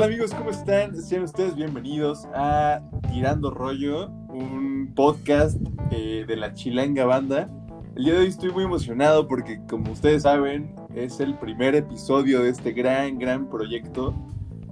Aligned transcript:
Hola 0.00 0.06
amigos, 0.06 0.32
¿cómo 0.32 0.48
están? 0.48 0.96
Sean 0.96 1.24
ustedes 1.24 1.54
bienvenidos 1.54 2.26
a 2.34 2.80
Tirando 3.12 3.50
Rollo, 3.50 4.08
un 4.30 4.94
podcast 4.96 5.58
eh, 5.90 6.24
de 6.26 6.36
la 6.36 6.54
Chilanga 6.54 7.04
Banda. 7.04 7.50
El 7.96 8.04
día 8.04 8.14
de 8.14 8.20
hoy 8.20 8.28
estoy 8.28 8.50
muy 8.50 8.64
emocionado 8.64 9.28
porque, 9.28 9.60
como 9.68 9.92
ustedes 9.92 10.22
saben, 10.22 10.74
es 10.94 11.20
el 11.20 11.36
primer 11.38 11.74
episodio 11.74 12.42
de 12.42 12.48
este 12.48 12.72
gran, 12.72 13.18
gran 13.18 13.50
proyecto. 13.50 14.14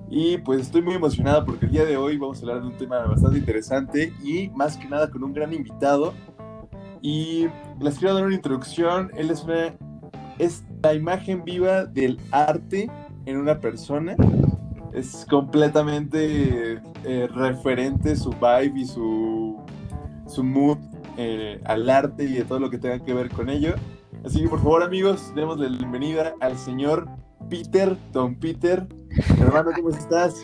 Y 0.08 0.38
pues 0.38 0.62
estoy 0.62 0.80
muy 0.80 0.94
emocionado 0.94 1.44
porque 1.44 1.66
el 1.66 1.72
día 1.72 1.84
de 1.84 1.98
hoy 1.98 2.16
vamos 2.16 2.38
a 2.38 2.40
hablar 2.46 2.62
de 2.62 2.68
un 2.68 2.78
tema 2.78 3.00
bastante 3.00 3.36
interesante 3.36 4.14
y 4.24 4.48
más 4.54 4.78
que 4.78 4.88
nada 4.88 5.10
con 5.10 5.22
un 5.22 5.34
gran 5.34 5.52
invitado. 5.52 6.14
Y 7.02 7.48
les 7.82 7.98
quiero 7.98 8.14
dar 8.14 8.24
una 8.24 8.34
introducción. 8.34 9.10
Él 9.14 9.30
es 9.30 9.44
una 9.44 9.74
es 10.38 10.64
la 10.82 10.94
imagen 10.94 11.44
viva 11.44 11.84
del 11.84 12.18
arte 12.30 12.90
en 13.26 13.36
una 13.36 13.60
persona. 13.60 14.16
Es 14.92 15.26
completamente 15.28 16.80
eh, 17.04 17.28
referente 17.34 18.16
su 18.16 18.30
vibe 18.30 18.80
y 18.80 18.86
su, 18.86 19.56
su 20.26 20.42
mood 20.42 20.78
eh, 21.16 21.60
al 21.64 21.88
arte 21.90 22.24
y 22.24 22.32
de 22.34 22.44
todo 22.44 22.60
lo 22.60 22.70
que 22.70 22.78
tenga 22.78 22.98
que 23.04 23.12
ver 23.14 23.28
con 23.30 23.48
ello. 23.48 23.74
Así 24.24 24.42
que 24.42 24.48
por 24.48 24.60
favor 24.60 24.82
amigos, 24.82 25.32
demos 25.34 25.58
la 25.58 25.68
bienvenida 25.68 26.34
al 26.40 26.56
señor 26.58 27.08
Peter, 27.48 27.96
Don 28.12 28.34
Peter. 28.34 28.86
Hermano, 29.40 29.70
¿cómo 29.74 29.90
estás? 29.90 30.42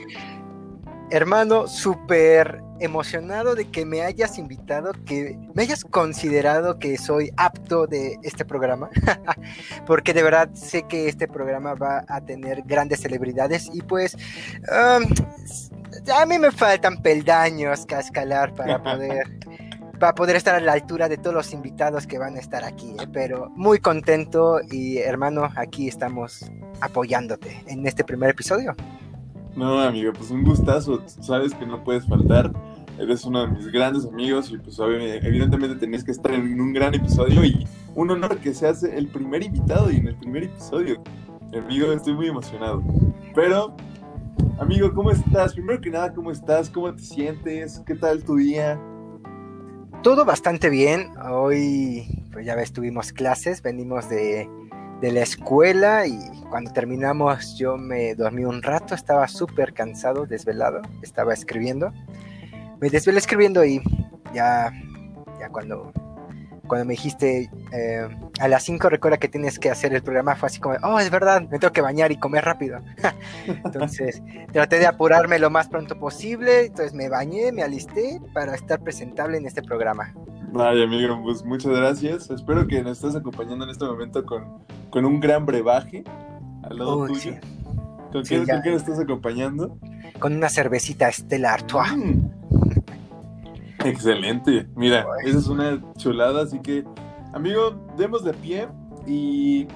Hermano, 1.11 1.67
súper 1.67 2.63
emocionado 2.85 3.55
de 3.55 3.67
que 3.67 3.85
me 3.85 4.03
hayas 4.03 4.39
invitado, 4.39 4.93
que 5.05 5.39
me 5.55 5.63
hayas 5.63 5.85
considerado 5.85 6.79
que 6.79 6.97
soy 6.99 7.31
apto 7.37 7.87
de 7.87 8.19
este 8.23 8.45
programa, 8.45 8.91
porque 9.87 10.13
de 10.15 10.23
verdad 10.23 10.51
sé 10.55 10.85
que 10.85 11.09
este 11.09 11.29
programa 11.29 11.75
va 11.75 12.05
a 12.09 12.21
tener 12.21 12.63
grandes 12.63 13.01
celebridades 13.01 13.71
y 13.73 13.83
pues 13.83 14.17
um, 14.71 15.05
a 16.15 16.27
mí 16.27 16.39
me 16.39 16.51
faltan 16.51 17.01
peldaños 17.03 17.87
que 17.87 17.95
escalar 17.95 18.55
para 18.55 18.83
poder 18.83 19.25
para 19.99 20.15
poder 20.15 20.37
estar 20.37 20.55
a 20.57 20.61
la 20.61 20.73
altura 20.73 21.09
de 21.09 21.17
todos 21.17 21.35
los 21.35 21.53
invitados 21.53 22.07
que 22.07 22.19
van 22.19 22.37
a 22.37 22.41
estar 22.41 22.65
aquí, 22.65 22.97
¿eh? 23.01 23.07
pero 23.13 23.49
muy 23.51 23.79
contento 23.79 24.61
y 24.71 24.99
hermano, 24.99 25.49
aquí 25.57 25.89
estamos 25.89 26.45
apoyándote 26.81 27.63
en 27.69 27.87
este 27.87 28.05
primer 28.05 28.31
episodio. 28.31 28.75
No, 29.57 29.79
amigo, 29.81 30.13
pues 30.13 30.31
un 30.31 30.43
gustazo. 30.43 31.03
Sabes 31.07 31.55
que 31.55 31.65
no 31.67 31.85
puedes 31.85 32.07
faltar. 32.07 32.53
Eres 32.99 33.25
uno 33.25 33.47
de 33.47 33.49
mis 33.49 33.67
grandes 33.69 34.07
amigos 34.07 34.51
y 34.51 34.59
pues 34.59 34.79
evidentemente 34.79 35.77
tenías 35.77 36.05
que 36.05 36.13
estar 36.13 36.33
en 36.33 36.61
un 36.61 36.73
gran 36.73 36.95
episodio 36.95 37.45
y 37.45 37.67
un 37.95 38.11
honor 38.11 38.39
que 38.39 38.55
seas 38.55 38.83
el 38.85 39.09
primer 39.09 39.43
invitado 39.43 39.91
y 39.91 39.97
en 39.97 40.09
el 40.09 40.17
primer 40.17 40.45
episodio. 40.45 41.03
Amigo, 41.57 41.93
estoy 41.93 42.15
muy 42.15 42.29
emocionado. 42.29 42.83
Pero, 43.35 43.75
amigo, 44.59 44.93
¿cómo 44.93 45.11
estás? 45.11 45.55
Primero 45.55 45.81
que 45.81 45.91
nada, 45.91 46.13
¿cómo 46.13 46.31
estás? 46.31 46.71
¿Cómo 46.71 46.93
te 46.95 47.03
sientes? 47.03 47.81
¿Qué 47.87 47.95
tal 47.95 48.23
tu 48.25 48.37
día? 48.37 48.81
Todo 50.03 50.25
bastante 50.25 50.69
bien. 50.69 51.11
Hoy, 51.31 52.25
pues 52.33 52.45
ya 52.45 52.55
ves, 52.55 52.73
tuvimos 52.73 53.13
clases, 53.13 53.63
venimos 53.63 54.09
de 54.09 54.49
de 55.01 55.13
la 55.13 55.23
escuela 55.23 56.07
y 56.07 56.19
cuando 56.51 56.73
terminamos 56.73 57.57
yo 57.57 57.77
me 57.77 58.15
dormí 58.15 58.45
un 58.45 58.63
rato, 58.63 58.95
estaba 58.95 59.27
súper 59.29 59.75
cansado, 59.75 60.27
desvelado, 60.27 60.83
estaba 61.03 61.35
escribiendo. 61.35 61.93
Me 62.81 62.91
desvelé 62.91 63.19
escribiendo 63.19 63.65
y 63.65 63.83
ya, 64.33 64.73
ya 65.41 65.49
cuando, 65.49 65.93
cuando 66.67 66.85
me 66.85 66.93
dijiste 66.93 67.51
eh, 67.73 68.09
a 68.39 68.49
las 68.49 68.63
5 68.65 68.89
recuerda 68.89 69.19
que 69.19 69.29
tienes 69.29 69.59
que 69.59 69.71
hacer 69.71 69.95
el 69.95 70.03
programa, 70.03 70.37
fue 70.37 70.47
así 70.47 70.61
como, 70.61 70.77
oh, 70.83 70.99
es 70.99 71.11
verdad, 71.11 71.43
me 71.43 71.59
tengo 71.59 71.73
que 71.73 71.81
bañar 71.81 72.13
y 72.13 72.19
comer 72.19 72.45
rápido. 72.45 72.79
entonces 73.47 74.23
traté 74.53 74.79
de 74.79 74.87
apurarme 74.87 75.39
lo 75.39 75.51
más 75.51 75.69
pronto 75.69 75.99
posible, 75.99 76.67
entonces 76.67 76.95
me 76.95 77.09
bañé, 77.09 77.53
me 77.53 77.63
alisté 77.63 78.21
para 78.33 78.55
estar 78.55 78.81
presentable 78.81 79.39
en 79.39 79.47
este 79.47 79.63
programa. 79.63 80.15
Vaya, 80.55 80.85
amigo, 80.85 81.21
pues 81.21 81.45
muchas 81.45 81.73
gracias. 81.73 82.31
Espero 82.31 82.65
que 82.69 82.81
nos 82.81 82.99
estés 82.99 83.17
acompañando 83.17 83.65
en 83.65 83.73
este 83.73 83.85
momento 83.85 84.25
con, 84.25 84.63
con 84.89 85.05
un 85.05 85.19
gran 85.19 85.45
brebaje 85.45 86.05
al 86.63 86.79
lado 86.79 87.09
tuyo. 87.09 87.33
¿Con, 88.13 88.23
qué, 88.23 88.39
nos 88.39 88.83
estás 88.83 89.01
acompañando? 89.01 89.77
Con 90.21 90.37
una 90.37 90.49
cervecita 90.49 91.09
Estela 91.09 91.55
Artois. 91.55 91.97
Mm. 91.97 92.31
Excelente. 93.85 94.69
Mira, 94.77 95.05
esa 95.25 95.39
es 95.39 95.49
una 95.49 95.83
chulada, 95.97 96.45
así 96.45 96.61
que, 96.61 96.85
amigo, 97.33 97.75
demos 97.99 98.23
de 98.23 98.33
pie 98.35 98.69
y 99.09 99.67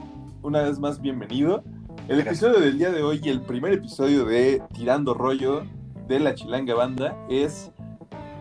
una 0.43 0.63
vez 0.63 0.79
más 0.79 1.01
bienvenido. 1.01 1.65
El 2.07 2.21
episodio 2.21 2.61
del 2.61 2.79
día 2.79 2.93
de 2.93 3.03
hoy 3.03 3.21
y 3.21 3.31
el 3.31 3.41
primer 3.41 3.73
episodio 3.73 4.25
de 4.27 4.63
Tirando 4.75 5.13
Rollo 5.13 5.65
de 6.07 6.21
la 6.21 6.37
Chilanga 6.37 6.77
Banda 6.77 7.17
es 7.29 7.73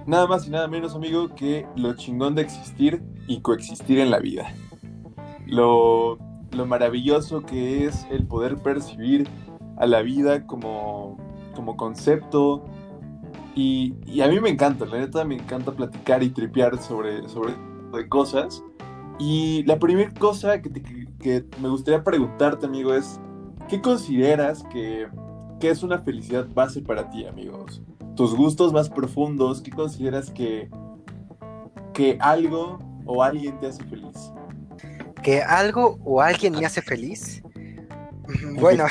nada 0.07 0.25
más 0.25 0.47
y 0.47 0.50
nada 0.50 0.68
menos, 0.68 0.95
amigo, 0.95 1.35
que 1.35 1.68
lo 1.75 1.94
chingón 1.94 2.34
de 2.34 2.41
existir 2.41 3.03
y 3.28 3.41
coexistir 3.41 4.00
en 4.00 4.09
la 4.09 4.19
vida. 4.19 4.51
Lo, 5.45 6.18
maravilloso 6.66 7.41
que 7.41 7.85
es 7.85 8.07
el 8.09 8.25
poder 8.25 8.57
percibir 8.57 9.28
a 9.78 9.85
la 9.85 10.01
vida 10.01 10.47
como, 10.47 11.17
como 11.53 11.78
concepto. 11.78 12.66
Y, 13.53 13.94
a 14.22 14.28
mí 14.28 14.40
me 14.40 14.50
encanta, 14.50 14.85
la 14.85 14.97
neta 14.97 15.23
me 15.25 15.35
encanta 15.35 15.72
platicar 15.72 16.23
y 16.23 16.29
tripear 16.29 16.81
sobre, 16.81 17.28
sobre 17.29 18.09
cosas. 18.09 18.63
Y 19.19 19.63
la 19.63 19.78
primera 19.78 20.12
cosa 20.13 20.62
que, 20.62 20.72
que, 21.19 21.46
me 21.62 21.69
gustaría 21.69 22.03
preguntarte, 22.03 22.66
amigo, 22.66 22.94
es, 22.94 23.19
¿qué 23.67 23.81
consideras 23.81 24.63
que, 24.72 25.07
que 25.59 25.69
es 25.69 25.84
una 25.84 26.00
felicidad 26.00 26.47
base 26.53 26.81
para 26.81 27.09
ti, 27.09 27.25
amigos? 27.25 27.81
Tus 28.17 28.35
gustos 28.35 28.73
más 28.73 28.89
profundos, 28.89 29.61
¿qué 29.61 29.72
consideras 29.72 30.31
que, 30.31 30.69
que 31.94 32.17
algo 32.19 32.79
o 33.05 33.23
alguien 33.23 33.57
te 33.59 33.67
hace 33.67 33.83
feliz? 33.85 34.33
¿Que 35.22 35.41
algo 35.41 36.00
o 36.03 36.19
alguien 36.19 36.53
me 36.53 36.66
hace 36.66 36.81
feliz? 36.81 37.44
Bueno, 38.55 38.85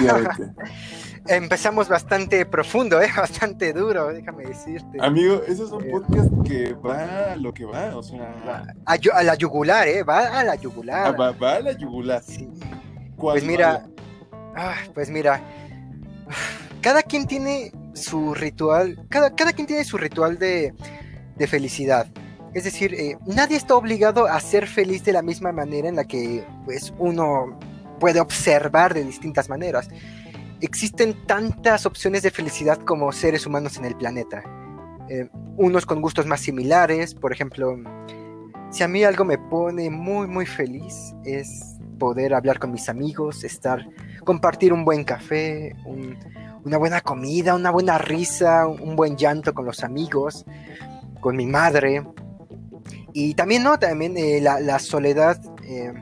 empezamos 1.27 1.89
bastante 1.89 2.47
profundo, 2.47 3.03
¿eh? 3.03 3.09
bastante 3.17 3.73
duro, 3.73 4.13
déjame 4.13 4.47
decirte. 4.47 4.99
Amigo, 5.01 5.43
ese 5.47 5.65
es 5.65 5.71
un 5.73 5.85
eh, 5.85 5.91
podcast 5.91 6.31
que 6.45 6.73
va 6.75 7.33
a 7.33 7.37
lo 7.37 7.53
que 7.53 7.65
va, 7.65 7.97
o 7.97 8.03
sea... 8.05 8.73
A, 8.87 9.23
la 9.25 9.35
yugular, 9.35 9.89
¿eh? 9.89 10.05
Va 10.05 10.39
a 10.39 10.45
la 10.45 10.55
yugular. 10.55 11.17
Ah, 11.19 11.33
va, 11.33 11.55
a 11.57 11.61
la 11.61 11.73
yugular. 11.73 12.23
Sí. 12.23 12.49
Pues 13.19 13.45
mira, 13.45 13.89
ah, 14.55 14.77
pues 14.95 15.11
mira, 15.11 15.43
cada 16.81 17.03
quien 17.03 17.27
tiene 17.27 17.73
su 17.97 18.35
ritual, 18.35 19.07
cada, 19.09 19.35
cada 19.35 19.53
quien 19.53 19.67
tiene 19.67 19.85
su 19.85 19.97
ritual 19.97 20.39
de, 20.39 20.75
felicidad. 21.49 22.07
Es 22.55 22.65
decir, 22.65 22.95
eh, 22.95 23.19
nadie 23.27 23.57
está 23.57 23.75
obligado 23.75 24.27
a 24.27 24.41
ser 24.41 24.67
feliz 24.67 25.05
de 25.05 25.13
la 25.13 25.23
misma 25.23 25.53
manera 25.53 25.89
en 25.89 25.97
la 25.97 26.05
que 26.05 26.45
pues, 26.65 26.95
uno 26.99 27.59
puede 28.01 28.21
observar 28.21 28.95
de 28.95 29.05
distintas 29.05 29.49
maneras. 29.49 29.89
Existen 30.61 31.27
tantas 31.27 31.85
opciones 31.85 32.23
de 32.23 32.31
felicidad 32.31 32.79
como 32.79 33.13
seres 33.13 33.47
humanos 33.47 33.77
en 33.77 33.85
el 33.85 33.97
planeta. 33.97 34.43
Eh, 35.09 35.29
unos 35.57 35.85
con 35.85 36.01
gustos 36.01 36.27
más 36.27 36.41
similares, 36.41 37.15
por 37.15 37.33
ejemplo, 37.33 37.77
si 38.71 38.83
a 38.83 38.89
mí 38.89 39.05
algo 39.05 39.25
me 39.25 39.39
pone 39.39 39.91
muy 39.91 40.27
muy 40.27 40.47
feliz 40.47 41.15
es 41.25 41.77
poder 41.99 42.35
hablar 42.35 42.59
con 42.59 42.73
mis 42.73 42.89
amigos, 42.89 43.45
estar, 43.45 43.87
compartir 44.25 44.73
un 44.73 44.85
buen 44.85 45.05
café, 45.05 45.75
un, 45.85 46.17
una 46.67 46.79
buena 46.79 47.01
comida, 47.01 47.55
una 47.55 47.71
buena 47.71 47.97
risa, 47.97 48.67
un 48.67 48.97
buen 48.97 49.17
llanto 49.17 49.55
con 49.55 49.65
los 49.65 49.85
amigos, 49.85 50.45
con 51.21 51.37
mi 51.37 51.47
madre. 51.47 52.03
Y 53.13 53.35
también, 53.35 53.63
¿no? 53.63 53.79
También 53.79 54.17
eh, 54.17 54.41
la, 54.41 54.79
soledad, 54.81 55.41
eh, 55.63 55.93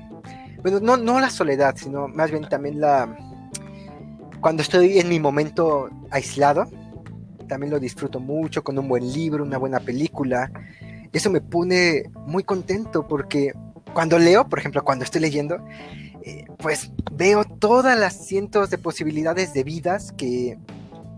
bueno, 0.63 0.81
no, 0.81 0.97
no 0.97 1.21
la 1.21 1.29
soledad, 1.29 1.77
sino 1.77 2.09
más 2.09 2.31
bien 2.31 2.49
también 2.49 2.81
la... 2.81 3.15
Cuando 4.41 4.62
estoy 4.62 4.99
en 4.99 5.11
mi 5.11 5.21
momento 5.21 5.91
aislado, 6.11 6.65
también 7.47 7.71
lo 7.71 7.79
disfruto 7.79 8.19
mucho 8.19 8.65
con 8.65 8.79
un 8.79 8.88
buen 8.88 9.12
libro, 9.12 9.44
una 9.44 9.59
buena 9.59 9.81
película. 9.81 10.50
Eso 11.12 11.31
me 11.31 11.43
pone 11.43 12.11
muy 12.27 12.43
contento 12.43 13.06
porque 13.06 13.53
cuando 13.93 14.19
leo, 14.19 14.49
por 14.49 14.61
ejemplo, 14.61 14.83
cuando 14.83 15.05
estoy 15.05 15.21
leyendo, 15.21 15.59
pues 16.59 16.93
veo 17.12 17.45
todas 17.45 17.99
las 17.99 18.27
cientos 18.27 18.71
de 18.71 18.79
posibilidades 18.79 19.55
de 19.55 19.65
vidas 19.65 20.12
que 20.12 20.59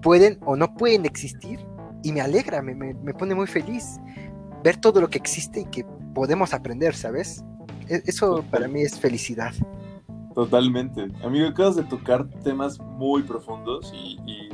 pueden 0.02 0.38
o 0.44 0.56
no 0.56 0.74
pueden 0.74 1.04
existir 1.06 1.60
y 2.02 2.12
me 2.12 2.20
alegra, 2.20 2.62
me, 2.62 2.94
pone 3.14 3.34
muy 3.34 3.46
feliz 3.46 3.98
ver 4.62 4.76
todo 4.76 5.00
lo 5.00 5.08
que 5.08 5.18
existe 5.18 5.60
y 5.60 5.64
que 5.64 5.84
podemos 6.14 6.54
aprender, 6.54 6.94
¿sabes? 6.94 7.44
E, 7.88 8.02
eso 8.06 8.44
para 8.50 8.68
mí 8.68 8.82
es 8.82 8.98
felicidad. 8.98 9.52
Totalmente. 10.34 11.08
Amigo, 11.24 11.48
acabas 11.48 11.76
de 11.76 11.84
tocar 11.84 12.28
temas 12.44 12.78
muy 12.78 13.22
profundos 13.22 13.92
y, 13.94 14.50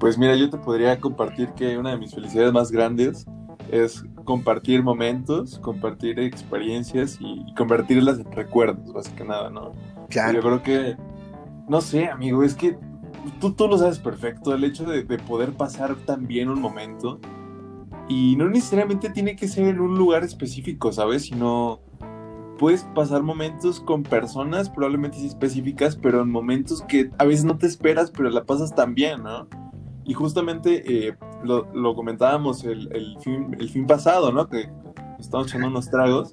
pues 0.00 0.18
mira, 0.18 0.34
yo 0.34 0.50
te 0.50 0.58
podría 0.58 0.98
compartir 0.98 1.50
que 1.50 1.76
una 1.78 1.90
de 1.90 1.98
mis 1.98 2.14
felicidades 2.14 2.52
más 2.52 2.72
grandes 2.72 3.26
es 3.70 4.04
compartir 4.24 4.82
momentos, 4.82 5.58
compartir 5.58 6.18
experiencias 6.18 7.18
y 7.20 7.54
convertirlas 7.54 8.18
en 8.18 8.32
recuerdos, 8.32 8.92
básicamente 8.92 9.24
nada, 9.26 9.50
¿no? 9.50 9.72
Claro. 10.08 10.34
Yo 10.34 10.40
creo 10.40 10.62
que, 10.62 10.96
no 11.68 11.80
sé, 11.80 12.06
amigo, 12.06 12.42
es 12.42 12.54
que 12.54 12.78
tú, 13.40 13.52
tú 13.52 13.68
lo 13.68 13.78
sabes 13.78 13.98
perfecto, 13.98 14.54
el 14.54 14.64
hecho 14.64 14.84
de, 14.84 15.04
de 15.04 15.18
poder 15.18 15.52
pasar 15.52 15.94
también 15.94 16.48
un 16.48 16.60
momento. 16.60 17.20
Y 18.08 18.36
no 18.36 18.48
necesariamente 18.48 19.10
tiene 19.10 19.34
que 19.34 19.48
ser 19.48 19.66
en 19.66 19.80
un 19.80 19.96
lugar 19.96 20.22
específico, 20.22 20.92
¿sabes? 20.92 21.22
Sino 21.24 21.80
puedes 22.58 22.84
pasar 22.94 23.22
momentos 23.22 23.80
con 23.80 24.02
personas, 24.02 24.70
probablemente 24.70 25.18
sí 25.18 25.26
específicas, 25.26 25.96
pero 25.96 26.22
en 26.22 26.30
momentos 26.30 26.82
que 26.82 27.10
a 27.18 27.24
veces 27.24 27.44
no 27.44 27.58
te 27.58 27.66
esperas, 27.66 28.10
pero 28.10 28.30
la 28.30 28.44
pasas 28.44 28.74
también, 28.74 29.22
¿no? 29.22 29.48
Y 30.04 30.14
justamente 30.14 31.08
eh, 31.08 31.16
lo, 31.42 31.66
lo, 31.74 31.94
comentábamos 31.94 32.64
el, 32.64 32.88
el, 32.92 33.18
fin, 33.20 33.56
el 33.58 33.68
fin 33.68 33.86
pasado, 33.86 34.32
¿no? 34.32 34.48
Que 34.48 34.70
estamos 35.18 35.48
echando 35.48 35.68
unos 35.68 35.90
tragos. 35.90 36.30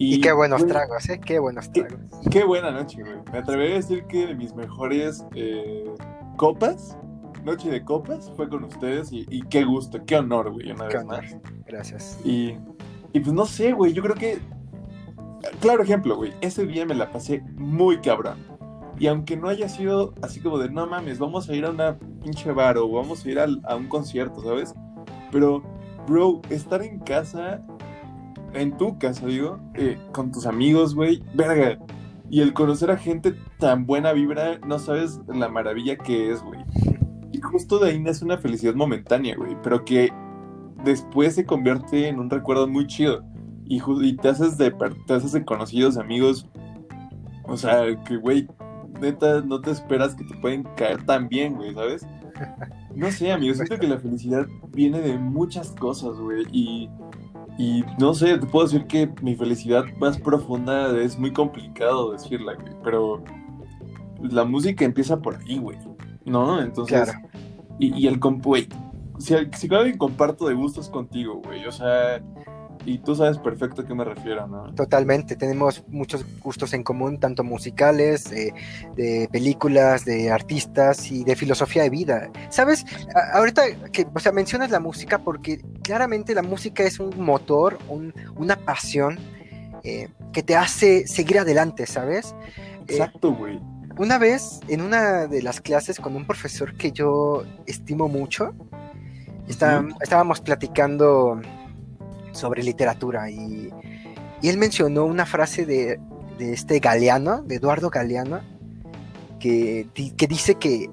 Y, 0.00 0.14
y 0.14 0.20
qué 0.22 0.32
buenos 0.32 0.66
tragos, 0.66 1.06
¿eh? 1.10 1.20
Qué 1.20 1.38
buenos 1.38 1.70
tragos. 1.70 2.00
Qué, 2.24 2.30
qué, 2.30 2.44
buena 2.44 2.70
noche, 2.70 3.02
güey. 3.02 3.16
Me 3.30 3.38
atrevería 3.38 3.74
a 3.74 3.76
decir 3.80 4.06
que 4.06 4.28
de 4.28 4.34
mis 4.34 4.54
mejores 4.54 5.26
eh, 5.34 5.84
copas, 6.38 6.96
noche 7.44 7.70
de 7.70 7.84
copas, 7.84 8.32
fue 8.34 8.48
con 8.48 8.64
ustedes 8.64 9.12
y, 9.12 9.26
y 9.28 9.42
qué 9.42 9.62
gusto, 9.62 10.02
qué 10.06 10.16
honor, 10.16 10.52
güey, 10.52 10.72
una 10.72 10.88
qué 10.88 10.96
vez 10.96 11.04
honor. 11.04 11.22
más. 11.22 11.36
Gracias. 11.66 12.18
Y, 12.24 12.56
y 13.12 13.20
pues 13.20 13.34
no 13.34 13.44
sé, 13.44 13.72
güey, 13.72 13.92
yo 13.92 14.02
creo 14.02 14.14
que 14.14 14.38
claro 15.60 15.82
ejemplo, 15.82 16.16
güey, 16.16 16.32
ese 16.40 16.64
día 16.64 16.86
me 16.86 16.94
la 16.94 17.12
pasé 17.12 17.42
muy 17.56 18.00
cabrón. 18.00 18.38
Y 18.98 19.06
aunque 19.06 19.36
no 19.36 19.48
haya 19.48 19.68
sido 19.68 20.14
así 20.22 20.40
como 20.40 20.58
de, 20.58 20.70
no 20.70 20.86
mames, 20.86 21.18
vamos 21.18 21.50
a 21.50 21.54
ir 21.54 21.66
a 21.66 21.70
una 21.70 21.98
pinche 22.22 22.52
bar 22.52 22.78
o 22.78 22.90
vamos 22.90 23.24
a 23.26 23.30
ir 23.30 23.38
a, 23.38 23.46
a 23.64 23.76
un 23.76 23.86
concierto, 23.88 24.42
¿sabes? 24.42 24.74
Pero, 25.30 25.62
bro, 26.06 26.40
estar 26.48 26.80
en 26.82 27.00
casa, 27.00 27.62
en 28.54 28.76
tu 28.76 28.98
casa, 28.98 29.26
digo, 29.26 29.58
eh, 29.74 29.98
con 30.12 30.32
tus 30.32 30.46
amigos, 30.46 30.94
güey, 30.94 31.22
verga. 31.34 31.78
Y 32.30 32.40
el 32.42 32.52
conocer 32.52 32.90
a 32.90 32.96
gente 32.96 33.34
tan 33.58 33.86
buena 33.86 34.12
vibra, 34.12 34.58
no 34.66 34.78
sabes 34.78 35.20
la 35.26 35.48
maravilla 35.48 35.96
que 35.96 36.30
es, 36.30 36.42
güey. 36.42 36.60
Y 37.32 37.40
justo 37.40 37.78
de 37.78 37.90
ahí 37.90 38.00
nace 38.00 38.24
una 38.24 38.38
felicidad 38.38 38.74
momentánea, 38.74 39.36
güey, 39.36 39.56
pero 39.62 39.84
que 39.84 40.12
después 40.84 41.34
se 41.34 41.44
convierte 41.44 42.08
en 42.08 42.18
un 42.20 42.30
recuerdo 42.30 42.66
muy 42.68 42.86
chido 42.86 43.24
y, 43.64 43.80
y 44.02 44.16
te 44.16 44.28
haces 44.28 44.58
de 44.58 44.72
te 45.06 45.14
haces 45.14 45.32
de 45.32 45.44
conocidos, 45.44 45.96
amigos. 45.96 46.48
O 47.44 47.56
sea, 47.56 47.82
que 48.04 48.16
güey, 48.16 48.48
neta, 49.00 49.40
no 49.42 49.60
te 49.60 49.70
esperas 49.70 50.14
que 50.14 50.24
te 50.24 50.36
pueden 50.36 50.64
caer 50.76 51.04
tan 51.04 51.28
bien, 51.28 51.54
güey, 51.54 51.74
¿sabes? 51.74 52.06
No 52.94 53.10
sé, 53.12 53.30
amigos, 53.30 53.58
siento 53.58 53.78
que 53.78 53.86
la 53.86 53.98
felicidad 53.98 54.46
viene 54.72 55.00
de 55.00 55.16
muchas 55.16 55.70
cosas, 55.70 56.16
güey, 56.16 56.44
y, 56.50 56.90
y 57.58 57.84
no 57.98 58.14
sé, 58.14 58.38
te 58.38 58.46
puedo 58.46 58.66
decir 58.66 58.86
que 58.86 59.10
mi 59.22 59.34
felicidad 59.34 59.84
más 59.98 60.18
profunda 60.18 60.96
es 60.98 61.18
muy 61.18 61.32
complicado 61.32 62.12
decirla, 62.12 62.54
güey, 62.54 62.72
pero 62.82 63.22
la 64.22 64.44
música 64.44 64.84
empieza 64.84 65.20
por 65.20 65.36
ahí, 65.36 65.58
güey, 65.58 65.78
¿no? 66.24 66.60
Entonces, 66.62 67.04
Claro. 67.10 67.28
y, 67.78 67.94
y 67.98 68.06
el 68.06 68.18
comp, 68.20 68.44
güey, 68.44 68.68
si, 69.18 69.34
si 69.56 69.74
alguien 69.74 69.98
comparto 69.98 70.46
de 70.48 70.54
gustos 70.54 70.88
contigo, 70.88 71.40
güey, 71.44 71.66
o 71.66 71.72
sea, 71.72 72.22
y 72.86 72.98
tú 72.98 73.14
sabes 73.14 73.38
perfecto 73.38 73.82
a 73.82 73.86
qué 73.86 73.94
me 73.94 74.04
refiero, 74.04 74.46
¿no? 74.46 74.72
Totalmente, 74.74 75.36
tenemos 75.36 75.84
muchos 75.88 76.24
gustos 76.40 76.72
en 76.72 76.82
común, 76.82 77.18
tanto 77.20 77.44
musicales, 77.44 78.30
eh, 78.32 78.52
de 78.96 79.28
películas, 79.30 80.04
de 80.04 80.30
artistas 80.30 81.10
y 81.10 81.24
de 81.24 81.36
filosofía 81.36 81.82
de 81.82 81.90
vida. 81.90 82.30
¿Sabes? 82.48 82.84
A- 83.14 83.36
ahorita 83.38 83.62
que, 83.92 84.06
o 84.14 84.18
sea, 84.18 84.32
mencionas 84.32 84.70
la 84.70 84.80
música 84.80 85.18
porque 85.18 85.60
claramente 85.82 86.34
la 86.34 86.42
música 86.42 86.82
es 86.84 86.98
un 87.00 87.10
motor, 87.22 87.78
un- 87.88 88.14
una 88.36 88.56
pasión 88.56 89.18
eh, 89.82 90.08
que 90.32 90.42
te 90.42 90.56
hace 90.56 91.06
seguir 91.06 91.38
adelante, 91.38 91.86
¿sabes? 91.86 92.34
Eh, 92.86 92.96
Exacto, 92.96 93.32
güey. 93.34 93.58
una 93.98 94.18
vez 94.18 94.60
en 94.68 94.80
una 94.82 95.26
de 95.26 95.42
las 95.42 95.60
clases 95.60 95.98
con 96.00 96.16
un 96.16 96.26
profesor 96.26 96.74
que 96.76 96.92
yo 96.92 97.44
estimo 97.66 98.06
mucho, 98.08 98.52
está- 99.48 99.84
estábamos 100.00 100.40
platicando 100.40 101.40
sobre 102.32 102.62
literatura 102.62 103.30
y, 103.30 103.70
y 104.42 104.48
él 104.48 104.58
mencionó 104.58 105.04
una 105.04 105.26
frase 105.26 105.66
de, 105.66 106.00
de 106.38 106.52
este 106.52 106.78
Galeano, 106.78 107.42
de 107.42 107.56
Eduardo 107.56 107.90
Galeano, 107.90 108.40
que, 109.38 109.86
que 110.16 110.26
dice 110.26 110.54
que 110.54 110.90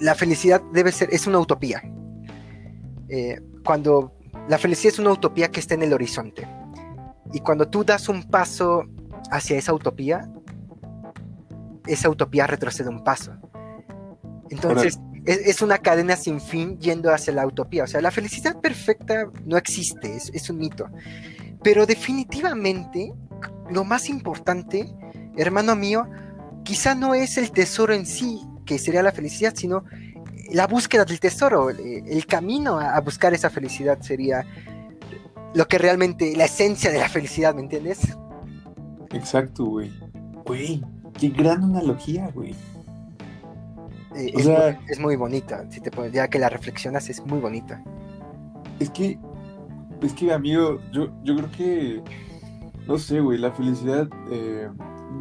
la 0.00 0.14
felicidad 0.14 0.62
debe 0.72 0.92
ser, 0.92 1.08
es 1.12 1.26
una 1.26 1.38
utopía. 1.38 1.82
Eh, 3.08 3.40
cuando 3.64 4.12
la 4.48 4.58
felicidad 4.58 4.94
es 4.94 4.98
una 4.98 5.12
utopía 5.12 5.50
que 5.50 5.60
está 5.60 5.74
en 5.74 5.82
el 5.82 5.92
horizonte. 5.92 6.46
Y 7.32 7.40
cuando 7.40 7.68
tú 7.68 7.84
das 7.84 8.08
un 8.08 8.24
paso 8.24 8.84
hacia 9.30 9.58
esa 9.58 9.74
utopía, 9.74 10.28
esa 11.86 12.08
utopía 12.08 12.46
retrocede 12.46 12.88
un 12.88 13.04
paso. 13.04 13.32
Entonces, 14.50 14.98
es, 15.28 15.60
una 15.60 15.78
cadena 15.78 16.16
sin 16.16 16.40
fin 16.40 16.78
yendo 16.78 17.12
hacia 17.12 17.34
la 17.34 17.46
utopía. 17.46 17.84
O 17.84 17.86
sea, 17.86 18.00
la 18.00 18.10
felicidad 18.10 18.58
perfecta 18.60 19.30
no 19.44 19.58
existe, 19.58 20.16
es, 20.16 20.30
es 20.32 20.48
un 20.48 20.58
mito. 20.58 20.88
Pero 21.62 21.84
definitivamente, 21.84 23.12
lo 23.70 23.84
más 23.84 24.08
importante, 24.08 24.88
hermano 25.36 25.76
mío, 25.76 26.08
quizá 26.64 26.94
no 26.94 27.14
es 27.14 27.36
el 27.36 27.50
tesoro 27.50 27.92
en 27.92 28.06
sí, 28.06 28.40
que 28.64 28.78
sería 28.78 29.02
la 29.02 29.12
felicidad, 29.12 29.52
sino 29.54 29.84
la 30.50 30.66
búsqueda 30.66 31.04
del 31.04 31.20
tesoro, 31.20 31.68
el, 31.68 32.26
camino 32.26 32.78
a, 32.78 32.96
a 32.96 33.00
buscar 33.02 33.34
esa 33.34 33.50
felicidad 33.50 34.00
sería 34.00 34.46
lo 35.54 35.68
que 35.68 35.76
realmente, 35.76 36.34
la 36.36 36.46
esencia 36.46 36.90
de 36.90 37.00
la 37.00 37.08
felicidad, 37.08 37.54
¿me 37.54 37.60
entiendes? 37.60 38.00
Exacto, 39.12 39.64
güey. 39.64 39.92
Güey, 40.46 40.82
qué 41.18 41.28
gran 41.28 41.64
analogía, 41.64 42.30
güey. 42.34 42.54
Eh, 44.18 44.32
O 44.34 44.38
es, 44.38 44.44
sea- 44.46 44.72
muy, 44.80 44.90
es 44.92 45.00
muy 45.00 45.16
bonita, 45.16 45.64
si 45.70 45.80
te 45.80 45.90
pones- 45.90 46.12
ya 46.12 46.28
que 46.28 46.38
la 46.38 46.48
reflexionas, 46.48 47.08
es 47.08 47.24
muy 47.24 47.38
bonita. 47.40 47.82
Es 48.80 48.90
que, 48.90 49.18
es 50.02 50.12
que, 50.12 50.32
amigo, 50.32 50.78
yo, 50.92 51.08
yo 51.22 51.36
creo 51.36 51.50
que, 51.52 52.02
no 52.86 52.98
sé, 52.98 53.20
güey, 53.20 53.38
la 53.38 53.52
felicidad, 53.52 54.08
eh, 54.30 54.68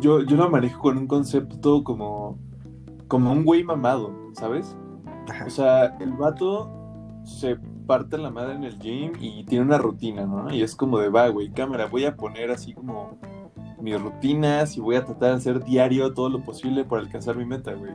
yo, 0.01 0.21
yo 0.23 0.35
la 0.37 0.47
manejo 0.47 0.81
con 0.81 0.97
un 0.97 1.07
concepto 1.07 1.83
como, 1.83 2.37
como 3.07 3.31
un 3.31 3.43
güey 3.45 3.63
mamado, 3.63 4.11
¿sabes? 4.33 4.75
Ajá. 5.29 5.45
O 5.45 5.49
sea, 5.49 5.85
el 5.99 6.13
vato 6.13 6.71
se 7.23 7.57
parte 7.85 8.17
la 8.17 8.29
madre 8.31 8.55
en 8.55 8.63
el 8.63 8.79
gym 8.79 9.13
y 9.19 9.43
tiene 9.45 9.63
una 9.65 9.77
rutina, 9.77 10.25
¿no? 10.25 10.51
Y 10.53 10.61
es 10.61 10.75
como 10.75 10.99
de, 10.99 11.09
va, 11.09 11.27
güey, 11.29 11.49
cámara, 11.51 11.85
voy 11.87 12.05
a 12.05 12.15
poner 12.15 12.51
así 12.51 12.73
como 12.73 13.17
mis 13.81 13.99
rutinas 14.01 14.75
y 14.77 14.79
voy 14.79 14.95
a 14.95 15.05
tratar 15.05 15.31
de 15.31 15.35
hacer 15.37 15.63
diario 15.63 16.13
todo 16.13 16.29
lo 16.29 16.43
posible 16.43 16.83
para 16.83 17.01
alcanzar 17.01 17.37
mi 17.37 17.45
meta, 17.45 17.73
güey. 17.73 17.93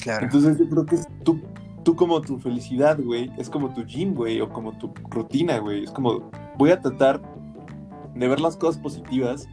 Claro. 0.00 0.24
Entonces 0.24 0.58
yo 0.58 0.68
creo 0.68 0.86
que 0.86 0.94
es 0.96 1.08
tú, 1.24 1.40
tú 1.84 1.96
como 1.96 2.20
tu 2.20 2.38
felicidad, 2.38 2.98
güey, 3.02 3.30
es 3.36 3.50
como 3.50 3.72
tu 3.74 3.84
gym, 3.84 4.14
güey, 4.14 4.40
o 4.40 4.48
como 4.48 4.76
tu 4.78 4.92
rutina, 5.10 5.58
güey. 5.58 5.84
Es 5.84 5.90
como, 5.90 6.30
voy 6.56 6.70
a 6.70 6.80
tratar 6.80 7.20
de 8.14 8.28
ver 8.28 8.40
las 8.40 8.56
cosas 8.56 8.80
positivas 8.80 9.48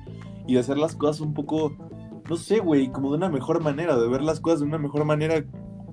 y 0.48 0.54
de 0.54 0.60
hacer 0.60 0.78
las 0.78 0.96
cosas 0.96 1.22
un 1.22 1.34
poco, 1.34 1.74
no 2.30 2.36
sé, 2.36 2.60
güey, 2.60 2.92
como 2.92 3.12
de 3.12 3.18
una 3.18 3.30
mejor 3.30 3.62
manera, 3.62 3.98
de 3.98 4.08
ver 4.08 4.22
las 4.22 4.40
cosas 4.40 4.62
de 4.62 4.66
una 4.66 4.78
mejor 4.78 5.06
manera, 5.06 5.44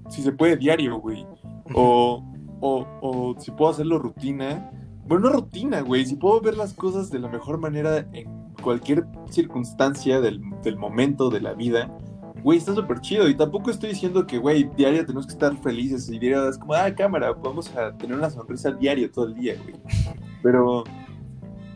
si 0.09 0.23
se 0.23 0.33
puede, 0.33 0.57
diario, 0.57 0.99
güey. 0.99 1.27
O, 1.75 2.25
o, 2.61 2.87
o 3.01 3.41
si 3.41 3.51
puedo 3.51 3.71
hacerlo 3.71 3.99
rutina. 3.99 4.71
Bueno, 5.07 5.29
no 5.29 5.33
rutina, 5.35 5.81
güey. 5.81 6.07
Si 6.07 6.17
puedo 6.17 6.41
ver 6.41 6.57
las 6.57 6.75
cosas 6.75 7.11
de 7.11 7.19
la 7.19 7.29
mejor 7.29 7.59
manera 7.59 8.07
en 8.13 8.42
cualquier 8.63 9.05
circunstancia 9.29 10.21
del, 10.21 10.41
momento 10.79 11.29
de 11.29 11.41
la 11.41 11.53
vida, 11.53 11.91
güey, 12.43 12.59
está 12.59 12.75
súper 12.75 13.01
chido. 13.01 13.29
Y 13.29 13.35
tampoco 13.35 13.71
estoy 13.71 13.91
diciendo 13.91 14.27
que, 14.27 14.39
güey, 14.39 14.65
diario 14.77 15.05
tenemos 15.05 15.27
que 15.27 15.33
estar 15.33 15.57
felices 15.59 16.09
y 16.09 16.19
diario 16.19 16.49
es 16.49 16.57
como, 16.57 16.75
ah, 16.75 16.95
cámara, 16.95 17.33
vamos 17.33 17.75
a 17.77 17.93
tener 17.97 18.17
una 18.17 18.31
sonrisa 18.31 18.73
diario 18.73 19.11
todo 19.11 19.27
el 19.27 19.35
día, 19.35 19.57
güey. 19.63 19.75
Pero, 20.43 20.85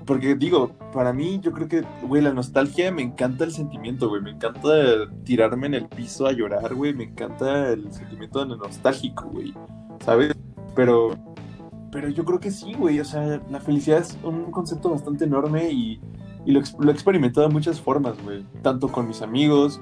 porque 0.06 0.34
digo, 0.34 0.70
para 0.92 1.12
mí, 1.12 1.40
yo 1.42 1.52
creo 1.52 1.68
que, 1.68 1.84
güey, 2.02 2.22
la 2.22 2.32
nostalgia 2.32 2.90
me 2.92 3.02
encanta 3.02 3.44
el 3.44 3.52
sentimiento, 3.52 4.08
güey. 4.08 4.22
Me 4.22 4.30
encanta 4.30 4.70
tirarme 5.24 5.66
en 5.66 5.74
el 5.74 5.88
piso 5.88 6.26
a 6.26 6.32
llorar, 6.32 6.74
güey. 6.74 6.94
Me 6.94 7.04
encanta 7.04 7.72
el 7.72 7.92
sentimiento 7.92 8.44
de 8.44 8.56
nostálgico, 8.56 9.28
güey. 9.28 9.52
¿Sabes? 10.04 10.34
Pero, 10.74 11.10
pero 11.90 12.08
yo 12.08 12.24
creo 12.24 12.38
que 12.38 12.50
sí, 12.50 12.74
güey. 12.74 13.00
O 13.00 13.04
sea, 13.04 13.42
la 13.50 13.60
felicidad 13.60 13.98
es 13.98 14.16
un 14.22 14.50
concepto 14.50 14.90
bastante 14.90 15.24
enorme 15.24 15.70
y, 15.70 16.00
y 16.46 16.52
lo, 16.52 16.60
he 16.60 16.90
experimentado 16.92 17.46
de 17.48 17.52
muchas 17.52 17.80
formas, 17.80 18.14
güey. 18.22 18.44
Tanto 18.62 18.88
con 18.88 19.08
mis 19.08 19.20
amigos, 19.20 19.80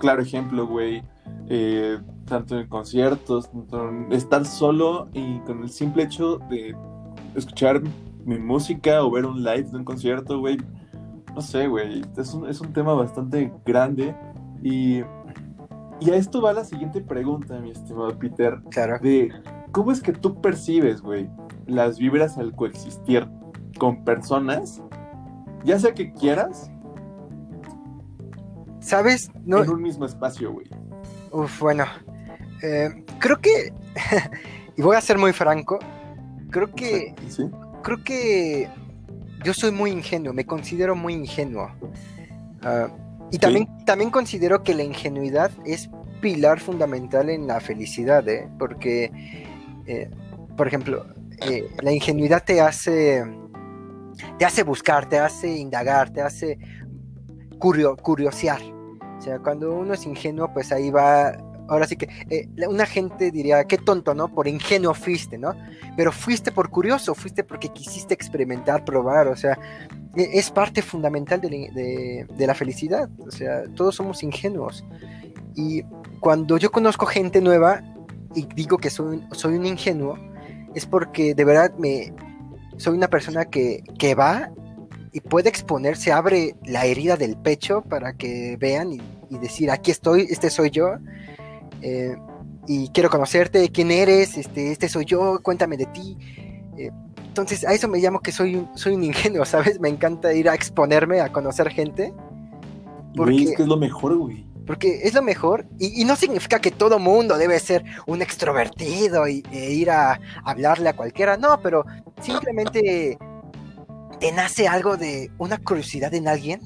claro 0.00 0.22
ejemplo, 0.22 0.66
güey. 0.66 1.02
eh, 1.48 1.98
tanto 2.26 2.58
en 2.58 2.68
conciertos, 2.68 3.50
tanto 3.50 3.88
en 3.88 4.12
estar 4.12 4.46
solo 4.46 5.08
y 5.12 5.40
con 5.40 5.64
el 5.64 5.70
simple 5.70 6.04
hecho 6.04 6.38
de 6.48 6.76
escuchar 7.34 7.82
mi 8.24 8.38
música 8.38 9.02
o 9.02 9.10
ver 9.10 9.26
un 9.26 9.42
live 9.42 9.64
de 9.64 9.78
un 9.78 9.84
concierto, 9.84 10.38
güey. 10.38 10.58
No 11.34 11.40
sé, 11.40 11.66
güey. 11.66 12.02
Es 12.16 12.32
un, 12.34 12.48
es 12.48 12.60
un 12.60 12.72
tema 12.72 12.94
bastante 12.94 13.52
grande. 13.66 14.14
Y, 14.62 15.00
y 16.00 16.10
a 16.10 16.14
esto 16.14 16.40
va 16.40 16.52
la 16.52 16.64
siguiente 16.64 17.00
pregunta, 17.00 17.58
mi 17.58 17.70
estimado 17.70 18.16
Peter. 18.16 18.60
Claro. 18.70 18.98
De 19.00 19.32
cómo 19.72 19.90
es 19.90 20.00
que 20.00 20.12
tú 20.12 20.40
percibes, 20.40 21.02
güey, 21.02 21.28
las 21.66 21.98
vibras 21.98 22.38
al 22.38 22.54
coexistir 22.54 23.26
con 23.78 24.04
personas, 24.04 24.82
ya 25.64 25.78
sea 25.78 25.92
que 25.92 26.12
quieras, 26.12 26.70
¿Sabes? 28.80 29.30
No, 29.44 29.62
en 29.62 29.70
un 29.70 29.82
mismo 29.82 30.06
espacio, 30.06 30.52
güey. 30.52 30.66
Uf, 31.30 31.60
bueno. 31.60 31.84
Eh, 32.62 33.04
creo 33.18 33.38
que, 33.38 33.72
y 34.76 34.82
voy 34.82 34.96
a 34.96 35.00
ser 35.00 35.18
muy 35.18 35.32
franco, 35.32 35.78
creo 36.50 36.74
que, 36.74 37.14
creo 37.82 38.02
que 38.02 38.68
yo 39.44 39.54
soy 39.54 39.70
muy 39.70 39.90
ingenuo, 39.90 40.32
me 40.32 40.44
considero 40.44 40.96
muy 40.96 41.14
ingenuo. 41.14 41.70
Ah, 42.62 42.88
y 43.30 43.38
también, 43.38 43.68
también 43.84 44.10
considero 44.10 44.62
que 44.62 44.74
la 44.74 44.82
ingenuidad 44.82 45.50
es 45.64 45.88
pilar 46.20 46.60
fundamental 46.60 47.30
en 47.30 47.46
la 47.46 47.60
felicidad, 47.60 48.28
¿eh? 48.28 48.48
porque, 48.58 49.10
eh, 49.86 50.10
por 50.56 50.66
ejemplo, 50.66 51.06
eh, 51.48 51.68
la 51.82 51.92
ingenuidad 51.92 52.44
te 52.44 52.60
hace, 52.60 53.24
te 54.38 54.44
hace 54.44 54.62
buscar, 54.62 55.08
te 55.08 55.18
hace 55.18 55.48
indagar, 55.56 56.10
te 56.10 56.22
hace 56.22 56.58
curio, 57.58 57.96
curiosear. 57.96 58.60
O 59.18 59.20
sea, 59.20 59.38
cuando 59.38 59.74
uno 59.74 59.94
es 59.94 60.06
ingenuo, 60.06 60.52
pues 60.52 60.72
ahí 60.72 60.90
va 60.90 61.36
ahora 61.70 61.86
sí 61.86 61.96
que 61.96 62.08
eh, 62.28 62.48
una 62.68 62.84
gente 62.84 63.30
diría, 63.30 63.64
qué 63.64 63.78
tonto, 63.78 64.12
¿no? 64.12 64.28
Por 64.28 64.48
ingenuo 64.48 64.92
fuiste, 64.92 65.38
¿no? 65.38 65.54
Pero 65.96 66.10
fuiste 66.10 66.50
por 66.50 66.68
curioso, 66.68 67.14
fuiste 67.14 67.44
porque 67.44 67.68
quisiste 67.68 68.12
experimentar, 68.12 68.84
probar, 68.84 69.28
o 69.28 69.36
sea, 69.36 69.56
e, 70.16 70.30
es 70.32 70.50
parte 70.50 70.82
fundamental 70.82 71.40
de, 71.40 72.26
la 72.36 72.54
felicidad, 72.54 73.08
o 73.20 73.30
sea, 73.30 73.62
todos 73.74 73.94
somos 73.94 74.22
ingenuos. 74.24 74.84
Y 75.54 75.84
cuando 76.18 76.58
yo 76.58 76.72
conozco 76.72 77.06
gente 77.06 77.40
nueva 77.40 77.82
y 78.34 78.46
digo 78.54 78.76
que 78.78 78.90
soy, 78.90 79.24
soy 79.30 79.54
un 79.54 79.64
ingenuo, 79.64 80.18
es 80.74 80.86
porque 80.86 81.34
de 81.34 81.44
verdad 81.44 81.72
me, 81.78 82.12
soy 82.80 82.96
una 82.96 83.08
persona 83.08 83.44
que, 83.44 83.84
que 83.98 84.14
va 84.14 84.50
y 85.12 85.20
puede 85.20 85.48
exponerse, 85.48 86.12
abre 86.12 86.56
la 86.64 86.86
herida 86.86 87.16
del 87.16 87.36
pecho 87.36 87.82
para 87.82 88.14
que 88.14 88.56
vean 88.58 88.92
y, 88.92 89.00
y 89.28 89.38
decir, 89.38 89.70
aquí 89.70 89.90
estoy, 89.90 90.22
este 90.30 90.48
soy 90.48 90.70
yo, 90.70 90.94
eh, 91.82 92.16
y 92.66 92.88
quiero 92.88 93.10
conocerte, 93.10 93.68
quién 93.70 93.90
eres, 93.90 94.36
este, 94.38 94.72
este 94.72 94.88
soy 94.88 95.04
yo, 95.04 95.40
cuéntame 95.42 95.76
de 95.76 95.86
ti. 95.86 96.16
Eh, 96.78 96.90
entonces, 97.26 97.66
a 97.66 97.72
eso 97.72 97.86
me 97.86 97.98
llamo 97.98 98.20
que 98.20 98.32
soy 98.32 98.56
un, 98.56 98.68
soy 98.76 98.94
un 98.94 99.04
ingenuo, 99.04 99.44
¿sabes? 99.44 99.78
Me 99.78 99.88
encanta 99.88 100.32
ir 100.32 100.48
a 100.48 100.54
exponerme, 100.54 101.20
a 101.20 101.30
conocer 101.30 101.68
gente. 101.70 102.14
Porque, 103.14 103.42
es 103.42 103.56
que 103.56 103.62
es 103.62 103.68
lo 103.68 103.76
mejor, 103.76 104.16
güey. 104.16 104.46
Porque 104.70 105.00
es 105.02 105.14
lo 105.14 105.22
mejor, 105.22 105.66
y, 105.80 106.04
no 106.04 106.14
significa 106.14 106.60
que 106.60 106.70
todo 106.70 107.00
mundo 107.00 107.36
debe 107.36 107.58
ser 107.58 107.82
un 108.06 108.22
extrovertido 108.22 109.26
y, 109.26 109.42
e 109.50 109.72
ir 109.72 109.90
a 109.90 110.20
hablarle 110.44 110.90
a 110.90 110.92
cualquiera, 110.92 111.36
no, 111.36 111.60
pero 111.60 111.84
simplemente 112.20 113.18
te 114.20 114.30
nace 114.30 114.68
algo 114.68 114.96
de 114.96 115.32
una 115.38 115.58
curiosidad 115.58 116.14
en 116.14 116.28
alguien, 116.28 116.60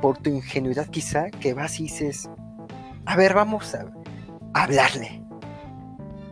por 0.00 0.16
tu 0.16 0.30
ingenuidad 0.30 0.86
quizá, 0.86 1.30
que 1.30 1.52
vas 1.52 1.78
y 1.78 1.82
dices, 1.82 2.30
a 3.04 3.16
ver, 3.16 3.34
vamos 3.34 3.74
a, 3.74 3.84
hablarle. 4.54 5.22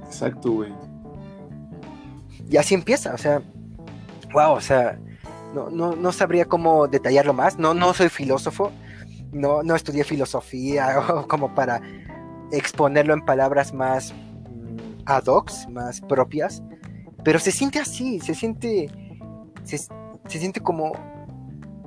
Exacto, 0.07 0.53
güey. 0.53 0.73
Y 2.49 2.57
así 2.57 2.73
empieza, 2.73 3.13
o 3.13 3.19
sea, 3.19 3.43
wow, 4.33 4.53
o 4.53 4.61
sea, 4.63 4.99
no, 5.53 5.69
no, 5.69 6.13
sabría 6.13 6.47
cómo 6.47 6.89
detallarlo 6.89 7.35
más. 7.35 7.59
No, 7.59 7.75
no 7.75 7.93
soy 7.93 8.09
filósofo, 8.09 8.73
no, 9.33 9.63
no 9.63 9.75
estudié 9.75 10.05
filosofía 10.05 10.97
como 11.29 11.55
para 11.55 11.81
exponerlo 12.51 13.15
en 13.15 13.25
palabras 13.25 13.73
más 13.73 14.13
mm, 14.13 15.03
ad 15.07 15.27
hoc, 15.27 15.51
más 15.71 16.01
propias, 16.03 16.63
pero 17.25 17.39
se 17.39 17.51
siente 17.51 17.79
así, 17.79 18.21
se 18.21 18.35
siente, 18.35 18.91
se, 19.65 19.79
siente 20.27 20.61
como, 20.61 20.93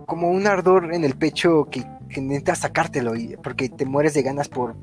como 0.05 0.29
un 0.29 0.47
ardor 0.47 0.93
en 0.93 1.03
el 1.03 1.15
pecho 1.15 1.67
que, 1.69 1.85
que 2.09 2.55
sacártelo 2.55 3.13
porque 3.43 3.69
te 3.69 3.85
mueres 3.85 4.13
de 4.13 4.23
ganas 4.23 4.49
por, 4.49 4.75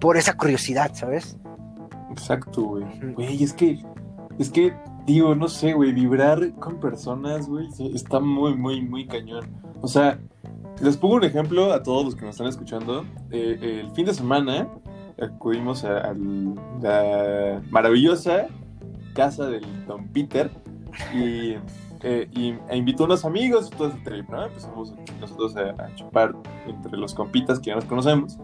por 0.00 0.16
esa 0.16 0.36
curiosidad, 0.36 0.92
¿sabes? 0.94 1.38
Exacto, 2.10 2.62
güey. 2.62 2.84
Güey, 3.14 3.42
es 3.42 3.52
que, 3.52 3.82
es 4.38 4.50
que, 4.50 4.74
digo, 5.06 5.34
no 5.34 5.48
sé, 5.48 5.72
güey, 5.72 5.92
vibrar 5.92 6.52
con 6.56 6.78
personas, 6.80 7.48
güey, 7.48 7.68
está 7.94 8.20
muy, 8.20 8.54
muy, 8.54 8.82
muy 8.82 9.06
cañón. 9.06 9.48
O 9.80 9.88
sea, 9.88 10.20
les 10.80 10.96
pongo 10.96 11.16
un 11.16 11.24
ejemplo 11.24 11.72
a 11.72 11.82
todos 11.82 12.04
los 12.04 12.14
que 12.14 12.22
nos 12.22 12.34
están 12.34 12.48
escuchando. 12.48 13.04
Eh, 13.30 13.80
el 13.84 13.90
fin 13.92 14.06
de 14.06 14.14
semana 14.14 14.68
acudimos 15.20 15.84
a, 15.84 16.14
la 16.80 17.62
maravillosa 17.70 18.46
casa 19.14 19.46
del 19.46 19.64
Don 19.86 20.08
Peter 20.08 20.50
y, 21.14 21.54
eh, 22.02 22.28
e 22.68 22.76
invitó 22.76 23.04
a 23.04 23.06
unos 23.06 23.24
amigos 23.24 23.70
todo 23.70 23.88
ese 23.88 23.98
trip, 23.98 24.28
¿no? 24.28 24.46
Empezamos 24.46 24.94
nosotros 25.20 25.56
a, 25.56 25.70
a, 25.82 25.94
chupar 25.94 26.34
entre 26.66 26.96
los 26.96 27.14
compitas 27.14 27.60
que 27.60 27.66
ya 27.66 27.76
nos 27.76 27.84
conocemos 27.84 28.38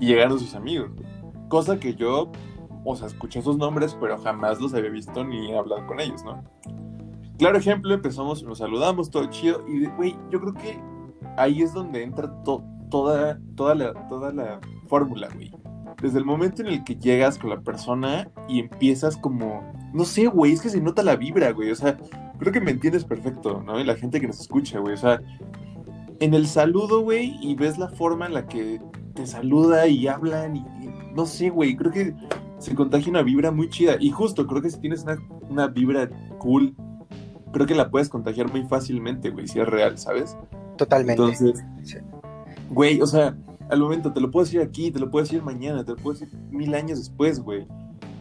y 0.00 0.06
llegaron 0.06 0.38
sus 0.38 0.54
amigos. 0.54 0.90
Cosa 1.48 1.78
que 1.78 1.94
yo, 1.94 2.32
o 2.84 2.96
sea, 2.96 3.06
escuché 3.06 3.42
sus 3.42 3.56
nombres, 3.56 3.96
pero 4.00 4.18
jamás 4.18 4.60
los 4.60 4.74
había 4.74 4.90
visto 4.90 5.24
ni 5.24 5.54
hablado 5.54 5.86
con 5.86 6.00
ellos, 6.00 6.24
¿no? 6.24 6.42
Claro 7.38 7.58
ejemplo, 7.58 7.92
empezamos, 7.92 8.42
nos 8.44 8.58
saludamos, 8.58 9.10
todo 9.10 9.26
chido, 9.26 9.64
y, 9.68 9.86
güey, 9.86 10.16
yo 10.30 10.40
creo 10.40 10.54
que 10.54 10.80
ahí 11.36 11.62
es 11.62 11.72
donde 11.72 12.02
entra 12.02 12.30
toda, 12.44 13.38
toda 13.56 13.74
la, 13.74 14.08
toda 14.08 14.32
la 14.32 14.60
fórmula, 14.88 15.28
güey. 15.34 15.50
Desde 16.02 16.18
el 16.18 16.24
momento 16.24 16.62
en 16.62 16.68
el 16.68 16.84
que 16.84 16.96
llegas 16.96 17.38
con 17.38 17.50
la 17.50 17.60
persona 17.60 18.28
y 18.48 18.60
empiezas 18.60 19.16
como, 19.16 19.62
no 19.92 20.04
sé, 20.04 20.26
güey, 20.26 20.52
es 20.52 20.60
que 20.60 20.68
se 20.68 20.80
nota 20.80 21.02
la 21.02 21.16
vibra, 21.16 21.52
güey, 21.52 21.70
o 21.70 21.76
sea, 21.76 21.96
creo 22.38 22.52
que 22.52 22.60
me 22.60 22.72
entiendes 22.72 23.04
perfecto, 23.04 23.62
¿no? 23.64 23.80
Y 23.80 23.84
la 23.84 23.94
gente 23.94 24.20
que 24.20 24.26
nos 24.26 24.40
escucha, 24.40 24.80
güey, 24.80 24.94
o 24.94 24.98
sea, 24.98 25.20
en 26.20 26.34
el 26.34 26.46
saludo, 26.46 27.00
güey, 27.00 27.36
y 27.40 27.54
ves 27.54 27.78
la 27.78 27.88
forma 27.88 28.26
en 28.26 28.34
la 28.34 28.46
que 28.46 28.80
te 29.14 29.26
saluda 29.26 29.86
y 29.86 30.06
hablan 30.06 30.56
y, 30.56 30.64
no 31.14 31.26
sé, 31.26 31.50
güey, 31.50 31.76
creo 31.76 31.92
que 31.92 32.14
se 32.58 32.74
contagia 32.74 33.10
una 33.10 33.22
vibra 33.22 33.50
muy 33.50 33.68
chida. 33.68 33.96
Y 34.00 34.10
justo, 34.10 34.46
creo 34.46 34.62
que 34.62 34.70
si 34.70 34.80
tienes 34.80 35.04
una, 35.48 35.68
vibra 35.68 36.08
cool, 36.38 36.74
creo 37.52 37.66
que 37.66 37.74
la 37.74 37.90
puedes 37.90 38.08
contagiar 38.08 38.50
muy 38.50 38.64
fácilmente, 38.64 39.30
güey, 39.30 39.46
si 39.46 39.60
es 39.60 39.68
real, 39.68 39.98
¿sabes? 39.98 40.36
Totalmente. 40.76 41.22
Entonces, 41.22 41.64
güey, 42.70 43.00
o 43.00 43.06
sea, 43.06 43.36
al 43.70 43.80
momento 43.80 44.12
te 44.12 44.20
lo 44.20 44.30
puedo 44.30 44.44
decir 44.44 44.60
aquí, 44.60 44.90
te 44.90 44.98
lo 44.98 45.10
puedo 45.10 45.24
decir 45.24 45.42
mañana, 45.42 45.84
te 45.84 45.92
lo 45.92 45.96
puedo 45.96 46.18
decir 46.18 46.36
mil 46.50 46.74
años 46.74 46.98
después, 46.98 47.40
güey. 47.40 47.66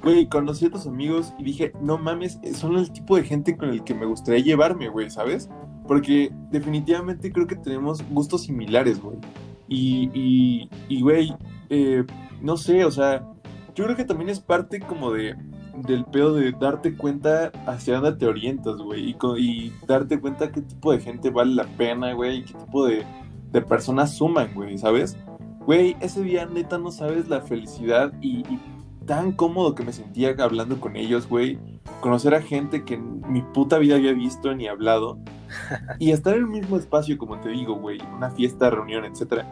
Güey, 0.03 0.27
conocí 0.27 0.65
a 0.65 0.72
tus 0.72 0.86
amigos 0.86 1.33
y 1.39 1.43
dije, 1.43 1.72
no 1.81 1.98
mames, 1.98 2.39
son 2.55 2.77
el 2.77 2.91
tipo 2.91 3.15
de 3.15 3.24
gente 3.24 3.55
con 3.55 3.69
el 3.69 3.83
que 3.83 3.93
me 3.93 4.05
gustaría 4.05 4.43
llevarme, 4.43 4.89
güey, 4.89 5.10
¿sabes? 5.10 5.50
Porque 5.88 6.29
definitivamente 6.51 7.31
creo 7.31 7.48
que 7.48 7.55
tenemos 7.55 8.03
gustos 8.10 8.43
similares, 8.43 9.01
güey. 9.01 9.17
Y, 9.69 10.69
y, 10.89 11.01
güey, 11.01 11.33
eh, 11.69 12.03
no 12.41 12.57
sé, 12.57 12.83
o 12.83 12.91
sea, 12.91 13.25
yo 13.75 13.86
creo 13.86 13.95
que 13.95 14.03
también 14.03 14.29
es 14.29 14.39
parte 14.39 14.79
como 14.79 15.12
de 15.12 15.36
del 15.75 16.06
pedo 16.06 16.36
de 16.36 16.51
darte 16.51 16.96
cuenta 16.96 17.51
hacia 17.65 18.00
dónde 18.00 18.18
te 18.18 18.27
orientas, 18.27 18.77
güey, 18.77 19.10
y, 19.10 19.18
y, 19.39 19.74
darte 19.88 20.20
cuenta 20.20 20.51
qué 20.51 20.62
tipo 20.62 20.92
de 20.92 21.00
gente 21.00 21.30
vale 21.30 21.56
la 21.56 21.65
pena, 21.65 22.13
güey, 22.13 22.39
y 22.39 22.44
qué 22.44 22.53
tipo 22.53 22.86
de, 22.86 23.03
de 23.51 23.62
personas 23.62 24.15
suman, 24.15 24.53
güey, 24.53 24.77
¿sabes? 24.77 25.18
Güey, 25.65 25.96
ese 26.01 26.22
día 26.22 26.46
neta 26.46 26.77
no 26.77 26.92
sabes 26.92 27.30
la 27.30 27.42
felicidad 27.42 28.13
y, 28.22 28.44
tan 29.06 29.34
cómodo 29.34 29.75
que 29.75 29.84
me 29.84 29.92
sentía 29.92 30.34
hablando 30.39 30.80
con 30.80 30.96
ellos, 30.96 31.27
güey. 31.27 31.60
Conocer 32.00 32.36
a 32.36 32.42
gente 32.42 32.86
que 32.86 32.94
en 32.94 33.22
mi 33.30 33.42
puta 33.42 33.77
vida 33.77 33.96
había 33.96 34.13
visto 34.13 34.53
ni 34.56 34.68
hablado. 34.68 35.18
y 36.00 36.12
estar 36.12 36.36
en 36.36 36.44
el 36.44 36.48
mismo 36.48 36.77
espacio, 36.77 37.18
como 37.18 37.39
te 37.42 37.50
digo, 37.50 37.75
güey, 37.75 38.00
una 38.15 38.30
fiesta, 38.30 38.70
reunión, 38.70 39.03
etcétera 39.03 39.46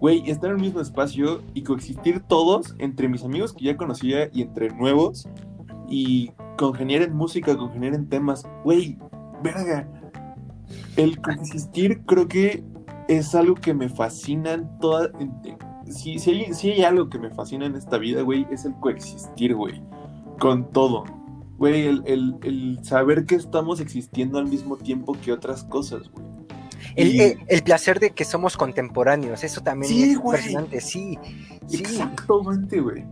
güey, 0.00 0.28
estar 0.30 0.50
en 0.50 0.56
el 0.56 0.62
mismo 0.62 0.80
espacio 0.80 1.42
y 1.52 1.62
coexistir 1.62 2.20
todos 2.20 2.74
entre 2.78 3.06
mis 3.06 3.22
amigos 3.22 3.52
que 3.52 3.66
ya 3.66 3.76
conocía 3.76 4.30
y 4.32 4.42
entre 4.42 4.70
nuevos 4.70 5.28
y 5.90 6.32
congeniar 6.56 7.02
en 7.02 7.14
música, 7.14 7.56
congeniar 7.56 7.94
en 7.94 8.08
temas, 8.08 8.46
güey, 8.64 8.96
verga. 9.42 9.86
El 10.96 11.20
coexistir 11.20 12.00
creo 12.06 12.28
que 12.28 12.64
es 13.08 13.34
algo 13.34 13.56
que 13.56 13.74
me 13.74 13.88
fascina 13.88 14.52
en 14.52 14.78
toda... 14.78 15.10
Si, 15.86 16.18
si, 16.20 16.30
hay, 16.30 16.54
si 16.54 16.70
hay 16.70 16.84
algo 16.84 17.10
que 17.10 17.18
me 17.18 17.30
fascina 17.30 17.66
en 17.66 17.74
esta 17.74 17.98
vida, 17.98 18.22
güey, 18.22 18.46
es 18.52 18.64
el 18.64 18.74
coexistir, 18.76 19.56
güey, 19.56 19.82
con 20.38 20.70
todo. 20.70 21.04
Güey, 21.58 21.86
el, 21.86 22.02
el, 22.06 22.36
el 22.44 22.78
saber 22.84 23.26
que 23.26 23.34
estamos 23.34 23.80
existiendo 23.80 24.38
al 24.38 24.46
mismo 24.46 24.76
tiempo 24.76 25.14
que 25.20 25.32
otras 25.32 25.64
cosas, 25.64 26.08
güey. 26.10 26.30
El, 26.96 27.62
placer 27.62 28.00
de 28.00 28.10
que 28.10 28.24
somos 28.24 28.56
contemporáneos, 28.56 29.44
eso 29.44 29.60
también 29.60 29.92
es 29.92 30.16
impresionante, 30.16 30.80
sí, 30.80 31.18
Exactamente, 31.70 32.80
güey. 32.80 33.04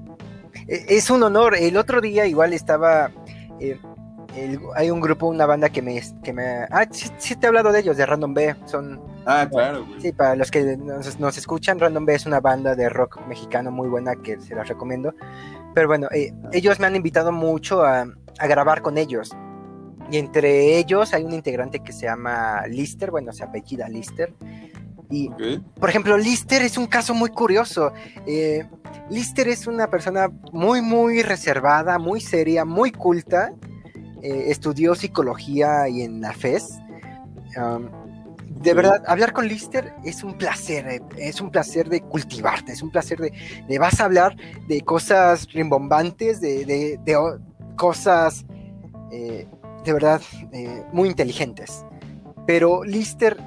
E, 0.69 0.85
es 0.89 1.11
un 1.11 1.23
honor. 1.23 1.57
El 1.57 1.77
otro 1.77 2.01
día 2.01 2.27
igual 2.27 2.53
estaba... 2.53 3.11
Eh, 3.59 3.79
hay 4.77 4.91
un 4.91 5.01
grupo, 5.01 5.27
una 5.27 5.47
banda 5.47 5.69
que 5.69 5.83
me... 5.83 6.01
Que 6.23 6.33
me 6.33 6.67
ah, 6.71 6.87
sí, 6.91 7.35
te 7.37 7.47
he 7.47 7.49
hablado 7.49 7.73
de 7.73 7.81
ellos, 7.81 7.97
de 7.97 8.07
Random 8.07 8.35
B. 8.35 8.55
Son... 8.67 9.01
Ah, 9.27 9.47
claro, 9.51 9.85
güey. 9.85 10.01
Sí, 10.01 10.13
para 10.13 10.37
los 10.37 10.51
que 10.51 10.77
nos, 10.77 11.37
escuchan, 11.37 11.79
Random 11.79 12.07
B 12.07 12.15
es 12.15 12.27
una 12.27 12.41
banda 12.41 12.75
de 12.75 12.89
rock 12.89 13.27
mexicano 13.27 13.71
muy 13.71 13.89
buena 13.89 14.15
que 14.17 14.41
se 14.41 14.55
las 14.55 14.69
recomiendo. 14.69 15.15
Pero 15.75 15.89
bueno, 15.89 16.09
eh, 16.13 16.33
ellos 16.53 16.79
me 16.79 16.87
han 16.87 16.97
invitado 16.97 17.33
mucho 17.33 17.83
a, 17.83 18.07
a 18.39 18.47
grabar 18.47 18.81
con 18.83 18.97
ellos. 18.97 19.37
Y 20.11 20.17
entre 20.17 20.79
ellos 20.79 21.13
hay 21.13 21.25
un 21.25 21.35
integrante 21.35 21.81
que 21.81 21.93
se 21.93 22.07
llama 22.07 22.67
Lister, 22.67 23.11
bueno, 23.11 23.33
se 23.33 23.45
apellida 23.45 23.89
Lister. 23.89 24.33
Y, 25.11 25.31
por 25.81 25.88
ejemplo, 25.88 26.19
Lister 26.19 26.62
es 26.62 26.77
un 26.77 26.87
caso 26.87 27.15
muy 27.15 27.31
curioso. 27.31 27.93
Eh, 28.27 28.67
Lister 29.11 29.49
es 29.49 29.67
una 29.67 29.88
persona 29.88 30.31
muy, 30.53 30.83
muy 30.83 31.23
reservada, 31.23 31.99
muy 31.99 32.21
seria, 32.21 32.65
muy 32.65 32.93
culta. 32.93 33.53
Eh, 34.23 34.45
estudió 34.49 34.95
psicología 34.95 35.88
y 35.88 36.03
en 36.03 36.21
la 36.21 36.33
FES. 36.33 36.79
de 38.61 38.75
verdad, 38.75 39.03
hablar 39.07 39.33
con 39.33 39.47
Lister 39.47 39.95
es 40.05 40.25
un 40.25 40.37
placer, 40.37 40.87
eh, 40.88 41.00
es 41.17 41.41
un 41.41 41.50
placer 41.50 41.88
de 41.88 42.00
cultivarte, 42.03 42.73
es 42.73 42.83
un 42.83 42.91
placer 42.91 43.19
de, 43.19 43.79
vas 43.79 44.00
a 44.00 44.05
hablar 44.05 44.37
de 44.67 44.81
cosas 44.83 45.47
rimbombantes, 45.53 46.41
de, 46.41 46.65
de, 46.67 47.35
cosas 47.77 48.45
de 49.11 49.93
verdad 49.93 50.21
muy 50.93 51.09
inteligentes. 51.09 51.85
Pero 52.47 52.85
Lister 52.85 53.38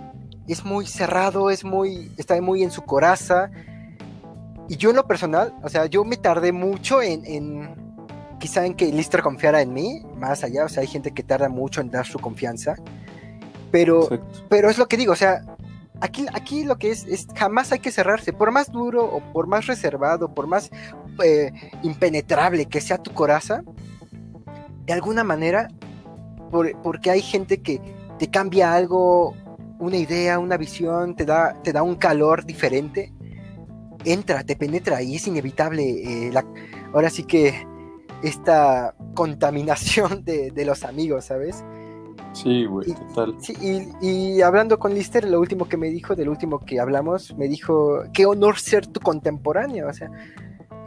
es 0.51 0.65
muy 0.65 0.85
cerrado, 0.85 1.49
es 1.49 1.63
muy, 1.63 2.11
está 2.17 2.39
muy 2.41 2.63
en 2.63 2.71
su 2.71 2.81
coraza. 2.81 3.49
Y 4.67 4.77
yo 4.77 4.89
en 4.89 4.97
lo 4.97 5.07
personal, 5.07 5.53
o 5.63 5.69
sea, 5.69 5.85
yo 5.85 6.03
me 6.03 6.17
tardé 6.17 6.51
mucho 6.51 7.01
en, 7.01 7.75
quizá 8.39 8.65
en 8.65 8.73
que 8.73 8.91
Lister 8.91 9.21
confiara 9.21 9.61
en 9.61 9.73
mí, 9.73 10.03
más 10.17 10.43
allá, 10.43 10.65
o 10.65 10.69
sea, 10.69 10.81
hay 10.81 10.87
gente 10.87 11.11
que 11.11 11.23
tarda 11.23 11.49
mucho 11.49 11.81
en 11.81 11.89
dar 11.89 12.05
su 12.05 12.19
confianza. 12.19 12.75
Pero, 13.71 14.09
pero 14.49 14.69
es 14.69 14.77
lo 14.77 14.87
que 14.87 14.97
digo, 14.97 15.13
o 15.13 15.15
sea, 15.15 15.41
aquí, 16.01 16.25
aquí 16.33 16.65
lo 16.65 16.77
que 16.77 16.91
es, 16.91 17.05
es 17.05 17.27
jamás 17.33 17.71
hay 17.71 17.79
que 17.79 17.91
cerrarse, 17.91 18.33
por 18.33 18.51
más 18.51 18.71
duro 18.71 19.05
o 19.05 19.21
por 19.31 19.47
más 19.47 19.67
reservado, 19.67 20.33
por 20.33 20.47
más 20.47 20.69
eh, 21.23 21.53
impenetrable 21.81 22.65
que 22.65 22.81
sea 22.81 22.97
tu 22.97 23.13
coraza, 23.13 23.63
de 24.85 24.93
alguna 24.93 25.23
manera, 25.23 25.69
porque 26.83 27.11
hay 27.11 27.21
gente 27.21 27.61
que 27.61 27.79
te 28.19 28.29
cambia 28.29 28.73
algo 28.73 29.33
una 29.81 29.97
idea, 29.97 30.39
una 30.39 30.57
visión, 30.57 31.15
te 31.15 31.25
da, 31.25 31.59
te 31.63 31.73
da 31.73 31.81
un 31.81 31.95
calor 31.95 32.45
diferente, 32.45 33.11
entra, 34.05 34.43
te 34.43 34.55
penetra 34.55 35.01
y 35.01 35.15
es 35.15 35.27
inevitable. 35.27 36.27
Eh, 36.27 36.31
ahora 36.93 37.09
sí 37.09 37.23
que 37.23 37.67
esta 38.21 38.95
contaminación 39.15 40.23
de, 40.23 40.53
los 40.65 40.83
amigos, 40.83 41.25
¿sabes? 41.25 41.65
Sí, 42.33 42.65
güey, 42.65 42.93
total. 42.93 43.35
y, 44.01 44.41
hablando 44.41 44.77
con 44.79 44.93
Lister, 44.93 45.27
lo 45.27 45.39
último 45.39 45.67
que 45.67 45.77
me 45.77 45.89
dijo, 45.89 46.15
del 46.15 46.29
último 46.29 46.59
que 46.59 46.79
hablamos, 46.79 47.35
me 47.35 47.47
dijo, 47.47 48.03
qué 48.13 48.25
honor 48.25 48.59
ser 48.59 48.85
tu 48.85 48.99
contemporáneo, 48.99 49.89
o 49.89 49.93
sea, 49.93 50.09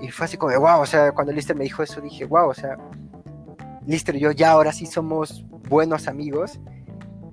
y 0.01 0.09
fue 0.09 0.25
así 0.27 0.37
como 0.37 0.53
de, 0.53 0.59
wow, 0.59 0.81
o 0.81 0.87
sea, 0.87 1.13
cuando 1.13 1.33
Lister 1.33 1.57
me 1.57 1.65
dijo 1.65 1.83
eso, 1.83 2.01
dije, 2.01 2.25
wow, 2.25 2.49
o 2.49 2.55
sea, 2.55 2.79
Lister 3.87 4.15
y 4.15 4.21
yo 4.21 4.31
ya 4.31 4.53
ahora 4.53 4.73
sí 4.73 4.87
somos 4.87 5.45
buenos 5.69 6.07
amigos, 6.07 6.61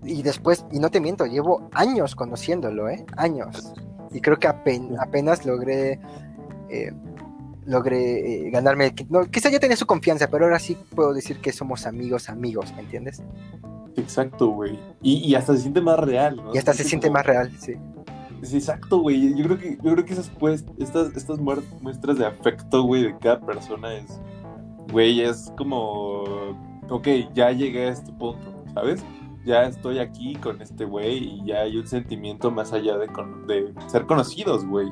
y 0.03 0.23
después, 0.23 0.65
y 0.71 0.79
no 0.79 0.89
te 0.89 0.99
miento, 0.99 1.25
llevo 1.25 1.69
años 1.73 2.15
conociéndolo, 2.15 2.89
¿eh? 2.89 3.05
Años. 3.17 3.73
Y 4.11 4.19
creo 4.19 4.37
que 4.39 4.47
apenas, 4.47 5.45
logré, 5.45 5.99
eh, 6.69 6.91
logré 7.65 8.47
eh, 8.47 8.49
ganarme, 8.49 8.93
no, 9.09 9.25
quizá 9.25 9.49
ya 9.49 9.59
tenía 9.59 9.77
su 9.77 9.85
confianza, 9.85 10.27
pero 10.27 10.45
ahora 10.45 10.59
sí 10.59 10.77
puedo 10.95 11.13
decir 11.13 11.39
que 11.39 11.53
somos 11.53 11.85
amigos, 11.85 12.29
amigos, 12.29 12.73
¿me 12.75 12.81
entiendes? 12.81 13.21
Exacto, 13.95 14.49
güey. 14.49 14.79
Y, 15.01 15.35
hasta 15.35 15.53
se 15.55 15.61
siente 15.61 15.81
más 15.81 15.99
real, 15.99 16.37
¿no? 16.37 16.53
Y 16.53 16.57
hasta 16.57 16.73
se, 16.73 16.83
siente 16.83 17.09
más 17.09 17.25
real, 17.25 17.51
sí. 17.59 17.75
Sí, 18.41 18.57
exacto, 18.57 18.99
güey. 18.99 19.35
Yo 19.35 19.45
creo 19.45 19.57
que, 19.59 19.77
yo 19.83 19.91
creo 19.93 20.05
que 20.05 20.13
esas 20.13 20.29
pues, 20.29 20.65
estas, 20.79 21.15
estas 21.15 21.39
muestras 21.39 22.17
de 22.17 22.25
afecto, 22.25 22.83
güey, 22.83 23.03
de 23.03 23.17
cada 23.19 23.39
persona 23.39 23.93
es, 23.93 24.19
güey, 24.91 25.21
es 25.21 25.53
como, 25.57 26.23
ok, 26.89 27.07
ya 27.33 27.51
llegué 27.51 27.87
a 27.87 27.89
este 27.91 28.11
punto, 28.13 28.63
¿sabes? 28.73 29.03
Ya 29.45 29.63
estoy 29.63 29.99
aquí 29.99 30.35
con 30.35 30.61
este 30.61 30.85
güey 30.85 31.17
y 31.17 31.45
ya 31.45 31.61
hay 31.61 31.77
un 31.77 31.87
sentimiento 31.87 32.51
más 32.51 32.73
allá 32.73 32.97
de, 32.97 33.07
de 33.47 33.73
ser 33.87 34.05
conocidos, 34.05 34.65
güey. 34.65 34.91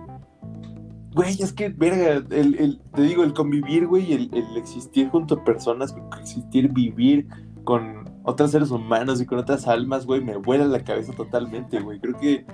Güey, 1.14 1.42
es 1.42 1.54
que, 1.54 1.70
verga, 1.70 2.24
el, 2.30 2.80
te 2.94 3.02
digo, 3.02 3.24
el 3.24 3.34
convivir, 3.34 3.88
güey, 3.88 4.14
el, 4.14 4.30
el 4.34 4.58
existir 4.58 5.10
junto 5.10 5.36
a 5.36 5.44
personas, 5.44 5.96
existir, 6.20 6.72
vivir 6.72 7.28
con 7.64 8.06
otros 8.24 8.52
seres 8.52 8.72
humanos 8.72 9.20
y 9.20 9.26
con 9.26 9.40
otras 9.40 9.68
almas, 9.68 10.06
güey, 10.06 10.22
me 10.22 10.38
vuela 10.38 10.66
la 10.66 10.84
cabeza 10.84 11.14
totalmente, 11.14 11.80
güey. 11.80 12.00
Creo 12.00 12.18
que 12.18 12.46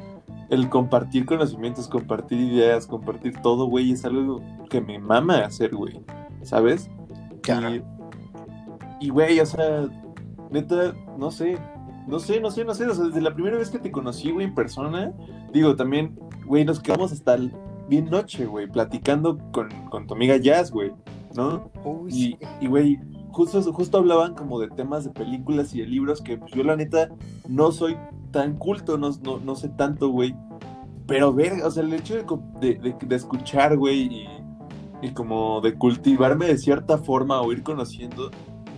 el 0.50 0.70
compartir 0.70 1.26
conocimientos, 1.26 1.88
compartir 1.88 2.40
ideas, 2.40 2.88
compartir 2.88 3.34
todo, 3.42 3.66
güey, 3.66 3.92
es 3.92 4.06
algo 4.06 4.42
que 4.70 4.82
me 4.82 5.00
mama 5.00 5.40
hacer, 5.40 5.76
güey. 5.76 6.00
¿Sabes? 6.44 6.90
Y, 9.00 9.10
güey, 9.10 9.40
o 9.40 9.46
sea, 9.46 9.88
neta, 10.52 10.94
no 11.18 11.30
sé, 11.32 11.58
no 12.08 12.20
sé, 12.20 12.40
no 12.40 12.52
sé, 12.52 12.64
no 12.66 12.74
sé. 12.74 12.86
O 12.86 12.94
sea, 12.94 13.06
desde 13.06 13.22
la 13.22 13.34
primera 13.34 13.58
vez 13.58 13.70
que 13.70 13.80
te 13.80 13.92
conocí, 13.92 14.32
güey, 14.32 14.48
en 14.48 14.56
persona, 14.56 15.14
digo, 15.54 15.76
también, 15.76 16.18
güey, 16.46 16.66
nos 16.66 16.80
quedamos 16.80 17.12
hasta 17.12 17.36
el 17.36 17.54
bien 17.88 18.06
noche, 18.06 18.46
güey, 18.46 18.68
platicando 18.68 19.38
con, 19.52 19.70
tu 20.08 20.14
amiga 20.14 20.38
Jazz, 20.38 20.72
güey, 20.72 20.92
¿no? 21.36 21.70
y, 22.10 22.38
y, 22.62 22.68
güey, 22.68 23.00
justo, 23.32 23.62
justo 23.74 23.98
hablaban 23.98 24.34
como 24.34 24.60
de 24.60 24.70
temas 24.70 25.04
de 25.04 25.12
películas 25.12 25.74
y 25.74 25.82
de 25.82 25.88
libros 25.88 26.22
que 26.22 26.38
pues, 26.38 26.52
yo, 26.54 26.64
la 26.64 26.76
neta, 26.76 27.10
no 27.48 27.72
soy 27.72 27.98
tan 28.32 28.58
culto, 28.58 28.98
no, 28.98 29.12
no, 29.22 29.56
sé 29.56 29.70
tanto, 29.70 30.10
güey. 30.10 30.36
Pero 31.08 31.34
ver, 31.34 31.62
o 31.64 31.70
sea, 31.70 31.84
el 31.84 31.94
hecho 31.94 32.16
de, 32.16 32.76
de, 32.76 33.16
escuchar, 33.16 33.78
güey, 33.78 34.02
y, 34.02 34.28
y 35.02 35.12
como 35.12 35.62
de 35.62 35.76
cultivarme 35.76 36.48
de 36.48 36.58
cierta 36.58 36.98
forma 36.98 37.42
o 37.42 37.52
ir 37.52 37.62
conociendo, 37.62 38.32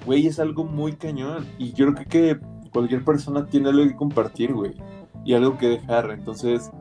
güey, 0.05 0.27
es 0.27 0.39
algo 0.39 0.65
muy 0.65 0.93
cañón. 0.93 1.45
Y 1.57 1.71
yo 1.73 1.93
creo 1.93 2.07
que 2.07 2.39
cualquier 2.69 3.03
persona 3.03 3.45
tiene 3.45 3.69
algo 3.69 3.83
que 3.83 3.95
compartir, 3.95 4.53
güey, 4.53 4.73
y 5.25 5.33
algo 5.33 5.57
que 5.57 5.67
dejar. 5.67 6.11
Entonces, 6.11 6.71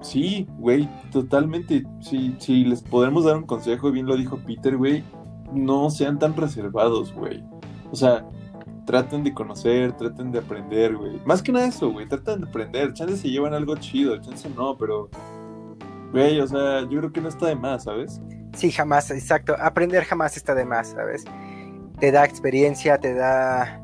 sí, 0.00 0.46
güey, 0.58 0.88
totalmente. 1.10 1.84
Si, 2.00 2.34
si 2.38 2.64
les 2.64 2.82
podemos 2.82 3.24
dar 3.24 3.36
un 3.36 3.46
consejo, 3.46 3.90
bien 3.90 4.06
lo 4.06 4.16
dijo 4.16 4.38
Peter, 4.38 4.76
güey, 4.76 5.04
no 5.52 5.90
sean 5.90 6.18
tan 6.18 6.36
reservados, 6.36 7.12
güey. 7.12 7.42
O 7.90 7.96
sea, 7.96 8.26
traten 8.84 9.22
de 9.22 9.34
conocer, 9.34 9.92
traten 9.92 10.32
de 10.32 10.38
aprender, 10.38 10.96
güey. 10.96 11.20
Más 11.24 11.42
que 11.42 11.52
nada 11.52 11.66
eso, 11.66 11.90
güey, 11.90 12.08
traten 12.08 12.40
de 12.40 12.48
aprender. 12.48 12.92
Chance 12.92 13.16
se 13.16 13.28
llevan 13.28 13.54
algo 13.54 13.76
chido, 13.76 14.16
chance 14.18 14.48
no, 14.50 14.76
pero, 14.76 15.10
güey, 16.12 16.40
o 16.40 16.46
sea, 16.46 16.82
yo 16.82 16.98
creo 16.98 17.12
que 17.12 17.20
no 17.20 17.28
está 17.28 17.46
de 17.46 17.56
más, 17.56 17.84
¿sabes? 17.84 18.20
Sí, 18.54 18.70
jamás, 18.72 19.10
exacto. 19.10 19.54
Aprender 19.60 20.04
jamás 20.04 20.36
está 20.36 20.54
de 20.54 20.64
más, 20.64 20.88
¿sabes? 20.88 21.24
Te 22.00 22.10
da 22.10 22.24
experiencia, 22.24 22.98
te 22.98 23.14
da 23.14 23.82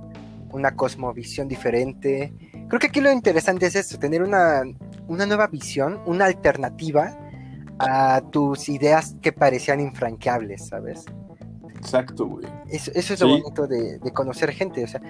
una 0.55 0.77
cosmovisión 0.77 1.49
diferente. 1.49 2.33
Creo 2.69 2.81
que 2.81 2.87
aquí 2.87 3.01
lo 3.01 3.11
interesante 3.13 3.67
es 3.67 3.75
eso, 3.75 3.99
tener 3.99 4.23
una, 4.23 4.63
nueva 5.09 5.49
visión, 5.49 6.01
una 6.07 6.27
alternativa 6.27 7.19
a 7.81 8.23
tus 8.31 8.69
ideas 8.69 9.17
que 9.21 9.33
parecían 9.33 9.81
infranqueables, 9.81 10.69
¿sabes? 10.69 11.05
Exacto, 11.75 12.27
güey. 12.27 12.47
Eso, 12.71 12.93
es 12.95 13.21
lo 13.21 13.29
bonito 13.29 13.67
de, 13.67 13.99
conocer 14.13 14.53
gente, 14.53 14.85
o 14.85 14.87
sea, 14.87 15.01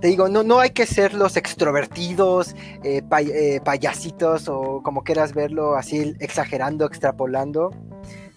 te 0.00 0.08
digo, 0.08 0.28
no, 0.28 0.42
no 0.42 0.58
hay 0.58 0.70
que 0.70 0.86
ser 0.86 1.14
los 1.14 1.36
extrovertidos, 1.36 2.54
eh, 2.82 3.02
eh, 3.18 3.60
payasitos 3.62 4.48
o 4.48 4.82
como 4.82 5.04
quieras 5.04 5.34
verlo, 5.34 5.76
así 5.76 6.14
exagerando, 6.18 6.86
extrapolando. 6.86 7.70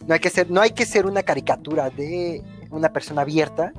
No 0.05 0.13
hay 0.13 0.19
que 0.19 0.29
ser, 0.29 0.49
no 0.51 0.61
hay 0.61 0.71
que 0.71 0.85
ser 0.85 1.05
una 1.05 1.23
caricatura 1.23 1.89
de 1.89 2.43
una 2.71 2.89
persona 2.91 3.21
abierta, 3.21 3.73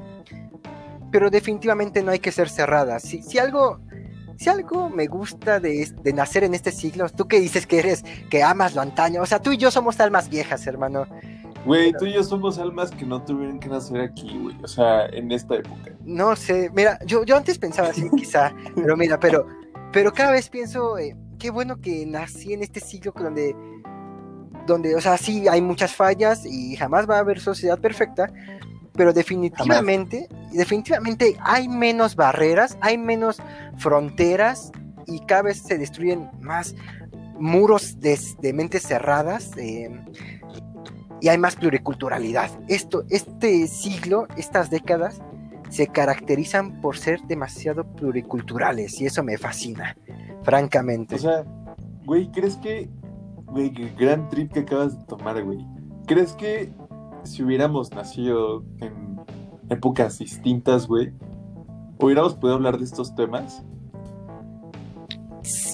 pero 1.11 1.31
definitivamente 1.31 2.03
no 2.03 2.11
hay 2.11 2.19
que 2.19 2.33
ser 2.33 2.49
cerrada. 2.49 3.01
Si, 3.01 3.23
si 3.23 3.39
algo 3.39 3.81
si 4.41 4.49
algo 4.49 4.89
me 4.89 5.07
gusta 5.07 5.61
de, 5.61 5.87
nacer 6.15 6.45
en 6.45 6.55
este 6.55 6.73
siglo, 6.73 7.11
tú 7.11 7.29
que 7.29 7.39
dices 7.39 7.67
que 7.67 7.79
eres, 7.79 8.03
que 8.31 8.43
amas 8.43 8.75
lo 8.75 8.81
antaño, 8.81 9.21
o 9.21 9.27
sea, 9.27 9.43
tú 9.43 9.53
y 9.53 9.59
yo 9.59 9.71
somos 9.71 10.01
almas 10.01 10.31
viejas, 10.31 10.67
hermano. 10.67 11.07
Güey, 11.67 11.93
tú 11.93 12.07
y 12.07 12.15
yo 12.15 12.25
somos 12.25 12.59
almas 12.59 12.91
que 12.91 13.05
no 13.05 13.23
tuvieron 13.23 13.61
que 13.61 13.69
nacer 13.69 14.01
aquí, 14.01 14.39
güey, 14.39 14.57
o 14.63 14.67
sea, 14.67 15.05
en 15.09 15.31
esta 15.31 15.57
época. 15.57 15.93
No 16.07 16.35
sé, 16.37 16.71
mira, 16.75 16.99
yo, 17.05 17.23
yo 17.25 17.37
antes 17.37 17.59
pensaba 17.59 17.89
así, 17.89 18.09
quizá, 18.17 18.51
pero 18.75 18.97
mira, 18.97 19.21
pero, 19.21 19.47
pero 19.93 20.11
cada 20.11 20.33
vez 20.33 20.49
pienso, 20.49 20.97
eh, 20.97 21.15
qué 21.39 21.51
bueno 21.51 21.79
que 21.79 22.07
nací 22.07 22.55
en 22.55 22.63
este 22.63 22.81
siglo 22.81 23.13
donde, 23.15 23.55
donde, 24.67 24.95
o 24.97 25.03
sea, 25.03 25.19
sí 25.19 25.49
hay 25.49 25.61
muchas 25.61 25.95
fallas 25.95 26.47
y 26.47 26.77
jamás 26.77 27.07
va 27.07 27.17
a 27.17 27.21
haber 27.21 27.41
sociedad 27.41 27.79
perfecta, 27.79 28.33
pero 28.93 29.13
definitivamente, 29.13 30.29
definitivamente 30.53 31.37
hay 31.41 31.69
menos 31.69 32.17
barreras, 32.17 32.77
hay 32.81 32.99
menos 32.99 33.41
fronteras 33.79 34.73
y 35.07 35.21
cada 35.21 35.43
vez 35.43 35.59
se 35.59 35.79
destruyen 35.79 36.31
más 36.41 36.75
muros 37.39 38.01
de, 38.01 38.19
mentes 38.53 38.83
cerradas 38.83 39.51
em, 39.57 40.05
y 41.21 41.29
hay 41.29 41.39
más 41.39 41.57
pluriculturalidad. 41.57 42.51
Esto, 42.69 43.05
este 43.11 43.67
siglo, 43.67 44.27
estas 44.37 44.71
décadas, 44.71 45.21
se 45.71 45.87
caracterizan 45.87 46.81
por 46.81 46.99
ser 46.99 47.21
demasiado 47.23 47.85
pluriculturales 47.85 49.01
y 49.01 49.07
eso 49.07 49.23
me 49.23 49.39
fascina, 49.39 49.97
francamente. 50.43 51.15
O 51.15 51.19
sea, 51.19 51.45
güey, 52.05 52.31
¿crees 52.33 52.57
que, 52.57 52.91
güey, 53.47 53.71
gran 53.97 54.29
trip 54.29 54.53
que 54.53 54.61
acabas 54.61 54.99
de 54.99 55.05
tomar, 55.07 55.43
güey? 55.45 55.65
¿Crees 56.07 56.33
que 56.33 56.73
si 57.25 57.43
hubiéramos 57.43 57.91
nacido 57.93 58.65
en 58.81 59.21
épocas 59.69 60.19
distintas, 60.19 60.87
güey, 60.87 61.13
hubiéramos 61.99 62.35
podido 62.35 62.57
hablar 62.57 62.79
de 62.79 62.85
estos 62.85 63.15
temas. 63.15 63.63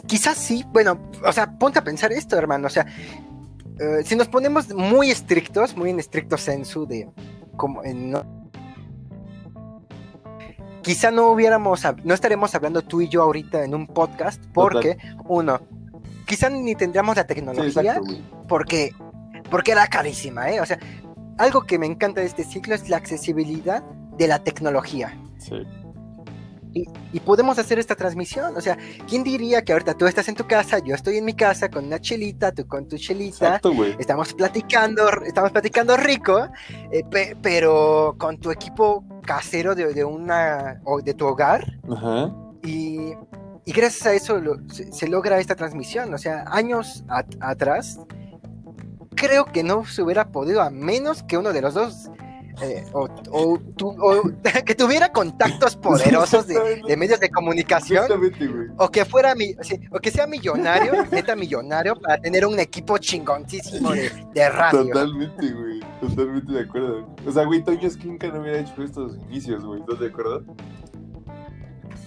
quizás 0.07 0.37
sí, 0.37 0.65
bueno, 0.73 0.99
o 1.25 1.33
sea, 1.33 1.59
ponte 1.59 1.79
a 1.79 1.85
pensar 1.85 2.13
esto, 2.13 2.37
hermano, 2.37 2.67
o 2.67 2.71
sea, 2.71 2.87
eh, 3.79 4.03
si 4.05 4.17
nos 4.17 4.29
ponemos 4.29 4.73
muy 4.75 5.11
estrictos, 5.11 5.77
muy 5.77 5.91
en 5.91 5.99
estricto 5.99 6.37
sensu 6.37 6.87
de 6.87 7.09
como 7.57 7.83
en, 7.85 8.15
quizá 10.83 11.11
no 11.11 11.31
hubiéramos, 11.33 11.83
no 12.05 12.15
estaremos 12.15 12.55
hablando 12.55 12.83
tú 12.83 13.01
y 13.01 13.09
yo 13.09 13.23
ahorita 13.23 13.65
en 13.65 13.75
un 13.75 13.87
podcast, 13.87 14.43
porque, 14.55 14.97
uno, 15.25 15.61
quizá 16.27 16.49
ni 16.49 16.75
tendríamos 16.75 17.17
la 17.17 17.27
tecnología, 17.27 18.01
porque, 18.47 18.93
porque 19.51 19.73
era 19.73 19.87
carísima, 19.89 20.49
¿eh? 20.51 20.61
O 20.61 20.67
sea, 20.67 20.79
algo 21.39 21.63
que 21.63 21.79
me 21.79 21.87
encanta 21.87 22.21
de 22.21 22.27
este 22.27 22.45
ciclo 22.45 22.75
es 22.75 22.89
la 22.89 22.97
accesibilidad 22.97 23.83
de 24.19 24.29
la 24.29 24.43
tecnología. 24.43 25.19
Sí 25.39 25.67
y, 27.13 27.21
podemos 27.21 27.59
hacer 27.59 27.79
esta 27.79 27.95
transmisión. 27.95 28.57
O 28.57 28.61
sea, 28.61 28.77
¿quién 29.09 29.25
diría 29.25 29.63
que 29.63 29.73
ahorita 29.73 29.95
tú 29.95 30.07
estás 30.07 30.29
en 30.29 30.35
tu 30.35 30.47
casa, 30.47 30.79
yo 30.79 30.95
estoy 30.95 31.17
en 31.17 31.25
mi 31.25 31.35
casa 31.35 31.71
con 31.71 31.87
una 31.87 32.01
chelita, 32.01 32.53
tú 32.53 32.67
con 32.67 32.87
tu 32.87 32.97
chelita, 32.97 33.61
estamos 33.99 34.35
platicando, 34.35 35.09
estamos 35.23 35.51
platicando 35.51 35.97
rico, 35.97 36.49
eh, 36.93 37.03
pero 37.41 38.15
con 38.19 38.39
tu 38.39 38.51
equipo 38.51 39.05
casero 39.25 39.75
de, 39.75 40.05
una 40.05 40.81
o 40.85 41.01
de 41.01 41.15
tu 41.15 41.27
hogar. 41.27 41.65
Y, 42.63 43.15
gracias 43.67 44.07
a 44.07 44.13
eso 44.13 44.41
se, 44.69 45.09
logra 45.09 45.39
esta 45.39 45.55
transmisión. 45.55 46.13
O 46.13 46.19
sea, 46.19 46.45
años 46.49 47.05
atrás, 47.41 47.99
creo 49.17 49.47
que 49.47 49.65
no 49.65 49.85
se 49.85 50.03
hubiera 50.03 50.29
podido 50.29 50.63
a 50.63 50.71
menos 50.71 51.25
que 51.25 51.37
uno 51.37 51.53
de 51.53 51.63
los 51.63 51.75
dos 51.75 52.11
eh, 52.63 52.85
o, 52.93 53.59
que 54.65 54.75
tuviera 54.75 55.13
contactos 55.13 55.77
poderosos 55.83 56.47
de, 56.47 56.97
medios 56.97 57.21
de 57.21 57.29
comunicación 57.29 58.07
o 58.79 58.89
que 58.91 59.05
fuera 59.05 59.35
o 59.91 59.99
que 59.99 60.11
sea 60.11 60.27
millonario, 60.27 61.05
neta 61.13 61.37
millonario 61.37 61.97
para 61.97 62.19
tener 62.19 62.47
un 62.47 62.59
equipo 62.59 62.97
chingoncísimo 62.99 63.93
de, 63.93 64.49
radio. 64.49 64.87
Totalmente, 64.87 65.53
güey, 65.53 65.81
totalmente 66.01 66.53
de 66.53 66.61
acuerdo. 66.61 67.07
O 67.27 67.33
sea, 67.33 67.45
güey, 67.45 67.63
Toño 67.63 67.91
Skinka 67.91 68.29
no 68.29 68.41
hubiera 68.41 68.61
hecho 68.61 68.83
estos 68.83 69.17
inicios, 69.29 69.65
güey, 69.65 69.81
¿estás 69.81 70.01
de 70.01 70.07
acuerdo? 70.07 70.45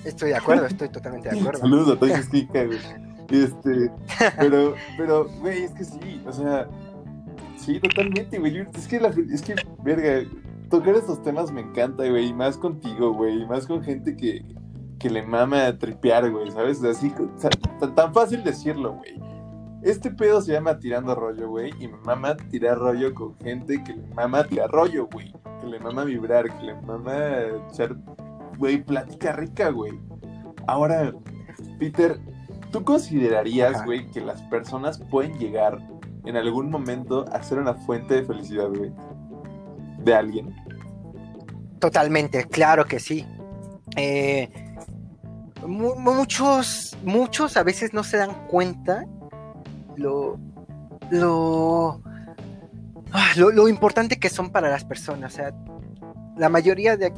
Estoy 0.04 0.30
de 0.30 0.36
acuerdo, 0.36 0.66
estoy 0.66 0.90
totalmente 0.90 1.30
de 1.30 1.40
acuerdo. 1.40 1.60
Saludos 1.60 1.96
a 1.96 2.00
Toño 2.00 2.24
Skinka, 2.24 2.64
güey. 2.64 2.80
Este, 3.30 3.92
pero, 4.40 4.74
pero, 4.98 5.30
güey, 5.40 5.66
es 5.66 5.72
que 5.72 5.84
sí, 5.84 6.24
o 6.26 6.34
sea, 6.34 6.68
Sí, 7.60 7.80
totalmente, 7.80 8.40
güey. 8.40 8.66
Es 8.74 8.88
que, 8.88 9.00
la, 9.00 9.10
es 9.10 9.42
que, 9.42 9.56
verga, 9.84 10.28
tocar 10.70 10.96
estos 10.96 11.22
temas 11.22 11.52
me 11.52 11.62
encanta, 11.62 12.08
güey. 12.10 12.28
Y 12.28 12.34
más 12.34 12.58
contigo, 12.58 13.14
güey. 13.14 13.42
Y 13.42 13.46
más 13.46 13.68
con 13.68 13.84
gente 13.84 14.16
que, 14.16 14.44
que 14.98 15.10
le 15.10 15.24
mama 15.24 15.68
a 15.68 15.78
tripear, 15.78 16.32
güey, 16.32 16.50
¿sabes? 16.52 16.84
Así, 16.84 17.14
tan, 17.96 18.14
fácil 18.14 18.44
decirlo, 18.44 18.94
güey. 18.94 19.20
Este 19.84 20.10
pedo 20.12 20.42
se 20.42 20.54
llama 20.54 20.80
tirando 20.80 21.14
rollo, 21.16 21.50
güey. 21.50 21.74
Y 21.80 21.88
me 21.90 21.98
mama 21.98 22.38
tirar 22.50 22.78
rollo 22.78 23.14
con 23.14 23.36
gente 23.40 23.84
que 23.84 23.94
le 23.94 24.08
mama 24.14 24.46
tirar 24.46 24.70
rollo, 24.72 25.08
güey. 25.12 25.34
Que 25.60 25.68
le 25.68 25.80
mama 25.80 26.06
vibrar, 26.06 26.46
que 26.58 26.66
le 26.66 26.76
mama 26.82 27.18
echar, 27.70 27.96
güey, 28.58 28.82
plática 28.82 29.34
rica, 29.34 29.70
güey. 29.70 30.00
Ahora, 30.66 31.14
Peter, 31.78 32.20
¿tú 32.72 32.86
considerarías, 32.86 33.84
güey, 33.84 34.10
que 34.12 34.22
las 34.22 34.42
personas 34.44 35.00
pueden 35.10 35.38
llegar 35.38 35.80
en 36.26 36.36
algún 36.36 36.70
momento 36.70 37.26
hacer 37.32 37.60
una 37.60 37.74
fuente 37.74 38.16
de 38.16 38.24
felicidad, 38.24 38.70
güey? 38.70 38.92
De 40.00 40.14
alguien. 40.14 40.56
Totalmente, 41.80 42.46
claro 42.46 42.86
que 42.86 43.00
sí. 43.00 43.26
Eh, 43.96 44.50
muchos, 45.66 46.98
muchos 47.04 47.58
a 47.58 47.64
veces 47.64 47.94
no 47.94 48.04
se 48.04 48.18
dan 48.18 48.48
cuenta 48.48 49.06
lo, 49.96 50.40
lo, 51.10 52.02
ah, 53.12 53.32
lo, 53.36 53.68
importante 53.68 54.20
que 54.20 54.30
son 54.30 54.50
para 54.50 54.70
las 54.70 54.86
personas. 54.86 55.34
O 55.34 55.36
sea, 55.36 55.54
la 56.38 56.50
mayoría 56.50 56.98
de, 56.98 57.14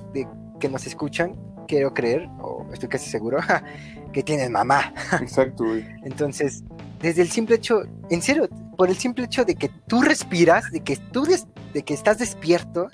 que 0.59 0.69
nos 0.69 0.85
escuchan, 0.87 1.35
quiero 1.67 1.93
creer, 1.93 2.27
o 2.39 2.67
estoy 2.73 2.89
casi 2.89 3.09
seguro, 3.09 3.39
que 4.13 4.23
tienen 4.23 4.51
mamá. 4.51 4.93
Exacto, 5.21 5.65
güey. 5.65 5.85
Entonces, 6.03 6.63
desde 7.01 7.21
el 7.21 7.29
simple 7.29 7.55
hecho, 7.55 7.81
en 8.09 8.21
serio, 8.21 8.47
por 8.77 8.89
el 8.89 8.95
simple 8.95 9.25
hecho 9.25 9.43
de 9.43 9.55
que 9.55 9.69
tú 9.87 10.01
respiras, 10.01 10.71
de 10.71 10.81
que 10.81 10.97
tú 10.97 11.25
de 11.73 11.83
que 11.83 11.93
estás 11.93 12.19
despierto, 12.19 12.87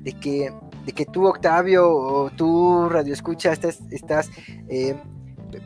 de 0.00 0.12
que, 0.12 0.52
de 0.84 0.92
que 0.92 1.06
tú, 1.06 1.26
Octavio, 1.26 1.88
o 1.88 2.30
tú, 2.30 2.88
Radio 2.88 3.12
Escucha, 3.12 3.52
estás, 3.52 3.80
estás 3.90 4.30
eh, 4.68 4.94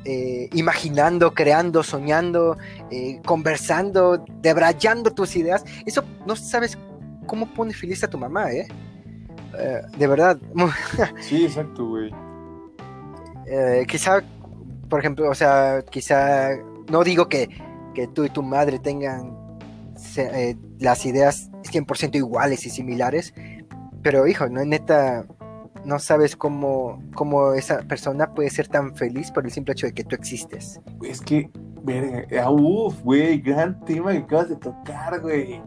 eh, 0.04 0.48
imaginando, 0.54 1.34
creando, 1.34 1.82
soñando, 1.82 2.56
eh, 2.90 3.20
conversando, 3.24 4.24
debrayando 4.40 5.10
tus 5.12 5.36
ideas, 5.36 5.64
eso 5.86 6.04
no 6.26 6.36
sabes 6.36 6.78
cómo 7.26 7.46
pone 7.52 7.74
feliz 7.74 8.02
a 8.04 8.08
tu 8.08 8.18
mamá, 8.18 8.52
¿eh? 8.52 8.68
de 9.98 10.06
verdad. 10.06 10.38
sí, 11.20 11.44
exacto, 11.44 11.84
güey. 11.84 12.12
quizá, 13.86 14.22
por 14.88 15.00
ejemplo, 15.00 15.28
o 15.28 15.34
sea, 15.34 15.82
quizá, 15.90 16.50
no 16.90 17.02
digo 17.02 17.28
que 17.28 17.48
que 17.98 18.06
tú 18.06 18.24
y 18.24 18.30
tu 18.30 18.44
madre 18.44 18.78
tengan 18.78 19.36
eh, 20.16 20.56
las 20.78 21.04
ideas 21.04 21.50
100% 21.64 22.14
iguales 22.14 22.64
y 22.64 22.70
similares, 22.70 23.34
pero 24.02 24.28
hijo, 24.28 24.48
no 24.48 24.64
neta, 24.64 25.26
no 25.84 25.98
sabes 25.98 26.36
cómo, 26.36 27.02
cómo 27.16 27.54
esa 27.54 27.80
persona 27.82 28.32
puede 28.34 28.50
ser 28.50 28.68
tan 28.68 28.94
feliz 28.94 29.32
por 29.32 29.44
el 29.44 29.50
simple 29.50 29.72
hecho 29.72 29.88
de 29.88 29.94
que 29.94 30.04
tú 30.04 30.14
existes. 30.14 30.80
Es 31.02 31.20
que, 31.20 31.50
verga, 31.82 32.24
ah, 32.40 32.52
uff, 32.52 33.02
güey, 33.02 33.40
gran 33.40 33.84
tema 33.84 34.12
que 34.12 34.18
acabas 34.18 34.50
de 34.50 34.56
tocar, 34.56 35.20
güey. 35.20 35.60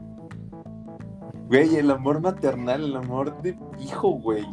Güey, 1.50 1.76
el 1.76 1.92
amor 1.92 2.22
maternal, 2.22 2.86
el 2.86 2.96
amor 2.96 3.42
de 3.42 3.58
hijo, 3.78 4.12
güey 4.12 4.48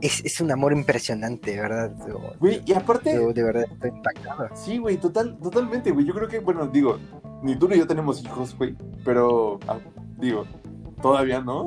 es, 0.00 0.40
un 0.40 0.50
amor 0.50 0.72
impresionante, 0.72 1.58
¿verdad? 1.60 1.92
Güey, 2.38 2.62
y 2.66 2.72
aparte. 2.72 3.14
Yo 3.14 3.32
de 3.32 3.42
verdad 3.42 3.64
estoy 3.70 3.90
impactado. 3.90 4.48
Sí, 4.54 4.78
güey, 4.78 4.98
total, 4.98 5.38
totalmente, 5.38 5.90
güey. 5.90 6.04
Yo 6.06 6.14
creo 6.14 6.28
que, 6.28 6.40
bueno, 6.40 6.66
digo, 6.66 6.98
ni 7.42 7.56
tú 7.56 7.68
ni 7.68 7.78
yo 7.78 7.86
tenemos 7.86 8.22
hijos, 8.22 8.56
güey. 8.56 8.76
Pero, 9.04 9.58
ah, 9.68 9.78
digo, 10.18 10.44
todavía 11.00 11.40
no. 11.40 11.66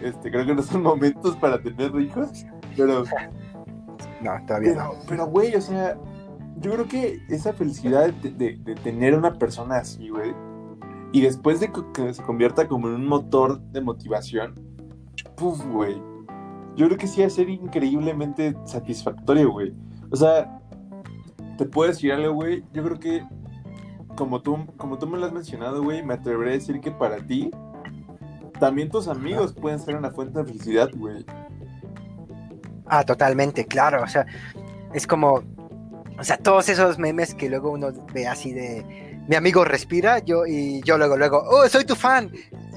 Este, 0.00 0.30
creo 0.30 0.46
que 0.46 0.54
no 0.54 0.62
son 0.62 0.82
momentos 0.82 1.36
para 1.36 1.60
tener 1.62 1.94
hijos. 2.00 2.44
Pero. 2.76 3.04
no, 4.22 4.46
todavía 4.46 4.74
no. 4.74 4.92
Pero, 5.08 5.26
güey, 5.26 5.54
o 5.54 5.60
sea, 5.60 5.96
yo 6.58 6.72
creo 6.72 6.88
que 6.88 7.20
esa 7.28 7.52
felicidad 7.52 8.12
de, 8.12 8.56
de 8.56 8.74
tener 8.76 9.16
una 9.16 9.34
persona 9.34 9.76
así, 9.76 10.08
güey. 10.08 10.34
Y 11.12 11.20
después 11.20 11.60
de 11.60 11.70
que 11.92 12.14
se 12.14 12.22
convierta 12.22 12.66
como 12.66 12.88
en 12.88 12.94
un 12.94 13.06
motor 13.06 13.60
de 13.60 13.82
motivación, 13.82 14.54
puf, 15.36 15.62
güey 15.66 16.11
yo 16.76 16.86
creo 16.86 16.98
que 16.98 17.06
sí 17.06 17.20
va 17.20 17.26
a 17.26 17.30
ser 17.30 17.48
increíblemente 17.48 18.54
satisfactorio, 18.64 19.50
güey. 19.50 19.74
O 20.10 20.16
sea, 20.16 20.60
te 21.58 21.64
puedo 21.66 21.90
decir 21.90 22.12
algo, 22.12 22.34
güey. 22.34 22.64
Yo 22.72 22.82
creo 22.82 22.98
que, 22.98 23.26
como 24.16 24.40
tú, 24.40 24.66
como 24.76 24.98
tú 24.98 25.06
me 25.06 25.18
lo 25.18 25.26
has 25.26 25.32
mencionado, 25.32 25.82
güey, 25.82 26.02
me 26.02 26.14
atreveré 26.14 26.50
a 26.50 26.54
decir 26.54 26.80
que 26.80 26.90
para 26.90 27.18
ti, 27.18 27.50
también 28.58 28.88
tus 28.88 29.08
amigos 29.08 29.52
pueden 29.52 29.78
ser 29.78 29.96
una 29.96 30.10
fuente 30.10 30.38
de 30.38 30.44
felicidad, 30.44 30.90
güey. 30.94 31.24
Ah, 32.86 33.04
totalmente, 33.04 33.66
claro. 33.66 34.02
O 34.02 34.08
sea, 34.08 34.26
es 34.92 35.06
como, 35.06 35.42
o 36.18 36.24
sea, 36.24 36.36
todos 36.36 36.68
esos 36.68 36.98
memes 36.98 37.34
que 37.34 37.48
luego 37.48 37.70
uno 37.70 37.88
ve 38.12 38.26
así 38.26 38.52
de 38.52 39.12
mi 39.28 39.36
amigo 39.36 39.64
respira, 39.64 40.18
yo 40.18 40.46
y 40.46 40.82
yo 40.82 40.98
luego, 40.98 41.16
luego, 41.16 41.42
oh, 41.48 41.68
soy 41.68 41.84
tu 41.84 41.94
fan. 41.94 42.30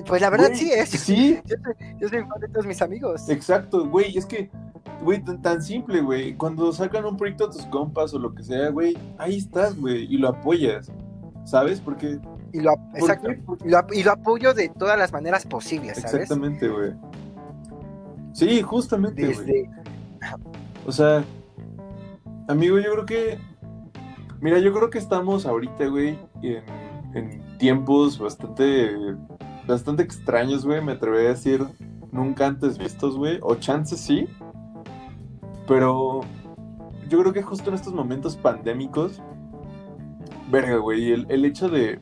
Pues 0.07 0.21
la 0.21 0.29
verdad 0.29 0.51
sí 0.53 0.71
es. 0.71 0.89
Sí. 0.89 1.39
Yo 1.99 2.09
soy, 2.09 2.19
fan 2.19 2.39
de 2.39 2.47
todos 2.49 2.65
mis 2.65 2.81
amigos. 2.81 3.27
Exacto, 3.29 3.87
güey, 3.87 4.17
es 4.17 4.25
que, 4.25 4.49
güey, 5.01 5.23
tan, 5.41 5.61
simple, 5.61 6.01
güey. 6.01 6.35
Cuando 6.35 6.71
sacan 6.71 7.05
un 7.05 7.17
proyecto 7.17 7.45
a 7.45 7.49
tus 7.49 7.65
compas 7.67 8.13
o 8.13 8.19
lo 8.19 8.33
que 8.33 8.43
sea, 8.43 8.69
güey, 8.69 8.97
ahí 9.17 9.37
estás, 9.37 9.79
güey, 9.79 10.03
y 10.03 10.17
lo 10.17 10.29
apoyas, 10.29 10.91
¿sabes? 11.45 11.79
Porque... 11.79 12.19
Y 12.53 12.61
lo, 12.61 12.71
exacto, 12.93 13.29
Y, 13.91 14.03
lo, 14.03 14.11
apoyo 14.11 14.53
de 14.53 14.69
todas 14.69 14.97
las 14.97 15.11
maneras 15.11 15.45
posibles, 15.45 15.97
¿sabes? 15.97 16.13
Exactamente, 16.13 16.69
güey. 16.69 16.93
Sí, 18.33 18.61
justamente, 18.61 19.33
güey. 19.33 19.69
O 20.85 20.91
sea, 20.91 21.23
amigo, 22.47 22.79
yo 22.79 22.91
creo 22.93 23.05
que 23.05 23.39
Mira, 24.45 24.59
yo 24.59 24.73
creo 24.73 24.91
que 24.91 24.99
estamos 24.99 25.47
ahorita, 25.47 25.87
güey, 25.87 26.19
en, 26.43 27.57
tiempos 27.57 28.19
bastante, 28.19 28.91
bastante 29.67 30.03
extraños, 30.03 30.65
güey. 30.65 30.81
Me 30.83 30.93
atrevería 30.93 31.29
a 31.29 31.33
decir 31.33 31.65
nunca 32.11 32.47
antes 32.47 32.77
vistos, 32.77 33.17
güey. 33.17 33.39
O 33.41 33.55
chances 33.55 33.99
sí. 33.99 34.27
Pero 35.67 36.21
yo 37.09 37.19
creo 37.19 37.33
que 37.33 37.41
justo 37.41 37.69
en 37.69 37.75
estos 37.75 37.93
momentos 37.93 38.35
pandémicos, 38.35 39.21
verga, 40.49 40.77
güey, 40.77 41.11
el, 41.11 41.25
el 41.29 41.45
hecho 41.45 41.69
de, 41.69 41.99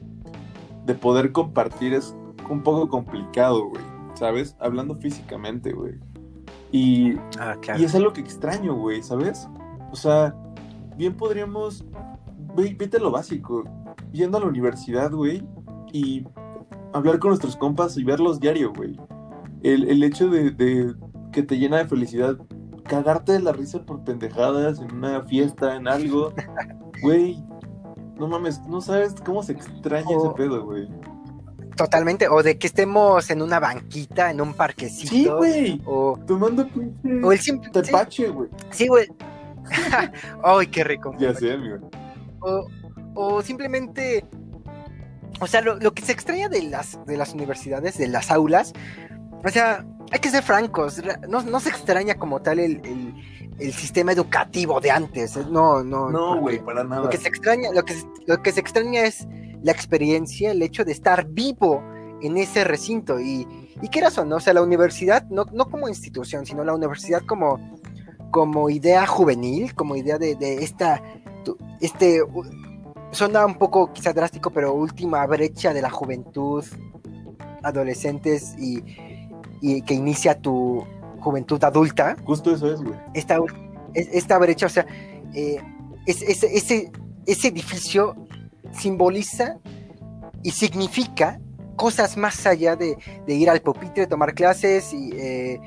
de 0.86 0.96
poder 0.96 1.32
compartir 1.32 1.94
es 1.94 2.16
un 2.50 2.62
poco 2.62 2.88
complicado, 2.90 3.70
güey. 3.70 3.84
¿Sabes? 4.16 4.56
Hablando 4.60 4.96
físicamente, 4.96 5.74
güey. 5.74 5.96
Y, 6.74 7.18
ah, 7.40 7.56
y 7.78 7.84
es 7.84 7.94
algo 7.94 8.14
que 8.14 8.22
extraño, 8.22 8.74
güey, 8.74 9.04
¿sabes? 9.04 9.48
O 9.92 9.96
sea, 9.96 10.36
bien 10.98 11.16
podríamos, 11.16 11.86
vete 12.56 12.98
a 12.98 13.00
lo 13.00 13.12
básico, 13.12 13.64
yendo 14.12 14.40
a 14.40 14.42
la 14.42 14.48
universidad, 14.48 15.12
güey, 15.12 15.48
y 15.92 16.26
hablar 16.94 17.20
con 17.20 17.30
nuestros 17.30 17.56
compas 17.56 17.98
y 17.98 18.04
verlos 18.04 18.40
diario, 18.40 18.74
güey. 18.74 18.98
El, 19.64 20.04
hecho 20.04 20.28
de, 20.30 20.94
que 21.32 21.44
te 21.44 21.58
llena 21.58 21.78
de 21.78 21.86
felicidad, 21.86 22.38
cagarte 22.84 23.34
de 23.34 23.40
la 23.40 23.54
risa 23.54 23.86
por 23.86 24.04
pendejadas 24.04 24.80
en 24.80 24.94
una 24.94 25.22
fiesta, 25.22 25.76
en 25.76 25.88
algo, 25.88 26.34
güey, 27.02 27.42
no 28.18 28.28
mames, 28.28 28.62
no 28.68 28.82
sabes 28.82 29.16
cómo 29.26 29.42
se 29.42 29.54
extraña 29.54 30.16
ese 30.16 30.30
pedo, 30.36 30.64
güey. 30.66 30.88
Totalmente, 31.76 32.28
o 32.28 32.44
de 32.44 32.58
que 32.60 32.68
estemos 32.68 33.30
en 33.32 33.42
una 33.42 33.60
banquita, 33.60 34.30
en 34.30 34.42
un 34.42 34.54
parquecito. 34.54 35.12
Sí, 35.12 35.26
güey. 35.26 35.82
O 35.86 36.20
tomando 36.28 36.68
pinche 36.68 37.24
o 37.24 37.32
el 37.32 37.40
simple 37.40 37.72
tepache, 37.72 38.28
güey. 38.28 38.50
Sí, 38.70 38.88
güey. 38.88 39.08
Ay, 40.44 40.68
qué 40.68 40.84
rico. 40.84 41.16
Ya 41.18 41.34
sé, 41.34 41.54
amigo. 41.54 41.90
O, 42.42 42.68
o 43.16 43.42
simplemente, 43.42 44.24
o 45.40 45.48
sea, 45.48 45.62
lo, 45.62 45.94
que 45.94 46.02
se 46.04 46.12
extraña 46.12 46.50
de 46.50 46.64
las, 46.64 47.00
de 47.06 47.18
las 47.18 47.34
universidades, 47.34 47.98
de 47.98 48.08
las 48.08 48.32
aulas, 48.32 48.74
o 49.44 49.50
sea, 49.50 49.86
hay 50.12 50.20
que 50.20 50.30
ser 50.30 50.44
francos, 50.44 51.02
no, 51.28 51.42
no 51.42 51.60
se 51.60 51.70
extraña 51.70 52.16
como 52.16 52.42
tal 52.42 52.60
el, 52.60 52.82
el, 53.60 53.74
sistema 53.74 54.12
educativo 54.12 54.80
de 54.80 54.92
antes, 54.92 55.36
no, 55.36 55.84
no. 55.84 56.10
No, 56.10 56.40
güey, 56.40 56.60
para 56.60 56.84
nada. 56.84 57.04
Lo 57.04 57.10
que 57.10 57.18
se 57.18 57.28
extraña, 57.28 57.72
lo 57.72 57.84
que, 57.84 57.96
lo 58.28 58.42
que 58.42 58.52
se 58.52 58.60
extraña 58.60 59.02
es 59.02 59.28
la 59.64 59.72
experiencia, 59.72 60.52
el 60.52 60.62
hecho 60.62 60.86
de 60.86 60.92
estar 60.92 61.26
vivo 61.28 61.84
en 62.22 62.38
ese 62.38 62.64
recinto. 62.64 63.20
Y, 63.20 63.48
y 63.82 63.88
quieras 63.90 64.18
o 64.18 64.26
no, 64.26 64.38
o 64.38 64.40
sea, 64.40 64.54
la 64.54 64.62
universidad, 64.62 65.24
no, 65.30 65.46
no 65.52 65.70
como 65.70 65.88
institución, 65.90 66.46
sino 66.46 66.64
la 66.64 66.74
universidad 66.74 67.22
como, 67.26 67.60
como 68.32 68.70
idea 68.70 69.06
juvenil, 69.08 69.74
como 69.74 69.96
idea 69.96 70.18
de, 70.18 70.36
de 70.36 70.64
esta, 70.64 71.02
este, 71.82 72.22
suena 73.14 73.46
un 73.46 73.56
poco 73.56 73.92
quizá 73.94 74.14
drástico, 74.14 74.50
pero 74.50 74.74
última 74.74 75.26
brecha 75.26 75.74
de 75.74 75.82
la 75.82 75.90
juventud, 75.90 76.64
adolescentes 77.64 78.56
y, 78.60 78.84
y 79.62 79.82
que 79.84 79.94
inicia 79.94 80.40
tu 80.40 80.86
juventud 81.20 81.64
adulta. 81.64 82.16
Justo 82.26 82.54
eso 82.54 82.74
es, 82.74 82.82
güey. 82.82 83.00
Esta, 83.14 83.40
esta 83.94 84.38
brecha, 84.38 84.66
o 84.66 84.70
sea, 84.70 84.86
eh, 85.34 85.62
ese, 86.06 86.92
ese 87.26 87.48
edificio 87.48 88.16
simboliza 88.72 89.58
y 90.44 90.52
significa 90.52 91.40
cosas 91.76 92.18
más 92.18 92.46
allá 92.46 92.76
de, 92.76 92.98
ir 93.28 93.50
al 93.50 93.62
pupitre, 93.62 94.08
tomar 94.08 94.34
clases 94.34 94.94
y, 94.94 95.12
eh, 95.16 95.60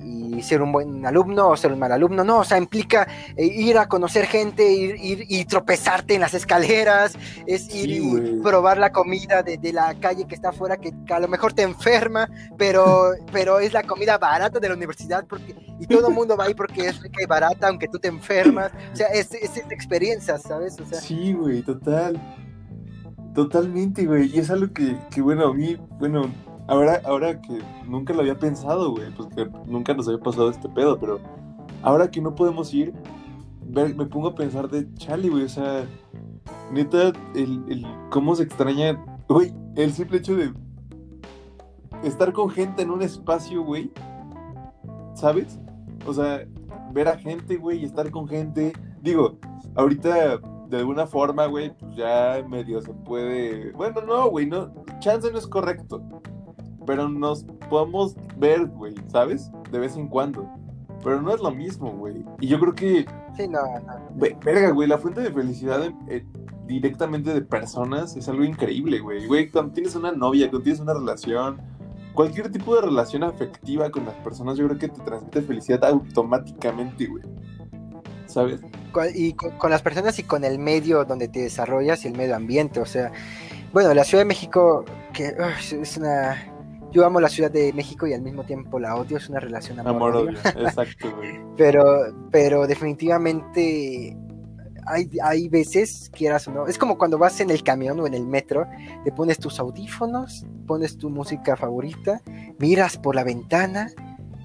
y, 0.00 0.42
ser 0.42 0.62
un 0.62 0.72
buen 0.72 1.04
alumno 1.04 1.48
o 1.48 1.56
ser 1.56 1.72
un 1.72 1.78
mal 1.78 1.92
alumno. 1.92 2.24
No, 2.24 2.38
o 2.38 2.44
sea, 2.44 2.58
implica 2.58 3.08
eh, 3.36 3.44
ir 3.44 3.78
a 3.78 3.88
conocer 3.88 4.26
gente, 4.26 4.70
ir, 4.70 5.24
y 5.28 5.44
tropezarte 5.44 6.14
en 6.14 6.20
las 6.20 6.34
escaleras, 6.34 7.16
es 7.46 7.74
ir 7.74 7.90
y 7.90 8.40
probar 8.42 8.78
la 8.78 8.92
comida 8.92 9.42
de, 9.42 9.58
la 9.72 9.94
calle 10.00 10.26
que 10.26 10.34
está 10.34 10.50
afuera, 10.50 10.76
que, 10.76 10.92
a 11.10 11.20
lo 11.20 11.28
mejor 11.28 11.52
te 11.52 11.62
enferma, 11.62 12.28
pero, 12.56 13.12
pero 13.32 13.58
es 13.58 13.72
la 13.72 13.82
comida 13.82 14.18
barata 14.18 14.60
de 14.60 14.68
la 14.68 14.74
universidad 14.74 15.26
porque, 15.28 15.54
y 15.80 15.86
todo 15.86 16.08
el 16.08 16.14
mundo 16.14 16.36
va 16.36 16.44
ahí 16.44 16.54
porque 16.54 16.86
es 16.86 17.00
rica 17.02 17.22
y 17.22 17.26
barata, 17.26 17.68
aunque 17.68 17.88
tú 17.88 17.98
te 17.98 18.08
enfermas. 18.08 18.72
O 18.92 18.96
sea, 18.96 19.08
es, 19.08 19.32
es, 19.34 19.56
experiencia, 19.70 20.38
¿sabes? 20.38 20.78
O 20.80 20.86
sea, 20.86 21.00
sí, 21.00 21.32
güey, 21.32 21.62
total. 21.62 22.20
Totalmente, 23.34 24.06
güey. 24.06 24.34
Y 24.34 24.38
es 24.40 24.50
algo 24.50 24.72
que, 24.72 24.96
que, 25.10 25.20
bueno, 25.20 25.46
a 25.46 25.54
mí, 25.54 25.76
bueno, 25.98 26.32
ahora, 26.68 27.00
ahora 27.04 27.40
que 27.40 27.58
nunca 27.86 28.12
lo 28.12 28.20
había 28.20 28.38
pensado, 28.38 28.92
güey, 28.92 29.10
pues 29.10 29.28
que 29.34 29.46
nunca 29.66 29.94
nos 29.94 30.06
había 30.06 30.20
pasado 30.20 30.50
este 30.50 30.68
pedo, 30.68 30.98
pero 30.98 31.18
ahora 31.82 32.10
que 32.10 32.20
no 32.20 32.34
podemos 32.34 32.72
ir, 32.72 32.94
me 33.66 34.06
pongo 34.06 34.28
a 34.28 34.34
pensar 34.34 34.68
de 34.68 34.92
chale, 34.94 35.28
güey, 35.28 35.44
o 35.44 35.48
sea, 35.48 35.84
neta, 36.72 37.12
el, 37.34 37.64
el 37.68 37.86
cómo 38.10 38.34
se 38.36 38.44
extraña, 38.44 39.04
güey, 39.28 39.52
el 39.74 39.92
simple 39.92 40.18
hecho 40.18 40.36
de 40.36 40.52
estar 42.04 42.32
con 42.32 42.50
gente 42.50 42.82
en 42.82 42.90
un 42.90 43.02
espacio, 43.02 43.62
güey, 43.64 43.90
¿sabes? 45.14 45.58
O 46.06 46.14
sea, 46.14 46.46
ver 46.92 47.08
a 47.08 47.18
gente, 47.18 47.56
güey, 47.56 47.80
y 47.80 47.84
estar 47.84 48.10
con 48.10 48.28
gente, 48.28 48.72
digo, 49.02 49.38
ahorita 49.74 50.40
de 50.68 50.76
alguna 50.76 51.06
forma, 51.06 51.46
güey, 51.46 51.74
pues 51.76 51.96
ya 51.96 52.44
medio 52.46 52.80
se 52.82 52.92
puede. 52.92 53.72
Bueno, 53.72 54.02
no, 54.02 54.28
güey, 54.28 54.46
no. 54.46 54.72
Chance 55.00 55.32
no 55.32 55.38
es 55.38 55.46
correcto. 55.46 56.02
Pero 56.88 57.06
nos 57.06 57.44
podemos 57.68 58.16
ver, 58.38 58.64
güey, 58.64 58.94
¿sabes? 59.08 59.50
De 59.70 59.78
vez 59.78 59.94
en 59.94 60.08
cuando. 60.08 60.48
Pero 61.04 61.20
no 61.20 61.34
es 61.34 61.40
lo 61.42 61.50
mismo, 61.50 61.92
güey. 61.92 62.24
Y 62.40 62.48
yo 62.48 62.58
creo 62.58 62.74
que. 62.74 63.06
Sí, 63.36 63.46
no, 63.46 63.60
no. 63.60 64.38
Verga, 64.42 64.70
güey, 64.70 64.88
la 64.88 64.96
fuente 64.96 65.20
de 65.20 65.30
felicidad 65.30 65.82
eh, 66.08 66.24
directamente 66.66 67.34
de 67.34 67.42
personas 67.42 68.16
es 68.16 68.26
algo 68.30 68.42
increíble, 68.42 69.00
güey. 69.00 69.26
Güey, 69.26 69.50
cuando 69.50 69.74
tienes 69.74 69.94
una 69.96 70.12
novia, 70.12 70.48
cuando 70.48 70.64
tienes 70.64 70.80
una 70.80 70.94
relación, 70.94 71.60
cualquier 72.14 72.50
tipo 72.50 72.74
de 72.74 72.80
relación 72.80 73.22
afectiva 73.22 73.90
con 73.90 74.06
las 74.06 74.14
personas, 74.14 74.56
yo 74.56 74.66
creo 74.66 74.78
que 74.78 74.88
te 74.88 75.02
transmite 75.02 75.42
felicidad 75.42 75.84
automáticamente, 75.84 77.04
güey. 77.04 77.22
¿sabes? 78.24 78.60
Y 79.14 79.34
con, 79.34 79.70
las 79.70 79.82
personas 79.82 80.18
y 80.18 80.22
con 80.22 80.42
el 80.42 80.58
medio 80.58 81.04
donde 81.04 81.28
te 81.28 81.40
desarrollas 81.40 82.04
y 82.04 82.08
el 82.08 82.16
medio 82.16 82.34
ambiente, 82.34 82.80
o 82.80 82.86
sea, 82.86 83.12
bueno, 83.74 83.92
la 83.92 84.04
Ciudad 84.04 84.22
de 84.22 84.26
México, 84.26 84.86
que 85.12 85.34
es 85.70 85.96
una... 85.98 86.57
Yo 86.90 87.04
amo 87.04 87.20
la 87.20 87.28
Ciudad 87.28 87.50
de 87.50 87.72
México 87.72 88.06
y 88.06 88.14
al 88.14 88.22
mismo 88.22 88.44
tiempo 88.44 88.78
la 88.78 88.96
odio, 88.96 89.18
es 89.18 89.28
una 89.28 89.40
relación 89.40 89.78
amor, 89.80 90.34
exacto, 90.44 91.14
güey. 91.16 91.38
pero, 91.56 91.84
pero 92.30 92.66
definitivamente 92.66 94.16
hay, 94.86 95.10
hay 95.22 95.48
veces, 95.48 96.10
quieras 96.14 96.48
o 96.48 96.52
no, 96.52 96.66
es 96.66 96.78
como 96.78 96.96
cuando 96.96 97.18
vas 97.18 97.40
en 97.40 97.50
el 97.50 97.62
camión 97.62 98.00
o 98.00 98.06
en 98.06 98.14
el 98.14 98.26
metro, 98.26 98.66
te 99.04 99.12
pones 99.12 99.38
tus 99.38 99.58
audífonos, 99.58 100.46
pones 100.66 100.96
tu 100.96 101.10
música 101.10 101.56
favorita, 101.56 102.22
miras 102.58 102.96
por 102.96 103.14
la 103.14 103.24
ventana 103.24 103.88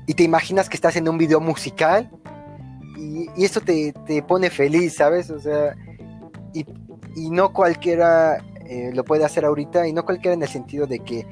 y 0.05 0.13
te 0.13 0.23
imaginas 0.23 0.67
que 0.67 0.75
estás 0.75 0.95
en 0.97 1.07
un 1.07 1.17
video 1.17 1.39
musical 1.39 2.11
y, 2.97 3.43
eso 3.43 3.61
te, 3.61 3.93
pone 4.27 4.49
feliz, 4.49 4.95
¿sabes? 4.95 5.29
O 5.29 5.39
sea, 5.39 5.75
y, 6.53 6.65
no 7.29 7.53
cualquiera 7.53 8.37
eh, 8.65 8.91
lo 8.93 9.03
puede 9.03 9.23
hacer 9.23 9.45
ahorita, 9.45 9.87
y 9.87 9.93
no 9.93 10.03
cualquiera 10.05 10.33
en 10.33 10.41
el 10.41 10.49
sentido 10.49 10.87
de 10.87 10.99
que 10.99 11.25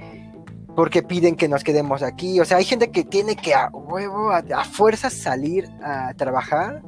porque 0.76 1.04
piden 1.04 1.36
que 1.36 1.48
nos 1.48 1.64
quedemos 1.64 2.04
aquí, 2.04 2.40
o 2.40 2.46
sea, 2.46 2.58
hay 2.58 2.66
gente 2.66 2.92
que 2.92 3.04
tiene 3.04 3.36
que 3.36 3.54
a 3.54 3.70
huevo, 3.70 4.32
a, 4.32 4.64
fuerzas 4.64 5.14
salir 5.14 5.70
a 5.84 6.14
trabajar, 6.16 6.82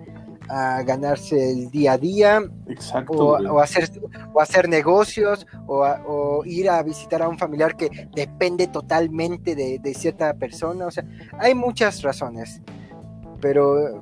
a 0.50 0.84
ganarse 0.84 1.52
el 1.52 1.70
día 1.70 1.94
a 1.94 1.98
día, 1.98 2.42
o, 3.08 3.60
hacer, 3.60 3.90
o 4.34 4.42
hacer 4.42 4.70
negocios, 4.70 5.46
o, 5.68 6.44
ir 6.46 6.70
a 6.70 6.82
visitar 6.84 7.22
a 7.22 7.28
un 7.28 7.38
familiar 7.38 7.76
que 7.76 8.08
depende 8.16 8.68
totalmente 8.68 9.56
de, 9.56 9.80
de 9.80 9.94
cierta 9.94 10.34
persona, 10.34 10.88
o 10.88 10.92
sea, 10.92 11.06
hay 11.40 11.56
muchas 11.56 12.02
razones, 12.02 12.62
pero 13.42 14.02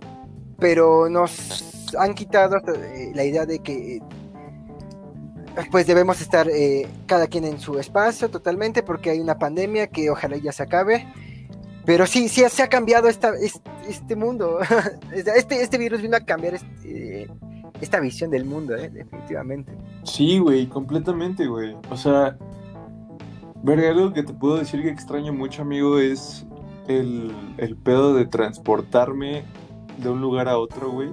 pero 0.62 1.10
nos 1.10 1.94
han 1.98 2.14
quitado 2.14 2.58
eh, 2.58 3.12
la 3.16 3.26
idea 3.26 3.46
de 3.46 3.60
que 3.60 4.00
pues 5.70 5.88
debemos 5.88 6.22
estar 6.22 6.50
eh, 6.50 6.88
cada 7.06 7.28
quien 7.28 7.46
en 7.46 7.60
su 7.60 7.78
espacio 7.80 8.30
totalmente 8.30 8.84
porque 8.84 9.10
hay 9.10 9.20
una 9.20 9.38
pandemia 9.38 9.88
que 9.88 10.10
ojalá 10.10 10.38
ya 10.38 10.52
se 10.52 10.64
acabe. 10.64 11.08
Pero 11.86 12.06
sí, 12.06 12.30
sí 12.30 12.44
se 12.48 12.64
ha 12.64 12.70
cambiado 12.70 13.08
esta, 13.08 13.34
este, 13.88 14.16
mundo. 14.16 14.60
Este, 15.14 15.62
este 15.62 15.78
virus 15.78 16.02
vino 16.02 16.16
a 16.16 16.22
cambiar 16.22 16.54
este, 16.54 17.28
esta 17.82 18.00
visión 18.00 18.30
del 18.30 18.46
mundo, 18.46 18.76
definitivamente. 18.76 19.72
Sí, 20.04 20.38
güey, 20.38 20.68
completamente, 20.68 21.48
güey. 21.48 21.76
O 21.90 21.98
sea, 21.98 22.38
ver 23.64 23.80
algo 23.80 24.14
que 24.14 24.24
te 24.24 24.34
puedo 24.34 24.58
decir 24.58 24.82
que 24.84 24.90
extraño 24.90 25.34
mucho, 25.34 25.64
amigo, 25.64 26.00
es 26.00 26.46
el, 26.88 27.32
el 27.58 27.76
pedo 27.76 28.14
de 28.14 28.26
transportarme 28.26 29.44
de 29.98 30.10
un 30.10 30.22
lugar 30.22 30.48
a 30.48 30.58
otro, 30.58 30.92
güey. 30.92 31.10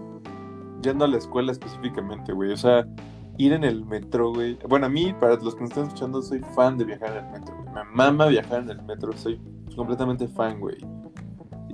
Yendo 0.82 1.06
a 1.06 1.08
la 1.08 1.16
escuela 1.16 1.50
específicamente, 1.50 2.32
güey. 2.32 2.52
O 2.52 2.56
sea, 2.56 2.86
ir 3.38 3.52
en 3.52 3.64
el 3.64 3.84
metro, 3.84 4.32
güey. 4.34 4.58
Bueno, 4.68 4.86
a 4.86 4.88
mí, 4.88 5.14
para 5.18 5.36
los 5.36 5.54
que 5.54 5.60
me 5.60 5.66
están 5.68 5.84
escuchando, 5.84 6.20
soy 6.20 6.40
fan 6.54 6.76
de 6.76 6.84
viajar 6.84 7.16
en 7.16 7.24
el 7.24 7.30
metro, 7.32 7.56
güey. 7.56 7.74
Me 7.74 7.84
mama 7.94 8.26
viajar 8.26 8.62
en 8.62 8.70
el 8.70 8.82
metro, 8.82 9.12
soy 9.12 9.40
completamente 9.74 10.28
fan, 10.28 10.60
güey. 10.60 10.76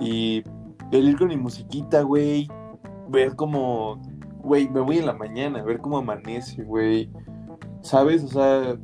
Y 0.00 0.44
el 0.92 1.08
ir 1.08 1.18
con 1.18 1.28
mi 1.28 1.36
musiquita, 1.36 2.02
güey. 2.02 2.48
Ver 3.08 3.34
cómo, 3.34 4.00
güey, 4.42 4.68
me 4.68 4.80
voy 4.80 4.98
en 4.98 5.06
la 5.06 5.14
mañana, 5.14 5.62
ver 5.62 5.78
cómo 5.78 5.98
amanece, 5.98 6.62
güey. 6.62 7.10
¿Sabes? 7.80 8.22
O 8.24 8.28
sea, 8.28 8.78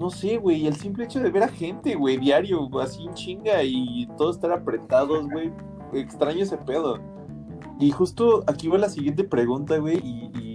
no 0.00 0.10
sé, 0.10 0.38
güey, 0.38 0.66
el 0.66 0.76
simple 0.76 1.04
hecho 1.04 1.20
de 1.20 1.30
ver 1.30 1.42
a 1.42 1.48
gente, 1.48 1.94
güey, 1.94 2.16
diario, 2.16 2.68
así 2.80 3.04
en 3.04 3.14
chinga 3.14 3.62
y 3.62 4.08
todos 4.16 4.36
estar 4.36 4.50
apretados, 4.50 5.28
güey, 5.28 5.52
extraño 5.92 6.42
ese 6.42 6.56
pedo. 6.56 6.98
Y 7.78 7.90
justo 7.90 8.42
aquí 8.46 8.68
va 8.68 8.78
la 8.78 8.88
siguiente 8.88 9.24
pregunta, 9.24 9.78
güey, 9.78 9.98
y, 9.98 10.49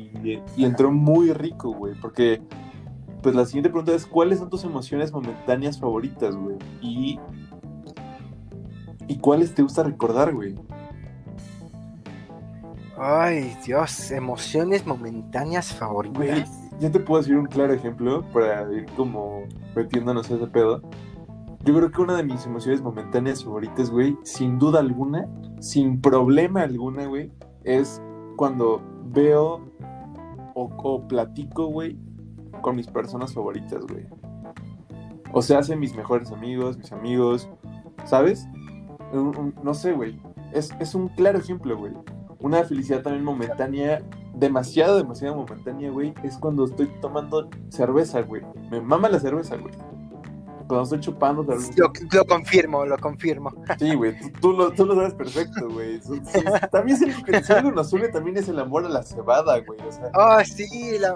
entró 0.57 0.91
muy 0.91 1.31
rico, 1.33 1.71
güey, 1.71 1.93
porque 1.99 2.41
pues 3.21 3.33
la 3.33 3.45
siguiente 3.45 3.69
pregunta 3.69 3.93
es, 3.93 4.05
¿cuáles 4.05 4.39
son 4.39 4.49
tus 4.49 4.63
emociones 4.63 5.11
momentáneas 5.11 5.79
favoritas, 5.79 6.35
güey? 6.35 6.57
Y, 6.81 7.19
y 9.07 9.17
cuáles 9.17 9.55
te 9.55 9.63
gusta 9.63 9.83
recordar, 9.83 10.33
güey. 10.33 10.55
Ay, 12.97 13.57
Dios, 13.65 14.11
emociones 14.11 14.85
momentáneas 14.85 15.73
favoritas. 15.73 16.17
Güey, 16.17 16.45
yo 16.79 16.91
te 16.91 16.99
puedo 16.99 17.21
decir 17.21 17.37
un 17.37 17.47
claro 17.47 17.73
ejemplo 17.73 18.23
para 18.31 18.71
ir 18.71 18.85
como 18.95 19.43
metiéndonos 19.75 20.29
ese 20.29 20.47
pedo. 20.47 20.81
Yo 21.63 21.73
creo 21.75 21.91
que 21.91 22.01
una 22.01 22.15
de 22.15 22.23
mis 22.23 22.45
emociones 22.45 22.81
momentáneas 22.81 23.43
favoritas, 23.43 23.89
güey, 23.89 24.15
sin 24.23 24.59
duda 24.59 24.81
alguna, 24.81 25.27
sin 25.59 25.99
problema 25.99 26.61
alguna, 26.61 27.07
güey, 27.07 27.31
es 27.63 28.01
cuando 28.35 28.81
veo 29.05 29.61
o, 30.55 30.71
o 30.77 31.07
platico, 31.07 31.67
güey, 31.67 31.99
con 32.61 32.75
mis 32.75 32.87
personas 32.87 33.33
favoritas, 33.33 33.85
güey. 33.85 34.07
O 35.31 35.41
se 35.41 35.55
hacen 35.55 35.79
mis 35.79 35.95
mejores 35.95 36.31
amigos, 36.31 36.77
mis 36.77 36.91
amigos, 36.91 37.47
¿sabes? 38.05 38.47
No 39.63 39.73
sé, 39.73 39.91
güey. 39.91 40.19
Es, 40.51 40.71
es 40.79 40.95
un 40.95 41.09
claro 41.09 41.37
ejemplo, 41.37 41.77
güey. 41.77 41.93
Una 42.39 42.63
felicidad 42.63 43.01
también 43.01 43.23
momentánea, 43.23 44.01
demasiado, 44.33 44.97
demasiado 44.97 45.35
momentánea, 45.35 45.91
güey, 45.91 46.13
es 46.23 46.37
cuando 46.37 46.65
estoy 46.65 46.87
tomando 47.01 47.49
cerveza, 47.69 48.21
güey. 48.21 48.41
Me 48.71 48.81
mama 48.81 49.09
la 49.09 49.19
cerveza, 49.19 49.57
güey. 49.57 49.73
Cuando 50.67 50.83
estoy 50.83 50.99
chupando. 50.99 51.43
Lo, 51.43 51.91
lo 52.11 52.25
confirmo, 52.25 52.85
lo 52.85 52.97
confirmo. 52.97 53.51
Sí, 53.77 53.93
güey, 53.93 54.15
tú, 54.41 54.53
lo, 54.53 54.71
tú, 54.71 54.85
lo, 54.85 54.95
sabes 54.95 55.13
perfecto, 55.13 55.69
güey. 55.69 55.99
también 56.71 56.97
si 56.97 57.53
algo 57.53 57.71
nos 57.71 57.93
une 57.93 58.07
también 58.07 58.37
es 58.37 58.49
el 58.49 58.59
amor 58.59 58.85
a 58.85 58.89
la 58.89 59.03
cebada, 59.03 59.59
güey. 59.59 59.79
O 59.87 59.91
sea, 59.91 60.11
oh, 60.15 60.43
sí, 60.43 60.97
la, 60.99 61.13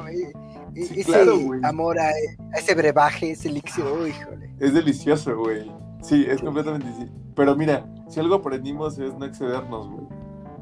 ese 0.76 1.60
amor 1.64 2.00
a, 2.00 2.12
ese 2.56 2.76
brebaje, 2.76 3.32
ese 3.32 3.50
elixir, 3.50 3.84
híjole. 4.08 4.54
Es 4.60 4.74
delicioso, 4.74 5.36
güey. 5.36 5.72
Sí, 6.02 6.26
es 6.28 6.42
completamente 6.42 6.88
sí. 6.98 7.10
Pero 7.36 7.56
mira, 7.56 7.86
si 8.08 8.20
algo 8.20 8.36
aprendimos 8.36 9.00
es 9.00 9.18
no 9.18 9.26
excedernos, 9.26 9.90
güey. 9.90 10.08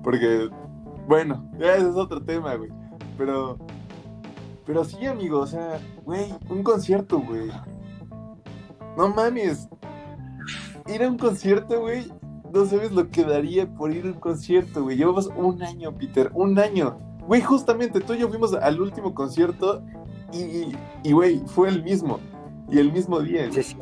Porque, 0.03 0.49
bueno, 1.07 1.49
ya 1.59 1.75
ese 1.75 1.89
es 1.89 1.95
otro 1.95 2.23
tema, 2.23 2.55
güey. 2.55 2.71
Pero, 3.17 3.57
pero 4.65 4.85
sí, 4.85 5.05
amigo, 5.05 5.39
o 5.39 5.47
sea, 5.47 5.79
güey, 6.05 6.33
un 6.49 6.63
concierto, 6.63 7.19
güey. 7.19 7.51
No 8.97 9.09
mames. 9.09 9.69
Ir 10.87 11.03
a 11.03 11.07
un 11.07 11.17
concierto, 11.19 11.79
güey. 11.79 12.11
No 12.51 12.65
sabes 12.65 12.91
lo 12.91 13.07
que 13.09 13.23
daría 13.23 13.67
por 13.67 13.91
ir 13.91 14.05
a 14.05 14.07
un 14.07 14.19
concierto, 14.19 14.83
güey. 14.83 14.97
Llevamos 14.97 15.29
un 15.35 15.61
año, 15.61 15.93
Peter, 15.95 16.31
un 16.33 16.57
año. 16.57 16.97
Güey, 17.27 17.41
justamente 17.41 18.01
tú 18.01 18.15
y 18.15 18.19
yo 18.19 18.29
fuimos 18.29 18.53
al 18.55 18.81
último 18.81 19.13
concierto 19.13 19.83
y, 20.33 21.11
güey, 21.11 21.43
fue 21.45 21.69
el 21.69 21.83
mismo. 21.83 22.19
Y 22.69 22.79
el 22.79 22.91
mismo 22.91 23.19
día. 23.19 23.49
Sí, 23.51 23.77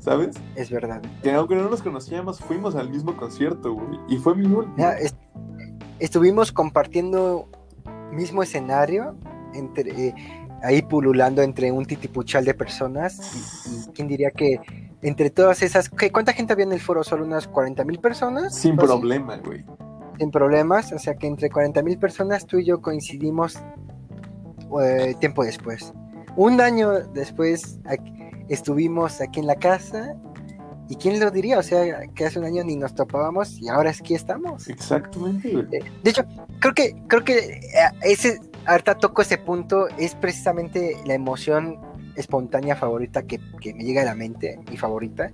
¿Sabes? 0.00 0.36
Es 0.56 0.70
verdad. 0.70 1.00
Que 1.22 1.32
aunque 1.32 1.54
no 1.54 1.70
nos 1.70 1.82
conocíamos, 1.82 2.40
fuimos 2.40 2.74
al 2.74 2.90
mismo 2.90 3.16
concierto, 3.16 3.74
güey. 3.74 4.00
Y 4.08 4.16
fue 4.16 4.34
mi 4.34 4.46
último. 4.46 4.84
estuvimos 6.00 6.50
compartiendo 6.50 7.48
mismo 8.10 8.42
escenario, 8.42 9.14
entre, 9.54 9.90
eh, 9.90 10.14
ahí 10.62 10.82
pululando 10.82 11.42
entre 11.42 11.72
un 11.72 11.84
titipuchal 11.84 12.44
de 12.44 12.54
personas. 12.54 13.18
Y, 13.66 13.92
quién 13.92 14.08
diría 14.08 14.30
que 14.30 14.60
entre 15.02 15.30
todas 15.30 15.62
esas. 15.62 15.88
¿qué, 15.88 16.10
¿Cuánta 16.10 16.32
gente 16.32 16.52
había 16.52 16.64
en 16.64 16.72
el 16.72 16.80
foro? 16.80 17.02
¿Solo 17.04 17.24
unas 17.24 17.46
40 17.48 17.84
mil 17.84 17.98
personas? 17.98 18.54
Sin 18.54 18.76
problema, 18.76 19.36
güey. 19.38 19.64
Sin 20.18 20.30
problemas. 20.30 20.92
O 20.92 20.98
sea 20.98 21.14
que 21.14 21.26
entre 21.26 21.50
40 21.50 21.82
mil 21.82 21.98
personas 21.98 22.46
tú 22.46 22.58
y 22.58 22.66
yo 22.66 22.80
coincidimos 22.80 23.58
eh, 24.82 25.14
tiempo 25.18 25.44
después. 25.44 25.92
Un 26.36 26.60
año 26.60 26.92
después 27.12 27.80
estuvimos 28.48 29.20
aquí 29.20 29.40
en 29.40 29.46
la 29.46 29.56
casa 29.56 30.14
y 30.90 30.96
quién 30.96 31.20
lo 31.20 31.30
diría, 31.30 31.56
o 31.56 31.62
sea, 31.62 32.08
que 32.08 32.24
hace 32.24 32.40
un 32.40 32.44
año 32.44 32.64
ni 32.64 32.74
nos 32.74 32.96
topábamos 32.96 33.60
y 33.60 33.68
ahora 33.68 33.90
aquí 33.90 34.14
estamos. 34.14 34.68
Exactamente. 34.68 35.76
Eh, 35.76 35.84
de 36.02 36.10
hecho, 36.10 36.24
creo 36.58 36.74
que 36.74 36.96
creo 37.06 37.24
que 37.24 37.38
eh, 37.38 37.60
ese 38.02 38.40
ahorita 38.66 38.96
toco 38.96 39.22
ese 39.22 39.38
punto 39.38 39.88
es 39.98 40.14
precisamente 40.14 40.96
la 41.06 41.14
emoción 41.14 41.78
espontánea 42.16 42.76
favorita 42.76 43.22
que, 43.22 43.40
que 43.60 43.74
me 43.74 43.84
llega 43.84 44.02
a 44.02 44.04
la 44.04 44.14
mente, 44.14 44.58
mi 44.70 44.76
favorita, 44.76 45.30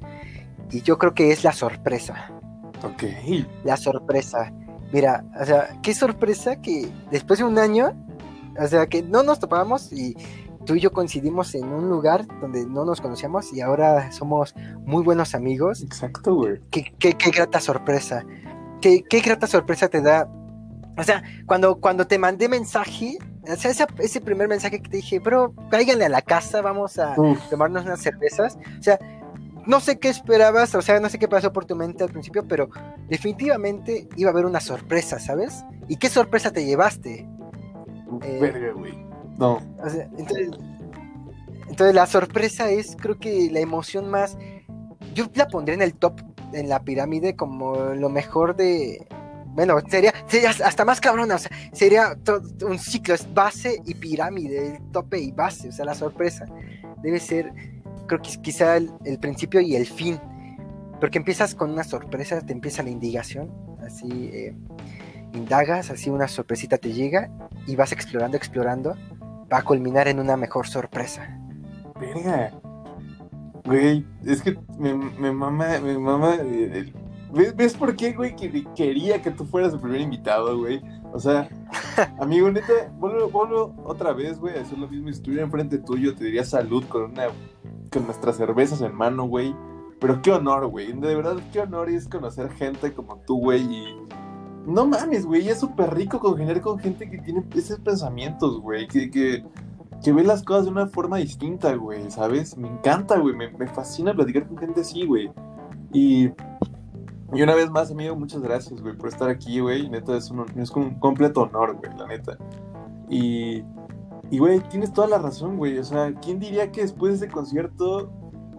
y 0.71 0.83
yo 0.83 0.99
creo 0.99 1.15
que 1.15 1.33
es 1.33 1.45
la 1.45 1.53
sorpresa. 1.53 2.31
Ok. 2.83 3.05
La 3.65 3.77
sorpresa. 3.77 4.53
Mira, 4.93 5.25
o 5.41 5.45
sea, 5.45 5.79
qué 5.83 5.95
sorpresa 5.95 6.61
que 6.61 6.89
después 7.11 7.39
de 7.39 7.45
un 7.45 7.59
año 7.59 7.95
o 8.59 8.67
sea, 8.67 8.87
que 8.87 9.03
no 9.03 9.23
nos 9.23 9.39
topábamos 9.39 9.93
y 9.93 10.17
tú 10.65 10.75
y 10.75 10.81
yo 10.81 10.93
coincidimos 10.93 11.55
en 11.55 11.65
un 11.67 11.89
lugar 11.89 12.27
donde 12.41 12.67
no 12.67 12.85
nos 12.85 13.01
conocíamos 13.01 13.53
y 13.53 13.61
ahora 13.61 14.11
somos 14.13 14.55
muy 14.85 15.03
buenos 15.03 15.35
amigos. 15.35 15.83
Exacto, 15.83 16.35
güey. 16.35 16.61
Qué, 16.71 16.93
qué, 16.99 17.15
qué, 17.15 17.31
grata 17.31 17.61
sorpresa. 17.61 18.25
Qué, 18.81 19.05
qué, 19.09 19.21
grata 19.21 19.47
sorpresa 19.47 19.89
te 19.89 20.01
da. 20.01 20.29
O 20.97 21.03
sea, 21.03 21.23
cuando, 21.47 21.79
cuando 21.81 22.07
te 22.07 22.19
mandé 22.19 22.49
mensaje, 22.49 23.19
o 23.43 23.57
sea, 23.57 23.71
ese, 23.71 23.87
ese 23.99 24.21
primer 24.21 24.49
mensaje 24.49 24.81
que 24.81 24.89
te 24.89 24.97
dije, 24.97 25.19
bro, 25.19 25.55
cáiganle 25.71 26.07
a 26.07 26.09
la 26.09 26.23
casa, 26.23 26.63
vamos 26.63 26.99
a 26.99 27.15
tomarnos 27.51 27.85
unas 27.85 28.01
cervezas. 28.01 28.57
O 28.79 28.83
sea, 28.83 28.99
no 29.67 29.81
sé 29.81 29.99
qué 29.99 30.09
esperabas, 30.09 30.75
o 30.75 30.83
sea, 30.83 31.01
no 31.01 31.09
sé 31.09 31.19
qué 31.19 31.29
pasó 31.29 31.53
por 31.53 31.65
tu 31.65 31.77
mente 31.77 32.05
al 32.05 32.11
principio, 32.11 32.47
pero 32.47 32.71
definitivamente 33.09 34.09
iba 34.17 34.31
a 34.31 34.33
haber 34.33 34.47
una 34.47 34.61
sorpresa, 34.61 35.19
¿sabes? 35.19 35.65
¿Y 35.89 35.97
qué 35.97 36.09
sorpresa 36.09 36.53
te 36.53 36.65
llevaste? 36.65 37.29
Eh, 38.23 38.73
güey. 38.75 39.07
No. 39.39 39.61
entonces, 40.17 41.95
la 41.95 42.07
sorpresa 42.07 42.71
es, 42.71 42.97
creo 42.97 43.19
que 43.19 43.51
la 43.51 43.61
emoción 43.61 44.09
más. 44.09 44.39
Yo 45.15 45.27
la 45.35 45.49
pondré 45.49 45.75
en 45.75 45.83
el 45.83 45.95
top, 45.95 46.21
en 46.53 46.69
la 46.69 46.83
pirámide, 46.83 47.37
como 47.37 47.77
lo 47.95 48.09
mejor 48.09 48.57
de. 48.57 49.07
Bueno, 49.57 49.79
sería, 49.89 50.13
sería 50.27 50.51
hasta 50.51 50.85
más 50.85 51.01
cabrona, 51.01 51.37
o 51.37 51.39
sea, 51.39 51.51
sería 51.73 52.15
un 52.63 52.79
ciclo, 52.79 53.15
es 53.15 53.33
base 53.33 53.81
y 53.87 53.95
pirámide, 53.95 54.83
tope 54.93 55.19
y 55.19 55.33
base, 55.33 55.71
o 55.71 55.73
sea, 55.73 55.87
la 55.87 55.95
sorpresa 55.95 56.45
debe 57.03 57.19
ser, 57.19 57.51
creo 58.07 58.21
que 58.21 58.31
quizá 58.43 58.77
el, 58.77 59.19
principio 59.19 59.63
y 59.63 59.75
el 59.75 59.87
fin, 59.87 60.21
porque 61.01 61.17
empiezas 61.17 61.55
con 61.55 61.71
una 61.71 61.85
sorpresa, 61.85 62.43
te 62.43 62.53
empieza 62.53 62.83
la 62.83 62.91
indigación, 62.91 63.51
así, 63.83 64.31
eh, 64.31 64.55
indagas, 65.33 65.91
así 65.91 66.11
una 66.11 66.29
sorpresita 66.29 66.77
te 66.77 66.93
llega 66.93 67.31
y 67.67 67.77
vas 67.77 67.93
explorando, 67.93 68.37
explorando, 68.37 68.95
va 69.51 69.59
a 69.59 69.63
culminar 69.63 70.07
en 70.09 70.21
una 70.21 70.37
mejor 70.37 70.67
sorpresa. 70.67 71.39
Verga. 71.99 72.53
Güey, 73.65 74.07
es 74.25 74.43
que 74.43 74.57
me, 74.79 75.33
mama, 75.33 75.79
¿Ves, 77.33 77.75
por 77.75 77.97
qué, 77.97 78.13
güey, 78.13 78.35
que 78.37 78.65
quería 78.75 79.21
que 79.21 79.31
tú 79.31 79.45
fueras 79.45 79.73
el 79.73 79.81
primer 79.81 80.01
invitado, 80.01 80.59
güey? 80.59 80.81
O 81.13 81.19
sea, 81.19 81.49
amigo, 82.21 82.51
neta, 82.51 82.73
vuelvo, 82.99 83.75
otra 83.85 84.13
vez, 84.13 84.39
güey, 84.39 84.57
a 84.57 84.63
hacer 84.63 84.79
lo 84.79 84.89
mismo. 84.89 85.09
Si 85.09 85.15
estuviera 85.15 85.45
enfrente 85.45 85.79
tuyo, 85.79 86.15
te 86.15 86.25
diría 86.25 86.45
salud 86.45 86.85
con 86.89 87.11
una 87.11 87.29
con 87.93 88.05
nuestras 88.05 88.37
cervezas 88.37 88.81
en 88.81 88.95
mano, 88.95 89.25
güey. 89.25 89.55
Pero 89.99 90.21
qué 90.23 90.33
honor, 90.33 90.67
güey. 90.67 90.93
De 90.93 91.15
verdad, 91.15 91.37
qué 91.53 91.61
honor 91.61 91.89
es 91.89 92.09
conocer 92.09 92.51
gente 92.51 92.93
como 92.93 93.17
tú, 93.27 93.39
güey. 93.39 93.63
Y 93.63 93.97
no 94.67 94.85
mames, 94.85 95.25
güey, 95.25 95.49
es 95.49 95.61
súper 95.61 95.95
rico 95.95 96.19
congeniar 96.19 96.61
con 96.61 96.79
gente 96.79 97.09
que 97.09 97.19
tiene 97.19 97.45
esos 97.55 97.79
pensamientos, 97.79 98.61
güey, 98.61 98.89
que, 98.89 99.11
que, 99.11 100.13
ve 100.13 100.25
las 100.25 100.43
cosas 100.43 100.65
de 100.65 100.73
una 100.73 100.89
forma 100.89 101.19
distinta, 101.19 101.75
güey, 101.75 102.11
¿sabes? 102.11 102.57
Me 102.57 102.69
encanta, 102.69 103.17
güey, 103.19 103.35
me, 103.35 103.67
fascina 103.69 104.13
platicar 104.13 104.47
con 104.49 104.59
gente 104.59 104.81
así, 104.81 105.07
güey. 105.07 105.31
Y, 105.93 106.31
y 107.33 107.43
una 107.43 107.55
vez 107.55 107.71
más, 107.71 107.91
amigo, 107.91 108.17
muchas 108.17 108.41
gracias, 108.41 108.81
güey, 108.81 108.97
por 108.97 109.09
estar 109.09 109.29
aquí, 109.29 109.61
güey. 109.61 109.89
Neta, 109.89 110.17
es 110.17 110.31
un, 110.31 110.45
es 110.57 110.71
un 110.71 110.99
completo 110.99 111.43
honor, 111.43 111.77
güey, 111.77 111.97
la 111.97 112.07
neta. 112.07 112.39
Y, 113.09 113.63
y, 114.31 114.39
güey, 114.39 114.61
tienes 114.69 114.93
toda 114.93 115.09
la 115.09 115.19
razón, 115.19 115.57
güey. 115.57 115.79
O 115.79 115.85
sea, 115.85 116.15
¿quién 116.23 116.39
diría 116.39 116.71
que 116.71 116.83
después 116.83 117.19
de 117.19 117.27
ese 117.27 117.35
concierto 117.35 118.11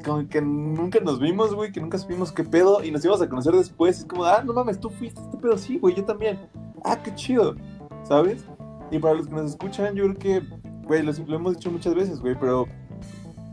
como 0.05 0.27
que 0.27 0.41
nunca 0.41 0.99
nos 0.99 1.19
vimos, 1.19 1.53
güey, 1.53 1.71
que 1.71 1.81
nunca 1.81 1.97
supimos 1.97 2.31
qué 2.31 2.43
pedo 2.43 2.83
y 2.83 2.91
nos 2.91 3.03
íbamos 3.03 3.21
a 3.21 3.29
conocer 3.29 3.53
después. 3.53 3.99
Es 3.99 4.05
como, 4.05 4.23
ah, 4.23 4.43
no 4.43 4.53
mames, 4.53 4.79
tú 4.79 4.89
fuiste 4.89 5.19
este 5.21 5.37
pedo, 5.37 5.57
sí, 5.57 5.77
güey, 5.79 5.95
yo 5.95 6.05
también. 6.05 6.39
Ah, 6.83 7.01
qué 7.01 7.13
chido, 7.15 7.55
¿sabes? 8.03 8.45
Y 8.91 8.99
para 8.99 9.15
los 9.15 9.27
que 9.27 9.35
nos 9.35 9.51
escuchan, 9.51 9.95
yo 9.95 10.05
creo 10.05 10.15
que, 10.15 10.41
güey, 10.85 11.03
lo, 11.03 11.11
lo 11.11 11.35
hemos 11.35 11.55
dicho 11.55 11.71
muchas 11.71 11.95
veces, 11.95 12.19
güey, 12.21 12.35
pero 12.39 12.67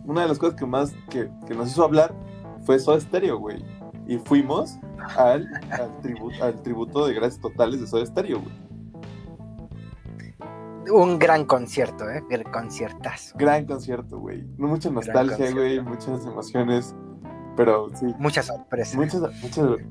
una 0.04 0.22
de 0.22 0.28
las 0.28 0.38
cosas 0.38 0.54
que 0.56 0.66
más 0.66 0.94
que, 1.10 1.30
que 1.46 1.54
nos 1.54 1.70
hizo 1.70 1.82
hablar 1.82 2.14
fue 2.64 2.78
Soda 2.78 3.00
Stereo, 3.00 3.38
güey. 3.38 3.64
Y 4.06 4.18
fuimos 4.18 4.78
al, 5.16 5.48
al, 5.70 6.00
tributo, 6.00 6.44
al 6.44 6.62
tributo 6.62 7.06
de 7.06 7.14
gracias 7.14 7.40
totales 7.40 7.80
de 7.80 7.86
Soda 7.86 8.06
Stereo, 8.06 8.40
güey 8.40 8.64
un 10.90 11.18
gran 11.18 11.44
concierto, 11.44 12.08
¿eh? 12.10 12.24
El 12.30 12.44
conciertazo. 12.44 13.36
Gran 13.38 13.66
concierto, 13.66 14.18
güey. 14.18 14.42
Mucha 14.58 14.90
nostalgia, 14.90 15.50
güey, 15.52 15.80
muchas 15.80 16.24
emociones, 16.26 16.94
pero 17.56 17.90
sí. 17.94 18.06
Mucha 18.18 18.42
sorpresa. 18.42 18.96
Mucha, 18.96 19.18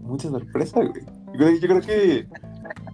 mucha, 0.01 0.29
sorpresa, 0.29 0.79
güey. 0.79 1.59
Yo, 1.59 1.67
creo 1.67 1.81
que 1.81 2.27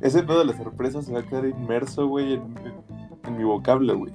ese 0.01 0.23
pedo 0.23 0.39
de 0.39 0.45
la 0.45 0.57
sorpresa 0.57 1.01
se 1.01 1.11
va 1.11 1.19
a 1.19 1.23
quedar 1.23 1.45
inmerso, 1.45 2.07
güey, 2.07 2.33
en, 2.33 3.37
mi 3.37 3.43
vocablo, 3.43 3.97
güey. 3.97 4.13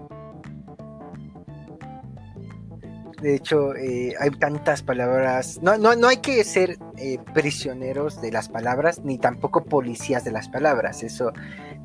De 3.25 3.37
hecho, 3.37 3.75
eh, 3.75 4.13
hay 4.21 4.29
tantas 4.33 4.83
palabras. 4.83 5.59
No, 5.63 5.79
no, 5.79 5.97
no 5.97 6.09
hay 6.09 6.19
que 6.19 6.45
ser 6.45 6.77
eh, 6.99 7.19
prisioneros 7.33 8.21
de 8.21 8.31
las 8.31 8.51
palabras, 8.51 9.01
ni 9.03 9.17
tampoco 9.17 9.65
policías 9.65 10.25
de 10.25 10.31
las 10.31 10.51
palabras. 10.51 11.03
Eso 11.03 11.33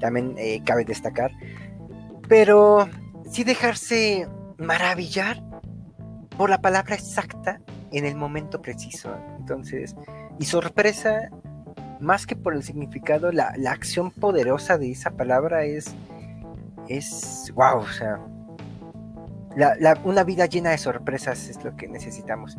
también 0.01 0.35
eh, 0.37 0.61
cabe 0.65 0.83
destacar. 0.83 1.31
Pero 2.27 2.89
sí 3.31 3.45
dejarse 3.45 4.27
maravillar 4.57 5.41
por 6.37 6.49
la 6.49 6.59
palabra 6.59 6.95
exacta 6.95 7.61
en 7.93 8.03
el 8.03 8.15
momento 8.15 8.61
preciso. 8.61 9.15
Entonces, 9.37 9.95
y 10.39 10.43
sorpresa, 10.43 11.29
más 12.01 12.27
que 12.27 12.35
por 12.35 12.53
el 12.53 12.63
significado, 12.63 13.31
la, 13.31 13.53
la 13.55 13.71
acción 13.71 14.11
poderosa 14.11 14.77
de 14.77 14.91
esa 14.91 15.11
palabra 15.11 15.63
es, 15.63 15.95
es, 16.89 17.49
wow, 17.55 17.77
o 17.77 17.87
sea, 17.87 18.19
una 20.03 20.23
vida 20.23 20.45
llena 20.45 20.71
de 20.71 20.77
sorpresas 20.77 21.49
es 21.49 21.63
lo 21.63 21.75
que 21.75 21.87
necesitamos. 21.87 22.57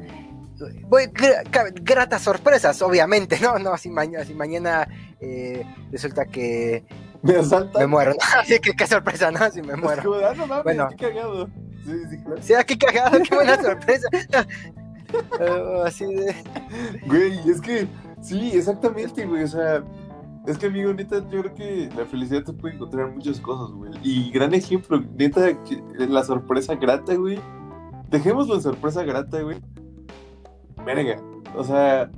gratas 1.83 2.23
sorpresas, 2.23 2.81
obviamente, 2.83 3.39
¿no? 3.41 3.59
No, 3.59 3.77
si, 3.79 3.91
mañana, 3.91 4.25
si 4.25 4.35
mañana 4.35 4.89
eh, 5.21 5.65
resulta 5.91 6.25
que 6.27 6.85
me. 7.23 7.35
Me 7.79 7.87
muero. 7.87 8.15
Así 8.39 8.59
que 8.61 8.73
qué 8.73 8.87
sorpresa, 8.87 9.31
¿no? 9.31 9.51
Si 9.51 9.63
me 9.63 9.77
muero. 9.77 10.27
Ah, 10.27 10.35
no 10.37 10.47
mames, 10.47 10.65
bueno. 10.65 10.89
qué 10.91 10.97
cagado. 10.97 11.49
Sí, 11.85 11.93
sí, 12.11 12.23
claro. 12.23 12.43
Sí, 12.43 12.55
qué 12.67 12.79
cagado, 12.79 13.19
qué 13.23 13.35
buena 13.35 13.57
sorpresa. 13.63 14.09
Oh, 15.41 15.83
así 15.83 16.05
de. 16.05 16.33
Güey, 17.07 17.51
es 17.51 17.61
que, 17.61 17.89
sí, 18.23 18.53
exactamente, 18.55 19.27
güey. 19.27 19.43
O 19.43 19.49
sea, 19.49 19.83
es 20.47 20.57
que, 20.57 20.67
amigo, 20.67 20.93
neta, 20.93 21.19
yo 21.29 21.43
creo 21.43 21.55
que 21.55 21.91
la 21.97 22.07
felicidad 22.07 22.45
te 22.45 22.53
puede 22.53 22.75
encontrar 22.75 23.09
en 23.09 23.15
muchas 23.17 23.41
cosas, 23.41 23.75
güey. 23.75 23.93
Y 24.03 24.31
gran 24.31 24.55
ejemplo, 24.55 25.03
neta, 25.17 25.49
la 25.99 26.25
sorpresa 26.25 26.75
grata, 26.77 27.15
güey. 27.15 27.39
Dejémoslo 28.09 28.55
en 28.55 28.63
sorpresa 28.63 29.05
grata, 29.05 29.43
güey. 29.43 29.59
Verga. 30.85 31.23
O 31.57 31.63
sea, 31.63 32.11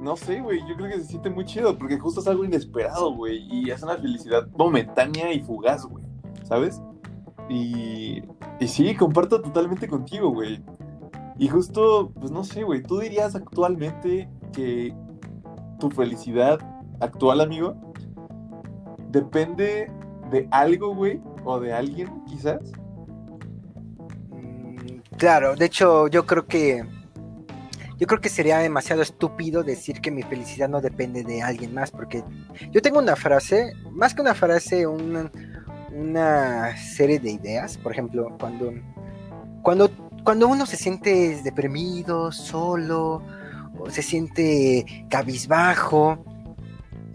no 0.00 0.14
sé, 0.16 0.40
güey. 0.40 0.60
Yo 0.68 0.76
creo 0.76 0.90
que 0.90 0.98
se 0.98 1.06
siente 1.06 1.30
muy 1.30 1.44
chido 1.46 1.76
porque 1.78 1.98
justo 1.98 2.20
es 2.20 2.28
algo 2.28 2.44
inesperado, 2.44 3.14
güey. 3.14 3.46
Y 3.50 3.70
es 3.70 3.82
una 3.82 3.96
felicidad 3.96 4.46
momentánea 4.56 5.32
y 5.32 5.40
fugaz, 5.40 5.86
güey. 5.86 6.04
¿Sabes? 6.44 6.82
Y, 7.48 8.22
y 8.60 8.68
sí, 8.68 8.94
comparto 8.94 9.40
totalmente 9.40 9.88
contigo, 9.88 10.30
güey. 10.30 10.62
Y 11.38 11.48
justo, 11.48 12.12
pues 12.20 12.30
no 12.30 12.44
sé, 12.44 12.62
güey. 12.62 12.82
¿Tú 12.82 12.98
dirías 12.98 13.34
actualmente 13.34 14.28
que 14.52 14.94
tu 15.78 15.90
felicidad 15.90 16.58
actual, 17.00 17.40
amigo, 17.40 17.74
depende 19.10 19.90
de 20.30 20.48
algo, 20.50 20.94
güey, 20.94 21.20
o 21.44 21.58
de 21.58 21.72
alguien, 21.72 22.08
quizás. 22.26 22.60
Mm, 24.30 25.00
claro, 25.16 25.56
de 25.56 25.66
hecho, 25.66 26.08
yo 26.08 26.26
creo 26.26 26.46
que 26.46 26.84
yo 28.00 28.06
creo 28.06 28.20
que 28.22 28.30
sería 28.30 28.56
demasiado 28.58 29.02
estúpido 29.02 29.62
decir 29.62 30.00
que 30.00 30.10
mi 30.10 30.22
felicidad 30.22 30.70
no 30.70 30.80
depende 30.80 31.22
de 31.22 31.42
alguien 31.42 31.74
más, 31.74 31.90
porque 31.90 32.24
yo 32.70 32.80
tengo 32.80 32.98
una 32.98 33.14
frase, 33.14 33.74
más 33.90 34.14
que 34.14 34.22
una 34.22 34.32
frase, 34.34 34.86
una, 34.86 35.30
una 35.92 36.74
serie 36.78 37.20
de 37.20 37.32
ideas. 37.32 37.76
Por 37.76 37.92
ejemplo, 37.92 38.34
cuando, 38.40 38.72
cuando, 39.60 39.90
cuando 40.24 40.48
uno 40.48 40.64
se 40.64 40.78
siente 40.78 41.42
deprimido, 41.44 42.32
solo, 42.32 43.22
o 43.78 43.90
se 43.90 44.00
siente 44.00 45.06
cabizbajo, 45.10 46.24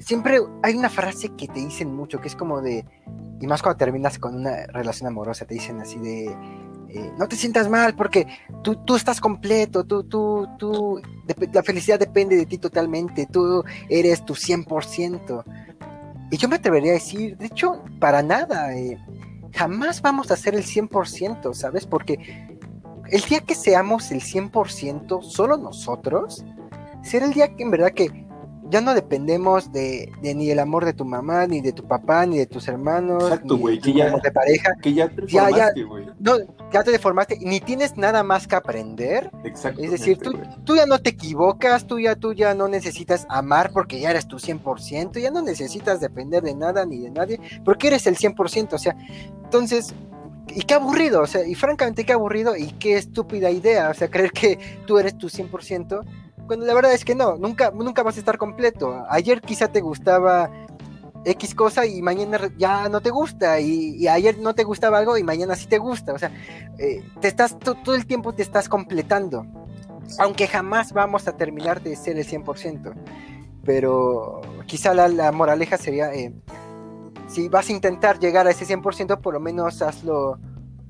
siempre 0.05 0.39
hay 0.61 0.75
una 0.75 0.89
frase 0.89 1.29
que 1.35 1.47
te 1.47 1.59
dicen 1.59 1.93
mucho, 1.93 2.21
que 2.21 2.27
es 2.27 2.35
como 2.35 2.61
de, 2.61 2.85
y 3.41 3.47
más 3.47 3.63
cuando 3.63 3.77
terminas 3.77 4.19
con 4.19 4.35
una 4.35 4.67
relación 4.67 5.07
amorosa, 5.07 5.45
te 5.45 5.55
dicen 5.55 5.81
así 5.81 5.97
de, 5.97 6.25
eh, 6.89 7.11
no 7.17 7.27
te 7.27 7.35
sientas 7.35 7.67
mal 7.69 7.95
porque 7.95 8.27
tú, 8.63 8.75
tú 8.85 8.95
estás 8.95 9.19
completo, 9.19 9.83
tú, 9.83 10.03
tú, 10.03 10.47
tú, 10.59 11.01
la 11.51 11.63
felicidad 11.63 11.99
depende 11.99 12.35
de 12.35 12.45
ti 12.45 12.59
totalmente, 12.59 13.25
tú 13.25 13.63
eres 13.89 14.23
tu 14.23 14.35
100%. 14.35 15.43
Y 16.29 16.37
yo 16.37 16.49
me 16.49 16.57
atrevería 16.57 16.91
a 16.91 16.95
decir, 16.95 17.35
de 17.37 17.47
hecho, 17.47 17.83
para 17.99 18.21
nada, 18.21 18.75
eh, 18.75 18.99
jamás 19.53 20.03
vamos 20.03 20.29
a 20.29 20.35
ser 20.35 20.53
el 20.53 20.63
100%, 20.63 21.51
¿sabes? 21.55 21.87
Porque 21.87 22.19
el 23.09 23.21
día 23.21 23.39
que 23.41 23.55
seamos 23.55 24.11
el 24.11 24.21
100%, 24.21 25.23
solo 25.23 25.57
nosotros, 25.57 26.45
será 27.01 27.25
el 27.25 27.33
día 27.33 27.55
que 27.55 27.63
en 27.63 27.71
verdad 27.71 27.91
que 27.91 28.24
ya 28.70 28.82
no 28.82 28.93
dependemos 28.93 29.72
de, 29.72 30.11
ni 30.22 30.49
el 30.49 30.59
amor 30.59 30.86
de 30.86 30.93
tu 30.93 31.05
mamá, 31.05 31.45
ni 31.47 31.61
de 31.61 31.72
tu 31.72 31.88
papá, 31.88 32.26
ni 32.26 32.38
de 32.38 32.45
tus 32.47 32.68
hermanos, 32.68 33.24
Exacto, 33.24 33.57
güey, 33.57 33.80
que 33.80 33.93
ya 33.93 34.09
de 34.18 34.32
pareja. 34.32 34.74
Que 34.82 34.93
ya 34.93 35.07
te 35.07 35.22
deformaste, 35.22 35.84
güey. 35.84 36.05
No, 36.20 36.38
ya 36.72 36.84
te 36.84 36.91
deformaste, 36.91 37.38
ni 37.41 37.59
tienes 37.59 37.95
nada 37.95 38.24
más 38.24 38.47
que 38.47 38.55
aprender. 38.55 39.30
Exacto. 39.43 39.82
Es 39.82 39.91
decir, 39.91 40.18
tú, 40.18 40.34
tú, 40.63 40.76
ya 40.76 40.86
no 40.86 40.99
te 40.99 41.11
equivocas, 41.11 41.86
tú 41.86 41.99
ya, 41.99 42.16
tú 42.16 42.34
ya 42.34 42.53
no 42.53 42.68
necesitas 42.68 43.26
amar 43.30 43.72
porque 43.72 43.99
ya 43.99 44.11
eres 44.11 44.28
tu 44.28 44.38
100%, 44.38 45.20
ya 45.20 45.32
no 45.32 45.41
necesitas 45.41 45.99
depender 45.99 46.43
de 46.43 46.55
nada 46.55 46.86
ni 46.86 46.99
de 46.99 47.11
nadie, 47.11 47.39
porque 47.63 47.88
eres 47.88 48.07
el 48.07 48.18
100%, 48.18 48.74
o 48.74 48.78
sea, 48.78 48.95
entonces, 49.43 49.93
y 50.47 50.61
qué 50.61 50.74
aburrido, 50.74 51.22
o 51.22 51.28
sea, 51.28 51.45
y 51.45 51.53
francamente 51.53 52.03
qué 52.03 52.13
aburrido 52.13 52.55
y 52.55 52.72
qué 52.74 52.97
estúpida 52.97 53.51
idea, 53.51 53.89
o 53.89 53.93
sea, 53.93 54.09
creer 54.09 54.32
que 54.32 54.59
tú 54.88 54.97
eres 54.97 55.18
tu 55.18 55.28
100%, 55.28 56.03
cuando 56.47 56.65
la 56.65 56.73
verdad 56.73 56.93
es 56.93 57.05
que 57.05 57.15
no, 57.15 57.37
nunca, 57.37 57.71
nunca 57.71 58.03
vas 58.03 58.17
a 58.17 58.19
estar 58.19 58.37
completo. 58.37 59.03
Ayer 59.09 59.41
quizá 59.41 59.67
te 59.67 59.81
gustaba 59.81 60.49
X 61.25 61.55
cosa 61.55 61.85
y 61.85 62.01
mañana 62.01 62.39
ya 62.57 62.87
no 62.87 63.01
te 63.01 63.09
gusta, 63.09 63.59
y, 63.59 64.07
ayer 64.07 64.37
no 64.37 64.53
te 64.53 64.63
gustaba 64.63 64.99
algo 64.99 65.17
y 65.17 65.23
mañana 65.23 65.55
sí 65.55 65.67
te 65.67 65.79
gusta. 65.79 66.13
O 66.13 66.19
sea, 66.19 66.31
eh, 66.77 67.03
te 67.19 67.27
estás, 67.27 67.57
todo 67.59 67.95
el 67.95 68.05
tiempo 68.05 68.33
te 68.33 68.43
estás 68.43 68.69
completando. 68.69 69.45
Aunque 70.19 70.47
jamás 70.47 70.93
vamos 70.93 71.27
a 71.27 71.35
terminar 71.35 71.81
de 71.81 71.95
ser 71.95 72.17
el 72.17 72.25
100%. 72.25 72.93
Pero 73.63 74.41
quizá 74.67 74.93
la, 74.93 75.31
moraleja 75.31 75.77
sería, 75.77 76.13
eh, 76.13 76.31
si 77.27 77.49
vas 77.49 77.69
a 77.69 77.71
intentar 77.71 78.19
llegar 78.19 78.45
a 78.45 78.51
ese 78.51 78.65
100%, 78.65 79.19
por 79.19 79.33
lo 79.33 79.39
menos 79.39 79.81
hazlo 79.81 80.39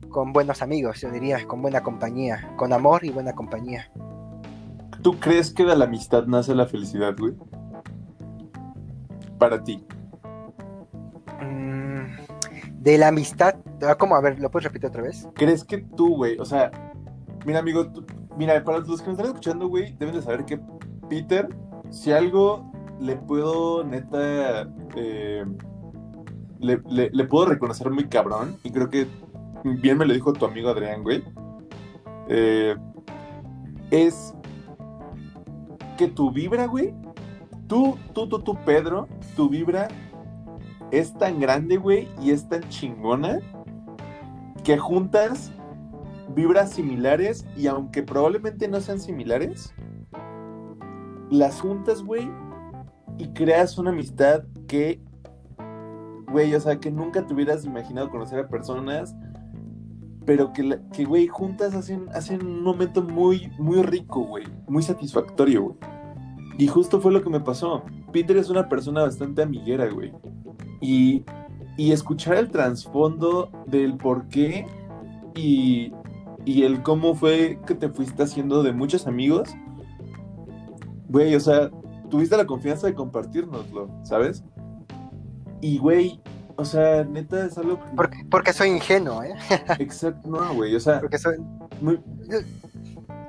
con 0.10 0.34
buenos 0.34 0.62
amigos, 0.62 1.02
yo 1.02 1.10
diría, 1.10 1.46
con 1.48 1.62
buena 1.62 1.82
compañía, 1.82 2.54
con 2.58 2.74
amor 2.74 3.06
y 3.06 3.10
buena 3.10 3.34
compañía. 3.34 3.90
¿Tú 5.06 5.20
crees 5.20 5.54
que 5.54 5.64
de 5.64 5.76
la 5.76 5.86
amistad 5.86 6.26
nace 6.26 6.56
la 6.56 6.66
felicidad, 6.66 7.14
güey? 7.16 7.36
Para 9.38 9.64
ti. 9.64 9.86
Mm, 11.40 12.06
de 12.80 12.98
la 12.98 13.10
amistad, 13.10 13.54
ah, 13.88 13.94
¿cómo? 13.94 14.16
A 14.16 14.22
ver, 14.22 14.40
¿lo 14.40 14.50
puedes 14.50 14.64
repetir 14.64 14.90
otra 14.90 15.04
vez? 15.04 15.30
¿Crees 15.36 15.64
que 15.64 15.78
tú, 15.78 16.16
güey, 16.16 16.40
o 16.40 16.46
sea, 16.46 16.72
mira, 17.46 17.60
amigo, 17.60 17.86
mira, 18.36 18.64
para 18.64 18.80
los 18.80 19.00
que 19.00 19.06
me 19.06 19.12
están 19.12 19.28
escuchando, 19.28 19.68
güey, 19.68 19.96
deben 20.00 20.16
de 20.16 20.24
saber 20.24 20.44
que 20.44 20.60
Peter, 21.08 21.50
si 21.92 22.12
algo 22.12 22.72
le 23.00 23.16
puedo, 23.16 23.84
neta, 23.84 24.68
eh, 24.96 25.46
le, 26.58 26.82
le, 26.90 27.24
puedo 27.26 27.46
reconocer 27.46 27.92
muy 27.92 28.08
cabrón, 28.08 28.58
y 28.64 28.72
creo 28.72 28.90
que 28.90 29.06
bien 29.64 30.00
me 30.00 30.08
lo 30.08 30.16
dijo 30.16 30.34
tu 30.34 30.46
amigo 30.46 30.70
Adrián, 30.70 31.04
güey, 31.04 31.24
eh, 32.28 32.76
es 33.92 34.34
que 35.96 36.08
tu 36.08 36.32
vibra, 36.32 36.66
güey, 36.66 36.94
tú, 37.68 37.98
tú, 38.14 38.28
tú, 38.28 38.40
tú, 38.40 38.58
Pedro, 38.66 39.08
tu 39.36 39.50
vibra 39.50 39.88
es 40.92 41.14
tan 41.14 41.40
grande, 41.40 41.78
güey, 41.78 42.08
y 42.22 42.32
es 42.32 42.48
tan 42.48 42.62
chingona 42.70 43.40
que 44.64 44.78
juntas 44.78 45.52
vibras 46.36 46.72
similares 46.72 47.46
y 47.56 47.68
aunque 47.68 48.04
probablemente 48.04 48.68
no 48.68 48.82
sean 48.82 49.00
similares, 49.00 49.74
las 51.30 51.62
juntas, 51.62 52.04
güey, 52.04 52.30
y 53.18 53.28
creas 53.30 53.78
una 53.78 53.92
amistad 53.92 54.44
que, 54.68 55.02
güey, 56.32 56.54
o 56.54 56.60
sea, 56.60 56.80
que 56.80 56.92
nunca 56.92 57.26
te 57.26 57.34
hubieras 57.34 57.66
imaginado 57.66 58.10
conocer 58.10 58.40
a 58.40 58.48
personas, 58.48 59.16
pero 60.26 60.52
que, 60.54 60.80
que 60.94 61.06
güey, 61.06 61.28
juntas 61.28 61.76
hacen, 61.76 62.08
hacen 62.14 62.46
un 62.46 62.64
momento 62.64 63.02
muy, 63.04 63.52
muy 63.60 63.82
rico, 63.84 64.22
güey, 64.22 64.46
muy 64.68 64.84
satisfactorio, 64.84 65.64
güey. 65.64 65.76
Y 66.58 66.68
justo 66.68 67.02
fue 67.02 67.12
lo 67.12 67.22
que 67.22 67.30
me 67.30 67.40
pasó. 67.40 67.84
Peter 68.12 68.38
es 68.38 68.50
una 68.50 68.70
persona 68.70 69.02
bastante 69.02 69.44
amiguera, 69.44 69.88
güey. 69.90 70.14
Y, 70.82 71.24
y 71.78 71.92
escuchar 71.92 72.38
el 72.38 72.50
trasfondo 72.50 73.52
del 73.68 73.98
por 73.98 74.28
qué 74.30 74.66
y, 75.36 75.92
y 76.46 76.64
el 76.64 76.82
cómo 76.82 77.14
fue 77.14 77.60
que 77.68 77.76
te 77.76 77.90
fuiste 77.90 78.24
haciendo 78.24 78.64
de 78.64 78.72
muchos 78.72 79.06
amigos, 79.08 79.50
güey, 81.10 81.36
o 81.36 81.40
sea, 81.40 81.70
tuviste 82.10 82.38
la 82.38 82.46
confianza 82.46 82.88
de 82.88 82.94
compartirnoslo, 82.94 83.90
¿sabes? 84.04 84.44
Y, 85.62 85.78
güey, 85.78 86.22
o 86.58 86.66
sea, 86.66 87.04
neta 87.04 87.46
es 87.46 87.58
algo 87.58 87.80
Porque, 87.96 88.26
porque 88.30 88.54
soy 88.54 88.70
ingenuo, 88.70 89.24
¿eh? 89.24 89.36
Exacto, 89.80 90.28
no, 90.28 90.54
güey, 90.54 90.76
o 90.76 90.80
sea... 90.80 91.00
Porque 91.02 91.18
soy... 91.18 91.38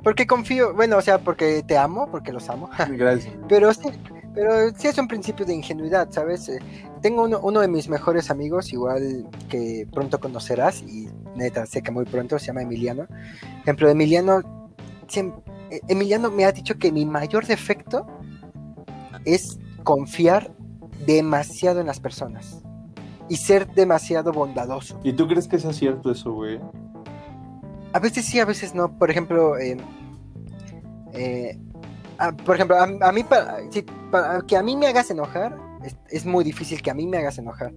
Porque 0.02 0.26
confío, 0.26 0.72
bueno, 0.74 0.98
o 0.98 1.02
sea, 1.02 1.18
porque 1.18 1.64
te 1.64 1.76
amo, 1.76 2.08
porque 2.10 2.32
los 2.32 2.48
amo. 2.48 2.70
Gracias. 2.90 3.34
pero 3.48 3.74
sí, 3.74 3.88
pero 4.34 4.70
sí 4.76 4.86
es 4.86 4.98
un 4.98 5.08
principio 5.08 5.44
de 5.44 5.54
ingenuidad, 5.54 6.08
¿sabes? 6.10 6.48
Eh, 6.48 6.60
tengo 7.02 7.24
uno, 7.24 7.40
uno, 7.42 7.60
de 7.60 7.66
mis 7.66 7.88
mejores 7.88 8.30
amigos, 8.30 8.72
igual 8.72 9.28
que 9.48 9.88
pronto 9.92 10.20
conocerás, 10.20 10.82
y 10.82 11.08
neta, 11.34 11.66
sé 11.66 11.82
que 11.82 11.90
muy 11.90 12.04
pronto, 12.04 12.38
se 12.38 12.46
llama 12.46 12.62
Emiliano. 12.62 13.08
Ejemplo, 13.62 13.88
Emiliano 13.88 14.70
eh, 15.70 15.80
Emiliano 15.88 16.30
me 16.30 16.44
ha 16.44 16.52
dicho 16.52 16.78
que 16.78 16.92
mi 16.92 17.04
mayor 17.04 17.46
defecto 17.46 18.06
es 19.24 19.58
confiar 19.82 20.52
demasiado 21.04 21.80
en 21.80 21.86
las 21.86 21.98
personas 21.98 22.62
y 23.28 23.36
ser 23.36 23.66
demasiado 23.74 24.32
bondadoso. 24.32 24.98
¿Y 25.02 25.12
tú 25.12 25.26
crees 25.26 25.48
que 25.48 25.58
sea 25.58 25.72
cierto 25.72 26.10
eso, 26.10 26.32
güey? 26.32 26.60
A 27.92 27.98
veces 27.98 28.26
sí, 28.26 28.38
a 28.40 28.44
veces 28.44 28.74
no. 28.74 28.96
Por 28.98 29.10
ejemplo, 29.10 29.58
eh, 29.58 29.76
eh, 31.14 31.58
por 32.44 32.54
ejemplo, 32.54 32.76
a, 32.78 33.12
mí 33.12 33.24
para, 33.24 33.58
que 34.46 34.56
a 34.56 34.62
mí 34.62 34.76
me 34.76 34.86
hagas 34.86 35.10
enojar 35.10 35.56
es, 36.10 36.26
muy 36.26 36.44
difícil 36.44 36.82
que 36.82 36.90
a 36.90 36.94
mí 36.94 37.06
me 37.06 37.18
hagas 37.18 37.38
enojar 37.38 37.72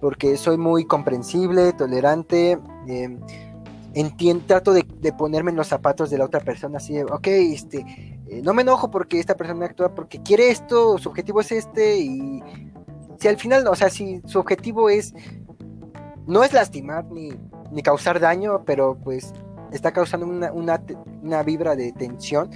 porque 0.00 0.36
soy 0.36 0.58
muy 0.58 0.84
comprensible, 0.84 1.72
tolerante. 1.72 2.58
Eh, 2.88 3.18
entiendo, 3.94 4.44
trato 4.46 4.74
de, 4.74 4.84
ponerme 5.16 5.50
en 5.50 5.56
los 5.56 5.68
zapatos 5.68 6.10
de 6.10 6.18
la 6.18 6.26
otra 6.26 6.40
persona, 6.40 6.76
así, 6.76 7.00
ok, 7.00 7.26
este, 7.28 7.78
eh, 8.28 8.42
no 8.42 8.52
me 8.52 8.60
enojo 8.60 8.90
porque 8.90 9.18
esta 9.18 9.36
persona 9.36 9.64
actúa 9.64 9.94
porque 9.94 10.22
quiere 10.22 10.50
esto, 10.50 10.98
su 10.98 11.08
objetivo 11.08 11.40
es 11.40 11.50
este, 11.50 11.98
y 11.98 12.42
si 13.18 13.28
al 13.28 13.36
final, 13.36 13.66
o 13.66 13.74
sea, 13.74 13.90
si 13.90 14.20
su 14.26 14.38
objetivo 14.38 14.88
es, 14.88 15.14
no 16.26 16.42
es 16.42 16.52
lastimar 16.52 17.04
ni, 17.06 17.30
ni 17.70 17.82
causar 17.82 18.20
daño, 18.20 18.64
pero 18.64 18.96
pues 19.02 19.32
está 19.72 19.92
causando 19.92 20.26
una, 20.26 20.52
una, 20.52 21.42
vibra 21.42 21.76
de 21.76 21.92
tensión, 21.92 22.50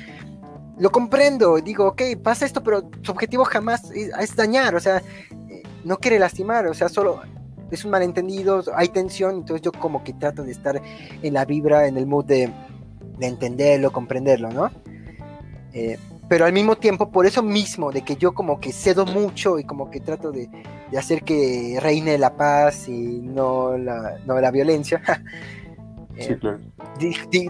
lo 0.78 0.90
comprendo, 0.90 1.56
digo, 1.56 1.88
ok, 1.88 2.02
pasa 2.22 2.46
esto, 2.46 2.62
pero 2.62 2.88
su 3.02 3.12
objetivo 3.12 3.44
jamás 3.44 3.90
es 3.90 4.36
dañar, 4.36 4.74
o 4.74 4.80
sea, 4.80 5.02
eh, 5.48 5.62
no 5.84 5.98
quiere 5.98 6.18
lastimar, 6.18 6.66
o 6.66 6.74
sea, 6.74 6.88
solo 6.88 7.20
es 7.70 7.84
un 7.84 7.90
malentendido, 7.90 8.62
hay 8.74 8.88
tensión, 8.88 9.36
entonces 9.36 9.62
yo 9.62 9.72
como 9.72 10.02
que 10.02 10.12
trato 10.12 10.42
de 10.42 10.52
estar 10.52 10.80
en 11.22 11.34
la 11.34 11.44
vibra, 11.44 11.86
en 11.86 11.96
el 11.96 12.06
mood 12.06 12.24
de, 12.24 12.52
entenderlo, 13.20 13.92
comprenderlo, 13.92 14.50
¿no? 14.50 14.70
Eh, 15.72 15.98
pero 16.30 16.44
al 16.44 16.52
mismo 16.52 16.76
tiempo, 16.76 17.10
por 17.10 17.26
eso 17.26 17.42
mismo, 17.42 17.90
de 17.90 18.02
que 18.02 18.14
yo 18.14 18.32
como 18.32 18.60
que 18.60 18.72
cedo 18.72 19.04
mucho 19.04 19.58
y 19.58 19.64
como 19.64 19.90
que 19.90 19.98
trato 19.98 20.30
de, 20.30 20.48
hacer 20.96 21.24
que 21.24 21.76
reine 21.82 22.18
la 22.18 22.36
paz 22.36 22.88
y 22.88 23.20
no 23.20 23.76
la, 23.76 24.16
no 24.26 24.40
la 24.40 24.52
violencia, 24.52 25.02
sí, 26.16 26.36
claro. 26.36 26.60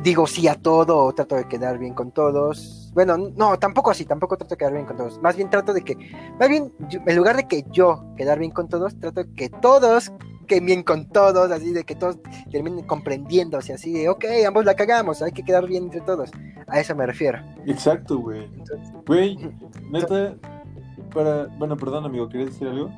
digo 0.02 0.26
sí 0.26 0.48
a 0.48 0.54
todo, 0.54 1.12
trato 1.12 1.36
de 1.36 1.46
quedar 1.46 1.78
bien 1.78 1.92
con 1.92 2.10
todos. 2.10 2.90
Bueno, 2.94 3.18
no, 3.18 3.58
tampoco 3.58 3.90
así, 3.90 4.06
tampoco 4.06 4.38
trato 4.38 4.54
de 4.54 4.58
quedar 4.58 4.72
bien 4.72 4.86
con 4.86 4.96
todos. 4.96 5.20
Más 5.20 5.36
bien 5.36 5.50
trato 5.50 5.74
de 5.74 5.82
que, 5.82 5.98
más 6.38 6.48
bien, 6.48 6.72
en 7.06 7.16
lugar 7.16 7.36
de 7.36 7.46
que 7.46 7.66
yo 7.70 8.02
quedar 8.16 8.38
bien 8.38 8.50
con 8.50 8.70
todos, 8.70 8.98
trato 8.98 9.24
de 9.24 9.34
que 9.34 9.50
todos 9.50 10.10
queden 10.50 10.66
bien 10.66 10.82
con 10.82 11.08
todos, 11.08 11.52
así 11.52 11.72
de 11.72 11.84
que 11.84 11.94
todos 11.94 12.18
terminen 12.50 12.84
comprendiéndose, 12.84 13.72
así 13.72 13.92
de, 13.92 14.08
ok, 14.08 14.24
ambos 14.48 14.64
la 14.64 14.74
cagamos, 14.74 15.22
hay 15.22 15.30
que 15.30 15.44
quedar 15.44 15.66
bien 15.66 15.84
entre 15.84 16.00
todos. 16.00 16.30
A 16.66 16.80
eso 16.80 16.96
me 16.96 17.06
refiero. 17.06 17.38
Exacto, 17.66 18.18
güey. 18.18 18.50
Güey, 19.06 19.38
neta, 19.90 20.34
para, 21.14 21.46
bueno, 21.56 21.76
perdón, 21.76 22.04
amigo, 22.04 22.28
¿quieres 22.28 22.50
decir 22.50 22.66
algo? 22.66 22.90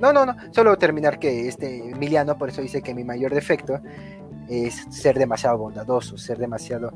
No, 0.00 0.12
no, 0.12 0.26
no, 0.26 0.36
solo 0.52 0.76
terminar 0.78 1.18
que 1.18 1.48
este 1.48 1.90
Emiliano, 1.90 2.38
por 2.38 2.50
eso 2.50 2.62
dice 2.62 2.82
que 2.82 2.94
mi 2.94 3.02
mayor 3.02 3.34
defecto 3.34 3.80
es 4.48 4.86
ser 4.90 5.18
demasiado 5.18 5.58
bondadoso, 5.58 6.16
ser 6.16 6.38
demasiado 6.38 6.92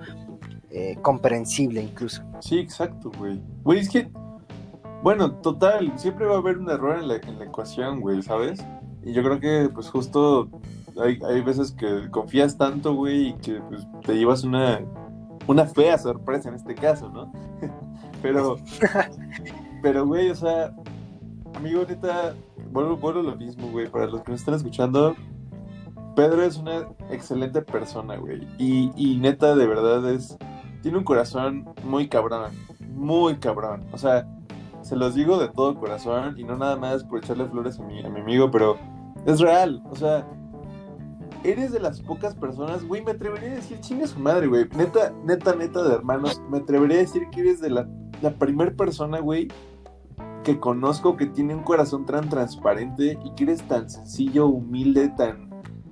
eh, 0.71 0.97
comprensible 1.03 1.83
incluso. 1.83 2.23
Sí, 2.41 2.61
exacto, 2.61 3.11
güey. 3.19 3.41
Güey, 3.65 3.81
es 3.81 3.89
que, 3.89 4.09
bueno, 5.03 5.33
total, 5.41 5.93
siempre 5.97 6.27
va 6.27 6.37
a 6.37 6.39
haber 6.39 6.59
un 6.59 6.71
error 6.71 6.97
en 6.97 7.09
la, 7.09 7.17
en 7.17 7.41
la 7.41 7.47
ecuación, 7.47 8.01
güey, 8.01 8.23
¿sabes? 8.23 8.65
Y 9.09 9.15
yo 9.15 9.23
creo 9.23 9.41
que, 9.41 9.71
pues 9.73 9.89
justo, 9.89 10.51
hay, 11.03 11.19
hay 11.27 11.41
veces 11.41 11.73
que 11.73 12.11
confías 12.11 12.59
tanto, 12.59 12.93
güey, 12.95 13.29
y 13.29 13.33
que 13.37 13.59
pues, 13.63 13.87
te 14.05 14.13
llevas 14.13 14.45
una, 14.45 14.83
una 15.47 15.65
fea 15.65 15.97
sorpresa 15.97 16.51
en 16.51 16.57
este 16.57 16.75
caso, 16.75 17.09
¿no? 17.09 17.33
pero, 18.23 18.57
pero, 19.83 20.07
güey, 20.07 20.29
o 20.29 20.35
sea, 20.35 20.75
amigo, 21.55 21.87
neta, 21.89 22.35
vuelvo, 22.71 22.99
vuelvo 22.99 23.23
lo 23.23 23.35
mismo, 23.35 23.71
güey, 23.71 23.89
para 23.89 24.09
los 24.09 24.21
que 24.21 24.33
nos 24.33 24.41
están 24.41 24.57
escuchando, 24.57 25.17
Pedro 26.15 26.43
es 26.43 26.59
una 26.59 26.87
excelente 27.09 27.63
persona, 27.63 28.17
güey. 28.17 28.47
Y, 28.59 29.17
neta, 29.21 29.57
de 29.57 29.67
verdad, 29.67 30.11
es. 30.11 30.37
Tiene 30.83 30.99
un 30.99 31.05
corazón 31.05 31.67
muy 31.85 32.09
cabrón. 32.09 32.53
Muy 32.91 33.37
cabrón. 33.37 33.87
O 33.93 33.99
sea, 33.99 34.29
se 34.83 34.97
los 34.97 35.15
digo 35.15 35.39
de 35.39 35.49
todo 35.49 35.77
corazón. 35.77 36.35
Y 36.37 36.45
no 36.45 36.57
nada 36.57 36.77
más 36.77 37.05
por 37.05 37.21
echarle 37.21 37.47
flores 37.47 37.79
a 37.79 37.85
mi, 37.85 38.05
a 38.05 38.11
mi 38.11 38.21
amigo, 38.21 38.51
pero 38.51 38.77
es 39.27 39.41
real. 39.41 39.83
O 39.91 39.97
sea, 39.97 40.27
eres 41.45 41.73
de 41.73 41.81
las 41.81 42.01
pocas 42.01 42.35
personas, 42.35 42.85
güey. 42.85 43.05
Me 43.05 43.13
atrevería 43.13 43.53
a 43.53 43.57
decir, 43.57 43.81
chingue 43.81 44.07
su 44.07 44.19
madre, 44.19 44.47
güey. 44.47 44.69
Neta, 44.77 45.13
neta, 45.25 45.55
neta 45.55 45.83
de 45.83 45.95
hermanos. 45.95 46.41
Me 46.51 46.59
atrevería 46.59 46.99
a 46.99 47.01
decir 47.01 47.29
que 47.31 47.41
eres 47.41 47.61
de 47.61 47.71
la, 47.71 47.89
la 48.23 48.31
primera 48.33 48.73
persona, 48.73 49.21
güey, 49.21 49.49
que 50.45 50.59
conozco 50.59 51.17
que 51.17 51.27
tiene 51.27 51.55
un 51.55 51.63
corazón 51.63 52.07
tan 52.07 52.29
transparente 52.29 53.19
y 53.25 53.31
que 53.35 53.45
eres 53.45 53.63
tan 53.69 53.89
sencillo, 53.89 54.47
humilde, 54.47 55.09
tan 55.17 55.49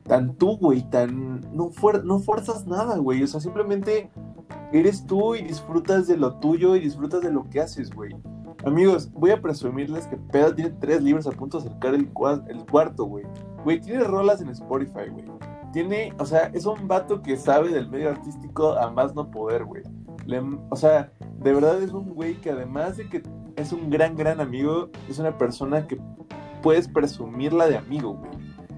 tan 0.06 0.34
tú, 0.36 0.56
güey, 0.56 0.88
tan... 0.88 1.40
No, 1.54 1.70
no 2.04 2.18
fuerzas 2.20 2.66
nada, 2.66 2.96
güey, 2.98 3.22
o 3.22 3.26
sea, 3.26 3.40
simplemente 3.40 4.10
eres 4.72 5.06
tú 5.06 5.34
y 5.34 5.42
disfrutas 5.42 6.06
de 6.06 6.16
lo 6.16 6.38
tuyo 6.38 6.76
y 6.76 6.80
disfrutas 6.80 7.22
de 7.22 7.32
lo 7.32 7.48
que 7.48 7.60
haces, 7.60 7.90
güey. 7.90 8.14
Amigos, 8.66 9.08
voy 9.12 9.30
a 9.30 9.40
presumirles 9.40 10.08
que 10.08 10.16
Pedro 10.16 10.52
tiene 10.52 10.70
tres 10.80 11.00
libros 11.00 11.24
a 11.28 11.30
punto 11.30 11.60
de 11.60 11.68
acercar 11.68 11.94
el, 11.94 12.10
el 12.48 12.66
cuarto, 12.66 13.04
güey. 13.04 13.24
Güey, 13.62 13.80
tiene 13.80 14.02
rolas 14.02 14.40
en 14.40 14.48
Spotify, 14.48 15.08
güey. 15.08 15.24
Tiene, 15.72 16.12
o 16.18 16.26
sea, 16.26 16.50
es 16.52 16.66
un 16.66 16.88
vato 16.88 17.22
que 17.22 17.36
sabe 17.36 17.68
del 17.68 17.88
medio 17.88 18.10
artístico 18.10 18.72
a 18.72 18.90
más 18.90 19.14
no 19.14 19.30
poder, 19.30 19.64
güey. 19.64 19.84
o 20.68 20.74
sea, 20.74 21.12
de 21.38 21.52
verdad 21.52 21.80
es 21.80 21.92
un 21.92 22.12
güey 22.12 22.40
que 22.40 22.50
además 22.50 22.96
de 22.96 23.08
que 23.08 23.22
es 23.54 23.72
un 23.72 23.88
gran, 23.88 24.16
gran 24.16 24.40
amigo, 24.40 24.90
es 25.08 25.20
una 25.20 25.38
persona 25.38 25.86
que 25.86 26.00
puedes 26.60 26.88
presumirla 26.88 27.68
de 27.68 27.76
amigo, 27.76 28.14
güey. 28.14 28.32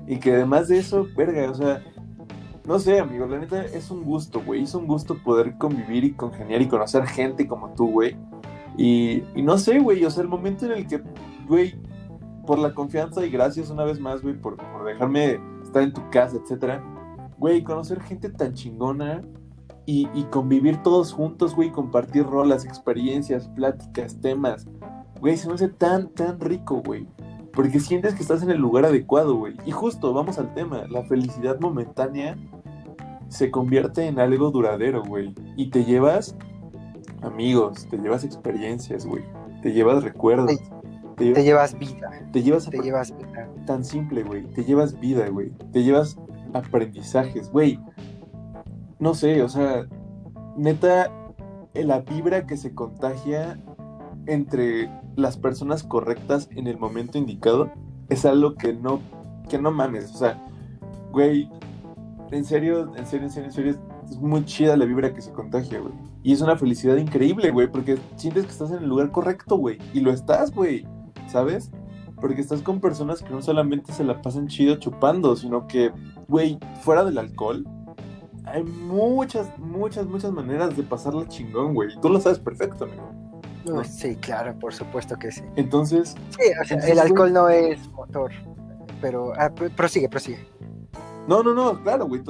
Y 0.06 0.18
que 0.18 0.34
además 0.34 0.68
de 0.68 0.80
eso, 0.80 1.06
verga, 1.16 1.50
o 1.50 1.54
sea, 1.54 1.82
no 2.66 2.78
sé, 2.78 3.00
amigo, 3.00 3.24
la 3.24 3.38
neta 3.38 3.64
es 3.64 3.90
un 3.90 4.04
gusto, 4.04 4.42
güey. 4.44 4.64
Es 4.64 4.74
un 4.74 4.86
gusto 4.86 5.16
poder 5.16 5.56
convivir 5.56 6.04
y 6.04 6.12
congeniar 6.12 6.60
y 6.60 6.68
conocer 6.68 7.06
gente 7.06 7.48
como 7.48 7.70
tú, 7.70 7.90
güey. 7.90 8.18
Y, 8.78 9.24
no 9.34 9.58
sé, 9.58 9.80
güey, 9.80 10.04
o 10.04 10.10
sea, 10.10 10.22
el 10.22 10.28
momento 10.28 10.64
en 10.64 10.72
el 10.72 10.86
que, 10.86 11.02
güey, 11.48 11.74
por 12.46 12.60
la 12.60 12.72
confianza 12.72 13.26
y 13.26 13.30
gracias 13.30 13.70
una 13.70 13.84
vez 13.84 13.98
más, 13.98 14.22
güey, 14.22 14.40
por, 14.40 14.56
dejarme 14.84 15.40
estar 15.62 15.82
en 15.82 15.92
tu 15.92 16.08
casa, 16.10 16.36
etcétera. 16.36 16.82
Güey, 17.38 17.64
conocer 17.64 18.00
gente 18.00 18.30
tan 18.30 18.54
chingona 18.54 19.20
y, 19.84 20.08
y 20.14 20.22
convivir 20.30 20.76
todos 20.84 21.12
juntos, 21.12 21.56
güey, 21.56 21.72
compartir 21.72 22.24
rolas, 22.24 22.64
experiencias, 22.64 23.48
pláticas, 23.48 24.20
temas. 24.20 24.68
Güey, 25.20 25.36
se 25.36 25.48
me 25.48 25.54
hace 25.54 25.68
tan, 25.68 26.10
tan 26.10 26.38
rico, 26.38 26.80
güey. 26.80 27.08
Porque 27.52 27.80
sientes 27.80 28.14
que 28.14 28.22
estás 28.22 28.44
en 28.44 28.50
el 28.50 28.58
lugar 28.58 28.84
adecuado, 28.84 29.34
güey. 29.34 29.56
Y 29.66 29.72
justo, 29.72 30.14
vamos 30.14 30.38
al 30.38 30.54
tema. 30.54 30.84
La 30.88 31.02
felicidad 31.02 31.58
momentánea 31.58 32.36
se 33.28 33.50
convierte 33.50 34.06
en 34.06 34.20
algo 34.20 34.52
duradero, 34.52 35.02
güey. 35.02 35.34
Y 35.56 35.70
te 35.70 35.84
llevas 35.84 36.36
amigos, 37.22 37.86
te 37.88 37.98
llevas 37.98 38.24
experiencias, 38.24 39.06
güey. 39.06 39.24
Te 39.62 39.72
llevas 39.72 40.04
recuerdos. 40.04 40.58
Te, 41.16 41.24
llevas, 41.42 41.76
vida. 41.78 42.10
Te 42.32 42.42
llevas, 42.42 42.70
te 42.70 42.78
llevas 42.78 43.16
vida. 43.16 43.48
Tan 43.66 43.84
simple, 43.84 44.22
güey. 44.22 44.44
Te 44.52 44.64
llevas 44.64 44.98
vida, 45.00 45.28
güey. 45.28 45.50
Te 45.72 45.82
llevas 45.82 46.16
aprendizajes, 46.54 47.50
güey. 47.50 47.80
No 49.00 49.14
sé, 49.14 49.42
o 49.42 49.48
sea, 49.48 49.86
neta, 50.56 51.10
la 51.74 52.00
vibra 52.00 52.46
que 52.46 52.56
se 52.56 52.74
contagia 52.74 53.58
entre 54.26 54.90
las 55.16 55.36
personas 55.36 55.82
correctas 55.82 56.48
en 56.52 56.66
el 56.66 56.78
momento 56.78 57.18
indicado 57.18 57.70
es 58.08 58.24
algo 58.24 58.54
que 58.54 58.72
no, 58.72 59.00
que 59.48 59.58
no 59.58 59.70
mames. 59.70 60.12
O 60.14 60.18
sea, 60.18 60.40
güey, 61.10 61.50
en 62.30 62.44
serio, 62.44 62.92
en 62.96 63.06
serio, 63.06 63.26
en 63.26 63.32
serio, 63.32 63.48
en 63.48 63.52
serio, 63.52 63.74
es 64.08 64.18
muy 64.18 64.44
chida 64.44 64.76
la 64.76 64.84
vibra 64.84 65.12
que 65.12 65.20
se 65.20 65.32
contagia, 65.32 65.80
güey. 65.80 65.92
Y 66.28 66.32
es 66.34 66.42
una 66.42 66.56
felicidad 66.56 66.98
increíble, 66.98 67.50
güey, 67.50 67.68
porque 67.68 67.96
sientes 68.16 68.44
que 68.44 68.50
estás 68.50 68.70
en 68.70 68.82
el 68.82 68.86
lugar 68.90 69.10
correcto, 69.10 69.56
güey. 69.56 69.78
Y 69.94 70.00
lo 70.00 70.12
estás, 70.12 70.54
güey, 70.54 70.86
¿sabes? 71.26 71.70
Porque 72.20 72.42
estás 72.42 72.60
con 72.60 72.82
personas 72.82 73.22
que 73.22 73.30
no 73.30 73.40
solamente 73.40 73.94
se 73.94 74.04
la 74.04 74.20
pasan 74.20 74.46
chido 74.46 74.76
chupando, 74.76 75.34
sino 75.36 75.66
que, 75.66 75.90
güey, 76.28 76.58
fuera 76.82 77.02
del 77.02 77.16
alcohol, 77.16 77.66
hay 78.44 78.62
muchas, 78.62 79.58
muchas, 79.58 80.06
muchas 80.06 80.30
maneras 80.30 80.76
de 80.76 80.82
pasarla 80.82 81.26
chingón, 81.28 81.72
güey. 81.72 81.94
Y 81.94 81.98
tú 81.98 82.10
lo 82.10 82.20
sabes 82.20 82.38
perfecto, 82.38 82.84
amigo. 82.84 83.84
Sí, 83.84 84.14
claro, 84.16 84.54
por 84.58 84.74
supuesto 84.74 85.16
que 85.16 85.32
sí. 85.32 85.40
Entonces. 85.56 86.14
Sí, 86.38 86.76
el 86.86 86.98
alcohol 86.98 87.32
no 87.32 87.48
es 87.48 87.88
motor. 87.92 88.32
Pero. 89.00 89.32
Ah, 89.38 89.50
prosigue, 89.50 90.10
prosigue. 90.10 90.46
No, 91.26 91.42
no, 91.42 91.54
no, 91.54 91.82
claro, 91.82 92.06
güey. 92.06 92.20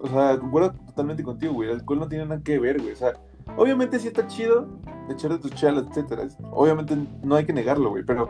O 0.00 0.08
sea, 0.08 0.38
concuerdo 0.38 0.74
totalmente 0.96 1.22
contigo, 1.22 1.52
güey. 1.52 1.68
El 1.68 1.76
alcohol 1.76 2.00
no 2.00 2.08
tiene 2.08 2.26
nada 2.26 2.40
que 2.42 2.58
ver, 2.58 2.80
güey. 2.80 2.92
O 2.92 2.96
sea, 2.96 3.12
obviamente 3.56 3.98
sí 3.98 4.08
está 4.08 4.26
chido 4.26 4.66
echar 5.08 5.30
de 5.30 5.38
tus 5.38 5.52
chalas, 5.52 5.86
etcétera. 5.88 6.26
Obviamente 6.50 6.96
no 7.22 7.36
hay 7.36 7.44
que 7.44 7.52
negarlo, 7.52 7.90
güey. 7.90 8.02
Pero, 8.04 8.28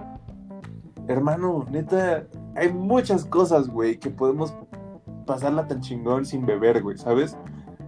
hermano, 1.09 1.65
neta, 1.71 2.27
hay 2.55 2.73
muchas 2.73 3.25
cosas, 3.25 3.69
güey, 3.69 3.99
que 3.99 4.11
podemos 4.11 4.55
pasarla 5.25 5.67
tan 5.67 5.81
chingón 5.81 6.27
sin 6.27 6.45
beber, 6.45 6.83
güey, 6.83 6.99
¿sabes? 6.99 7.39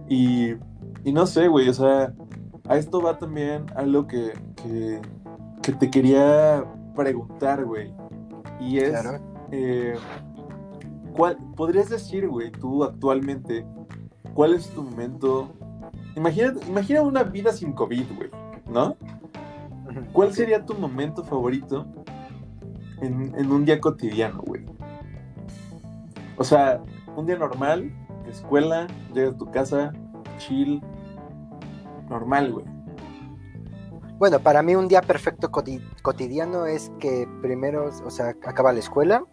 Y 0.07 0.55
y 1.03 1.13
no 1.13 1.25
sé, 1.25 1.47
güey, 1.47 1.69
o 1.69 1.73
sea, 1.73 2.13
a 2.67 2.77
esto 2.77 3.01
va 3.01 3.17
también 3.17 3.65
algo 3.75 4.07
que, 4.07 4.33
que, 4.55 5.01
que 5.61 5.71
te 5.73 5.89
quería 5.89 6.65
preguntar, 6.95 7.63
güey. 7.65 7.93
Y 8.59 8.79
es, 8.79 8.93
eh, 9.51 9.95
¿cuál, 11.15 11.37
podrías 11.55 11.89
decir, 11.89 12.27
güey, 12.27 12.51
tú 12.51 12.83
actualmente, 12.83 13.65
cuál 14.33 14.53
es 14.53 14.69
tu 14.69 14.83
momento? 14.83 15.49
Imagina, 16.15 16.53
imagina 16.67 17.01
una 17.01 17.23
vida 17.23 17.51
sin 17.53 17.73
COVID, 17.73 18.05
güey, 18.15 18.29
¿no? 18.67 18.95
¿Cuál 20.13 20.33
sería 20.33 20.65
tu 20.65 20.73
momento 20.75 21.23
favorito 21.23 21.85
en, 23.01 23.51
un 23.51 23.65
día 23.65 23.79
cotidiano, 23.79 24.41
güey? 24.41 24.65
O 26.37 26.43
sea, 26.43 26.81
un 27.15 27.25
día 27.25 27.37
normal, 27.37 27.91
escuela, 28.29 28.87
llegas 29.13 29.35
a 29.35 29.37
tu 29.37 29.51
casa, 29.51 29.91
chill, 30.37 30.81
normal, 32.09 32.53
güey. 32.53 32.65
Bueno, 34.17 34.39
para 34.39 34.61
mí 34.61 34.75
un 34.75 34.87
día 34.87 35.01
perfecto 35.01 35.49
cotidiano 35.49 36.65
es 36.65 36.91
que 36.99 37.27
primero, 37.41 37.89
o 38.05 38.09
sea, 38.09 38.29
acaba 38.45 38.73
la 38.73 38.79
escuela 38.79 39.23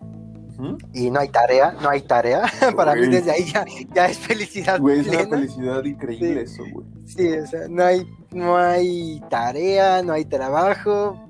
y 0.92 1.10
no 1.10 1.20
hay 1.20 1.28
tarea, 1.28 1.76
no 1.80 1.88
hay 1.88 2.02
tarea. 2.02 2.42
para 2.76 2.94
mí 2.94 3.06
desde 3.08 3.30
ahí 3.30 3.52
ya, 3.94 4.06
es 4.06 4.18
felicidad. 4.18 4.80
Güey, 4.80 5.00
es 5.00 5.08
una 5.08 5.26
felicidad 5.26 5.84
increíble 5.84 6.42
eso, 6.42 6.62
güey. 6.72 6.86
Sí, 7.04 7.32
o 7.32 7.46
sea, 7.46 7.68
no 7.68 7.84
hay, 7.84 8.06
no 8.32 8.56
hay 8.56 9.22
tarea, 9.28 10.02
no 10.02 10.12
hay 10.12 10.24
trabajo. 10.24 11.20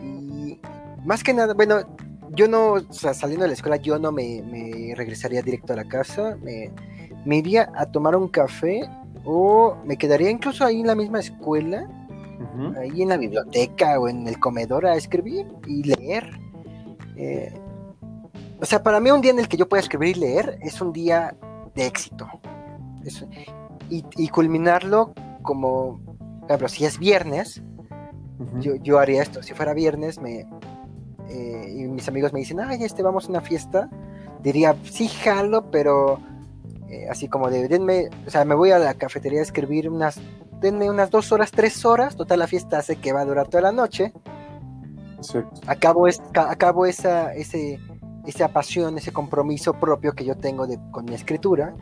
Y 0.00 0.60
más 1.04 1.22
que 1.22 1.32
nada, 1.32 1.54
bueno, 1.54 1.80
yo 2.30 2.48
no, 2.48 2.74
o 2.74 2.92
sea, 2.92 3.14
saliendo 3.14 3.44
de 3.44 3.48
la 3.48 3.54
escuela, 3.54 3.76
yo 3.76 3.98
no 3.98 4.12
me, 4.12 4.92
regresaría 4.96 5.42
directo 5.42 5.72
a 5.72 5.76
la 5.76 5.84
casa. 5.84 6.36
Me, 6.42 6.70
me 7.24 7.38
iría 7.38 7.70
a 7.74 7.86
tomar 7.86 8.14
un 8.14 8.28
café 8.28 8.88
o 9.24 9.76
me 9.84 9.96
quedaría 9.96 10.30
incluso 10.30 10.64
ahí 10.64 10.80
en 10.80 10.86
la 10.86 10.94
misma 10.94 11.20
escuela, 11.20 11.88
ahí 12.78 13.02
en 13.02 13.08
la 13.08 13.16
biblioteca 13.16 13.98
o 13.98 14.08
en 14.08 14.28
el 14.28 14.38
comedor 14.38 14.86
a 14.86 14.96
escribir 14.96 15.46
y 15.66 15.82
leer. 15.82 16.30
Eh, 17.16 17.52
o 18.64 18.66
sea, 18.66 18.82
para 18.82 18.98
mí 18.98 19.10
un 19.10 19.20
día 19.20 19.30
en 19.30 19.38
el 19.38 19.46
que 19.46 19.58
yo 19.58 19.68
pueda 19.68 19.82
escribir 19.82 20.16
y 20.16 20.20
leer 20.20 20.58
es 20.62 20.80
un 20.80 20.90
día 20.90 21.36
de 21.74 21.84
éxito. 21.84 22.26
y, 23.90 24.28
culminarlo 24.28 25.12
como, 25.42 26.00
por 26.40 26.46
ejemplo, 26.48 26.68
si 26.68 26.86
es 26.86 26.98
viernes, 26.98 27.62
yo, 28.60 28.76
yo, 28.76 28.98
haría 28.98 29.20
esto. 29.20 29.42
Si 29.42 29.52
fuera 29.52 29.74
viernes 29.74 30.18
me, 30.18 30.46
eh, 31.28 31.74
y 31.76 31.82
mis 31.88 32.08
amigos 32.08 32.32
me 32.32 32.38
dicen, 32.38 32.58
ay, 32.58 32.82
este, 32.82 33.02
vamos 33.02 33.26
a 33.26 33.28
una 33.28 33.42
fiesta, 33.42 33.90
diría, 34.42 34.74
sí, 34.84 35.08
jalo, 35.08 35.70
pero 35.70 36.18
eh, 36.88 37.06
así 37.10 37.28
como 37.28 37.50
de, 37.50 37.68
denme, 37.68 38.08
o 38.26 38.30
sea, 38.30 38.46
me 38.46 38.54
voy 38.54 38.70
a 38.70 38.78
la 38.78 38.94
cafetería 38.94 39.40
a 39.40 39.42
escribir 39.42 39.90
unas, 39.90 40.18
denme 40.62 40.88
unas 40.88 41.10
dos 41.10 41.32
horas, 41.32 41.50
tres 41.50 41.84
horas, 41.84 42.16
total 42.16 42.38
la 42.38 42.46
fiesta 42.46 42.78
hace 42.78 42.96
que 42.96 43.12
va 43.12 43.20
a 43.20 43.26
durar 43.26 43.46
toda 43.46 43.64
la 43.64 43.72
noche. 43.72 44.14
Acabo, 45.66 46.08
es, 46.08 46.22
acabo 46.34 46.86
esa, 46.86 47.34
ese, 47.34 47.78
esa 48.26 48.48
pasión, 48.48 48.98
ese 48.98 49.12
compromiso 49.12 49.74
propio 49.74 50.12
que 50.12 50.24
yo 50.24 50.36
tengo 50.36 50.66
de, 50.66 50.78
con 50.90 51.04
mi 51.04 51.14
escritura. 51.14 51.74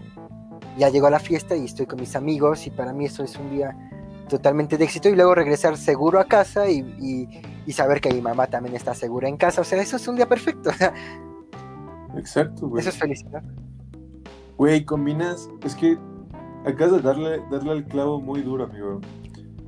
Ya 0.78 0.88
llego 0.88 1.06
a 1.06 1.10
la 1.10 1.18
fiesta 1.18 1.54
y 1.54 1.64
estoy 1.64 1.86
con 1.86 2.00
mis 2.00 2.16
amigos 2.16 2.66
y 2.66 2.70
para 2.70 2.92
mí 2.92 3.04
eso 3.04 3.22
es 3.22 3.36
un 3.36 3.50
día 3.50 3.76
totalmente 4.28 4.78
de 4.78 4.84
éxito 4.84 5.08
y 5.08 5.14
luego 5.14 5.34
regresar 5.34 5.76
seguro 5.76 6.18
a 6.18 6.24
casa 6.24 6.70
y, 6.70 6.80
y, 7.66 7.72
saber 7.72 8.00
que 8.00 8.12
mi 8.12 8.20
mamá 8.20 8.46
también 8.46 8.74
está 8.74 8.94
segura 8.94 9.28
en 9.28 9.36
casa. 9.36 9.60
O 9.60 9.64
sea, 9.64 9.80
eso 9.80 9.96
es 9.96 10.08
un 10.08 10.16
día 10.16 10.28
perfecto. 10.28 10.70
Exacto, 12.16 12.68
güey. 12.68 12.80
Eso 12.80 12.90
es 12.90 12.98
felicidad. 12.98 13.42
Güey, 14.56 14.84
combinas, 14.84 15.48
es 15.64 15.74
que 15.74 15.98
acabas 16.66 16.92
de 16.92 17.00
darle, 17.00 17.42
darle 17.50 17.72
al 17.72 17.84
clavo 17.84 18.20
muy 18.20 18.42
duro, 18.42 18.64
amigo. 18.64 19.00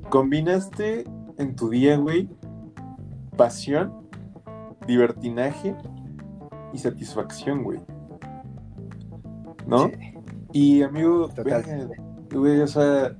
Combinaste 0.09 1.05
en 1.39 1.57
tu 1.57 1.69
día, 1.69 1.97
güey, 1.97 2.29
pasión, 3.37 4.09
divertinaje 4.87 5.75
y 6.75 6.79
satisfacción, 6.79 7.63
güey. 7.63 7.81
¿No? 9.67 9.91
Y 10.53 10.83
amigo, 10.83 11.31
güey, 12.31 12.61
o 12.61 12.67
sea, 12.67 13.17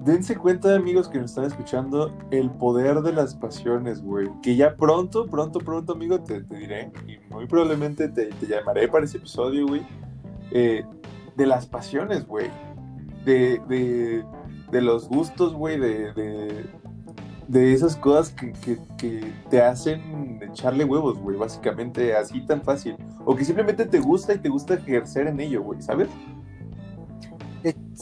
dense 0.00 0.36
cuenta, 0.36 0.74
amigos 0.74 1.08
que 1.08 1.18
nos 1.18 1.30
están 1.30 1.44
escuchando, 1.44 2.10
el 2.30 2.50
poder 2.50 3.02
de 3.02 3.12
las 3.12 3.34
pasiones, 3.34 4.02
güey. 4.02 4.28
Que 4.42 4.56
ya 4.56 4.76
pronto, 4.76 5.26
pronto, 5.26 5.60
pronto, 5.60 5.92
amigo, 5.92 6.20
te, 6.20 6.40
diré. 6.42 6.90
Y 7.06 7.18
muy 7.32 7.46
probablemente 7.46 8.08
te, 8.08 8.30
llamaré 8.46 8.88
para 8.88 9.04
ese 9.04 9.18
episodio, 9.18 9.66
güey. 9.66 9.86
Eh, 10.50 10.84
de 11.36 11.46
las 11.46 11.66
pasiones, 11.66 12.26
güey. 12.26 12.50
De, 13.24 13.60
de, 13.68 14.24
de, 14.70 14.82
los 14.82 15.08
gustos, 15.08 15.54
güey. 15.54 15.78
De, 15.78 16.12
de, 16.12 16.66
de, 17.48 17.72
esas 17.72 17.96
cosas 17.96 18.30
que, 18.30 18.52
que, 18.52 18.78
que 18.96 19.32
te 19.50 19.62
hacen 19.62 20.40
echarle 20.42 20.84
huevos, 20.84 21.18
güey. 21.18 21.36
Básicamente, 21.36 22.14
así 22.16 22.40
tan 22.46 22.62
fácil. 22.62 22.96
O 23.24 23.34
que 23.34 23.44
simplemente 23.44 23.84
te 23.86 23.98
gusta 23.98 24.34
y 24.34 24.38
te 24.38 24.48
gusta 24.48 24.74
ejercer 24.74 25.26
en 25.26 25.40
ello, 25.40 25.62
güey, 25.62 25.80
¿sabes? 25.82 26.08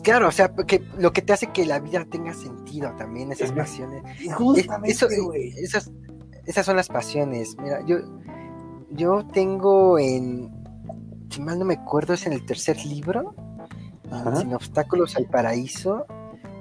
claro, 0.02 0.28
o 0.28 0.32
sea, 0.32 0.52
porque 0.54 0.82
lo 0.98 1.12
que 1.12 1.22
te 1.22 1.32
hace 1.32 1.48
que 1.48 1.64
la 1.64 1.78
vida 1.78 2.04
tenga 2.04 2.34
sentido 2.34 2.92
también, 2.96 3.30
esas 3.32 3.52
pasiones. 3.52 4.02
Justamente, 4.34 5.06
esas, 5.58 5.90
esas 6.46 6.66
son 6.66 6.76
las 6.76 6.88
pasiones. 6.88 7.56
Mira, 7.62 7.84
yo, 7.86 7.98
yo 8.90 9.24
tengo 9.32 9.98
en, 9.98 10.50
si 11.30 11.40
mal 11.40 11.58
no 11.58 11.64
me 11.64 11.74
acuerdo, 11.74 12.14
es 12.14 12.26
en 12.26 12.32
el 12.32 12.44
tercer 12.44 12.84
libro, 12.84 13.34
Sin 14.36 14.52
obstáculos 14.54 15.16
al 15.16 15.26
paraíso, 15.26 16.06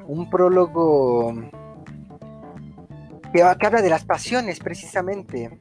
un 0.08 0.30
prólogo 0.30 1.34
que 3.32 3.42
habla 3.42 3.82
de 3.82 3.90
las 3.90 4.06
pasiones 4.06 4.60
precisamente. 4.60 5.58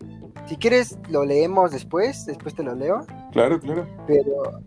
Si 0.46 0.56
quieres, 0.56 0.98
lo 1.08 1.24
leemos 1.24 1.70
después, 1.70 2.26
después 2.26 2.54
te 2.54 2.62
lo 2.62 2.74
leo. 2.74 3.06
Claro, 3.32 3.60
claro. 3.60 3.86
Pero 4.06 4.60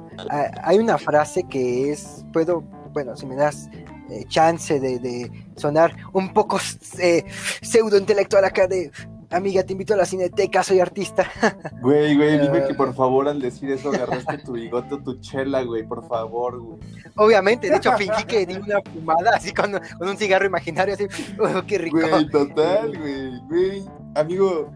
hay 0.64 0.78
una 0.78 0.98
frase 0.98 1.44
que 1.44 1.92
es, 1.92 2.26
puedo, 2.32 2.62
bueno, 2.94 3.16
si 3.18 3.26
me 3.26 3.36
das 3.36 3.70
eh, 4.10 4.26
chance 4.28 4.80
de, 4.80 5.32
sonar 5.56 5.96
un 6.14 6.34
poco 6.34 6.58
eh, 7.00 7.26
pseudo 7.62 7.98
intelectual 7.98 8.46
acá 8.46 8.68
de, 8.68 8.92
amiga, 9.34 9.64
te 9.64 9.74
invito 9.74 9.94
a 9.94 9.98
la 9.98 10.06
cineteca, 10.06 10.64
soy 10.64 10.80
artista. 10.80 11.30
Güey, 11.82 12.16
güey, 12.16 12.40
dime 12.40 12.66
que 12.66 12.74
por 12.74 12.94
favor 12.94 13.28
al 13.28 13.42
decir 13.42 13.70
eso 13.72 13.90
agarraste 13.90 14.38
tu 14.40 14.54
bigote 14.54 14.96
o 14.96 15.00
tu 15.00 15.20
chela, 15.20 15.64
güey, 15.64 15.84
por 15.84 16.08
favor, 16.08 16.60
güey. 16.60 16.80
Obviamente, 17.16 17.70
de 17.70 17.76
hecho 17.76 17.92
fingí 17.98 18.24
que 18.24 18.46
di 18.46 18.56
una 18.56 18.80
fumada 18.82 19.32
así 19.36 19.54
con, 19.54 19.74
un 20.00 20.18
cigarro 20.18 20.46
imaginario, 20.46 20.94
así, 20.94 21.08
oh, 21.40 21.62
qué 21.68 21.78
rico. 21.78 22.00
Güey, 22.00 22.30
total, 22.30 22.98
güey, 22.98 23.40
güey. 23.50 23.86
Amigo, 24.16 24.72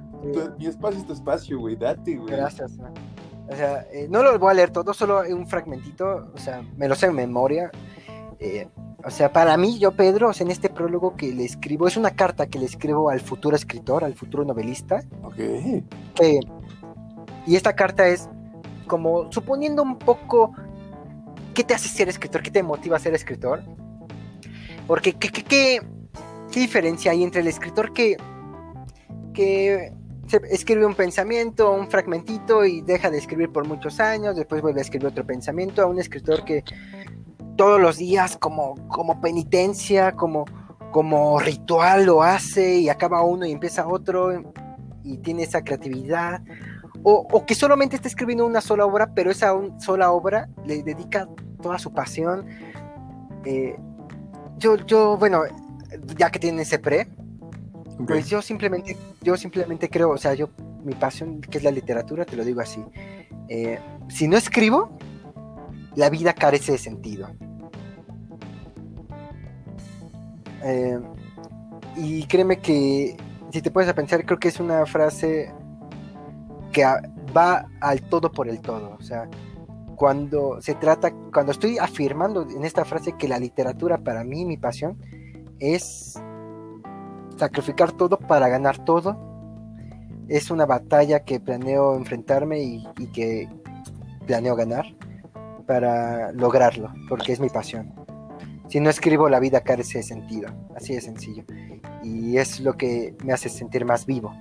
mi 0.57 0.65
espacio 0.65 0.99
es 0.99 1.07
tu 1.07 1.13
espacio, 1.13 1.59
güey, 1.59 1.75
date, 1.75 2.17
güey. 2.17 2.35
Gracias, 2.35 2.73
O 3.49 3.55
sea, 3.55 3.87
eh, 3.93 4.07
no 4.09 4.23
lo 4.23 4.37
voy 4.37 4.51
a 4.51 4.55
leer 4.55 4.71
todo, 4.71 4.93
solo 4.93 5.21
un 5.21 5.47
fragmentito, 5.47 6.29
o 6.33 6.37
sea, 6.37 6.61
me 6.75 6.87
lo 6.87 6.95
sé 6.95 7.07
en 7.07 7.15
memoria. 7.15 7.71
Eh, 8.39 8.67
o 9.03 9.09
sea, 9.09 9.31
para 9.31 9.57
mí, 9.57 9.79
yo, 9.79 9.91
Pedro, 9.91 10.31
en 10.39 10.51
este 10.51 10.69
prólogo 10.69 11.15
que 11.15 11.33
le 11.33 11.45
escribo, 11.45 11.87
es 11.87 11.97
una 11.97 12.11
carta 12.11 12.47
que 12.47 12.59
le 12.59 12.65
escribo 12.65 13.09
al 13.09 13.19
futuro 13.19 13.55
escritor, 13.55 14.03
al 14.03 14.13
futuro 14.13 14.43
novelista. 14.43 15.01
Ok. 15.23 15.37
y 17.45 17.55
esta 17.55 17.75
carta 17.75 18.07
es 18.07 18.29
como 18.87 19.31
suponiendo 19.31 19.83
un 19.83 19.97
poco 19.97 20.53
qué 21.53 21.63
te 21.63 21.73
hace 21.73 21.89
ser 21.89 22.09
escritor, 22.09 22.41
qué 22.41 22.51
te 22.51 22.63
motiva 22.63 22.97
a 22.97 22.99
ser 22.99 23.13
escritor. 23.13 23.63
Porque, 24.85 25.13
¿qué, 25.13 25.29
qué, 25.29 25.43
qué, 25.43 25.81
qué 26.51 26.59
diferencia 26.59 27.11
hay 27.11 27.23
entre 27.23 27.41
el 27.41 27.47
escritor 27.47 27.93
que, 27.93 28.17
que 29.33 29.93
escribe 30.49 30.85
un 30.85 30.95
pensamiento, 30.95 31.71
un 31.71 31.89
fragmentito 31.89 32.65
y 32.65 32.81
deja 32.81 33.09
de 33.09 33.17
escribir 33.17 33.51
por 33.51 33.67
muchos 33.67 33.99
años, 33.99 34.35
después 34.35 34.61
vuelve 34.61 34.81
a 34.81 34.83
escribir 34.83 35.07
otro 35.07 35.25
pensamiento, 35.25 35.81
a 35.81 35.85
un 35.85 35.99
escritor 35.99 36.43
que 36.43 36.63
todos 37.57 37.81
los 37.81 37.97
días 37.97 38.37
como, 38.37 38.75
como 38.87 39.19
penitencia, 39.19 40.13
como, 40.13 40.45
como 40.91 41.39
ritual 41.39 42.05
lo 42.05 42.23
hace 42.23 42.77
y 42.77 42.89
acaba 42.89 43.23
uno 43.23 43.45
y 43.45 43.51
empieza 43.51 43.87
otro 43.87 44.31
y 45.03 45.17
tiene 45.17 45.43
esa 45.43 45.63
creatividad. 45.63 46.41
O, 47.03 47.45
que 47.45 47.55
solamente 47.55 47.95
está 47.95 48.07
escribiendo 48.07 48.45
una 48.45 48.59
sola 48.59 48.85
obra, 48.85 49.13
pero 49.13 49.31
esa 49.31 49.53
sola 49.79 50.11
obra 50.11 50.49
le 50.65 50.83
dedica 50.83 51.27
toda 51.61 51.79
su 51.79 51.93
pasión. 51.93 52.45
Eh, 53.45 53.77
yo, 54.57 54.75
yo, 54.85 55.15
bueno, 55.17 55.43
ya 56.17 56.29
que 56.29 56.39
tiene 56.39 56.63
ese 56.63 56.79
pre, 56.79 57.07
pues 58.05 58.27
yo 58.27 58.41
simplemente, 58.41 58.97
yo 59.21 59.37
simplemente 59.37 59.89
creo, 59.89 60.09
o 60.09 60.17
sea, 60.17 60.33
yo, 60.33 60.49
mi 60.83 60.95
pasión, 60.95 61.39
que 61.39 61.59
es 61.59 61.63
la 61.63 61.71
literatura, 61.71 62.25
te 62.25 62.35
lo 62.35 62.43
digo 62.43 62.59
así. 62.59 62.83
Eh, 63.47 63.79
si 64.09 64.27
no 64.27 64.35
escribo, 64.35 64.89
la 65.95 66.09
vida 66.09 66.33
carece 66.33 66.73
de 66.73 66.77
sentido. 66.77 67.29
Eh, 70.67 70.99
y 71.95 72.23
créeme 72.25 72.59
que, 72.59 73.15
si 73.51 73.61
te 73.61 73.71
puedes 73.71 73.89
a 73.89 73.95
pensar, 73.95 74.25
creo 74.25 74.39
que 74.39 74.49
es 74.49 74.59
una 74.59 74.85
frase 74.85 75.53
que 76.71 76.83
va 77.35 77.65
al 77.81 78.01
todo 78.01 78.31
por 78.31 78.47
el 78.47 78.59
todo. 78.59 78.95
O 78.99 79.01
sea, 79.01 79.29
cuando 79.95 80.61
se 80.61 80.75
trata, 80.75 81.11
cuando 81.33 81.51
estoy 81.51 81.77
afirmando 81.79 82.43
en 82.43 82.63
esta 82.63 82.85
frase 82.85 83.13
que 83.17 83.27
la 83.27 83.39
literatura 83.39 83.97
para 83.97 84.23
mí, 84.23 84.45
mi 84.45 84.57
pasión, 84.57 84.97
es 85.59 86.21
sacrificar 87.37 87.91
todo 87.93 88.19
para 88.19 88.47
ganar 88.47 88.83
todo. 88.83 89.17
Es 90.27 90.51
una 90.51 90.65
batalla 90.65 91.21
que 91.21 91.39
planeo 91.39 91.95
enfrentarme 91.95 92.61
y, 92.61 92.83
que 93.13 93.49
planeo 94.25 94.55
ganar 94.55 94.85
para 95.65 96.31
lograrlo, 96.33 96.93
porque 97.09 97.31
es 97.31 97.39
mi 97.39 97.49
pasión. 97.49 98.06
Si 98.67 98.79
no 98.79 98.89
escribo, 98.89 99.29
la 99.29 99.39
vida 99.39 99.61
carece 99.61 99.99
de 99.99 100.03
sentido, 100.03 100.49
así 100.75 100.93
de 100.93 101.01
sencillo. 101.01 101.43
Y 102.03 102.37
es 102.37 102.59
lo 102.59 102.73
que 102.73 103.15
me 103.23 103.33
hace 103.33 103.49
sentir 103.49 103.85
más 103.85 104.05
vivo. 104.05 104.33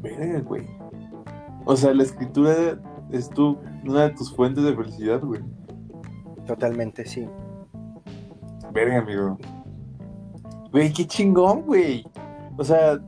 Verga, 0.00 0.40
güey. 0.40 0.66
O 1.66 1.76
sea, 1.76 1.94
la 1.94 2.02
escritura 2.02 2.80
es 3.10 3.28
tu, 3.30 3.58
una 3.84 4.04
de 4.04 4.10
tus 4.10 4.34
fuentes 4.34 4.64
de 4.64 4.74
felicidad, 4.74 5.20
güey. 5.20 5.42
Totalmente, 6.46 7.06
sí. 7.06 7.28
Verga, 8.72 8.98
amigo. 8.98 9.38
Güey, 10.72 10.92
qué 10.92 11.06
chingón, 11.06 11.62
güey. 11.62 12.04
O 12.56 12.64
sea, 12.64 12.98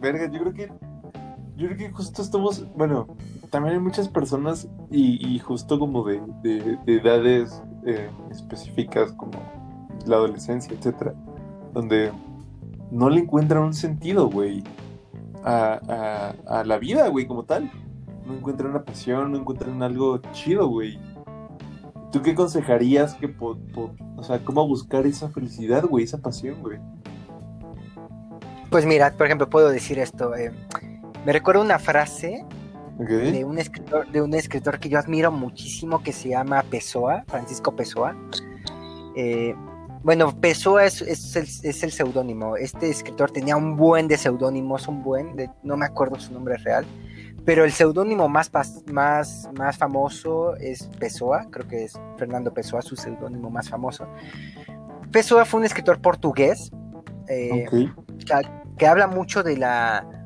verga, 0.00 0.30
yo 0.30 0.40
creo 0.40 0.52
que. 0.52 0.72
Yo 1.56 1.66
creo 1.66 1.76
que 1.76 1.90
justo 1.90 2.22
estamos. 2.22 2.66
Bueno, 2.74 3.06
también 3.50 3.74
hay 3.74 3.80
muchas 3.80 4.08
personas 4.08 4.68
y, 4.90 5.38
justo 5.40 5.78
como 5.78 6.04
de, 6.04 6.22
edades 6.86 7.62
eh, 7.86 8.10
específicas 8.30 9.12
como 9.12 9.32
la 10.06 10.16
adolescencia, 10.16 10.74
etcétera, 10.74 11.14
donde 11.72 12.12
no 12.90 13.08
le 13.10 13.20
encuentran 13.20 13.62
un 13.62 13.74
sentido, 13.74 14.28
güey, 14.28 14.62
a, 15.44 16.34
a, 16.46 16.64
la 16.64 16.78
vida, 16.78 17.08
güey, 17.08 17.26
como 17.26 17.44
tal. 17.44 17.70
No 18.26 18.34
encuentran 18.34 18.70
una 18.70 18.84
pasión, 18.84 19.32
no 19.32 19.38
encuentran 19.38 19.82
algo 19.82 20.18
chido, 20.32 20.68
güey. 20.68 20.98
¿Tú 22.12 22.22
qué 22.22 22.32
aconsejarías 22.32 23.14
que, 23.14 23.34
o 23.38 24.22
sea, 24.22 24.44
cómo 24.44 24.66
buscar 24.66 25.06
esa 25.06 25.28
felicidad, 25.28 25.84
güey, 25.84 26.04
esa 26.04 26.18
pasión, 26.18 26.60
güey? 26.60 26.78
Pues 28.70 28.86
mira, 28.86 29.12
por 29.12 29.26
ejemplo, 29.26 29.48
puedo 29.48 29.70
decir 29.70 29.98
esto. 29.98 30.34
Eh, 30.36 30.52
me 31.24 31.32
recuerdo 31.32 31.62
una 31.62 31.78
frase 31.78 32.44
de, 33.06 33.44
un 33.44 33.58
escritor, 33.58 34.10
de 34.10 34.20
un 34.20 34.34
escritor 34.34 34.78
que 34.78 34.88
yo 34.88 34.98
admiro 34.98 35.32
muchísimo 35.32 36.02
que 36.02 36.12
se 36.12 36.30
llama 36.30 36.62
Pessoa, 36.62 37.24
Francisco 37.26 37.74
Pessoa. 37.74 38.14
Eh, 39.16 39.54
bueno, 40.02 40.38
Pessoa 40.40 40.84
es, 40.84 41.02
el, 41.36 41.92
seudónimo. 41.92 42.56
Este 42.56 42.88
escritor 42.88 43.30
tenía 43.30 43.56
un 43.56 43.76
buen 43.76 44.08
de 44.08 44.16
seudónimos, 44.16 44.88
un 44.88 45.02
buen, 45.02 45.36
de, 45.36 45.50
no 45.62 45.76
me 45.76 45.86
acuerdo 45.86 46.18
su 46.18 46.32
nombre 46.32 46.56
real, 46.58 46.86
pero 47.44 47.64
el 47.64 47.72
seudónimo 47.72 48.28
más, 48.28 48.50
más, 48.86 49.48
más 49.56 49.76
famoso 49.78 50.56
es 50.56 50.88
Pessoa, 50.98 51.46
creo 51.50 51.66
que 51.68 51.84
es 51.84 51.98
Fernando 52.16 52.52
Pessoa, 52.52 52.82
su 52.82 52.96
seudónimo 52.96 53.50
más 53.50 53.68
famoso. 53.68 54.06
Pessoa 55.10 55.44
fue 55.44 55.60
un 55.60 55.66
escritor 55.66 56.00
portugués 56.00 56.70
eh, 57.28 57.66
que, 58.76 58.86
habla 58.86 59.06
mucho 59.06 59.42
de 59.42 59.56
la, 59.56 60.19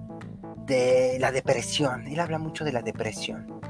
de 0.66 1.18
la 1.20 1.32
depresión. 1.32 2.06
Él 2.06 2.20
habla 2.20 2.38
mucho 2.38 2.64
de 2.64 2.72
la 2.72 2.82
depresión. 2.82 3.60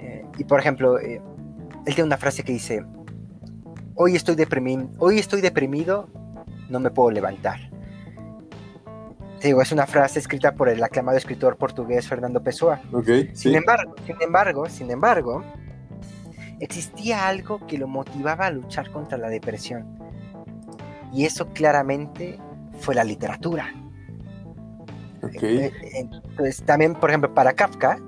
Eh, 0.00 0.24
y 0.38 0.44
por 0.44 0.60
ejemplo, 0.60 0.98
eh, 0.98 1.20
él 1.86 1.94
tiene 1.94 2.04
una 2.04 2.16
frase 2.16 2.42
que 2.42 2.52
dice, 2.52 2.84
hoy 3.94 4.16
estoy, 4.16 4.34
deprimido, 4.34 4.88
hoy 4.98 5.18
estoy 5.18 5.40
deprimido, 5.40 6.08
no 6.68 6.80
me 6.80 6.90
puedo 6.90 7.10
levantar. 7.10 7.70
Digo, 9.42 9.62
es 9.62 9.72
una 9.72 9.86
frase 9.86 10.18
escrita 10.18 10.52
por 10.52 10.68
el 10.68 10.82
aclamado 10.82 11.16
escritor 11.16 11.56
portugués 11.56 12.06
Fernando 12.06 12.42
Pessoa. 12.42 12.80
sin 13.32 13.54
embargo, 13.54 13.94
sin 14.04 14.16
embargo, 14.20 14.68
sin 14.68 14.90
embargo, 14.90 15.42
existía 16.60 17.26
algo 17.26 17.66
que 17.66 17.78
lo 17.78 17.88
motivaba 17.88 18.46
a 18.46 18.50
luchar 18.50 18.90
contra 18.90 19.16
la 19.16 19.28
depresión. 19.28 19.98
Y 21.12 21.24
eso 21.24 21.48
claramente 21.48 22.38
fue 22.80 22.94
la 22.94 23.02
literatura. 23.02 23.72
Eh, 25.42 25.72
entonces, 25.94 26.62
también, 26.64 26.94
por 26.94 27.10
ejemplo, 27.10 27.32
para 27.34 27.52
Kafka, 27.52 27.98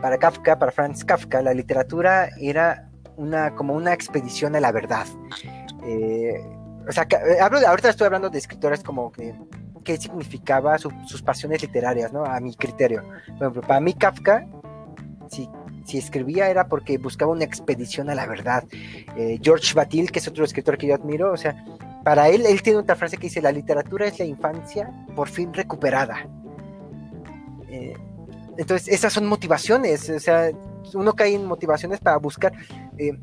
para 0.00 0.18
Kafka, 0.18 0.58
para 0.58 0.72
Franz 0.72 1.04
Kafka, 1.04 1.42
la 1.42 1.54
literatura 1.54 2.30
era 2.40 2.90
una, 3.16 3.54
como 3.54 3.74
una 3.74 3.92
expedición 3.92 4.56
a 4.56 4.60
la 4.60 4.72
verdad. 4.72 5.06
Eh, 5.84 6.42
o 6.88 6.92
sea, 6.92 7.04
eh, 7.04 7.40
hablo, 7.40 7.58
ahorita 7.66 7.90
estoy 7.90 8.06
hablando 8.06 8.30
de 8.30 8.38
escritores 8.38 8.82
como 8.82 9.12
que 9.12 9.34
qué 9.84 9.96
significaba 9.96 10.76
sus 10.78 11.22
pasiones 11.22 11.62
literarias, 11.62 12.12
¿no? 12.12 12.24
A 12.24 12.38
mi 12.40 12.54
criterio. 12.54 13.02
Por 13.26 13.36
ejemplo, 13.36 13.62
para 13.62 13.80
mí 13.80 13.94
Kafka, 13.94 14.46
si, 15.30 15.48
si 15.86 15.98
escribía 15.98 16.50
era 16.50 16.68
porque 16.68 16.98
buscaba 16.98 17.32
una 17.32 17.44
expedición 17.44 18.10
a 18.10 18.14
la 18.14 18.26
verdad. 18.26 18.64
George 19.42 19.72
Batil, 19.74 20.12
que 20.12 20.18
es 20.18 20.28
otro 20.28 20.44
escritor 20.44 20.76
que 20.76 20.88
yo 20.88 20.94
admiro, 20.94 21.32
o 21.32 21.36
sea, 21.36 21.64
para 22.04 22.28
él, 22.28 22.46
él 22.46 22.62
tiene 22.62 22.78
otra 22.78 22.96
frase 22.96 23.16
que 23.16 23.24
dice, 23.24 23.42
la 23.42 23.52
literatura 23.52 24.06
es 24.06 24.18
la 24.18 24.24
infancia 24.24 24.90
por 25.14 25.28
fin 25.28 25.52
recuperada. 25.52 26.26
Eh, 27.68 27.94
entonces, 28.56 28.88
esas 28.88 29.12
son 29.12 29.26
motivaciones, 29.26 30.08
o 30.10 30.18
sea, 30.18 30.50
uno 30.94 31.14
cae 31.14 31.34
en 31.34 31.44
motivaciones 31.44 32.00
para 32.00 32.16
buscar 32.16 32.52
eh, 32.98 33.18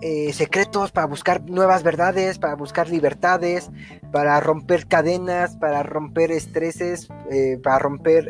eh, 0.00 0.32
secretos, 0.32 0.92
para 0.92 1.06
buscar 1.06 1.42
nuevas 1.42 1.82
verdades, 1.82 2.38
para 2.38 2.54
buscar 2.54 2.88
libertades, 2.88 3.70
para 4.12 4.38
romper 4.40 4.86
cadenas, 4.86 5.56
para 5.56 5.82
romper 5.82 6.30
estreses, 6.30 7.08
para 7.62 7.78
romper 7.78 8.28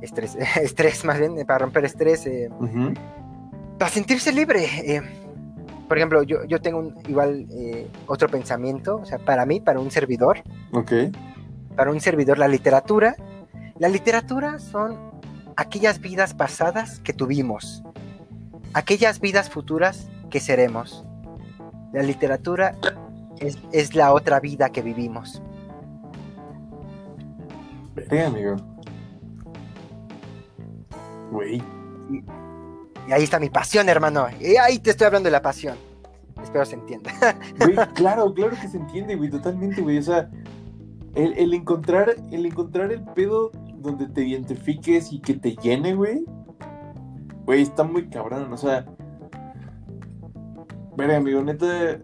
estrés, 0.00 0.36
estrés 0.60 1.04
más 1.04 1.18
bien, 1.18 1.34
para 1.46 1.58
romper 1.58 1.84
estrés, 1.84 2.28
para 3.78 3.90
sentirse 3.90 4.32
libre 4.32 5.12
por 5.88 5.98
ejemplo, 5.98 6.22
yo, 6.22 6.44
yo 6.44 6.60
tengo 6.60 6.78
un, 6.78 6.94
igual 7.08 7.46
eh, 7.50 7.88
otro 8.06 8.28
pensamiento, 8.28 8.96
o 8.96 9.04
sea, 9.04 9.18
para 9.18 9.44
mí, 9.46 9.60
para 9.60 9.80
un 9.80 9.90
servidor. 9.90 10.42
Ok. 10.72 10.92
Para 11.76 11.90
un 11.90 12.00
servidor, 12.00 12.38
la 12.38 12.48
literatura. 12.48 13.14
La 13.78 13.88
literatura 13.88 14.58
son 14.58 15.12
aquellas 15.56 16.00
vidas 16.00 16.34
pasadas 16.34 17.00
que 17.00 17.12
tuvimos, 17.12 17.82
aquellas 18.74 19.20
vidas 19.20 19.50
futuras 19.50 20.08
que 20.30 20.40
seremos. 20.40 21.04
La 21.92 22.02
literatura 22.02 22.76
es, 23.72 23.94
la 23.94 24.12
otra 24.12 24.40
vida 24.40 24.70
que 24.70 24.82
vivimos. 24.82 25.42
Vete, 27.94 28.24
amigo. 28.24 28.56
Güey. 31.30 31.62
Y 33.08 33.12
ahí 33.12 33.24
está 33.24 33.38
mi 33.38 33.50
pasión, 33.50 33.88
hermano. 33.88 34.26
Y 34.40 34.56
ahí 34.56 34.78
te 34.78 34.90
estoy 34.90 35.06
hablando 35.06 35.26
de 35.26 35.32
la 35.32 35.42
pasión. 35.42 35.76
Espero 36.42 36.64
se 36.64 36.74
entienda. 36.74 37.12
Güey, 37.58 37.76
claro, 37.94 38.32
claro 38.34 38.56
que 38.60 38.68
se 38.68 38.78
entiende, 38.78 39.16
güey, 39.16 39.30
totalmente, 39.30 39.80
güey. 39.80 39.98
O 39.98 40.02
sea, 40.02 40.30
el, 41.14 41.54
encontrar, 41.54 42.16
el 42.30 42.46
encontrar 42.46 42.90
el 42.92 43.04
pedo 43.04 43.50
donde 43.76 44.06
te 44.08 44.24
identifiques 44.24 45.12
y 45.12 45.20
que 45.20 45.34
te 45.34 45.56
llene, 45.56 45.94
güey. 45.94 46.24
Güey, 47.44 47.62
está 47.62 47.84
muy 47.84 48.08
cabrón. 48.08 48.52
O 48.52 48.56
sea, 48.56 48.86
Mira, 50.96 51.16
amigo, 51.16 51.42
neta, 51.42 51.98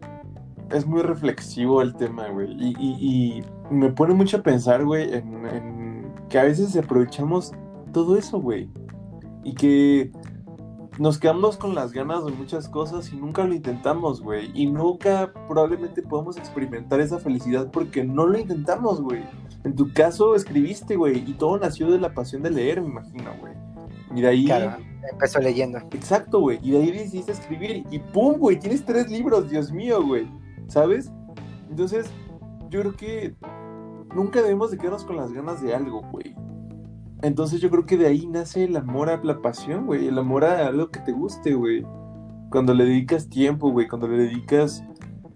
es 0.71 0.87
muy 0.87 1.03
reflexivo 1.03 1.83
el 1.83 1.95
tema, 1.95 2.29
güey. 2.29 2.49
Y, 2.59 3.43
me 3.71 3.91
pone 3.91 4.15
mucho 4.15 4.39
a 4.39 4.43
pensar, 4.43 4.83
güey, 4.85 5.13
en, 5.13 5.47
en, 5.47 6.15
que 6.31 6.39
a 6.39 6.45
veces 6.45 6.75
aprovechamos 6.75 7.53
todo 7.93 8.17
eso, 8.17 8.41
güey. 8.41 8.71
Y 9.45 9.55
que 9.55 10.11
nos 10.99 11.19
quedamos 11.19 11.57
con 11.57 11.75
las 11.75 11.93
ganas 11.93 12.25
de 12.25 12.33
muchas 12.33 12.69
cosas 12.69 13.13
y 13.13 13.17
nunca 13.17 13.45
lo 13.45 13.55
intentamos, 13.55 14.21
güey. 14.21 14.51
Y 14.55 14.67
nunca 14.67 15.33
probablemente 15.47 16.03
podemos 16.03 16.37
experimentar 16.37 17.01
esa 17.01 17.19
felicidad 17.19 17.71
porque 17.71 18.05
no 18.05 18.27
lo 18.27 18.39
intentamos, 18.39 19.01
güey. 19.01 19.23
En 19.65 19.75
tu 19.75 19.93
caso 19.93 20.35
escribiste, 20.35 20.97
güey, 20.97 21.19
y 21.19 21.35
todo 21.35 21.59
nació 21.59 21.91
de 21.91 21.99
la 21.99 22.13
pasión 22.15 22.43
de 22.43 22.51
leer, 22.51 22.81
me 22.81 22.89
imagino, 22.89 23.31
güey. 23.41 23.55
Y 24.15 24.23
de 24.23 24.29
ahí... 24.29 24.45
Claro, 24.47 24.77
empezó 25.11 25.39
leyendo. 25.39 25.79
Exacto, 25.79 26.41
güey. 26.41 26.59
Y 26.63 26.73
de 26.73 26.79
ahí 26.79 26.91
decidiste 26.91 27.33
escribir 27.33 27.85
y 27.91 27.99
¡pum, 27.99 28.35
güey! 28.35 28.59
Tienes 28.59 28.85
tres 28.85 29.09
libros, 29.11 29.51
Dios 29.51 29.71
mío, 29.71 30.05
güey. 30.05 30.29
¿Sabes? 30.67 31.13
Entonces, 31.71 32.11
yo 32.71 32.81
creo 32.81 32.97
que 32.97 33.35
nunca 34.15 34.43
debemos 34.43 34.71
de 34.71 34.79
quedarnos 34.79 35.05
con 35.05 35.17
las 35.17 35.33
ganas 35.33 35.63
de 35.63 35.75
algo, 35.75 36.03
güey. 36.11 36.35
Entonces 37.23 37.61
yo 37.61 37.71
creo 37.71 37.85
que 37.85 37.97
de 37.97 38.07
ahí 38.07 38.27
nace 38.27 38.65
el 38.65 38.77
amor 38.77 39.11
a 39.11 39.23
la 39.23 39.41
pasión, 39.41 39.87
güey. 39.87 40.07
El 40.07 40.19
amor 40.19 40.45
a 40.45 40.69
algo 40.69 40.91
que 40.91 41.01
te 41.01 41.13
guste, 41.13 41.55
güey. 41.55 41.85
Cuando 42.51 42.75
le 42.75 42.85
dedicas 42.85 43.29
tiempo, 43.29 43.71
güey. 43.71 43.89
Cuando 43.89 44.07
le 44.09 44.19
dedicas... 44.19 44.85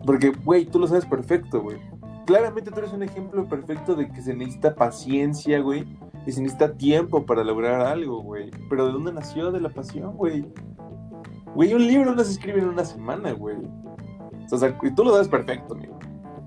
Porque, 0.07 0.30
güey, 0.45 0.66
tú 0.66 0.78
lo 0.78 0.87
sabes 0.87 1.07
perfecto, 1.07 1.61
güey. 1.61 1.78
Claramente 2.26 2.70
tú 2.70 2.78
eres 2.78 2.93
un 2.93 3.03
ejemplo 3.03 3.49
perfecto 3.49 3.95
de 3.95 4.09
que 4.09 4.22
se 4.22 4.35
necesita 4.35 4.74
paciencia, 4.74 5.61
güey. 5.61 5.85
Y 6.24 6.33
se 6.33 6.41
necesita 6.41 6.72
tiempo 6.74 7.26
para 7.26 7.43
lograr 7.43 7.80
algo, 7.80 8.22
güey. 8.22 8.51
Pero 8.68 8.87
¿de 8.87 8.93
dónde 8.93 9.12
nació? 9.12 9.51
De 9.51 9.61
la 9.61 9.68
pasión, 9.68 10.16
güey. 10.16 10.47
Güey, 11.55 11.74
un 11.74 11.87
libro 11.87 12.14
no 12.14 12.22
se 12.22 12.33
escribe 12.33 12.61
en 12.61 12.68
una 12.68 12.85
semana, 12.85 13.33
güey. 13.33 13.57
O 14.51 14.57
sea, 14.57 14.76
y 14.83 14.95
tú 14.95 15.05
lo 15.05 15.12
sabes 15.12 15.28
perfecto, 15.28 15.74
amigo. 15.74 15.99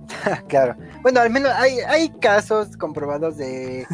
claro. 0.48 0.76
Bueno, 1.02 1.20
al 1.20 1.30
menos 1.30 1.52
hay, 1.56 1.80
hay 1.88 2.10
casos 2.10 2.78
comprobados 2.78 3.38
de, 3.38 3.86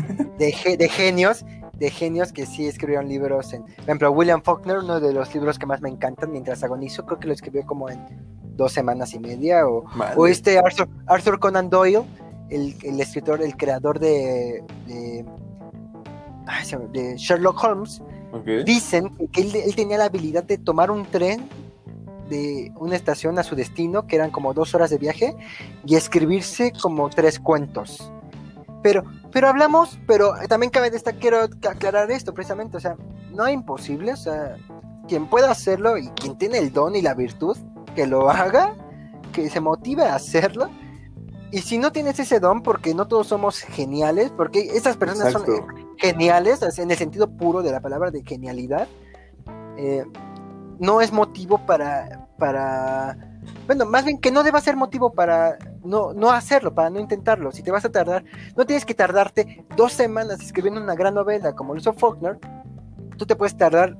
de, 0.45 0.89
genios 0.89 1.45
genios 1.89 2.31
que 2.31 2.45
sí 2.45 2.67
escribieron 2.67 3.07
libros. 3.07 3.53
En, 3.53 3.63
por 3.63 3.83
ejemplo, 3.83 4.11
William 4.11 4.41
Faulkner, 4.43 4.79
uno 4.79 4.99
de 4.99 5.13
los 5.13 5.33
libros 5.33 5.57
que 5.57 5.65
más 5.65 5.81
me 5.81 5.89
encantan 5.89 6.31
mientras 6.31 6.63
agonizo, 6.63 7.05
creo 7.05 7.19
que 7.19 7.27
lo 7.27 7.33
escribió 7.33 7.65
como 7.65 7.89
en 7.89 7.99
dos 8.55 8.73
semanas 8.73 9.13
y 9.13 9.19
media. 9.19 9.67
O, 9.67 9.85
o 10.15 10.27
este 10.27 10.59
Arthur, 11.07 11.39
Conan 11.39 11.69
Doyle, 11.69 12.03
el, 12.49 12.99
escritor, 12.99 13.41
el 13.41 13.57
creador 13.57 13.99
de, 13.99 14.63
de, 14.85 15.25
Sherlock 17.17 17.63
Holmes. 17.63 18.01
Dicen 18.65 19.09
que 19.31 19.41
él 19.41 19.75
tenía 19.75 19.97
la 19.97 20.05
habilidad 20.05 20.43
de 20.43 20.57
tomar 20.57 20.91
un 20.91 21.05
tren 21.05 21.49
de 22.29 22.71
una 22.77 22.95
estación 22.95 23.37
a 23.39 23.43
su 23.43 23.55
destino, 23.55 24.07
que 24.07 24.15
eran 24.15 24.31
como 24.31 24.53
dos 24.53 24.73
horas 24.73 24.89
de 24.89 24.97
viaje, 24.97 25.35
y 25.85 25.95
escribirse 25.95 26.71
como 26.81 27.09
tres 27.09 27.39
cuentos. 27.39 28.13
Pero, 28.83 29.03
pero 29.31 29.47
hablamos, 29.47 29.99
pero 30.07 30.33
también 30.49 30.71
cabe 30.71 30.89
destacar, 30.89 31.19
quiero 31.19 31.39
aclarar 31.69 32.09
esto 32.11 32.33
precisamente, 32.33 32.77
o 32.77 32.79
sea, 32.79 32.95
no 33.31 33.45
es 33.45 33.53
imposible, 33.53 34.13
o 34.13 34.17
sea, 34.17 34.57
quien 35.07 35.27
pueda 35.27 35.51
hacerlo 35.51 35.97
y 35.97 36.07
quien 36.09 36.37
tiene 36.37 36.57
el 36.57 36.73
don 36.73 36.95
y 36.95 37.01
la 37.01 37.13
virtud, 37.13 37.57
que 37.95 38.07
lo 38.07 38.29
haga, 38.29 38.75
que 39.31 39.49
se 39.49 39.59
motive 39.59 40.03
a 40.03 40.15
hacerlo. 40.15 40.69
Y 41.51 41.59
si 41.59 41.77
no 41.77 41.91
tienes 41.91 42.17
ese 42.19 42.39
don, 42.39 42.63
porque 42.63 42.95
no 42.95 43.07
todos 43.07 43.27
somos 43.27 43.59
geniales, 43.59 44.31
porque 44.31 44.61
esas 44.73 44.95
personas 44.95 45.33
son 45.33 45.45
geniales, 45.97 46.61
en 46.79 46.89
el 46.89 46.97
sentido 46.97 47.29
puro 47.29 47.61
de 47.61 47.71
la 47.71 47.81
palabra 47.81 48.09
de 48.09 48.23
genialidad, 48.23 48.87
eh, 49.77 50.05
no 50.79 51.01
es 51.01 51.11
motivo 51.11 51.65
para, 51.65 52.27
para, 52.37 53.17
bueno, 53.67 53.85
más 53.85 54.05
bien 54.05 54.17
que 54.17 54.31
no 54.31 54.43
deba 54.43 54.61
ser 54.61 54.77
motivo 54.77 55.11
para 55.11 55.57
no, 55.83 56.13
no 56.13 56.31
hacerlo, 56.31 56.73
para 56.73 56.89
no 56.89 56.99
intentarlo. 56.99 57.51
Si 57.51 57.63
te 57.63 57.71
vas 57.71 57.85
a 57.85 57.91
tardar, 57.91 58.23
no 58.55 58.65
tienes 58.65 58.85
que 58.85 58.93
tardarte 58.93 59.65
dos 59.75 59.93
semanas 59.93 60.41
escribiendo 60.41 60.81
una 60.81 60.95
gran 60.95 61.13
novela 61.13 61.53
como 61.53 61.73
lo 61.73 61.79
hizo 61.79 61.93
Faulkner, 61.93 62.39
tú 63.17 63.25
te 63.25 63.35
puedes 63.35 63.55
tardar 63.55 63.97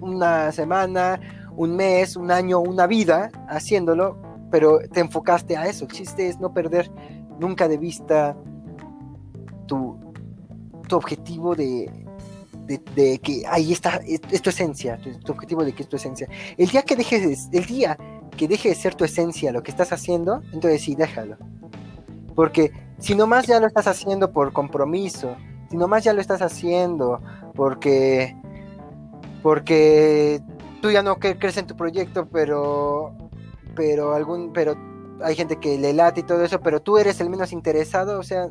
una 0.00 0.52
semana, 0.52 1.20
un 1.56 1.76
mes, 1.76 2.16
un 2.16 2.30
año, 2.30 2.60
una 2.60 2.86
vida 2.86 3.30
haciéndolo, 3.48 4.20
pero 4.50 4.78
te 4.92 5.00
enfocaste 5.00 5.56
a 5.56 5.66
eso. 5.66 5.84
El 5.84 5.92
chiste 5.92 6.28
es 6.28 6.38
no 6.38 6.52
perder 6.52 6.90
nunca 7.38 7.68
de 7.68 7.78
vista 7.78 8.36
tu, 9.66 9.98
tu 10.88 10.96
objetivo 10.96 11.54
de, 11.54 11.90
de, 12.66 13.18
que 13.18 13.42
ahí 13.48 13.72
está, 13.72 14.00
es, 14.06 14.42
tu 14.42 14.50
esencia, 14.50 14.98
tu, 14.98 15.32
objetivo 15.32 15.64
de 15.64 15.72
que 15.72 15.82
es 15.82 15.88
tu 15.88 15.96
esencia. 15.96 16.28
El 16.56 16.68
día 16.68 16.82
que 16.82 16.96
dejes, 16.96 17.48
el 17.52 17.64
día 17.64 17.96
que 18.36 18.48
deje 18.48 18.68
de 18.68 18.74
ser 18.74 18.94
tu 18.94 19.04
esencia 19.04 19.52
lo 19.52 19.62
que 19.62 19.70
estás 19.70 19.92
haciendo, 19.92 20.42
entonces 20.52 20.82
sí, 20.82 20.94
déjalo. 20.94 21.36
Porque 22.34 22.72
si 22.98 23.14
nomás 23.14 23.46
ya 23.46 23.60
lo 23.60 23.66
estás 23.66 23.86
haciendo 23.86 24.32
por 24.32 24.52
compromiso, 24.52 25.36
si 25.70 25.76
nomás 25.76 26.04
ya 26.04 26.12
lo 26.12 26.20
estás 26.20 26.42
haciendo 26.42 27.20
porque, 27.54 28.36
porque 29.42 30.40
tú 30.80 30.90
ya 30.90 31.02
no 31.02 31.18
crees 31.18 31.56
en 31.56 31.66
tu 31.66 31.76
proyecto, 31.76 32.28
pero, 32.28 33.16
pero 33.74 34.14
algún, 34.14 34.52
pero 34.52 34.76
hay 35.22 35.34
gente 35.34 35.56
que 35.56 35.78
le 35.78 35.92
late 35.92 36.20
y 36.20 36.22
todo 36.22 36.44
eso, 36.44 36.60
pero 36.60 36.80
tú 36.80 36.98
eres 36.98 37.20
el 37.20 37.30
menos 37.30 37.52
interesado, 37.52 38.18
o 38.18 38.22
sea, 38.22 38.48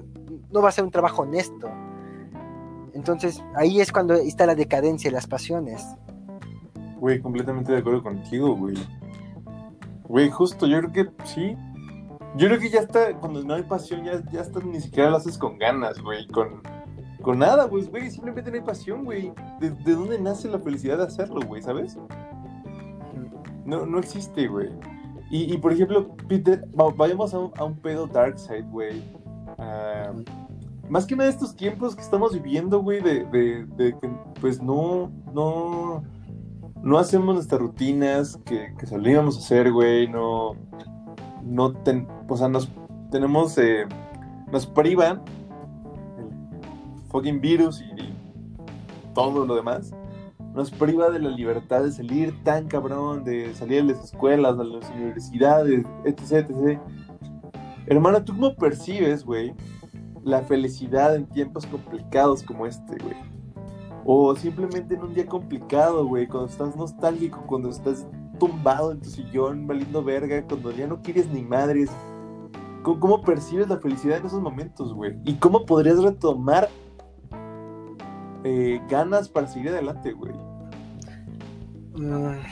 no 0.51 0.61
va 0.61 0.69
a 0.69 0.71
ser 0.71 0.83
un 0.83 0.91
trabajo 0.91 1.21
honesto. 1.23 1.69
Entonces 2.93 3.43
ahí 3.55 3.81
es 3.81 3.91
cuando 3.91 4.15
está 4.15 4.45
la 4.45 4.55
decadencia 4.55 5.09
y 5.09 5.11
las 5.11 5.27
pasiones. 5.27 5.85
Güey, 6.99 7.19
completamente 7.19 7.71
de 7.73 7.79
acuerdo 7.79 8.01
contigo, 8.01 8.55
güey. 8.55 8.75
Güey, 10.07 10.29
justo, 10.29 10.67
yo 10.67 10.79
creo 10.79 10.91
que 10.91 11.25
sí. 11.25 11.55
Yo 12.37 12.47
creo 12.47 12.59
que 12.59 12.69
ya 12.69 12.81
está, 12.81 13.13
cuando 13.19 13.43
no 13.43 13.53
hay 13.53 13.63
pasión, 13.63 14.03
ya, 14.03 14.21
ya 14.31 14.41
está, 14.41 14.59
ni 14.59 14.81
siquiera 14.81 15.09
lo 15.09 15.17
haces 15.17 15.37
con 15.37 15.57
ganas, 15.57 16.01
güey, 16.01 16.27
con, 16.27 16.61
con 17.21 17.39
nada, 17.39 17.65
güey, 17.65 17.85
güey, 17.85 18.11
simplemente 18.11 18.51
no 18.51 18.57
hay 18.57 18.63
pasión, 18.63 19.05
güey. 19.05 19.31
¿De, 19.59 19.69
dónde 19.93 20.19
nace 20.19 20.49
la 20.49 20.59
felicidad 20.59 20.97
de 20.97 21.05
hacerlo, 21.05 21.39
güey, 21.47 21.61
sabes? 21.61 21.97
No, 23.65 23.85
no 23.85 23.99
existe, 23.99 24.47
güey. 24.47 24.69
Y, 25.31 25.57
por 25.57 25.73
ejemplo, 25.73 26.15
Peter, 26.27 26.67
vayamos 26.95 27.33
a 27.33 27.39
un, 27.39 27.75
pedo 27.77 28.05
dark 28.05 28.37
side, 28.37 28.67
güey. 28.69 29.03
Ah, 29.57 30.13
más 30.87 31.05
que 31.05 31.15
nada 31.15 31.29
estos 31.29 31.55
tiempos 31.55 31.95
que 31.95 32.01
estamos 32.01 32.33
viviendo, 32.33 32.81
güey, 32.81 33.01
de, 33.01 33.65
que 33.77 34.09
pues 34.39 34.61
no, 34.61 35.11
no, 35.33 36.03
no 36.85 36.99
hacemos 36.99 37.35
nuestras 37.35 37.59
rutinas 37.59 38.39
que, 38.45 38.73
solíamos 38.85 39.37
hacer, 39.37 39.71
güey, 39.71 40.07
no, 40.07 40.55
no, 41.43 41.73
o 42.29 42.37
sea, 42.37 42.47
nos 42.47 42.69
tenemos, 43.11 43.57
eh, 43.57 43.85
nos 44.51 44.65
privan 44.67 45.21
el 46.17 47.09
fucking 47.09 47.41
virus 47.41 47.81
y, 47.81 48.13
todo 49.13 49.45
lo 49.45 49.55
demás, 49.55 49.93
nos 50.53 50.69
priva 50.71 51.09
de 51.09 51.19
la 51.19 51.29
libertad 51.29 51.83
de 51.83 51.91
salir 51.91 52.41
tan 52.43 52.67
cabrón, 52.67 53.23
de 53.23 53.53
salir 53.55 53.85
de 53.85 53.93
las 53.93 54.03
escuelas, 54.03 54.57
de 54.57 54.65
las 54.65 54.89
universidades, 54.91 55.85
etc, 56.05 56.49
etc. 56.49 56.79
Hermano, 57.87 58.23
¿tú 58.23 58.33
cómo 58.33 58.55
percibes, 58.55 59.25
güey? 59.25 59.53
la 60.25 60.41
felicidad 60.41 61.15
en 61.15 61.27
tiempos 61.27 61.67
complicados 61.67 62.41
como 62.41 62.65
este, 62.65 62.97
güey. 63.03 63.34
O 64.07 64.35
simplemente 64.35 64.93
en 64.93 65.01
un 65.01 65.15
día 65.15 65.25
complicado, 65.25 66.05
güey, 66.05 66.27
cuando 66.27 66.47
estás 66.47 66.75
nostálgico, 66.75 67.43
cuando 67.47 67.69
estás 67.69 68.05
tumbado 68.39 68.91
en 68.91 69.01
tu 69.01 69.09
sillón, 69.09 69.65
valiendo 69.65 70.03
verga, 70.03 70.43
cuando 70.43 70.71
ya 70.71 70.85
no 70.85 71.01
quieres 71.01 71.27
ni 71.27 71.41
madres. 71.41 71.89
¿Cómo, 72.83 73.23
percibes 73.23 73.67
la 73.67 73.79
felicidad 73.79 74.19
en 74.19 74.27
esos 74.27 74.41
momentos, 74.41 74.93
güey? 74.93 75.17
¿Y 75.23 75.33
cómo 75.37 75.65
podrías 75.65 76.03
retomar 76.03 76.69
eh, 78.43 78.79
ganas 78.87 79.27
para 79.27 79.47
seguir 79.47 79.69
adelante, 79.69 80.11
güey? 80.11 80.33
Mm. 81.95 82.43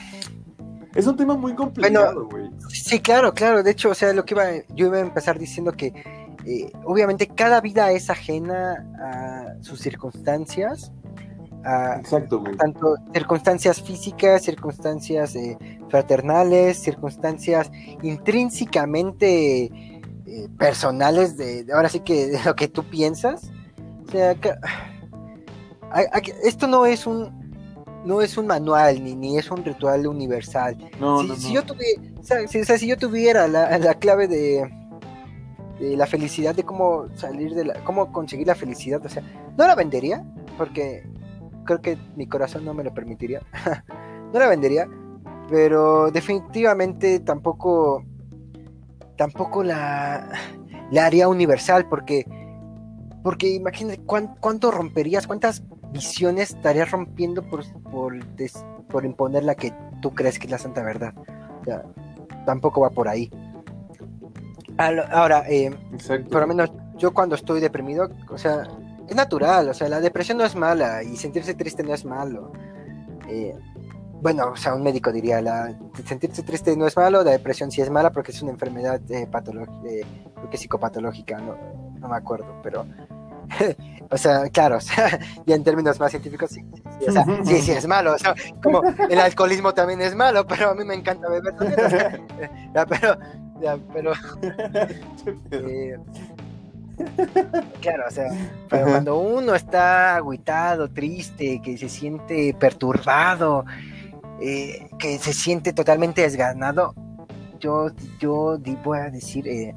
Es 0.95 1.05
un 1.05 1.15
tema 1.15 1.35
muy 1.35 1.53
complicado, 1.53 2.27
güey. 2.29 2.49
sí, 2.69 2.99
claro, 2.99 3.31
claro. 3.35 3.61
De 3.61 3.69
hecho, 3.69 3.91
o 3.91 3.93
sea, 3.93 4.11
lo 4.13 4.25
que 4.25 4.33
iba, 4.33 4.45
yo 4.75 4.87
iba 4.87 4.97
a 4.97 5.01
empezar 5.01 5.37
diciendo 5.37 5.71
que 5.71 5.93
eh, 6.45 6.71
obviamente 6.83 7.27
cada 7.27 7.61
vida 7.61 7.91
es 7.91 8.09
ajena 8.09 8.87
a 8.99 9.63
sus 9.63 9.79
circunstancias. 9.81 10.91
A, 11.63 11.97
Exacto, 11.99 12.43
Tanto 12.57 12.95
circunstancias 13.13 13.81
físicas, 13.81 14.43
circunstancias 14.43 15.35
eh, 15.35 15.57
fraternales, 15.89 16.79
circunstancias 16.79 17.71
intrínsecamente 18.01 19.65
eh, 19.65 20.49
personales 20.57 21.37
de, 21.37 21.65
ahora 21.73 21.89
sí 21.89 22.01
que 22.01 22.27
de 22.27 22.43
lo 22.43 22.55
que 22.55 22.67
tú 22.67 22.83
piensas. 22.83 23.51
O 24.07 24.11
sea, 24.11 24.35
esto 26.43 26.67
no 26.67 26.85
es 26.85 27.07
un 27.07 27.41
no 28.05 28.21
es 28.21 28.37
un 28.37 28.47
manual 28.47 29.01
ni, 29.01 29.15
ni 29.15 29.37
es 29.37 29.49
un 29.49 29.63
ritual 29.63 30.07
universal. 30.07 30.75
si, 31.37 31.53
Yo 31.53 31.63
tuviera, 31.63 32.77
si 32.77 32.87
yo 32.87 32.97
tuviera 32.97 33.47
la 33.47 33.93
clave 33.93 34.27
de, 34.27 34.69
de 35.79 35.97
la 35.97 36.05
felicidad, 36.05 36.55
de 36.55 36.63
cómo 36.63 37.07
salir 37.15 37.53
de 37.53 37.65
la, 37.65 37.83
cómo 37.83 38.11
conseguir 38.11 38.47
la 38.47 38.55
felicidad, 38.55 39.03
o 39.05 39.09
sea, 39.09 39.23
no 39.57 39.67
la 39.67 39.75
vendería, 39.75 40.23
porque 40.57 41.03
creo 41.63 41.81
que 41.81 41.97
mi 42.15 42.27
corazón 42.27 42.65
no 42.65 42.73
me 42.73 42.83
lo 42.83 42.93
permitiría, 42.93 43.41
no 44.33 44.39
la 44.39 44.47
vendería, 44.47 44.87
pero 45.49 46.11
definitivamente 46.11 47.19
tampoco, 47.19 48.03
tampoco 49.17 49.63
la, 49.63 50.29
la 50.91 51.05
haría 51.05 51.27
universal, 51.27 51.87
porque, 51.89 52.25
porque 53.23 53.49
imagínate 53.49 54.01
cuánto 54.05 54.71
romperías, 54.71 55.27
cuántas 55.27 55.63
visiones 55.91 56.51
estarías 56.51 56.91
rompiendo 56.91 57.43
por, 57.43 57.63
por, 57.83 58.15
por 58.89 59.05
imponer 59.05 59.43
la 59.43 59.55
que 59.55 59.73
tú 60.01 60.13
crees 60.13 60.39
que 60.39 60.45
es 60.45 60.51
la 60.51 60.57
santa 60.57 60.83
verdad. 60.83 61.13
O 61.61 61.65
sea, 61.65 61.83
tampoco 62.45 62.81
va 62.81 62.89
por 62.89 63.07
ahí. 63.07 63.31
Ahora, 64.77 65.45
eh, 65.49 65.71
por 66.31 66.41
lo 66.41 66.47
menos 66.47 66.71
yo 66.97 67.13
cuando 67.13 67.35
estoy 67.35 67.59
deprimido, 67.59 68.09
o 68.29 68.37
sea, 68.37 68.67
es 69.07 69.15
natural, 69.15 69.69
o 69.69 69.73
sea, 69.73 69.89
la 69.89 69.99
depresión 69.99 70.37
no 70.37 70.45
es 70.45 70.55
mala 70.55 71.03
y 71.03 71.15
sentirse 71.17 71.53
triste 71.53 71.83
no 71.83 71.93
es 71.93 72.05
malo. 72.05 72.51
Eh, 73.27 73.55
bueno, 74.21 74.51
o 74.51 74.55
sea, 74.55 74.73
un 74.73 74.83
médico 74.83 75.11
diría, 75.11 75.41
la, 75.41 75.75
sentirse 76.05 76.43
triste 76.43 76.75
no 76.77 76.87
es 76.87 76.95
malo, 76.95 77.23
la 77.23 77.31
depresión 77.31 77.71
sí 77.71 77.81
es 77.81 77.89
mala 77.89 78.11
porque 78.11 78.31
es 78.31 78.41
una 78.41 78.51
enfermedad 78.51 79.01
eh, 79.09 79.27
eh 79.85 80.05
psicopatológica, 80.53 81.39
no, 81.39 81.55
no 81.99 82.07
me 82.07 82.15
acuerdo, 82.15 82.59
pero... 82.63 82.85
o 84.09 84.17
sea, 84.17 84.49
claro, 84.49 84.77
o 84.77 84.81
sea, 84.81 85.19
ya 85.45 85.55
en 85.55 85.63
términos 85.63 85.99
más 85.99 86.11
científicos, 86.11 86.51
sí, 86.51 86.61
sí, 86.99 87.05
o 87.09 87.11
sea, 87.11 87.25
sí, 87.43 87.61
sí 87.61 87.71
es 87.71 87.87
malo, 87.87 88.13
o 88.13 88.17
sea, 88.17 88.33
como 88.61 88.81
el 89.09 89.19
alcoholismo 89.19 89.73
también 89.73 89.99
es 90.01 90.15
malo, 90.15 90.47
pero 90.47 90.69
a 90.69 90.75
mí 90.75 90.85
me 90.85 90.95
encanta 90.95 91.27
beber 91.27 91.55
también, 91.55 92.25
pero 92.73 93.17
pero. 93.93 94.13
Claro, 97.81 98.03
o 98.07 98.11
sea, 98.11 98.29
cuando 98.69 99.17
uno 99.17 99.55
está 99.55 100.15
agüitado, 100.15 100.89
triste, 100.89 101.61
que 101.61 101.77
se 101.77 101.89
siente 101.89 102.55
perturbado, 102.57 103.65
eh, 104.41 104.89
que 104.99 105.17
se 105.17 105.33
siente 105.33 105.73
totalmente 105.73 106.21
desganado, 106.21 106.93
yo, 107.59 107.89
yo 108.19 108.57
voy 108.83 108.99
a 108.99 109.09
decir, 109.09 109.47
eh, 109.47 109.73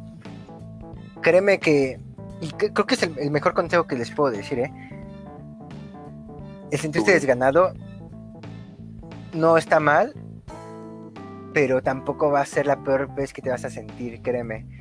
créeme 1.21 1.59
que, 1.59 1.99
y 2.41 2.49
creo 2.51 2.87
que 2.87 2.95
es 2.95 3.03
el, 3.03 3.31
mejor 3.31 3.55
consejo 3.55 3.87
que 3.87 3.97
les 3.97 4.11
puedo 4.11 4.37
decir, 4.37 4.59
¿eh? 4.59 4.73
el 6.71 6.79
sentirte 6.79 7.13
desganado 7.13 7.73
no 9.33 9.57
está 9.57 9.81
mal, 9.81 10.15
pero 11.53 11.83
tampoco 11.83 12.31
va 12.31 12.41
a 12.41 12.47
ser 12.47 12.67
la 12.67 12.77
peor 12.83 13.15
vez 13.15 13.33
que 13.33 13.41
te 13.41 13.51
vas 13.51 13.65
a 13.65 13.71
sentir, 13.71 14.21
créeme. 14.21 14.76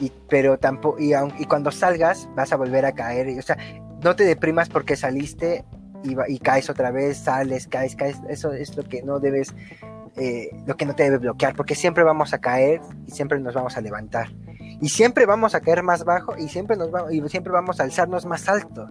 Y, 0.00 0.12
pero 0.28 0.58
tampoco, 0.58 0.98
y, 0.98 1.12
y 1.38 1.44
cuando 1.46 1.70
salgas 1.70 2.28
vas 2.34 2.52
a 2.52 2.56
volver 2.56 2.84
a 2.84 2.92
caer. 2.92 3.38
o 3.38 3.42
sea, 3.42 3.56
no 4.02 4.14
te 4.14 4.24
deprimas 4.24 4.68
porque 4.68 4.96
saliste 4.96 5.64
y, 6.02 6.16
y, 6.28 6.38
caes 6.38 6.68
otra 6.68 6.90
vez, 6.90 7.18
sales, 7.18 7.66
caes, 7.66 7.96
caes. 7.96 8.18
Eso 8.28 8.52
es 8.52 8.76
lo 8.76 8.84
que 8.84 9.02
no 9.02 9.18
debes, 9.18 9.54
eh, 10.16 10.50
lo 10.66 10.76
que 10.76 10.84
no 10.84 10.94
te 10.94 11.04
debe 11.04 11.18
bloquear, 11.18 11.54
porque 11.56 11.74
siempre 11.74 12.04
vamos 12.04 12.34
a 12.34 12.38
caer 12.38 12.80
y 13.06 13.10
siempre 13.10 13.40
nos 13.40 13.54
vamos 13.54 13.76
a 13.76 13.80
levantar. 13.80 14.28
Y 14.80 14.88
siempre 14.88 15.24
vamos 15.24 15.54
a 15.54 15.60
caer 15.60 15.82
más 15.82 16.04
bajo 16.04 16.36
y 16.36 16.48
siempre, 16.48 16.76
nos 16.76 16.90
y 17.10 17.26
siempre 17.28 17.52
vamos 17.52 17.80
a 17.80 17.84
alzarnos 17.84 18.26
más 18.26 18.48
alto. 18.48 18.86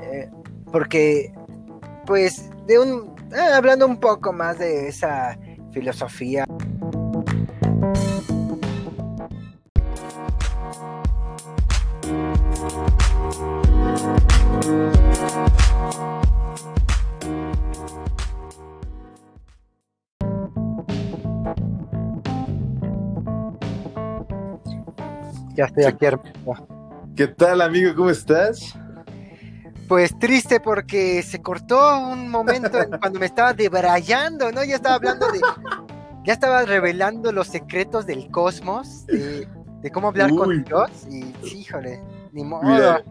Eh, 0.00 0.28
porque, 0.72 1.32
pues, 2.06 2.50
de 2.66 2.78
un, 2.78 3.14
eh, 3.32 3.52
hablando 3.54 3.86
un 3.86 3.98
poco 3.98 4.32
más 4.32 4.58
de 4.58 4.88
esa 4.88 5.38
filosofía. 5.72 6.44
Ya 25.60 25.66
estoy 25.66 25.84
aquí, 25.84 26.06
¿Qué 27.14 27.26
tal, 27.26 27.60
amigo? 27.60 27.94
¿Cómo 27.94 28.08
estás? 28.08 28.74
Pues 29.88 30.18
triste 30.18 30.58
porque 30.58 31.22
se 31.22 31.42
cortó 31.42 31.98
un 31.98 32.30
momento 32.30 32.70
cuando 32.98 33.20
me 33.20 33.26
estaba 33.26 33.52
debrayando, 33.52 34.50
¿no? 34.52 34.64
Ya 34.64 34.76
estaba 34.76 34.94
hablando 34.94 35.30
de. 35.30 35.38
Ya 36.24 36.32
estaba 36.32 36.64
revelando 36.64 37.30
los 37.30 37.48
secretos 37.48 38.06
del 38.06 38.30
cosmos, 38.30 39.06
de, 39.06 39.46
cómo 39.92 40.08
hablar 40.08 40.34
con 40.34 40.64
Dios. 40.64 40.90
Y 41.10 41.34
híjole, 41.46 42.00
ni 42.32 42.42
modo. 42.42 43.02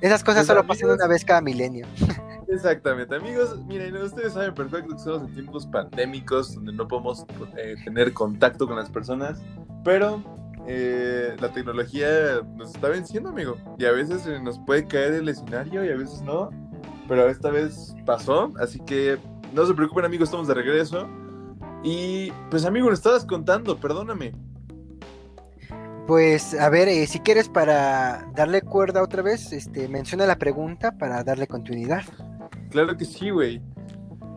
Esas 0.00 0.24
cosas 0.24 0.46
solo 0.46 0.66
pasan 0.66 0.92
una 0.92 1.06
vez 1.06 1.22
cada 1.22 1.42
milenio. 1.42 1.86
Exactamente, 2.48 3.14
amigos, 3.14 3.62
miren, 3.66 3.94
ustedes 3.98 4.32
saben 4.32 4.54
perfecto 4.54 4.88
que 4.88 4.96
estamos 4.96 5.28
en 5.28 5.34
tiempos 5.34 5.66
pandémicos 5.66 6.54
donde 6.54 6.72
no 6.72 6.88
podemos 6.88 7.26
eh, 7.58 7.76
tener 7.84 8.14
contacto 8.14 8.66
con 8.66 8.76
las 8.76 8.88
personas, 8.88 9.40
pero 9.84 10.39
eh, 10.66 11.36
la 11.40 11.52
tecnología 11.52 12.40
nos 12.56 12.74
está 12.74 12.88
venciendo, 12.88 13.30
amigo. 13.30 13.56
Y 13.78 13.84
a 13.84 13.92
veces 13.92 14.26
nos 14.42 14.58
puede 14.60 14.86
caer 14.86 15.14
el 15.14 15.28
escenario 15.28 15.84
y 15.84 15.90
a 15.90 15.96
veces 15.96 16.22
no. 16.22 16.50
Pero 17.08 17.28
esta 17.28 17.50
vez 17.50 17.94
pasó, 18.06 18.52
así 18.60 18.78
que 18.80 19.18
no 19.52 19.66
se 19.66 19.74
preocupen, 19.74 20.04
amigos, 20.04 20.28
estamos 20.28 20.46
de 20.46 20.54
regreso. 20.54 21.08
Y 21.82 22.30
pues, 22.50 22.64
amigo, 22.64 22.88
lo 22.88 22.94
estabas 22.94 23.24
contando, 23.24 23.78
perdóname. 23.78 24.32
Pues, 26.06 26.58
a 26.58 26.68
ver, 26.68 26.88
eh, 26.88 27.06
si 27.06 27.20
quieres 27.20 27.48
para 27.48 28.28
darle 28.34 28.62
cuerda 28.62 29.02
otra 29.02 29.22
vez, 29.22 29.52
este, 29.52 29.88
menciona 29.88 30.26
la 30.26 30.36
pregunta 30.36 30.92
para 30.92 31.22
darle 31.22 31.46
continuidad. 31.46 32.02
Claro 32.70 32.96
que 32.96 33.04
sí, 33.04 33.30
güey. 33.30 33.62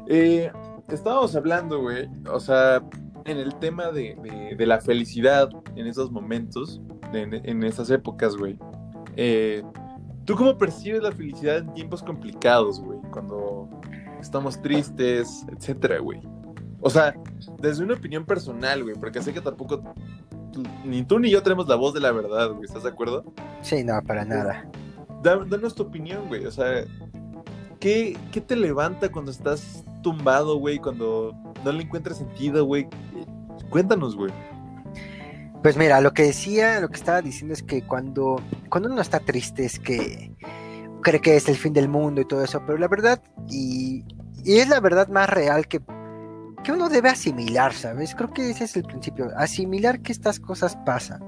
Eh, 0.07 0.51
estábamos 0.89 1.36
hablando, 1.36 1.82
güey, 1.82 2.09
o 2.30 2.39
sea, 2.39 2.82
en 3.26 3.38
el 3.38 3.55
tema 3.55 3.91
de, 3.91 4.55
la 4.59 4.82
felicidad 4.82 5.49
en 5.76 5.88
esos 5.88 6.11
momentos, 6.11 6.82
en, 7.13 7.63
esas 7.63 7.89
épocas, 7.89 8.36
güey. 8.36 8.57
Eh, 9.15 9.63
¿Tú 10.26 10.36
cómo 10.36 10.57
percibes 10.57 11.03
la 11.03 11.11
felicidad 11.11 11.57
en 11.57 11.74
tiempos 11.74 12.01
complicados, 12.01 12.80
güey? 12.80 12.99
Cuando 13.11 13.69
estamos 14.19 14.61
tristes, 14.61 15.45
etcétera, 15.51 15.99
güey. 15.99 16.21
O 16.82 16.89
sea, 16.89 17.13
desde 17.59 17.84
una 17.84 17.93
opinión 17.93 18.26
personal, 18.26 18.84
güey, 18.84 18.95
porque 18.95 19.21
sé 19.21 19.34
que 19.34 19.41
tampoco 19.41 19.82
ni 20.86 21.03
tú 21.03 21.19
ni 21.19 21.30
yo 21.30 21.41
tenemos 21.41 21.67
la 21.67 21.76
voz 21.76 21.93
de 21.93 21.99
la 21.99 22.11
verdad, 22.11 22.51
güey, 22.51 22.65
¿estás 22.65 22.84
de 22.84 22.89
acuerdo? 22.89 23.24
Sí, 23.61 23.84
no, 23.84 24.01
para 24.03 24.26
nada. 24.26 24.69
danos 25.24 25.76
tu 25.76 25.84
opinión, 25.84 26.28
güey, 26.28 26.45
o 26.45 26.51
sea, 26.51 26.86
¿qué, 27.80 28.17
¿qué 28.32 28.41
te 28.41 28.55
levanta 28.55 29.11
cuando 29.11 29.32
estás 29.32 29.84
tumbado, 30.04 30.58
güey, 30.58 30.78
cuando 30.78 31.34
no 31.66 31.72
le 31.72 31.82
encuentras 31.82 32.20
sentido, 32.20 32.66
güey? 32.66 32.88
Cuéntanos, 33.72 34.16
güey. 34.16 34.32
Pues 35.64 35.78
mira, 35.78 35.99
lo 36.01 36.14
que 36.14 36.24
decía, 36.24 36.80
lo 36.80 36.89
que 36.89 36.97
estaba 36.97 37.22
diciendo 37.22 37.54
es 37.54 37.64
que 37.64 37.82
cuando, 37.82 38.36
cuando 38.70 38.91
uno 38.91 39.01
está 39.01 39.20
triste 39.20 39.66
es 39.66 39.80
que 39.80 40.36
cree 41.01 41.22
que 41.22 41.36
es 41.36 41.49
el 41.49 41.56
fin 41.56 41.74
del 41.74 41.89
mundo 41.89 42.22
y 42.22 42.26
todo 42.26 42.43
eso, 42.43 42.62
pero 42.68 42.78
la 42.78 42.88
verdad, 42.88 43.24
y, 43.49 44.04
y 44.43 44.60
es 44.60 44.68
la 44.68 44.80
verdad 44.80 45.08
más 45.08 45.30
real 45.30 45.68
que, 45.68 45.82
que 46.64 46.72
uno 46.72 46.89
debe 46.89 47.10
asimilar, 47.10 47.74
¿sabes? 47.74 48.14
Creo 48.14 48.32
que 48.32 48.51
ese 48.51 48.66
es 48.66 48.76
el 48.76 48.84
principio, 48.84 49.30
asimilar 49.36 50.01
que 50.01 50.12
estas 50.12 50.39
cosas 50.39 50.78
pasan 50.86 51.24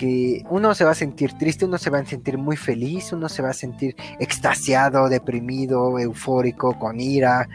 que 0.00 0.46
uno 0.48 0.74
se 0.74 0.82
va 0.82 0.92
a 0.92 0.94
sentir 0.94 1.34
triste, 1.34 1.66
uno 1.66 1.76
se 1.76 1.90
va 1.90 1.98
a 1.98 2.06
sentir 2.06 2.38
muy 2.38 2.56
feliz, 2.56 3.12
uno 3.12 3.28
se 3.28 3.42
va 3.42 3.50
a 3.50 3.52
sentir 3.52 3.94
extasiado, 4.18 5.10
deprimido, 5.10 5.98
eufórico, 5.98 6.78
con 6.78 6.98
ira. 6.98 7.46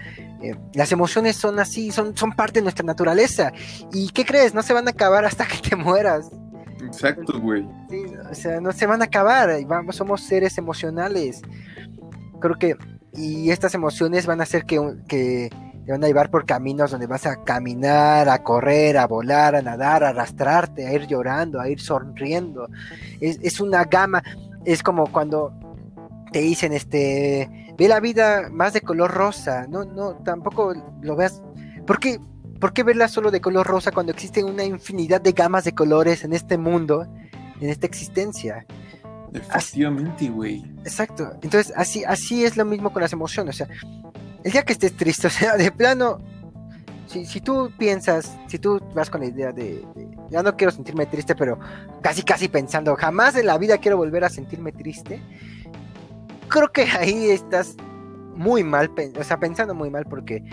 Eh, 0.43 0.53
las 0.75 0.91
emociones 0.91 1.37
son 1.37 1.57
así, 1.57 1.91
son, 1.91 2.15
son 2.15 2.33
parte 2.33 2.59
de 2.59 2.63
nuestra 2.63 2.85
naturaleza. 2.85 3.51
¿Y 3.91 4.09
qué 4.09 4.25
crees? 4.25 4.53
No 4.53 4.61
se 4.61 4.73
van 4.73 4.87
a 4.87 4.91
acabar 4.91 5.25
hasta 5.25 5.47
que 5.47 5.57
te 5.57 5.75
mueras. 5.75 6.29
Exacto, 6.85 7.41
güey. 7.41 7.67
o 8.29 8.35
sea, 8.35 8.61
no 8.61 8.71
se 8.73 8.85
van 8.85 9.01
a 9.01 9.05
acabar. 9.05 9.49
Vamos, 9.65 9.95
somos 9.95 10.21
seres 10.21 10.59
emocionales. 10.59 11.41
Creo 12.39 12.59
que. 12.59 12.75
Y 13.13 13.49
estas 13.49 13.73
emociones 13.73 14.27
van 14.27 14.39
a 14.41 14.43
hacer 14.43 14.65
que, 14.65 14.79
que 15.07 15.49
te 15.85 15.91
van 15.91 16.03
a 16.03 16.07
llevar 16.07 16.31
por 16.31 16.45
caminos 16.45 16.89
donde 16.89 17.05
vas 17.05 17.27
a 17.27 17.43
caminar, 17.43 18.27
a 18.27 18.41
correr, 18.41 18.97
a 18.97 19.05
volar, 19.05 19.55
a 19.55 19.61
nadar, 19.61 20.03
a 20.03 20.09
arrastrarte, 20.09 20.87
a 20.87 20.93
ir 20.93 21.05
llorando, 21.05 21.61
a 21.61 21.69
ir 21.69 21.79
sonriendo. 21.79 22.67
Es, 23.21 23.59
una 23.59 23.83
gama, 23.83 24.23
es 24.65 24.81
como 24.81 25.11
cuando 25.11 25.53
te 26.31 26.39
dicen, 26.39 26.73
este, 26.73 27.73
ve 27.77 27.87
la 27.87 27.99
vida 27.99 28.49
más 28.51 28.73
de 28.73 28.81
color 28.81 29.11
rosa, 29.11 29.67
no, 29.69 29.85
no, 29.85 30.15
tampoco 30.15 30.73
lo 31.01 31.15
veas, 31.15 31.43
¿por 31.85 31.99
qué, 31.99 32.19
¿por 32.59 32.73
qué 32.73 32.81
verla 32.81 33.07
solo 33.07 33.29
de 33.29 33.39
color 33.39 33.67
rosa 33.67 33.91
cuando 33.91 34.11
existe 34.11 34.43
una 34.43 34.63
infinidad 34.63 35.21
de 35.21 35.33
gamas 35.33 35.65
de 35.65 35.75
colores 35.75 36.23
en 36.23 36.33
este 36.33 36.57
mundo, 36.57 37.05
en 37.61 37.69
esta 37.69 37.85
existencia? 37.85 38.65
Efectivamente, 39.33 40.29
güey. 40.29 40.63
Exacto. 40.79 41.31
Entonces, 41.41 41.73
así, 41.75 42.03
así 42.05 42.45
es 42.45 42.57
lo 42.57 42.65
mismo 42.65 42.91
con 42.91 43.01
las 43.01 43.13
emociones. 43.13 43.61
O 43.61 43.65
sea, 43.65 43.67
el 44.45 44.51
día 44.51 44.63
que 44.63 44.73
estés 44.73 44.95
triste, 44.95 45.27
o 45.27 45.29
sea, 45.29 45.57
de 45.57 45.71
plano, 45.71 46.19
si, 47.07 47.41
tú 47.41 47.71
piensas, 47.77 48.37
si 48.47 48.59
tú 48.59 48.79
vas 48.93 49.09
con 49.09 49.21
la 49.21 49.27
idea 49.27 49.51
de, 49.51 49.83
ya 50.29 50.43
no 50.43 50.55
quiero 50.55 50.71
sentirme 50.71 51.05
triste, 51.07 51.35
pero 51.35 51.59
casi, 52.01 52.23
casi 52.23 52.47
pensando, 52.47 52.95
jamás 52.95 53.35
en 53.35 53.47
la 53.47 53.57
vida 53.57 53.77
quiero 53.79 53.97
volver 53.97 54.23
a 54.23 54.29
sentirme 54.29 54.71
triste, 54.71 55.21
creo 56.47 56.71
que 56.71 56.83
ahí 56.83 57.31
estás 57.31 57.75
muy 58.35 58.63
mal, 58.63 58.91
o 59.17 59.23
sea, 59.23 59.39
pensando 59.39 59.73
muy 59.73 59.89
mal 59.89 60.05
porque 60.05 60.43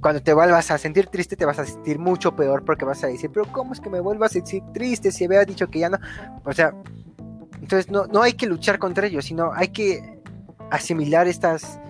cuando 0.00 0.22
te 0.22 0.32
vuelvas 0.32 0.70
a 0.70 0.78
sentir 0.78 1.08
triste 1.08 1.34
te 1.34 1.44
vas 1.44 1.58
a 1.58 1.66
sentir 1.66 1.98
mucho 1.98 2.34
peor 2.34 2.64
porque 2.64 2.84
vas 2.84 3.02
a 3.04 3.08
decir, 3.08 3.30
pero 3.32 3.50
¿cómo 3.52 3.74
es 3.74 3.80
que 3.80 3.90
me 3.90 4.00
vuelvas 4.00 4.30
a 4.30 4.34
sentir 4.34 4.62
triste 4.72 5.10
si 5.10 5.24
había 5.24 5.44
dicho 5.44 5.68
que 5.68 5.80
ya 5.80 5.90
no? 5.90 5.98
O 6.44 6.52
sea, 6.52 6.72
entonces 7.60 7.90
no, 7.90 8.06
no 8.06 8.22
hay 8.22 8.34
que 8.34 8.46
luchar 8.46 8.78
contra 8.78 9.06
ellos, 9.06 9.24
sino 9.24 9.52
hay 9.52 9.68
que 9.68 10.20
asimilar 10.70 11.26
estas 11.26 11.80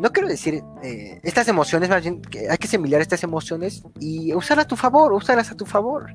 no 0.00 0.10
quiero 0.10 0.28
decir 0.28 0.62
eh, 0.82 1.20
estas 1.22 1.48
emociones, 1.48 1.88
más 1.88 2.02
bien 2.02 2.22
que 2.22 2.50
hay 2.50 2.58
que 2.58 2.66
asimilar 2.66 3.00
estas 3.00 3.22
emociones 3.22 3.82
y 3.98 4.34
usarlas 4.34 4.64
a 4.64 4.68
tu 4.68 4.76
favor, 4.76 5.12
usarlas 5.12 5.50
a 5.50 5.56
tu 5.56 5.66
favor. 5.66 6.12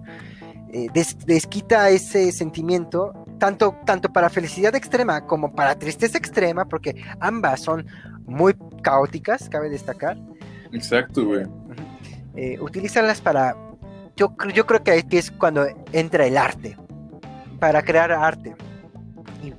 Eh, 0.72 0.88
desquita 1.26 1.90
ese 1.90 2.32
sentimiento 2.32 3.14
tanto, 3.38 3.78
tanto 3.86 4.12
para 4.12 4.30
felicidad 4.30 4.76
extrema 4.76 5.26
como 5.26 5.54
para 5.54 5.76
tristeza 5.76 6.18
extrema, 6.18 6.66
porque 6.66 6.96
ambas 7.20 7.62
son 7.62 7.86
muy 8.26 8.56
caóticas, 8.82 9.48
cabe 9.50 9.70
destacar. 9.70 10.18
Exacto, 10.74 11.26
güey. 11.26 11.46
Eh, 12.36 12.58
utilízalas 12.60 13.22
para. 13.22 13.56
Yo, 14.18 14.36
yo 14.54 14.66
creo 14.66 14.84
que 14.84 14.92
ahí 14.92 15.04
es 15.12 15.32
cuando 15.32 15.66
entra 15.92 16.26
el 16.26 16.38
arte, 16.38 16.78
para 17.60 17.84
crear 17.84 18.12
arte 18.12 18.56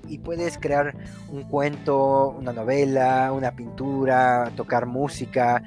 y, 0.08 0.18
puedes 0.18 0.58
crear 0.58 0.94
un 1.30 1.44
cuento, 1.44 2.30
una 2.30 2.52
novela, 2.52 3.32
una 3.32 3.52
pintura, 3.52 4.50
tocar 4.56 4.86
música, 4.86 5.62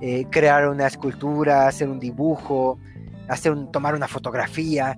eh, 0.00 0.26
crear 0.30 0.68
una 0.68 0.86
escultura, 0.86 1.68
hacer 1.68 1.88
un 1.88 2.00
dibujo, 2.00 2.78
hacer 3.28 3.52
un, 3.52 3.70
tomar 3.70 3.94
una 3.94 4.08
fotografía. 4.08 4.96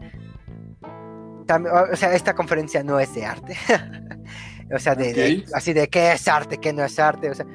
o 0.83 1.97
sea, 1.97 2.15
esta 2.15 2.35
conferencia 2.35 2.83
no 2.83 2.99
es 2.99 3.15
de 3.15 3.27
arte. 3.27 3.57
o 4.75 4.79
sea, 4.79 4.95
de, 4.95 5.45
así 5.55 5.73
de 5.73 5.89
qué 5.89 6.13
es 6.13 6.29
arte, 6.29 6.59
qué 6.59 6.73
no 6.73 6.85
es 6.85 6.99
arte. 6.99 7.31
O 7.31 7.35
sea, 7.35 7.47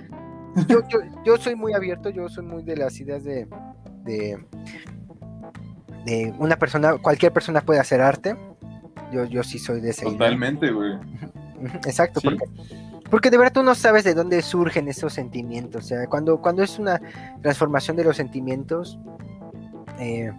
yo, 0.68 0.80
yo, 1.24 1.38
soy 1.38 1.56
muy 1.56 1.74
abierto, 1.74 2.10
yo 2.10 2.30
soy 2.30 2.46
muy 2.46 2.64
de 2.64 2.78
las 2.78 3.00
ideas 3.00 3.24
de, 3.24 3.48
de, 4.04 4.38
de 6.06 6.34
una 6.40 6.58
persona, 6.58 6.98
cualquier 6.98 7.32
persona 7.32 7.62
puede 7.62 7.80
hacer 7.80 8.02
arte 8.02 8.36
yo, 9.12 9.26
yo 9.26 9.44
sí 9.44 9.60
soy 9.60 9.82
de 9.82 9.92
ese. 9.92 10.06
Totalmente, 10.06 10.72
güey. 10.72 10.94
Exacto, 11.86 12.22
porque 12.22 12.46
porque 13.10 13.30
de 13.30 13.38
verdad 13.38 13.54
tú 13.54 13.64
no 13.64 13.76
sabes 13.76 14.04
de 14.04 14.14
dónde 14.14 14.42
surgen 14.42 14.88
esos 14.88 15.14
sentimientos. 15.14 15.86
O 15.86 15.88
sea, 15.88 16.08
cuando, 16.08 16.42
cuando 16.42 16.64
es 16.64 16.78
una 16.78 17.02
transformación 17.42 17.96
de 17.96 18.04
los 18.04 18.18
sentimientos, 18.18 19.00
eh, 20.00 20.32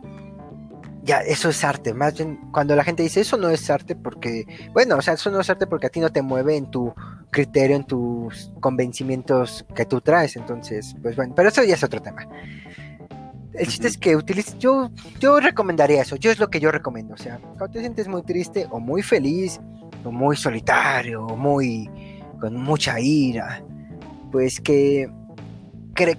ya, 1.02 1.20
eso 1.20 1.48
es 1.48 1.64
arte. 1.64 1.94
Más 1.94 2.16
bien, 2.16 2.38
cuando 2.52 2.76
la 2.76 2.84
gente 2.84 3.02
dice 3.02 3.20
eso 3.20 3.36
no 3.36 3.48
es 3.48 3.70
arte 3.70 3.96
porque, 3.96 4.44
bueno, 4.72 4.96
o 4.96 5.02
sea, 5.02 5.14
eso 5.14 5.30
no 5.30 5.40
es 5.40 5.48
arte 5.48 5.66
porque 5.66 5.86
a 5.86 5.90
ti 5.90 6.00
no 6.00 6.10
te 6.10 6.20
mueve 6.20 6.56
en 6.56 6.70
tu 6.70 6.92
criterio, 7.30 7.76
en 7.76 7.84
tus 7.84 8.52
convencimientos 8.60 9.64
que 9.74 9.86
tú 9.86 10.00
traes. 10.02 10.36
Entonces, 10.36 10.94
pues 11.02 11.16
bueno, 11.16 11.32
pero 11.34 11.48
eso 11.48 11.64
ya 11.64 11.74
es 11.74 11.84
otro 11.84 12.02
tema. 12.02 12.26
El 13.58 13.66
chiste 13.66 13.88
es 13.88 13.98
que 13.98 14.14
utilices, 14.14 14.56
yo, 14.58 14.90
yo 15.18 15.40
recomendaría 15.40 16.02
eso, 16.02 16.16
yo 16.16 16.30
es 16.30 16.38
lo 16.38 16.48
que 16.48 16.60
yo 16.60 16.70
recomiendo. 16.70 17.14
O 17.14 17.16
sea, 17.16 17.38
cuando 17.38 17.70
te 17.70 17.80
sientes 17.80 18.06
muy 18.06 18.22
triste 18.22 18.66
o 18.70 18.78
muy 18.78 19.02
feliz, 19.02 19.60
o 20.04 20.12
muy 20.12 20.36
solitario, 20.36 21.26
o 21.26 21.36
muy 21.36 21.90
con 22.40 22.54
mucha 22.54 23.00
ira, 23.00 23.62
pues 24.30 24.60
que, 24.60 25.10
que, 25.94 26.16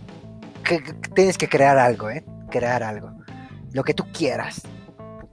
tienes 1.15 1.37
que 1.37 1.47
crear 1.47 1.77
algo, 1.77 2.09
¿eh? 2.09 2.25
Crear 2.49 2.83
algo. 2.83 3.11
Lo 3.71 3.83
que 3.83 3.93
tú 3.93 4.05
quieras. 4.11 4.61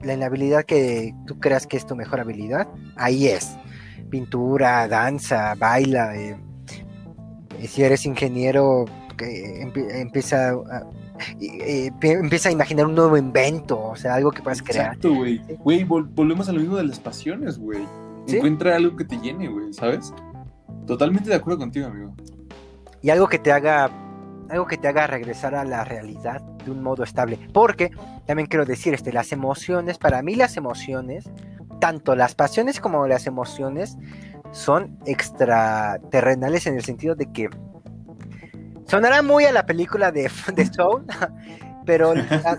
La 0.01 0.25
habilidad 0.25 0.63
que 0.63 1.13
tú 1.25 1.39
creas 1.39 1.67
que 1.67 1.75
es 1.75 1.85
tu 1.85 1.95
mejor 1.95 2.19
habilidad, 2.19 2.67
ahí 2.95 3.27
es. 3.27 3.57
Pintura, 4.09 4.87
danza, 4.87 5.55
baila. 5.55 6.15
Eh, 6.15 6.37
si 7.67 7.83
eres 7.83 8.05
ingeniero, 8.05 8.85
que 9.17 9.61
empieza 9.61 10.51
a, 10.51 10.83
empieza 12.01 12.49
a 12.49 12.51
imaginar 12.51 12.85
un 12.85 12.95
nuevo 12.95 13.17
invento, 13.17 13.81
o 13.81 13.95
sea, 13.95 14.15
algo 14.15 14.31
que 14.31 14.41
puedas 14.41 14.61
crear. 14.61 14.87
Exacto, 14.87 15.13
güey. 15.13 15.41
Güey, 15.59 15.83
volvemos 15.83 16.49
a 16.49 16.53
lo 16.53 16.59
mismo 16.59 16.75
de 16.75 16.83
las 16.83 16.99
pasiones, 16.99 17.57
güey. 17.57 17.85
Encuentra 18.27 18.75
algo 18.75 18.95
que 18.95 19.05
te 19.05 19.17
llene, 19.17 19.47
güey, 19.47 19.73
¿sabes? 19.73 20.13
Totalmente 20.85 21.29
de 21.29 21.35
acuerdo 21.35 21.59
contigo, 21.59 21.87
amigo. 21.87 22.13
Y 23.01 23.09
algo 23.09 23.27
que 23.27 23.39
te 23.39 23.51
haga 23.51 23.89
algo 24.49 24.65
que 24.65 24.77
te 24.77 24.87
haga 24.87 25.07
regresar 25.07 25.55
a 25.55 25.65
la 25.65 25.83
realidad 25.83 26.41
de 26.41 26.71
un 26.71 26.81
modo 26.81 27.03
estable. 27.03 27.39
Porque 27.53 27.91
también 28.25 28.47
quiero 28.47 28.65
decir, 28.65 28.93
este, 28.93 29.11
las 29.11 29.31
emociones, 29.31 29.97
para 29.97 30.21
mí 30.21 30.35
las 30.35 30.57
emociones, 30.57 31.29
tanto 31.79 32.15
las 32.15 32.35
pasiones 32.35 32.79
como 32.79 33.07
las 33.07 33.27
emociones, 33.27 33.97
son 34.51 34.97
extraterrenales 35.05 36.67
en 36.67 36.75
el 36.75 36.83
sentido 36.83 37.15
de 37.15 37.31
que 37.31 37.49
sonará 38.87 39.21
muy 39.21 39.45
a 39.45 39.51
la 39.51 39.65
película 39.65 40.11
de, 40.11 40.31
de 40.55 40.65
Soul, 40.65 41.05
pero 41.85 42.13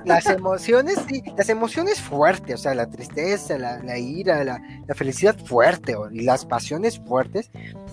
las 0.04 0.26
emociones, 0.26 0.98
sí, 1.06 1.22
las 1.36 1.48
emociones 1.50 2.00
fuertes, 2.00 2.54
o 2.54 2.58
sea, 2.58 2.74
la 2.74 2.88
tristeza, 2.88 3.58
la, 3.58 3.98
ira, 3.98 4.42
la, 4.42 4.60
felicidad 4.94 5.36
fuerte 5.44 5.94
y 6.12 6.22
las 6.22 6.46
pasiones 6.46 6.98
fuertes, 6.98 7.50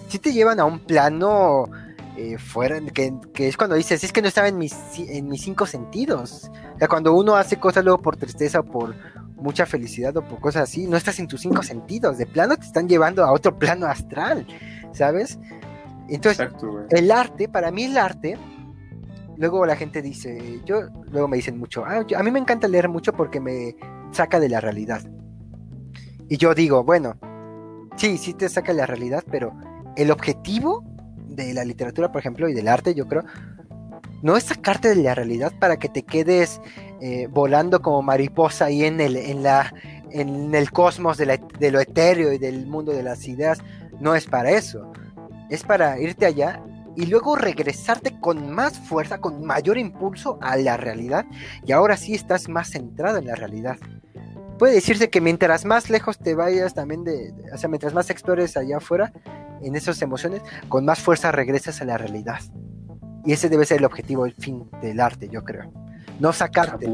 sí 0.07 0.17
te 0.17 0.31
llevan 0.31 0.61
a 0.61 0.65
un 0.65 0.79
plano 0.79 1.65
eh, 2.17 2.37
fuera, 2.37 2.79
que, 2.79 3.11
es 3.35 3.57
cuando 3.57 3.75
dices, 3.75 4.01
es 4.05 4.13
que 4.13 4.21
no 4.21 4.29
estaba 4.29 4.47
en 4.47 4.57
mis, 4.57 4.73
en 4.97 5.27
mis 5.27 5.41
cinco 5.41 5.65
sentidos. 5.65 6.49
O 6.75 6.79
sea, 6.79 6.87
cuando 6.87 7.13
uno 7.13 7.35
hace 7.35 7.57
cosas 7.57 7.83
luego 7.83 8.01
por 8.01 8.15
tristeza 8.15 8.61
o 8.61 8.63
por 8.63 8.95
mucha 9.35 9.65
felicidad 9.65 10.15
o 10.15 10.21
por 10.21 10.39
cosas 10.39 10.63
así, 10.63 10.87
no 10.87 10.95
estás 10.95 11.19
en 11.19 11.27
tus 11.27 11.41
cinco 11.41 11.63
sentidos, 11.63 12.17
de 12.17 12.25
plano 12.25 12.55
te 12.55 12.65
están 12.65 12.87
llevando 12.87 13.25
a 13.25 13.33
otro 13.33 13.59
plano 13.59 13.87
astral, 13.87 14.47
¿sabes? 14.93 15.37
Entonces, 16.07 16.49
el 16.91 17.11
arte, 17.11 17.47
para 17.47 17.71
mí 17.71 17.85
el 17.85 17.97
arte 17.97 18.37
luego 19.37 19.65
la 19.65 19.75
gente 19.75 20.01
dice, 20.01 20.61
yo, 20.65 20.81
luego 21.11 21.27
me 21.27 21.37
dicen 21.37 21.57
mucho, 21.57 21.83
ah, 21.85 22.05
a 22.15 22.23
mí 22.23 22.31
me 22.31 22.39
encanta 22.39 22.67
leer 22.67 22.89
mucho 22.89 23.13
porque 23.13 23.39
me 23.39 23.75
saca 24.11 24.39
de 24.39 24.49
la 24.49 24.61
realidad. 24.61 25.01
Y 26.29 26.37
yo 26.37 26.55
digo, 26.55 26.83
bueno, 26.83 27.17
sí, 27.97 28.17
sí 28.17 28.33
te 28.33 28.49
saca 28.49 28.71
de 28.71 28.79
la 28.79 28.85
realidad, 28.85 29.23
pero 29.29 29.53
el 29.95 30.11
objetivo 30.11 30.83
de 31.27 31.53
la 31.53 31.65
literatura, 31.65 32.11
por 32.11 32.19
ejemplo, 32.19 32.49
y 32.49 32.53
del 32.53 32.67
arte, 32.67 32.95
yo 32.95 33.07
creo, 33.07 33.23
no 34.21 34.37
es 34.37 34.45
sacarte 34.45 34.89
de 34.89 35.03
la 35.03 35.13
realidad 35.13 35.53
para 35.59 35.77
que 35.77 35.89
te 35.89 36.03
quedes 36.03 36.61
eh, 37.01 37.27
volando 37.29 37.81
como 37.81 38.01
mariposa 38.01 38.65
ahí 38.65 38.83
en 38.83 38.99
el, 39.01 39.17
en 39.17 39.43
la, 39.43 39.73
en 40.11 40.55
el 40.55 40.71
cosmos 40.71 41.17
de, 41.17 41.39
de 41.59 41.71
lo 41.71 41.79
etéreo 41.79 42.31
y 42.33 42.37
del 42.37 42.65
mundo 42.65 42.91
de 42.91 43.03
las 43.03 43.27
ideas. 43.27 43.59
No 43.99 44.15
es 44.15 44.25
para 44.25 44.51
eso. 44.51 44.91
Es 45.49 45.63
para 45.63 45.99
irte 45.99 46.25
allá 46.25 46.61
y 46.95 47.05
luego 47.05 47.35
regresarte 47.35 48.19
con 48.19 48.51
más 48.51 48.79
fuerza, 48.79 49.19
con 49.19 49.43
mayor 49.43 49.77
impulso 49.77 50.37
a 50.41 50.55
la 50.57 50.77
realidad 50.77 51.25
y 51.65 51.71
ahora 51.71 51.97
sí 51.97 52.13
estás 52.13 52.47
más 52.49 52.69
centrado 52.69 53.17
en 53.17 53.27
la 53.27 53.35
realidad. 53.35 53.77
Puede 54.57 54.75
decirse 54.75 55.09
que 55.09 55.19
mientras 55.19 55.65
más 55.65 55.89
lejos 55.89 56.17
te 56.17 56.33
vayas 56.33 56.73
también 56.73 57.03
de, 57.03 57.33
o 57.53 57.57
sea, 57.57 57.69
mientras 57.69 57.93
más 57.93 58.09
explores 58.09 58.55
allá 58.55 58.77
afuera 58.77 59.11
en 59.61 59.75
esas 59.75 60.01
emociones, 60.01 60.41
con 60.69 60.85
más 60.85 60.99
fuerza 60.99 61.31
regresas 61.31 61.81
a 61.81 61.85
la 61.85 61.97
realidad. 61.97 62.39
Y 63.25 63.33
ese 63.33 63.49
debe 63.49 63.65
ser 63.65 63.79
el 63.79 63.85
objetivo, 63.85 64.25
el 64.25 64.33
fin 64.33 64.69
del 64.81 64.99
arte, 64.99 65.27
yo 65.29 65.43
creo. 65.43 65.71
No 66.19 66.31
sacarte. 66.31 66.87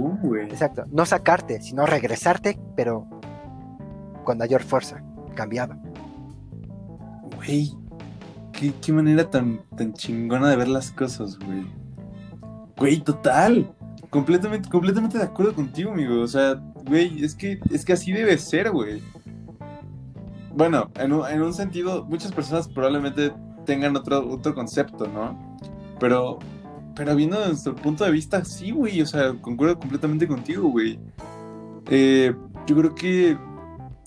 exacto, 0.49 0.85
no 0.89 1.05
sacarte, 1.05 1.61
sino 1.61 1.85
regresarte, 1.85 2.59
pero 2.75 3.07
con 4.23 4.37
mayor 4.37 4.63
fuerza, 4.63 5.03
cambiado. 5.35 5.75
Güey, 7.35 7.75
qué, 8.51 8.93
manera 8.93 9.29
tan, 9.29 9.61
tan 9.75 9.93
chingona 9.93 10.49
de 10.49 10.55
ver 10.55 10.67
las 10.67 10.91
cosas, 10.91 11.37
güey. 11.39 11.65
Güey, 12.77 13.01
total. 13.01 13.73
Completamente, 14.09 14.69
completamente 14.69 15.17
de 15.17 15.23
acuerdo 15.23 15.53
contigo, 15.53 15.91
amigo. 15.91 16.21
O 16.21 16.27
sea, 16.27 16.55
güey, 16.85 17.23
es 17.23 17.35
que, 17.35 17.59
es 17.71 17.85
que 17.85 17.93
así 17.93 18.11
debe 18.11 18.37
ser, 18.37 18.71
güey. 18.71 19.01
Bueno, 20.53 20.91
en 20.95 21.13
un, 21.13 21.27
en 21.27 21.41
un 21.41 21.53
sentido, 21.53 22.03
muchas 22.05 22.31
personas 22.31 22.67
probablemente 22.67 23.31
tengan 23.65 23.95
otro, 23.95 24.27
otro 24.29 24.53
concepto, 24.53 25.07
¿no? 25.07 25.57
Pero, 25.99 26.39
pero 26.95 27.15
viendo 27.15 27.37
desde 27.37 27.51
nuestro 27.51 27.75
punto 27.75 28.03
de 28.03 28.11
vista, 28.11 28.43
sí, 28.43 28.71
güey. 28.71 29.01
O 29.01 29.05
sea, 29.05 29.33
concuerdo 29.41 29.79
completamente 29.79 30.27
contigo, 30.27 30.69
güey. 30.69 30.99
Eh, 31.89 32.33
yo 32.67 32.75
creo 32.75 32.95
que 32.95 33.37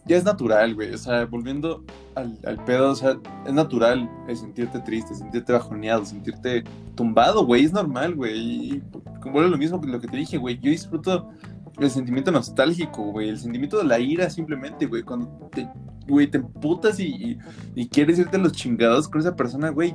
ya 0.05 0.17
es 0.17 0.25
natural, 0.25 0.75
güey. 0.75 0.93
O 0.93 0.99
sea, 0.99 1.25
volviendo 1.25 1.85
al, 2.17 2.65
pedo, 2.65 2.91
o 2.91 2.95
sea, 2.95 3.19
es 3.47 3.53
natural 3.53 4.11
el 4.29 4.37
sentirte 4.37 4.79
triste, 4.81 5.15
sentirte 5.15 5.53
bajoneado, 5.53 6.05
sentirte 6.05 6.65
tumbado, 6.95 7.45
güey. 7.45 7.65
Es 7.65 7.73
normal, 7.73 8.15
güey. 8.15 8.39
Y 8.39 8.83
como 9.21 9.41
lo 9.41 9.59
mismo 9.59 9.81
que 9.81 9.89
lo 9.89 10.01
que 10.01 10.09
te 10.09 10.17
dije, 10.17 10.39
güey. 10.39 10.59
Yo 10.61 10.71
disfruto 10.71 11.31
el 11.79 11.91
sentimiento 11.91 12.31
nostálgico, 12.31 13.03
güey. 13.13 13.29
El 13.29 13.39
sentimiento 13.39 13.79
de 13.79 13.85
la 13.85 13.99
ira, 13.99 14.31
simplemente, 14.31 14.87
güey. 14.87 15.03
Cuando 15.03 15.29
te, 15.53 15.69
güey, 16.09 16.29
te 16.29 16.39
emputas 16.39 17.01
y, 17.01 17.39
y, 17.75 17.89
quieres 17.89 18.19
irte 18.19 18.37
a 18.37 18.41
los 18.41 18.53
chingados 18.53 19.09
con 19.09 19.21
esa 19.21 19.35
persona, 19.35 19.71
güey. 19.71 19.95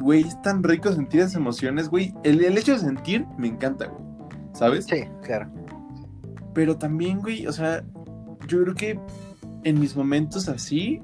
Güey, 0.00 0.22
es 0.22 0.40
tan 0.42 0.62
rico 0.62 0.92
sentir 0.92 1.20
esas 1.20 1.36
emociones, 1.36 1.88
güey. 1.88 2.14
El, 2.24 2.44
el 2.44 2.56
hecho 2.58 2.72
de 2.72 2.78
sentir 2.78 3.26
me 3.36 3.48
encanta, 3.48 3.86
güey. 3.86 4.02
¿Sabes? 4.52 4.86
Sí, 4.86 5.04
claro. 5.22 5.50
Pero 6.54 6.76
también, 6.76 7.20
güey, 7.20 7.46
o 7.46 7.52
sea, 7.52 7.84
yo 8.48 8.62
creo 8.62 8.74
que 8.74 9.00
en 9.64 9.80
mis 9.80 9.96
momentos 9.96 10.48
así 10.48 11.00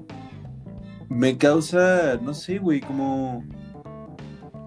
me 1.09 1.37
causa, 1.37 2.17
no 2.21 2.33
sé, 2.33 2.59
güey, 2.59 2.81
como 2.81 3.43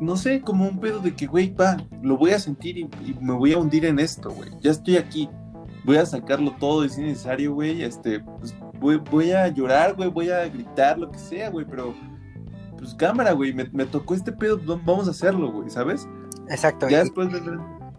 no 0.01 0.17
sé, 0.17 0.41
como 0.41 0.69
un 0.69 0.79
pedo 0.79 1.01
de 1.01 1.15
que, 1.15 1.27
güey, 1.27 1.53
va, 1.53 1.77
lo 2.03 2.17
voy 2.17 2.31
a 2.31 2.39
sentir 2.39 2.79
y, 2.79 2.89
me 3.21 3.33
voy 3.33 3.53
a 3.53 3.59
hundir 3.59 3.85
en 3.85 3.99
esto, 3.99 4.31
güey. 4.31 4.51
Ya 4.61 4.71
estoy 4.71 4.97
aquí. 4.97 5.29
Voy 5.85 5.97
a 5.97 6.07
sacarlo 6.07 6.53
todo 6.59 6.85
y 6.85 6.89
si 6.89 7.01
es 7.01 7.09
necesario, 7.09 7.55
güey. 7.55 7.83
Este, 7.83 8.21
pues 8.21 8.55
voy, 8.79 8.97
voy 9.11 9.33
a 9.33 9.49
llorar, 9.49 9.95
güey, 9.95 10.09
voy 10.09 10.31
a 10.31 10.49
gritar, 10.49 10.99
lo 10.99 11.11
que 11.11 11.19
sea, 11.19 11.51
güey, 11.51 11.67
pero 11.69 11.95
pues 12.77 12.95
cámara, 12.95 13.33
güey, 13.33 13.53
me, 13.53 13.69
me, 13.73 13.87
tocó 13.87 14.15
este 14.15 14.31
pedo, 14.31 14.61
vamos 14.85 15.09
a 15.09 15.11
hacerlo, 15.11 15.51
güey, 15.51 15.69
¿sabes? 15.69 16.09
Exacto. 16.49 16.89
Ya 16.89 17.01
después 17.01 17.29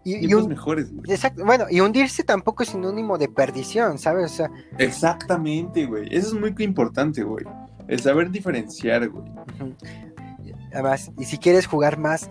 y, 0.05 0.33
un, 0.33 0.47
mejores, 0.47 0.91
Exacto, 1.07 1.43
bueno, 1.45 1.65
y 1.69 1.81
hundirse 1.81 2.23
tampoco 2.23 2.63
es 2.63 2.69
sinónimo 2.69 3.17
de 3.17 3.27
perdición, 3.27 3.97
¿sabes? 3.97 4.41
Exactamente, 4.77 5.85
güey. 5.85 6.07
Eso 6.09 6.29
es 6.29 6.33
muy 6.33 6.55
importante, 6.63 7.21
güey. 7.23 7.45
El 7.89 7.99
saber 7.99 8.29
diferenciar, 8.29 9.09
güey. 9.09 9.25
Además, 10.71 11.11
y 11.17 11.25
si 11.25 11.39
quieres 11.39 11.65
jugar 11.65 11.97
más, 11.97 12.29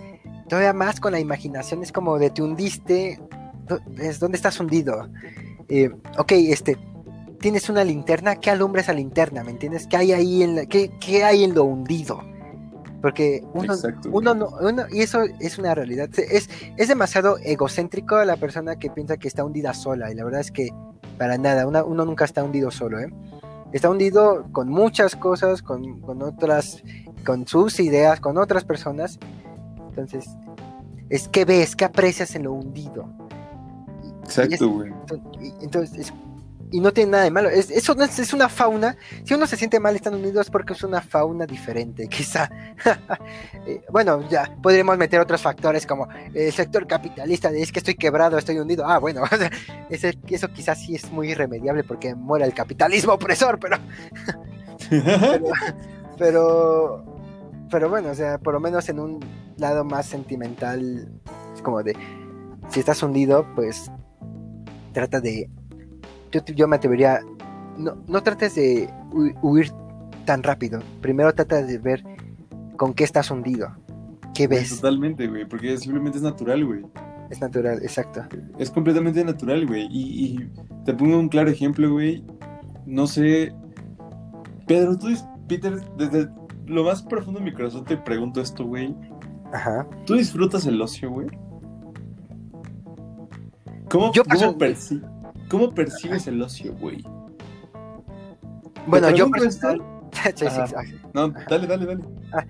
todavía 0.48 0.72
más 0.72 1.00
con 1.00 1.12
la 1.12 1.18
imaginación, 1.18 1.82
es 1.82 1.90
como 1.90 2.16
de 2.18 2.30
te 2.30 2.42
hundiste, 2.42 3.20
es 3.98 4.20
donde 4.20 4.36
estás 4.36 4.60
hundido. 4.60 5.08
Eh, 5.68 5.90
ok, 6.16 6.32
este, 6.32 6.78
tienes 7.40 7.68
una 7.68 7.82
linterna, 7.82 8.36
¿qué 8.36 8.50
alumbra 8.50 8.82
esa 8.82 8.92
linterna? 8.92 9.42
¿Me 9.42 9.50
entiendes? 9.50 9.88
¿Qué 9.88 9.96
hay 9.96 10.12
ahí 10.12 10.44
en 10.44 10.66
qué, 10.68 10.92
qué 11.00 11.24
hay 11.24 11.42
en 11.42 11.54
lo 11.54 11.64
hundido? 11.64 12.22
Porque 13.02 13.42
uno, 13.52 13.74
uno 14.12 14.34
no, 14.34 14.48
uno, 14.60 14.84
y 14.92 15.02
eso 15.02 15.22
es 15.40 15.58
una 15.58 15.74
realidad. 15.74 16.08
Es, 16.16 16.48
es 16.76 16.88
demasiado 16.88 17.36
egocéntrico 17.38 18.24
la 18.24 18.36
persona 18.36 18.76
que 18.76 18.90
piensa 18.90 19.16
que 19.16 19.26
está 19.26 19.44
hundida 19.44 19.74
sola. 19.74 20.10
Y 20.10 20.14
la 20.14 20.24
verdad 20.24 20.40
es 20.40 20.52
que 20.52 20.70
para 21.16 21.36
nada, 21.36 21.66
uno 21.66 22.04
nunca 22.04 22.24
está 22.24 22.44
hundido 22.44 22.70
solo, 22.70 23.00
¿eh? 23.00 23.12
Está 23.72 23.90
hundido 23.90 24.46
con 24.52 24.68
muchas 24.68 25.14
cosas, 25.14 25.62
con, 25.62 26.00
con 26.00 26.22
otras, 26.22 26.82
con 27.24 27.46
sus 27.46 27.80
ideas, 27.80 28.20
con 28.20 28.38
otras 28.38 28.64
personas. 28.64 29.18
Entonces, 29.90 30.28
es 31.10 31.28
que 31.28 31.44
ves, 31.44 31.76
que 31.76 31.84
aprecias 31.84 32.34
en 32.34 32.44
lo 32.44 32.52
hundido. 32.52 33.08
Exacto, 34.24 34.68
güey. 34.68 34.92
Entonces, 35.60 36.12
y 36.70 36.80
no 36.80 36.92
tiene 36.92 37.12
nada 37.12 37.24
de 37.24 37.30
malo. 37.30 37.48
Es, 37.48 37.70
eso 37.70 38.00
es, 38.00 38.18
es, 38.18 38.32
una 38.32 38.48
fauna. 38.48 38.96
Si 39.24 39.34
uno 39.34 39.46
se 39.46 39.56
siente 39.56 39.80
mal 39.80 39.94
estando 39.96 40.18
unidos 40.18 40.46
es 40.46 40.50
porque 40.50 40.72
es 40.72 40.82
una 40.82 41.00
fauna 41.00 41.46
diferente, 41.46 42.08
quizá. 42.08 42.50
Eh, 43.66 43.82
bueno, 43.90 44.28
ya 44.28 44.54
podríamos 44.62 44.98
meter 44.98 45.20
otros 45.20 45.40
factores 45.40 45.86
como 45.86 46.08
el 46.34 46.52
sector 46.52 46.86
capitalista, 46.86 47.50
de 47.50 47.62
es 47.62 47.72
que 47.72 47.78
estoy 47.78 47.94
quebrado, 47.94 48.38
estoy 48.38 48.58
hundido. 48.58 48.86
Ah, 48.86 48.98
bueno, 48.98 49.22
ese, 49.90 50.18
eso 50.28 50.48
quizás 50.48 50.78
sí 50.78 50.94
es 50.94 51.10
muy 51.10 51.30
irremediable 51.30 51.84
porque 51.84 52.14
muera 52.14 52.44
el 52.44 52.54
capitalismo 52.54 53.14
opresor, 53.14 53.58
pero, 53.58 53.78
pero, 56.18 57.04
pero, 57.70 57.88
bueno, 57.88 58.10
o 58.10 58.14
sea, 58.14 58.38
por 58.38 58.54
lo 58.54 58.60
menos 58.60 58.88
en 58.88 59.00
un 59.00 59.20
lado 59.56 59.84
más 59.84 60.06
sentimental, 60.06 61.08
es 61.54 61.62
como 61.62 61.82
de, 61.82 61.96
si 62.68 62.80
estás 62.80 63.02
hundido, 63.02 63.46
pues 63.54 63.90
trata 64.92 65.20
de 65.20 65.50
yo, 66.30 66.68
me 66.68 66.76
atrevería, 66.76 67.20
no, 67.76 67.96
no 68.06 68.22
trates 68.22 68.54
de 68.54 68.88
huir 69.42 69.72
tan 70.24 70.42
rápido. 70.42 70.80
Primero 71.00 71.32
trata 71.34 71.62
de 71.62 71.78
ver 71.78 72.04
con 72.76 72.94
qué 72.94 73.04
estás 73.04 73.30
hundido. 73.30 73.76
¿Qué 74.34 74.46
ves? 74.46 74.76
Totalmente, 74.76 75.26
güey, 75.26 75.46
porque 75.46 75.76
simplemente 75.76 76.18
es 76.18 76.24
natural, 76.24 76.64
güey. 76.64 76.84
Es 77.30 77.40
natural, 77.40 77.78
exacto. 77.82 78.22
Es 78.58 78.70
completamente 78.70 79.24
natural, 79.24 79.66
güey. 79.66 79.88
Y, 79.90 80.50
te 80.84 80.94
pongo 80.94 81.18
un 81.18 81.28
claro 81.28 81.50
ejemplo, 81.50 81.92
güey. 81.92 82.24
No 82.86 83.06
sé. 83.06 83.54
Pedro, 84.66 84.96
tú, 84.98 85.08
Peter, 85.46 85.80
desde 85.96 86.28
lo 86.66 86.84
más 86.84 87.02
profundo 87.02 87.40
de 87.40 87.46
mi 87.46 87.52
corazón 87.52 87.84
te 87.84 87.96
pregunto 87.96 88.40
esto, 88.40 88.64
güey. 88.64 88.94
Ajá. 89.52 89.86
¿Tú 90.06 90.14
disfrutas 90.14 90.66
el 90.66 90.80
ocio, 90.80 91.10
güey? 91.10 91.28
¿Cómo, 93.90 94.12
yo 94.12 94.22
¿cómo, 94.24 94.56
¿Cómo 95.48 95.72
percibes 95.74 96.26
el 96.26 96.40
ocio, 96.42 96.74
güey? 96.74 97.04
Bueno, 98.86 99.10
yo 99.10 99.28
No, 101.14 101.28
dale, 101.48 101.66
dale, 101.66 101.86
dale. 101.86 102.04
Ah, 102.32 102.44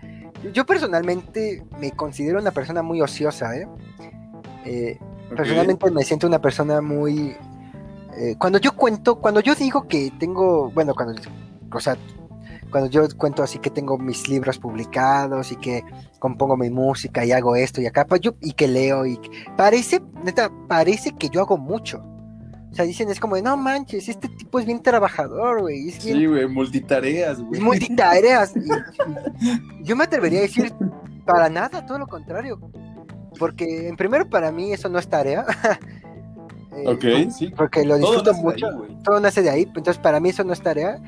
yo 0.52 0.64
personalmente 0.64 1.64
me 1.78 1.90
considero 1.92 2.40
una 2.40 2.50
persona 2.50 2.82
muy 2.82 3.00
ociosa, 3.00 3.56
¿eh? 3.56 3.68
eh 4.64 4.98
personalmente 5.28 5.90
me 5.90 6.04
siento 6.04 6.26
una 6.26 6.40
persona 6.40 6.80
muy... 6.80 7.36
Eh, 8.16 8.36
cuando 8.38 8.58
yo 8.58 8.74
cuento, 8.74 9.16
cuando 9.16 9.40
yo 9.40 9.54
digo 9.54 9.86
que 9.86 10.12
tengo, 10.18 10.70
bueno, 10.70 10.94
cuando, 10.94 11.20
o 11.72 11.80
sea, 11.80 11.96
cuando 12.70 12.90
yo 12.90 13.06
cuento 13.16 13.42
así 13.42 13.58
que 13.58 13.70
tengo 13.70 13.96
mis 13.98 14.28
libros 14.28 14.58
publicados 14.58 15.52
y 15.52 15.56
que 15.56 15.84
compongo 16.18 16.56
mi 16.56 16.70
música 16.70 17.24
y 17.24 17.32
hago 17.32 17.54
esto 17.54 17.80
y 17.80 17.86
acá, 17.86 18.06
pues 18.06 18.20
yo, 18.20 18.34
y 18.40 18.52
que 18.52 18.66
leo 18.66 19.06
y 19.06 19.20
parece, 19.56 20.02
neta, 20.24 20.50
parece 20.66 21.12
que 21.12 21.28
yo 21.28 21.42
hago 21.42 21.58
mucho. 21.58 22.02
O 22.70 22.74
sea, 22.74 22.84
dicen, 22.84 23.08
es 23.10 23.18
como 23.18 23.36
de, 23.36 23.42
no 23.42 23.56
manches, 23.56 24.08
este 24.08 24.28
tipo 24.28 24.58
es 24.58 24.66
bien 24.66 24.82
trabajador, 24.82 25.62
güey. 25.62 25.90
Sí, 25.90 26.26
güey, 26.26 26.46
multitareas, 26.46 27.40
güey. 27.40 27.60
Multitareas. 27.60 28.52
yo 29.82 29.96
me 29.96 30.04
atrevería 30.04 30.40
a 30.40 30.42
decir, 30.42 30.72
para 31.24 31.48
nada, 31.48 31.84
todo 31.86 31.98
lo 31.98 32.06
contrario. 32.06 32.60
Porque, 33.38 33.88
en 33.88 33.96
primero, 33.96 34.28
para 34.28 34.52
mí 34.52 34.72
eso 34.72 34.88
no 34.88 34.98
es 34.98 35.08
tarea. 35.08 35.46
eh, 36.76 36.84
ok, 36.86 37.30
sí. 37.30 37.48
Porque 37.56 37.84
lo 37.84 37.96
disfruto 37.96 38.34
mucho. 38.34 38.66
todo 39.02 39.20
nace 39.20 39.42
de 39.42 39.50
ahí. 39.50 39.62
Entonces, 39.62 39.98
para 39.98 40.20
mí 40.20 40.30
eso 40.30 40.44
no 40.44 40.52
es 40.52 40.60
tarea. 40.60 41.00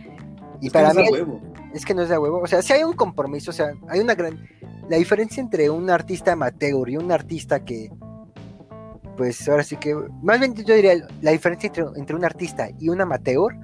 Y 0.60 0.68
es 0.68 0.72
para 0.72 0.94
mí. 0.94 1.04
Es 1.74 1.84
que 1.84 1.94
no 1.94 2.02
es 2.02 2.08
de 2.08 2.18
huevo. 2.18 2.40
O 2.40 2.46
sea, 2.46 2.62
si 2.62 2.72
hay 2.72 2.84
un 2.84 2.94
compromiso, 2.94 3.50
o 3.50 3.54
sea, 3.54 3.74
hay 3.88 4.00
una 4.00 4.14
gran. 4.14 4.48
La 4.88 4.96
diferencia 4.96 5.40
entre 5.40 5.70
un 5.70 5.88
artista 5.88 6.32
amateur 6.32 6.88
y 6.88 6.96
un 6.96 7.12
artista 7.12 7.64
que 7.64 7.90
pues 9.20 9.46
ahora 9.50 9.62
sí 9.62 9.76
que, 9.76 9.94
más 10.22 10.40
bien 10.40 10.54
yo 10.54 10.74
diría, 10.74 10.94
la 11.20 11.32
diferencia 11.32 11.70
entre, 11.94 12.16
un 12.16 12.24
artista 12.24 12.70
y 12.78 12.88
un 12.88 13.02
amateur 13.02 13.54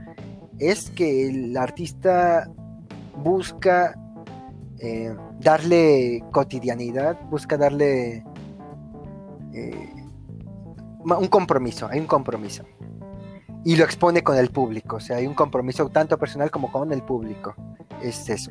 es 0.59 0.91
que 0.91 1.31
el 1.31 1.57
artista 1.57 2.47
busca 3.25 3.99
eh, 4.81 5.17
darle 5.41 6.23
cotidianidad, 6.31 7.19
busca 7.31 7.57
darle 7.57 8.23
eh, 9.55 9.95
un 11.03 11.29
compromiso, 11.29 11.89
hay 11.91 12.01
un 12.01 12.07
compromiso. 12.07 12.67
Y 13.65 13.77
lo 13.77 13.85
expone 13.85 14.23
con 14.23 14.37
el 14.37 14.51
público, 14.51 14.97
o 14.97 15.01
sea, 15.01 15.17
hay 15.17 15.27
un 15.27 15.33
compromiso 15.33 15.89
tanto 15.89 16.19
personal 16.19 16.51
como 16.51 16.71
con 16.71 16.93
el 16.93 17.03
público. 17.03 17.55
Es 18.03 18.29
eso. 18.29 18.51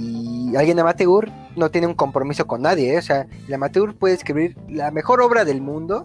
Y 0.00 0.56
alguien 0.56 0.78
amateur 0.78 1.30
no 1.56 1.70
tiene 1.70 1.86
un 1.86 1.94
compromiso 1.94 2.46
con 2.46 2.62
nadie, 2.62 2.94
¿eh? 2.94 2.98
o 2.98 3.02
sea, 3.02 3.26
el 3.46 3.52
amateur 3.52 3.94
puede 3.94 4.14
escribir 4.14 4.56
la 4.68 4.90
mejor 4.90 5.20
obra 5.20 5.44
del 5.44 5.60
mundo, 5.60 6.04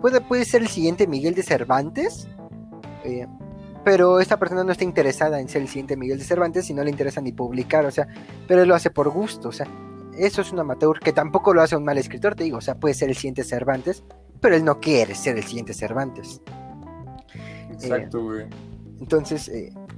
puede, 0.00 0.20
puede 0.20 0.44
ser 0.44 0.62
el 0.62 0.68
siguiente 0.68 1.06
Miguel 1.06 1.34
de 1.34 1.44
Cervantes, 1.44 2.26
eh, 3.04 3.26
pero 3.84 4.18
esta 4.18 4.38
persona 4.38 4.64
no 4.64 4.72
está 4.72 4.82
interesada 4.82 5.40
en 5.40 5.48
ser 5.48 5.62
el 5.62 5.68
siguiente 5.68 5.96
Miguel 5.96 6.18
de 6.18 6.24
Cervantes 6.24 6.68
y 6.68 6.74
no 6.74 6.82
le 6.82 6.90
interesa 6.90 7.20
ni 7.20 7.32
publicar, 7.32 7.86
o 7.86 7.90
sea, 7.92 8.08
pero 8.48 8.62
él 8.62 8.68
lo 8.68 8.74
hace 8.74 8.90
por 8.90 9.08
gusto, 9.08 9.50
o 9.50 9.52
sea, 9.52 9.68
eso 10.16 10.40
es 10.42 10.52
un 10.52 10.58
amateur 10.58 10.98
que 10.98 11.12
tampoco 11.12 11.54
lo 11.54 11.62
hace 11.62 11.76
un 11.76 11.84
mal 11.84 11.96
escritor, 11.96 12.34
te 12.34 12.44
digo, 12.44 12.58
o 12.58 12.62
sea, 12.62 12.74
puede 12.74 12.94
ser 12.94 13.08
el 13.08 13.14
siguiente 13.14 13.44
Cervantes, 13.44 14.02
pero 14.40 14.56
él 14.56 14.64
no 14.64 14.80
quiere 14.80 15.14
ser 15.14 15.36
el 15.36 15.44
siguiente 15.44 15.74
Cervantes. 15.74 16.40
Exacto, 17.70 18.24
güey. 18.24 18.46
entonces, 19.00 19.48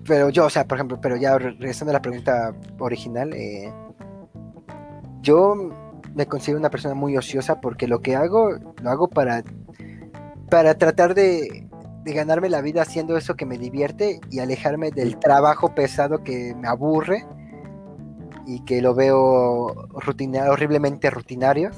pero 0.06 0.30
yo, 0.30 0.46
o 0.46 0.50
sea, 0.50 0.64
por 0.64 0.78
ejemplo, 0.78 1.00
pero 1.00 1.16
ya 1.16 1.38
regresando 1.38 1.90
a 1.90 1.94
la 1.94 2.02
pregunta 2.02 2.54
original, 2.78 3.32
eh, 3.34 3.72
yo 5.22 5.54
me 6.14 6.26
considero 6.26 6.58
una 6.58 6.70
persona 6.70 6.94
muy 6.94 7.16
ociosa 7.16 7.60
porque 7.60 7.86
lo 7.86 8.00
que 8.00 8.16
hago, 8.16 8.50
lo 8.82 8.90
hago 8.90 9.08
para, 9.08 9.44
para 10.48 10.74
tratar 10.74 11.14
de, 11.14 11.66
ganarme 12.04 12.48
la 12.48 12.62
vida 12.62 12.82
haciendo 12.82 13.16
eso 13.16 13.36
que 13.36 13.46
me 13.46 13.58
divierte 13.58 14.20
y 14.30 14.40
alejarme 14.40 14.90
del 14.90 15.18
trabajo 15.18 15.74
pesado 15.74 16.24
que 16.24 16.54
me 16.56 16.66
aburre 16.66 17.24
y 18.46 18.64
que 18.64 18.82
lo 18.82 18.94
veo 18.94 19.88
horriblemente 19.92 21.10
rutinario 21.10 21.70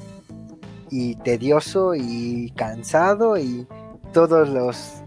y 0.89 1.17
tedioso 1.17 1.93
y 1.93 2.51
cansado 2.55 3.37
y 3.37 3.67
todas 4.11 4.49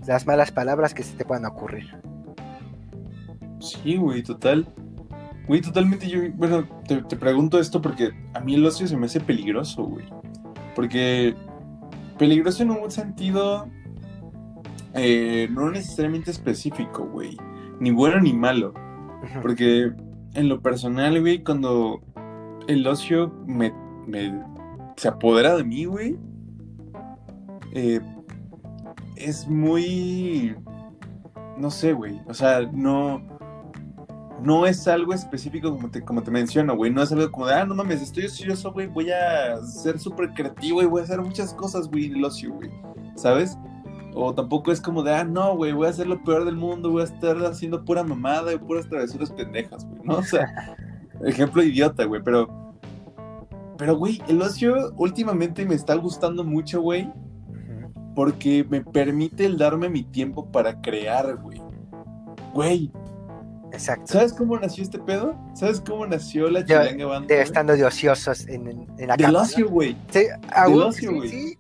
las 0.07 0.27
malas 0.27 0.53
palabras 0.53 0.95
que 0.95 1.03
se 1.03 1.17
te 1.17 1.25
puedan 1.25 1.47
ocurrir. 1.47 2.06
Sí, 3.67 3.97
güey, 3.97 4.23
total. 4.23 4.67
Güey, 5.49 5.61
totalmente 5.61 6.09
yo, 6.09 6.21
bueno, 6.35 6.65
te, 6.87 7.17
pregunto 7.17 7.59
esto 7.59 7.81
porque 7.81 8.11
a 8.35 8.41
mí 8.41 8.55
el 8.55 8.67
ocio 8.67 8.87
se 8.87 8.97
me 8.97 9.07
hace 9.07 9.21
peligroso, 9.21 9.85
güey. 9.85 10.07
Porque 10.75 11.35
peligroso 12.19 12.63
en 12.63 12.71
un 12.71 12.91
sentido 12.91 13.69
eh, 14.95 15.49
no 15.51 15.71
necesariamente 15.71 16.31
específico, 16.31 17.07
güey. 17.07 17.37
Ni 17.81 17.91
bueno 17.91 18.21
ni 18.21 18.33
malo. 18.33 18.75
Porque 19.43 19.93
en 20.35 20.49
lo 20.49 20.61
personal, 20.61 21.21
güey, 21.21 21.43
cuando 21.43 22.01
el 22.67 22.87
ocio 22.87 23.33
me, 23.47 23.73
se 24.97 25.09
apodera 25.09 25.57
de 25.57 25.65
mí, 25.65 25.85
güey, 25.85 26.17
eh, 27.73 28.01
es 29.17 29.47
muy... 29.49 30.57
No 31.57 31.71
sé, 31.71 31.93
güey. 31.93 32.21
O 32.27 32.35
sea, 32.35 32.69
no 32.73 33.36
no 34.43 34.67
es 34.67 34.87
algo 34.87 35.15
específico 35.15 35.71
como 35.71 35.91
te, 35.91 36.03
como 36.03 36.23
te 36.23 36.31
menciono, 36.31 36.77
güey. 36.77 36.91
No 36.91 37.03
es 37.03 37.13
algo 37.13 37.31
como 37.31 37.47
de, 37.47 37.55
ah, 37.55 37.65
no 37.65 37.75
mames, 37.75 38.03
estoy 38.03 38.27
ocioso, 38.27 38.73
güey. 38.73 38.87
Voy 38.87 39.11
a 39.11 39.63
ser 39.63 39.99
súper 39.99 40.33
creativo 40.35 40.83
y 40.83 40.87
voy 40.87 41.01
a 41.01 41.05
hacer 41.05 41.21
muchas 41.21 41.55
cosas, 41.55 41.89
güey, 41.89 42.07
en 42.07 42.17
el 42.17 42.25
ocio, 42.25 42.53
güey. 42.53 42.71
¿Sabes? 43.15 43.57
O 44.15 44.35
tampoco 44.35 44.73
es 44.73 44.81
como 44.81 45.03
de, 45.03 45.15
ah, 45.15 45.25
no, 45.25 45.57
güey, 45.57 45.73
voy 45.73 45.87
a 45.87 45.91
hacer 45.91 46.07
lo 46.07 46.23
peor 46.23 46.45
del 46.45 46.57
mundo, 46.57 46.91
voy 46.91 47.03
a 47.03 47.05
estar 47.05 47.37
haciendo 47.45 47.85
pura 47.85 48.03
mamada 48.03 48.53
y 48.53 48.59
puras 48.59 48.89
travesuras 48.89 49.31
pendejas, 49.31 49.87
güey, 49.87 50.01
¿no? 50.05 50.19
O 50.19 50.23
sea, 50.23 50.77
ejemplo 51.25 51.63
idiota, 51.63 52.05
güey, 52.05 52.23
pero. 52.23 52.49
Pero, 53.79 53.95
güey, 53.97 54.23
el 54.27 54.41
ocio 54.41 54.95
últimamente 54.97 55.67
me 55.67 55.75
está 55.75 55.95
gustando 55.97 56.45
mucho, 56.45 56.81
güey. 56.81 57.11
Porque 58.15 58.67
me 58.71 58.81
permite 58.83 59.45
el 59.45 59.59
darme 59.59 59.91
mi 59.91 60.03
tiempo 60.03 60.51
para 60.51 60.81
crear, 60.81 61.37
güey. 61.37 61.61
Güey, 62.55 62.91
Exacto. 63.73 64.13
¿Sabes 64.13 64.33
cómo 64.33 64.59
nació 64.59 64.83
este 64.85 64.99
pedo? 64.99 65.37
¿Sabes 65.55 65.81
cómo 65.81 66.07
nació 66.07 66.49
la 66.51 66.65
chilanga 66.65 67.07
banda? 67.07 67.35
De 67.35 67.43
estando 67.43 67.75
de 67.75 67.85
ociosos 67.85 68.47
en, 68.49 68.87
en 68.99 69.09
la 69.09 69.17
Del 69.17 69.35
ocio, 69.37 69.69
güey. 69.69 69.97
Sí, 70.11 70.21
Del 70.67 70.83
ocio, 70.83 71.15
güey. 71.15 71.29
Sí, 71.29 71.57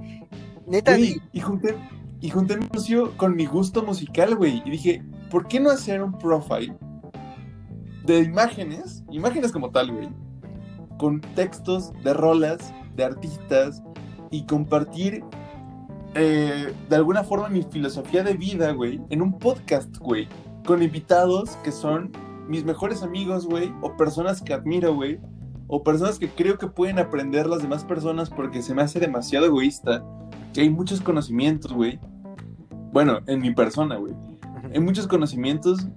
Neta. 0.66 0.98
y 0.98 1.40
junté, 1.40 1.76
y 2.20 2.30
junté 2.30 2.56
mi 2.56 2.66
ocio 2.74 3.16
con 3.16 3.36
mi 3.36 3.46
gusto 3.46 3.82
musical, 3.82 4.36
güey. 4.36 4.62
Y 4.64 4.70
dije, 4.70 5.02
¿por 5.30 5.46
qué 5.48 5.60
no 5.60 5.70
hacer 5.70 6.02
un 6.02 6.16
profile 6.18 6.76
de 8.04 8.20
imágenes? 8.20 9.02
Imágenes 9.10 9.52
como 9.52 9.70
tal, 9.70 9.92
güey. 9.92 10.08
Con 10.98 11.20
textos 11.20 11.92
de 12.02 12.14
rolas, 12.14 12.72
de 12.94 13.04
artistas. 13.04 13.82
Y 14.30 14.44
compartir 14.46 15.22
eh, 16.14 16.72
de 16.88 16.96
alguna 16.96 17.22
forma 17.22 17.48
mi 17.48 17.62
filosofía 17.62 18.24
de 18.24 18.34
vida, 18.34 18.72
güey, 18.72 19.00
en 19.10 19.22
un 19.22 19.38
podcast, 19.38 19.96
güey 19.98 20.28
con 20.66 20.82
invitados 20.82 21.56
que 21.62 21.72
son 21.72 22.10
mis 22.48 22.64
mejores 22.64 23.02
amigos, 23.02 23.46
güey, 23.46 23.72
o 23.80 23.96
personas 23.96 24.42
que 24.42 24.52
admiro, 24.52 24.94
güey, 24.94 25.18
o 25.68 25.82
personas 25.82 26.18
que 26.18 26.28
creo 26.28 26.58
que 26.58 26.66
pueden 26.66 26.98
aprender 26.98 27.46
las 27.46 27.62
demás 27.62 27.84
personas 27.84 28.28
porque 28.28 28.62
se 28.62 28.74
me 28.74 28.82
hace 28.82 29.00
demasiado 29.00 29.46
egoísta, 29.46 30.04
que 30.52 30.60
hay 30.60 30.70
muchos 30.70 31.00
conocimientos, 31.00 31.72
güey. 31.72 31.98
Bueno, 32.92 33.20
en 33.26 33.40
mi 33.40 33.54
persona, 33.54 33.96
güey. 33.96 34.14
hay 34.72 34.80
muchos 34.80 35.06
conocimientos 35.06 35.88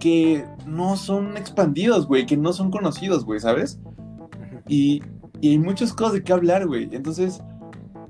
que 0.00 0.44
no 0.66 0.96
son 0.96 1.36
expandidos, 1.36 2.06
güey, 2.06 2.26
que 2.26 2.36
no 2.36 2.52
son 2.52 2.70
conocidos, 2.70 3.24
güey, 3.24 3.40
¿sabes? 3.40 3.80
Y, 4.68 5.02
y 5.40 5.50
hay 5.50 5.58
muchas 5.58 5.92
cosas 5.92 6.14
de 6.14 6.22
qué 6.22 6.32
hablar, 6.32 6.66
güey. 6.66 6.88
Entonces, 6.92 7.42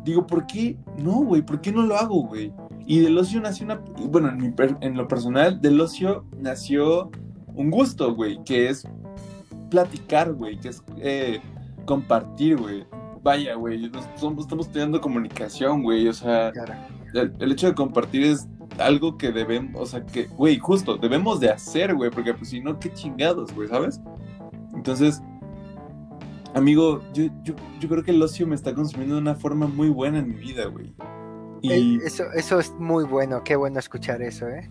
digo, 0.04 0.26
¿por 0.26 0.46
qué 0.46 0.76
no, 0.98 1.22
güey? 1.22 1.42
¿Por 1.42 1.60
qué 1.60 1.72
no 1.72 1.82
lo 1.82 1.96
hago, 1.96 2.22
güey? 2.26 2.52
Y 2.86 3.00
del 3.00 3.16
ocio 3.16 3.40
nació 3.40 3.66
una. 3.66 3.80
Bueno, 4.08 4.28
en, 4.28 4.54
en 4.80 4.96
lo 4.96 5.08
personal, 5.08 5.60
del 5.60 5.80
ocio 5.80 6.24
nació 6.38 7.10
un 7.54 7.70
gusto, 7.70 8.14
güey, 8.14 8.42
que 8.44 8.68
es 8.68 8.86
platicar, 9.70 10.32
güey, 10.32 10.58
que 10.58 10.68
es 10.68 10.82
eh, 10.98 11.40
compartir, 11.86 12.56
güey. 12.56 12.84
Vaya, 13.22 13.54
güey, 13.54 13.90
estamos 14.14 14.70
teniendo 14.70 15.00
comunicación, 15.00 15.82
güey, 15.82 16.06
o 16.08 16.12
sea, 16.12 16.52
el, 17.14 17.52
hecho 17.52 17.68
de 17.68 17.74
compartir 17.74 18.22
es 18.22 18.46
algo 18.78 19.16
que 19.16 19.32
debemos, 19.32 19.80
o 19.80 19.86
sea, 19.86 20.04
que, 20.04 20.26
güey, 20.26 20.58
justo, 20.58 20.98
debemos 20.98 21.40
de 21.40 21.48
hacer, 21.48 21.94
güey, 21.94 22.10
porque 22.10 22.34
pues 22.34 22.50
si 22.50 22.60
no, 22.60 22.78
qué 22.78 22.92
chingados, 22.92 23.54
güey, 23.54 23.68
¿sabes? 23.68 23.98
Entonces, 24.74 25.22
amigo, 26.54 27.00
yo, 27.14 27.24
yo, 27.44 27.54
yo 27.80 27.88
creo 27.88 28.02
que 28.02 28.10
el 28.10 28.22
ocio 28.22 28.46
me 28.46 28.54
está 28.54 28.74
consumiendo 28.74 29.14
de 29.14 29.22
una 29.22 29.34
forma 29.34 29.68
muy 29.68 29.88
buena 29.88 30.18
en 30.18 30.28
mi 30.28 30.34
vida, 30.34 30.66
güey. 30.66 30.94
Y... 31.72 31.96
Eso, 32.04 32.24
eso 32.34 32.60
es 32.60 32.72
muy 32.78 33.04
bueno, 33.04 33.42
qué 33.42 33.56
bueno 33.56 33.78
escuchar 33.78 34.20
eso, 34.20 34.46
¿eh? 34.48 34.70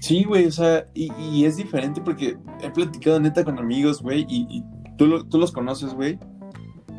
Sí, 0.00 0.24
güey, 0.24 0.46
o 0.46 0.52
sea, 0.52 0.86
y, 0.94 1.44
es 1.44 1.56
diferente 1.56 2.00
porque 2.00 2.36
he 2.62 2.70
platicado 2.70 3.18
neta 3.18 3.44
con 3.44 3.58
amigos, 3.58 4.00
güey, 4.02 4.26
y, 4.28 4.62
tú, 4.96 5.24
tú, 5.24 5.38
los 5.38 5.50
conoces, 5.50 5.92
güey, 5.94 6.18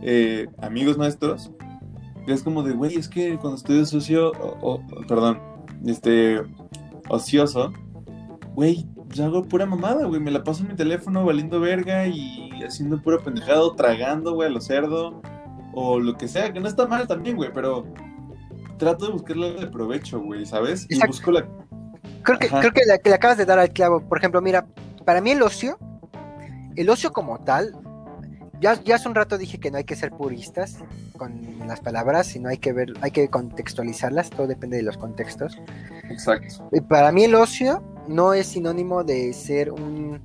eh, 0.02 0.48
amigos 0.62 0.98
nuestros, 0.98 1.52
es 2.28 2.44
como 2.44 2.64
de, 2.64 2.74
güey, 2.74 2.96
es 2.96 3.08
que 3.08 3.38
cuando 3.38 3.58
estoy 3.58 3.86
socio, 3.86 4.32
o, 4.62 4.82
perdón, 5.08 5.40
este, 5.86 6.42
ocioso, 7.08 7.72
güey, 8.56 8.86
yo 9.14 9.26
hago 9.26 9.44
pura 9.44 9.66
mamada, 9.66 10.06
güey, 10.06 10.20
me 10.20 10.32
la 10.32 10.44
paso 10.44 10.64
en 10.64 10.70
mi 10.70 10.76
teléfono 10.76 11.24
valiendo 11.24 11.60
verga 11.60 12.06
y 12.08 12.50
haciendo 12.68 13.02
puro 13.02 13.24
pendejado, 13.24 13.76
tragando, 13.76 14.34
güey, 14.34 14.50
a 14.50 14.52
lo 14.52 14.60
cerdo, 14.60 15.22
o 15.74 16.00
lo 16.00 16.18
que 16.18 16.28
sea, 16.28 16.52
que 16.52 16.60
no 16.60 16.68
está 16.68 16.86
mal 16.86 17.08
también, 17.08 17.38
güey, 17.38 17.52
pero 17.54 17.86
trato 18.80 19.06
de 19.06 19.12
buscarle 19.14 19.54
de 19.54 19.68
provecho, 19.68 20.20
güey, 20.20 20.46
¿sabes? 20.48 20.88
Y 20.90 21.00
busco 21.06 21.32
la 21.32 21.48
Creo 22.24 22.40
que, 22.40 22.48
creo 22.48 22.72
que 22.72 22.82
le, 22.86 23.14
acabas 23.14 23.38
de 23.38 23.46
dar 23.46 23.60
al 23.60 23.72
clavo. 23.72 24.02
Por 24.02 24.18
ejemplo, 24.18 24.42
mira, 24.42 24.66
para 25.06 25.22
mí 25.22 25.32
el 25.32 25.42
ocio, 25.42 25.78
el 26.76 26.90
ocio 26.90 27.12
como 27.12 27.40
tal, 27.44 27.76
ya, 28.60 28.82
ya 28.84 28.96
hace 28.96 29.08
un 29.08 29.16
rato 29.16 29.38
dije 29.38 29.60
que 29.60 29.72
no 29.72 29.78
hay 29.78 29.84
que 29.84 29.96
ser 29.96 30.12
puristas 30.12 30.80
con 31.18 31.60
las 31.68 31.80
palabras, 31.80 32.28
sino 32.28 32.50
hay 32.50 32.58
que 32.58 32.74
ver, 32.74 32.94
hay 33.02 33.12
que 33.12 33.30
contextualizarlas, 33.30 34.30
todo 34.30 34.48
depende 34.48 34.78
de 34.78 34.84
los 34.84 34.98
contextos. 34.98 35.58
Exacto. 36.10 36.70
Y 36.72 36.82
para 36.82 37.12
mí 37.12 37.24
el 37.24 37.36
ocio 37.36 37.84
no 38.08 38.34
es 38.34 38.48
sinónimo 38.48 39.04
de 39.04 39.34
ser 39.34 39.72
un 39.72 40.20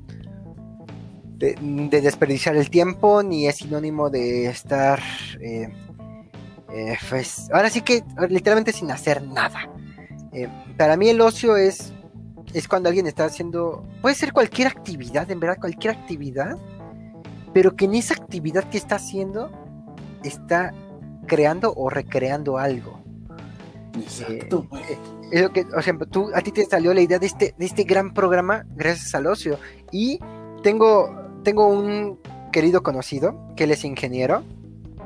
de, 1.38 2.00
desperdiciar 2.00 2.56
el 2.56 2.70
tiempo, 2.70 3.22
ni 3.22 3.46
es 3.46 3.56
sinónimo 3.56 4.10
de 4.10 4.46
estar 4.46 5.00
eh, 5.40 5.68
eh, 6.74 6.98
pues, 7.08 7.48
ahora 7.52 7.70
sí 7.70 7.82
que 7.82 8.02
literalmente 8.28 8.72
sin 8.72 8.90
hacer 8.90 9.22
nada. 9.22 9.70
Eh, 10.32 10.48
para 10.76 10.96
mí 10.96 11.08
el 11.08 11.20
ocio 11.20 11.56
es, 11.56 11.92
es 12.52 12.66
cuando 12.66 12.88
alguien 12.88 13.06
está 13.06 13.26
haciendo, 13.26 13.86
puede 14.02 14.16
ser 14.16 14.32
cualquier 14.32 14.68
actividad, 14.68 15.30
en 15.30 15.38
verdad 15.38 15.58
cualquier 15.60 15.94
actividad, 15.94 16.58
pero 17.52 17.76
que 17.76 17.84
en 17.84 17.94
esa 17.94 18.14
actividad 18.14 18.68
que 18.68 18.78
está 18.78 18.96
haciendo 18.96 19.52
está 20.24 20.74
creando 21.26 21.72
o 21.76 21.88
recreando 21.88 22.58
algo. 22.58 23.00
Exacto, 23.96 24.66
eh, 24.90 24.98
eh, 25.30 25.48
que, 25.54 25.64
o 25.76 25.80
sea, 25.80 25.96
tú, 26.10 26.32
a 26.34 26.40
ti 26.40 26.50
te 26.50 26.64
salió 26.64 26.92
la 26.92 27.02
idea 27.02 27.20
de 27.20 27.26
este, 27.26 27.54
de 27.56 27.66
este 27.66 27.84
gran 27.84 28.12
programa 28.12 28.66
gracias 28.74 29.14
al 29.14 29.28
ocio. 29.28 29.60
Y 29.92 30.18
tengo, 30.64 31.14
tengo 31.44 31.68
un 31.68 32.18
querido 32.50 32.82
conocido 32.82 33.38
que 33.54 33.64
él 33.64 33.70
es 33.70 33.84
ingeniero. 33.84 34.42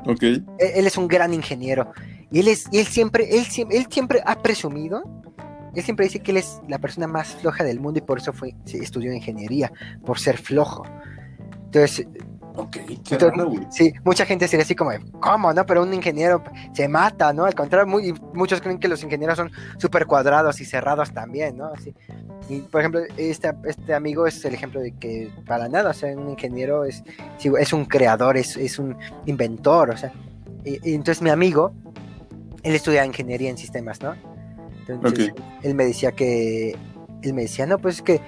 Él, 0.06 0.44
él 0.58 0.86
es 0.86 0.96
un 0.96 1.08
gran 1.08 1.34
ingeniero. 1.34 1.92
Y 2.30 2.40
él, 2.40 2.48
es, 2.48 2.66
él, 2.72 2.86
siempre, 2.86 3.36
él, 3.36 3.46
él 3.70 3.86
siempre 3.90 4.22
ha 4.24 4.42
presumido, 4.42 5.02
él 5.74 5.82
siempre 5.82 6.06
dice 6.06 6.20
que 6.20 6.30
él 6.32 6.38
es 6.38 6.60
la 6.68 6.78
persona 6.78 7.06
más 7.06 7.28
floja 7.36 7.64
del 7.64 7.80
mundo 7.80 7.98
y 7.98 8.02
por 8.02 8.18
eso 8.18 8.32
fue, 8.32 8.54
estudió 8.66 9.12
ingeniería, 9.12 9.72
por 10.04 10.18
ser 10.18 10.36
flojo. 10.36 10.84
Entonces, 11.66 12.06
Okay, 12.60 13.00
sí, 13.70 13.92
mucha 14.04 14.26
gente 14.26 14.48
sería 14.48 14.64
así 14.64 14.74
como, 14.74 14.90
¿cómo, 15.20 15.52
no? 15.52 15.64
Pero 15.64 15.82
un 15.82 15.94
ingeniero 15.94 16.42
se 16.72 16.88
mata, 16.88 17.32
¿no? 17.32 17.44
Al 17.44 17.54
contrario, 17.54 17.86
muy, 17.86 18.12
muchos 18.34 18.60
creen 18.60 18.78
que 18.80 18.88
los 18.88 19.02
ingenieros 19.02 19.36
son 19.36 19.50
súper 19.78 20.06
cuadrados 20.06 20.60
y 20.60 20.64
cerrados 20.64 21.12
también, 21.12 21.56
¿no? 21.56 21.66
Así. 21.66 21.94
Y, 22.48 22.60
por 22.62 22.80
ejemplo, 22.80 23.00
este, 23.16 23.52
este 23.64 23.94
amigo 23.94 24.26
es 24.26 24.44
el 24.44 24.54
ejemplo 24.54 24.80
de 24.80 24.92
que 24.92 25.30
para 25.46 25.68
nada, 25.68 25.90
o 25.90 25.94
sea, 25.94 26.16
un 26.16 26.30
ingeniero 26.30 26.84
es, 26.84 27.04
es 27.38 27.72
un 27.72 27.84
creador, 27.84 28.36
es, 28.36 28.56
es 28.56 28.78
un 28.80 28.96
inventor, 29.26 29.90
o 29.90 29.96
sea. 29.96 30.12
y 30.64 30.94
entonces 30.94 31.22
mi 31.22 31.30
amigo, 31.30 31.72
él 32.64 32.74
estudia 32.74 33.04
ingeniería 33.04 33.50
en 33.50 33.56
sistemas, 33.56 34.02
¿no? 34.02 34.14
Entonces, 34.88 35.32
él 35.62 35.74
me 35.74 35.84
decía 35.84 36.12
que, 36.12 36.76
él 37.22 37.34
me 37.34 37.42
decía, 37.42 37.66
no, 37.66 37.78
pues 37.78 37.96
es 37.96 38.02
que, 38.02 38.20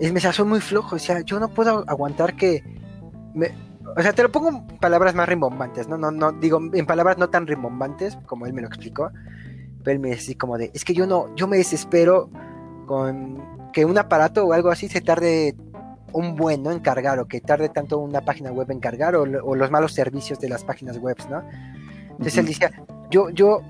él 0.00 0.08
me 0.08 0.14
decía, 0.14 0.32
soy 0.32 0.46
muy 0.46 0.60
flojo, 0.60 0.96
o 0.96 0.98
sea, 0.98 1.20
yo 1.20 1.40
no 1.40 1.48
puedo 1.48 1.84
aguantar 1.88 2.36
que, 2.36 2.62
me, 3.34 3.52
o 3.96 4.02
sea, 4.02 4.12
te 4.12 4.22
lo 4.22 4.30
pongo 4.30 4.48
en 4.48 4.66
palabras 4.78 5.14
más 5.14 5.28
rimbombantes, 5.28 5.88
¿no? 5.88 5.96
No, 5.96 6.10
no, 6.10 6.32
digo, 6.32 6.60
en 6.72 6.86
palabras 6.86 7.18
no 7.18 7.30
tan 7.30 7.46
rimbombantes, 7.46 8.16
como 8.26 8.46
él 8.46 8.52
me 8.52 8.62
lo 8.62 8.68
explicó, 8.68 9.10
pero 9.82 9.94
él 9.94 10.00
me 10.00 10.10
decía 10.10 10.34
como 10.38 10.58
de, 10.58 10.70
es 10.74 10.84
que 10.84 10.94
yo 10.94 11.06
no, 11.06 11.34
yo 11.36 11.46
me 11.46 11.56
desespero 11.56 12.30
con 12.86 13.70
que 13.72 13.84
un 13.84 13.98
aparato 13.98 14.44
o 14.44 14.52
algo 14.52 14.70
así 14.70 14.88
se 14.88 15.00
tarde 15.00 15.56
un 16.12 16.36
buen, 16.36 16.62
¿no? 16.62 16.70
En 16.70 16.80
cargar, 16.80 17.18
o 17.18 17.26
que 17.26 17.40
tarde 17.40 17.68
tanto 17.68 17.98
una 17.98 18.20
página 18.24 18.52
web 18.52 18.70
en 18.70 18.80
cargar, 18.80 19.16
o, 19.16 19.26
los 19.26 19.70
malos 19.70 19.92
servicios 19.92 20.38
de 20.38 20.48
las 20.48 20.64
páginas 20.64 20.98
web, 20.98 21.16
¿no? 21.28 21.42
Entonces 22.10 22.38
él 22.38 22.46
decía, 22.46 22.70
yo, 23.10 23.30
yo 23.30 23.62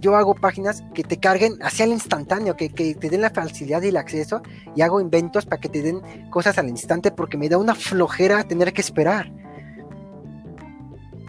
yo 0.00 0.14
hago 0.16 0.34
páginas 0.34 0.84
que 0.94 1.02
te 1.02 1.18
carguen 1.18 1.58
hacia 1.62 1.84
el 1.84 1.92
instantáneo, 1.92 2.56
que, 2.56 2.68
te 2.68 3.08
den 3.08 3.22
la 3.22 3.30
facilidad 3.30 3.82
y 3.82 3.88
el 3.88 3.96
acceso, 3.96 4.42
y 4.76 4.82
hago 4.82 5.00
inventos 5.00 5.46
para 5.46 5.60
que 5.60 5.68
te 5.68 5.82
den 5.82 6.02
cosas 6.30 6.58
al 6.58 6.68
instante, 6.68 7.10
porque 7.10 7.38
me 7.38 7.48
da 7.48 7.56
una 7.56 7.74
flojera 7.74 8.44
tener 8.44 8.72
que 8.72 8.82
esperar. 8.82 9.32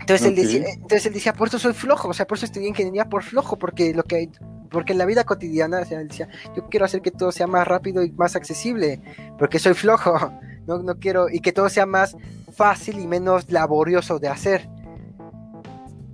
Entonces, 0.02 0.28
él 0.28 0.36
decía, 0.36 0.66
entonces 0.74 1.06
él 1.06 1.14
decía, 1.14 1.34
por 1.34 1.48
eso 1.48 1.60
soy 1.60 1.74
flojo, 1.74 2.10
o 2.10 2.14
sea, 2.14 2.28
por 2.28 2.38
eso 2.38 2.46
estudié 2.46 2.68
ingeniería 2.68 3.06
por 3.06 3.24
flojo, 3.24 3.58
porque 3.58 3.94
lo 3.94 4.04
que 4.04 4.30
porque 4.70 4.94
en 4.94 5.00
la 5.00 5.06
vida 5.06 5.26
cotidiana, 5.26 5.82
o 5.82 5.86
sea, 5.86 6.00
él 6.00 6.08
decía, 6.08 6.30
yo 6.56 6.68
quiero 6.70 6.86
hacer 6.86 7.02
que 7.02 7.12
todo 7.12 7.32
sea 7.32 7.46
más 7.46 7.68
rápido 7.68 8.04
y 8.04 8.12
más 8.12 8.36
accesible, 8.36 9.02
porque 9.38 9.60
soy 9.60 9.74
flojo, 9.74 10.32
no, 10.68 10.80
no 10.82 10.96
quiero, 10.96 11.30
y 11.30 11.42
que 11.42 11.52
todo 11.52 11.70
sea 11.70 11.86
más 11.86 12.16
fácil 12.54 13.00
y 13.00 13.08
menos 13.08 13.52
laborioso 13.52 14.18
de 14.18 14.30
hacer. 14.30 14.68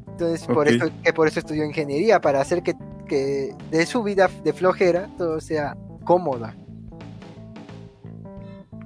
Entonces, 0.08 0.48
por 0.48 0.68
eso, 0.68 0.90
que 1.04 1.14
por 1.14 1.28
eso 1.28 1.40
estudió 1.40 1.64
ingeniería, 1.64 2.20
para 2.20 2.42
hacer 2.42 2.64
que, 2.64 2.76
de 3.72 3.86
su 3.86 4.04
vida 4.04 4.30
de 4.44 4.52
flojera 4.52 5.10
todo 5.18 5.40
sea 5.40 5.78
cómoda. 6.04 6.56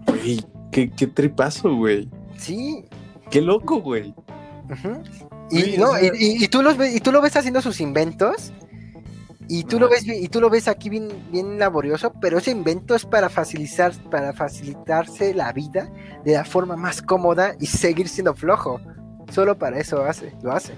Güey, 0.05 0.45
qué, 0.71 0.87
tripazo, 1.07 1.75
güey. 1.75 2.09
Sí. 2.37 2.85
Qué 3.29 3.41
loco, 3.41 3.81
güey. 3.81 4.13
Y, 5.49 5.77
no, 5.77 5.91
y, 5.99 6.47
tú 6.47 6.61
los 6.61 6.77
ves, 6.77 6.95
y 6.95 6.99
tú 6.99 7.11
lo 7.11 7.21
ves 7.21 7.35
haciendo 7.35 7.61
sus 7.61 7.81
inventos. 7.81 8.53
Y 9.47 9.65
tú, 9.65 9.79
lo 9.81 9.89
ves, 9.89 10.07
y 10.07 10.29
tú 10.29 10.39
lo 10.39 10.49
ves 10.49 10.69
aquí 10.69 10.87
bien, 10.87 11.09
bien 11.29 11.59
laborioso, 11.59 12.13
pero 12.21 12.37
ese 12.37 12.51
invento 12.51 12.95
es 12.95 13.05
para 13.05 13.27
facilitar, 13.27 13.91
para 14.09 14.31
facilitarse 14.31 15.33
la 15.33 15.51
vida 15.51 15.91
de 16.23 16.33
la 16.33 16.45
forma 16.45 16.77
más 16.77 17.01
cómoda 17.01 17.55
y 17.59 17.65
seguir 17.65 18.07
siendo 18.07 18.33
flojo. 18.33 18.79
Solo 19.29 19.57
para 19.57 19.77
eso 19.79 20.05
hace, 20.05 20.33
lo 20.41 20.53
hace. 20.53 20.73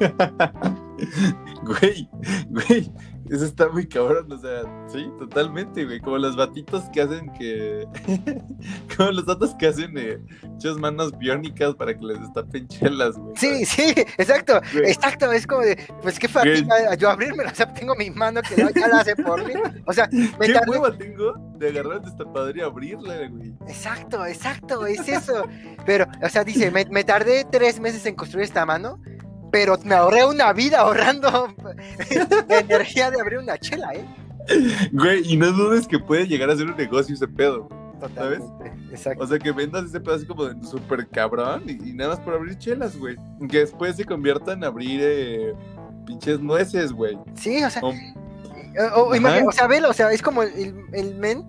güey, 1.62 2.08
güey, 2.48 2.90
eso 3.30 3.44
está 3.44 3.68
muy 3.68 3.86
cabrón, 3.86 4.30
o 4.30 4.38
sea, 4.38 4.62
sí, 4.88 5.10
totalmente, 5.18 5.84
güey, 5.84 6.00
como 6.00 6.18
los 6.18 6.36
batitos 6.36 6.84
que 6.92 7.02
hacen 7.02 7.32
que, 7.32 7.86
como 8.96 9.10
los 9.12 9.26
datos 9.26 9.54
que 9.54 9.66
hacen 9.66 9.96
eh, 9.96 10.18
muchas 10.42 10.76
manos 10.76 11.16
biónicas 11.18 11.74
para 11.74 11.96
que 11.96 12.04
les 12.04 12.20
destapen 12.20 12.68
chelas, 12.68 13.16
güey. 13.16 13.36
Sí, 13.36 13.64
sí, 13.64 13.94
exacto, 14.18 14.60
exacto, 14.84 15.32
es 15.32 15.46
como 15.46 15.62
de, 15.62 15.78
pues 16.02 16.18
qué 16.18 16.28
fatiga 16.28 16.94
yo 16.94 17.10
abrirme, 17.10 17.44
o 17.44 17.54
sea, 17.54 17.72
tengo 17.72 17.94
mi 17.94 18.10
mano 18.10 18.40
que 18.42 18.56
ya 18.56 18.88
la 18.88 19.00
hace 19.00 19.16
por 19.16 19.44
mí, 19.46 19.54
o 19.86 19.92
sea, 19.92 20.08
me 20.12 20.46
¿Qué 20.46 20.52
tardé... 20.52 20.98
tengo 20.98 21.34
de 21.58 21.68
agarrar 21.68 21.98
el 21.98 22.02
destapador 22.02 22.56
y 22.56 22.60
abrirla, 22.60 23.28
güey? 23.28 23.54
Exacto, 23.68 24.24
exacto, 24.26 24.86
es 24.86 25.08
eso, 25.08 25.46
pero, 25.84 26.06
o 26.22 26.28
sea, 26.28 26.44
dice, 26.44 26.70
me, 26.70 26.84
me 26.86 27.04
tardé 27.04 27.44
tres 27.50 27.80
meses 27.80 28.04
en 28.06 28.14
construir 28.14 28.44
esta 28.44 28.64
mano, 28.66 29.00
pero 29.50 29.78
me 29.84 29.94
ahorré 29.94 30.24
una 30.24 30.52
vida 30.52 30.80
ahorrando 30.80 31.54
la 32.48 32.58
energía 32.58 33.10
de 33.10 33.20
abrir 33.20 33.38
una 33.38 33.58
chela, 33.58 33.92
¿eh? 33.94 34.04
Güey, 34.92 35.32
y 35.32 35.36
no 35.36 35.50
dudes 35.52 35.86
que 35.88 35.98
puede 35.98 36.26
llegar 36.26 36.50
a 36.50 36.56
ser 36.56 36.66
un 36.66 36.76
negocio 36.76 37.14
ese 37.14 37.28
pedo. 37.28 37.68
¿Sabes? 38.14 38.42
Exacto. 38.90 39.24
O 39.24 39.26
sea, 39.26 39.38
que 39.38 39.52
vendas 39.52 39.86
ese 39.86 40.00
pedo 40.00 40.14
así 40.14 40.26
como 40.26 40.44
de 40.44 40.66
súper 40.66 41.08
cabrón 41.08 41.64
y, 41.66 41.92
nada 41.94 42.10
más 42.10 42.20
por 42.20 42.34
abrir 42.34 42.58
chelas, 42.58 42.96
güey. 42.96 43.16
Que 43.48 43.60
después 43.60 43.96
se 43.96 44.04
convierta 44.04 44.52
en 44.52 44.64
abrir 44.64 45.00
eh, 45.02 45.54
pinches 46.06 46.40
nueces, 46.40 46.92
güey. 46.92 47.18
Sí, 47.34 47.62
o 47.64 47.70
sea. 47.70 47.82
O, 47.82 47.92
o 48.78 49.52
sea, 49.52 49.66
velo, 49.66 49.90
o 49.90 49.92
sea, 49.92 50.12
es 50.12 50.22
como 50.22 50.42
el, 50.42 50.74
el 50.92 51.14
men 51.14 51.44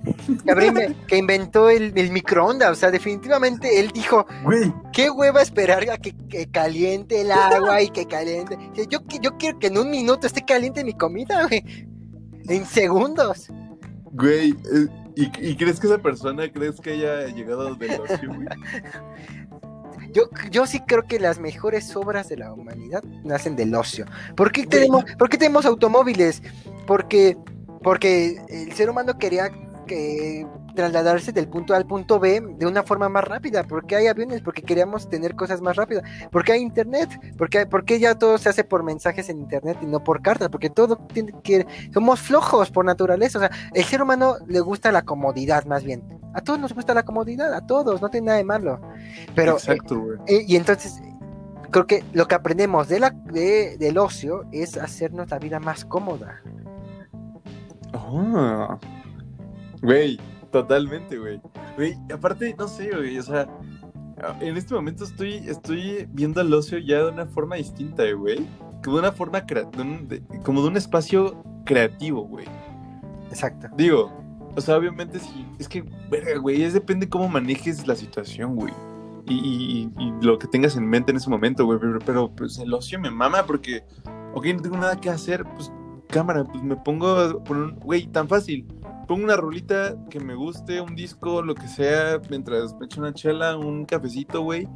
que, 1.07 1.17
inventó 1.17 1.69
el, 1.69 1.97
el, 1.97 2.11
microondas. 2.11 2.71
O 2.71 2.75
sea, 2.75 2.91
definitivamente 2.91 3.79
él 3.79 3.91
dijo: 3.91 4.25
Güey. 4.43 4.73
¿Qué 4.93 5.09
hueva 5.09 5.41
esperar 5.41 5.89
a 5.89 5.97
que, 5.97 6.13
caliente 6.51 7.21
el 7.21 7.31
agua 7.31 7.81
y 7.81 7.89
que 7.89 8.05
caliente? 8.05 8.57
Yo, 8.89 8.99
yo 9.21 9.37
quiero 9.37 9.59
que 9.59 9.67
en 9.67 9.77
un 9.77 9.89
minuto 9.89 10.27
esté 10.27 10.43
caliente 10.43 10.83
mi 10.83 10.93
comida, 10.93 11.47
güey. 11.47 11.63
En 12.47 12.65
segundos. 12.65 13.49
Güey, 14.11 14.51
eh, 14.51 14.87
¿y, 15.15 15.55
crees 15.55 15.79
que 15.79 15.87
esa 15.87 15.97
persona 15.97 16.51
crees 16.51 16.79
que 16.79 16.91
haya 16.91 17.27
llegado 17.27 17.67
ocio, 17.69 18.33
güey? 18.33 18.47
Yo, 20.17 20.31
yo 20.49 20.65
sí 20.65 20.79
creo 20.79 21.03
que 21.03 21.19
las 21.19 21.37
mejores 21.37 21.95
obras 21.95 22.27
de 22.27 22.37
la 22.37 22.51
humanidad 22.51 23.03
nacen 23.23 23.55
del 23.55 23.75
ocio. 23.75 24.07
¿Por 24.35 24.51
qué 24.51 24.65
tenemos, 24.65 25.05
¿por 25.15 25.29
qué 25.29 25.37
tenemos 25.37 25.63
automóviles? 25.67 26.41
Porque, 26.87 27.37
porque 27.83 28.41
el 28.49 28.73
ser 28.73 28.89
humano 28.89 29.19
quería 29.19 29.51
que 29.85 30.47
trasladarse 30.73 31.31
del 31.31 31.47
punto 31.47 31.75
A 31.75 31.77
al 31.77 31.85
punto 31.85 32.19
B 32.19 32.41
de 32.57 32.65
una 32.65 32.81
forma 32.81 33.09
más 33.09 33.25
rápida. 33.25 33.63
porque 33.63 33.95
hay 33.95 34.07
aviones? 34.07 34.41
Porque 34.41 34.63
queríamos 34.63 35.07
tener 35.07 35.35
cosas 35.35 35.61
más 35.61 35.75
rápidas. 35.75 36.03
porque 36.31 36.53
hay 36.53 36.61
internet? 36.61 37.09
porque 37.37 37.67
porque 37.67 37.99
ya 37.99 38.15
todo 38.15 38.39
se 38.39 38.49
hace 38.49 38.63
por 38.63 38.81
mensajes 38.81 39.29
en 39.29 39.37
internet 39.37 39.77
y 39.83 39.85
no 39.85 40.03
por 40.03 40.23
cartas? 40.23 40.49
Porque 40.49 40.71
todo 40.71 40.97
tiene 41.13 41.31
que... 41.43 41.67
Somos 41.93 42.21
flojos 42.21 42.71
por 42.71 42.85
naturaleza. 42.85 43.37
O 43.37 43.41
sea, 43.41 43.51
el 43.71 43.83
ser 43.83 44.01
humano 44.01 44.37
le 44.47 44.61
gusta 44.61 44.91
la 44.91 45.03
comodidad 45.03 45.65
más 45.65 45.83
bien. 45.83 46.16
A 46.37 46.41
todos 46.41 46.59
nos 46.59 46.71
gusta 46.71 46.93
la 46.93 47.01
comodidad, 47.01 47.51
a 47.51 47.65
todos, 47.65 47.99
no 47.99 48.09
tiene 48.09 48.27
nada 48.27 48.37
de 48.37 48.43
malo. 48.43 48.79
Pero... 49.33 49.53
Exacto, 49.53 50.13
eh, 50.27 50.35
eh, 50.35 50.45
y 50.47 50.55
entonces 50.55 51.01
creo 51.71 51.87
que 51.87 52.03
lo 52.13 52.27
que 52.27 52.35
aprendemos 52.35 52.87
de 52.87 52.99
la, 52.99 53.09
de, 53.09 53.75
del 53.79 53.97
ocio 53.97 54.45
es 54.51 54.77
hacernos 54.77 55.31
la 55.31 55.39
vida 55.39 55.59
más 55.59 55.83
cómoda. 55.83 56.39
Ah. 57.91 58.77
Güey, 59.81 60.19
totalmente, 60.51 61.17
güey. 61.17 61.41
Güey, 61.75 61.97
aparte, 62.13 62.55
no 62.55 62.67
sé, 62.67 62.95
güey, 62.95 63.17
o 63.17 63.23
sea, 63.23 63.47
en 64.39 64.57
este 64.57 64.75
momento 64.75 65.05
estoy, 65.05 65.37
estoy 65.37 66.07
viendo 66.11 66.39
el 66.41 66.53
ocio 66.53 66.77
ya 66.77 66.97
de 66.97 67.09
una 67.09 67.25
forma 67.25 67.55
distinta, 67.55 68.03
güey. 68.11 68.47
Como 68.83 68.97
de 68.97 69.01
una 69.01 69.11
forma, 69.11 69.43
como 70.43 70.61
de 70.61 70.67
un 70.67 70.77
espacio 70.77 71.43
creativo, 71.65 72.27
güey. 72.27 72.45
Exacto. 73.31 73.69
Digo, 73.75 74.26
o 74.57 74.61
sea, 74.61 74.75
obviamente 74.75 75.19
sí, 75.19 75.45
es 75.59 75.69
que, 75.69 75.85
verga, 76.09 76.37
güey, 76.39 76.63
es 76.63 76.73
depende 76.73 77.07
cómo 77.07 77.29
manejes 77.29 77.87
la 77.87 77.95
situación, 77.95 78.55
güey. 78.55 78.73
Y, 79.29 79.89
lo 80.21 80.39
que 80.39 80.47
tengas 80.47 80.75
en 80.77 80.87
mente 80.87 81.11
en 81.11 81.17
ese 81.17 81.29
momento, 81.29 81.65
güey. 81.65 81.79
Pero, 82.05 82.31
pues 82.33 82.57
el 82.59 82.73
ocio 82.73 82.99
me 82.99 83.11
mama 83.11 83.45
porque, 83.45 83.83
ok, 84.33 84.45
no 84.47 84.61
tengo 84.61 84.77
nada 84.77 84.99
que 84.99 85.09
hacer, 85.09 85.43
pues 85.55 85.71
cámara, 86.09 86.43
pues 86.45 86.63
me 86.63 86.75
pongo 86.77 87.43
por 87.43 87.57
un, 87.57 87.75
güey, 87.79 88.07
tan 88.07 88.27
fácil 88.27 88.65
pongo 89.07 89.23
una 89.23 89.37
rolita 89.37 89.95
que 90.09 90.19
me 90.19 90.35
guste, 90.35 90.81
un 90.81 90.95
disco, 90.95 91.41
lo 91.41 91.55
que 91.55 91.67
sea, 91.67 92.19
mientras 92.29 92.75
me 92.75 92.85
echo 92.85 92.99
una 92.99 93.13
chela, 93.13 93.57
un 93.57 93.85
cafecito, 93.85 94.41
güey. 94.41 94.67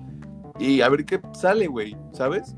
Y 0.58 0.82
a 0.82 0.90
ver 0.90 1.06
qué 1.06 1.20
sale, 1.34 1.68
güey, 1.68 1.96
¿sabes? 2.14 2.56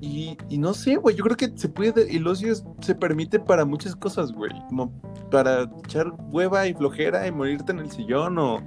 Y, 0.00 0.36
no 0.58 0.74
sé, 0.74 0.96
güey, 0.96 1.16
yo 1.16 1.24
creo 1.24 1.36
que 1.36 1.52
se 1.56 1.68
puede, 1.68 2.14
el 2.14 2.26
ocio 2.26 2.54
se 2.80 2.94
permite 2.94 3.40
para 3.40 3.64
muchas 3.64 3.96
cosas, 3.96 4.30
güey. 4.32 4.52
Como 4.68 4.92
para 5.30 5.62
echar 5.84 6.12
hueva 6.30 6.66
y 6.66 6.74
flojera 6.74 7.26
y 7.26 7.32
morirte 7.32 7.72
en 7.72 7.80
el 7.80 7.90
sillón 7.90 8.38
o, 8.38 8.60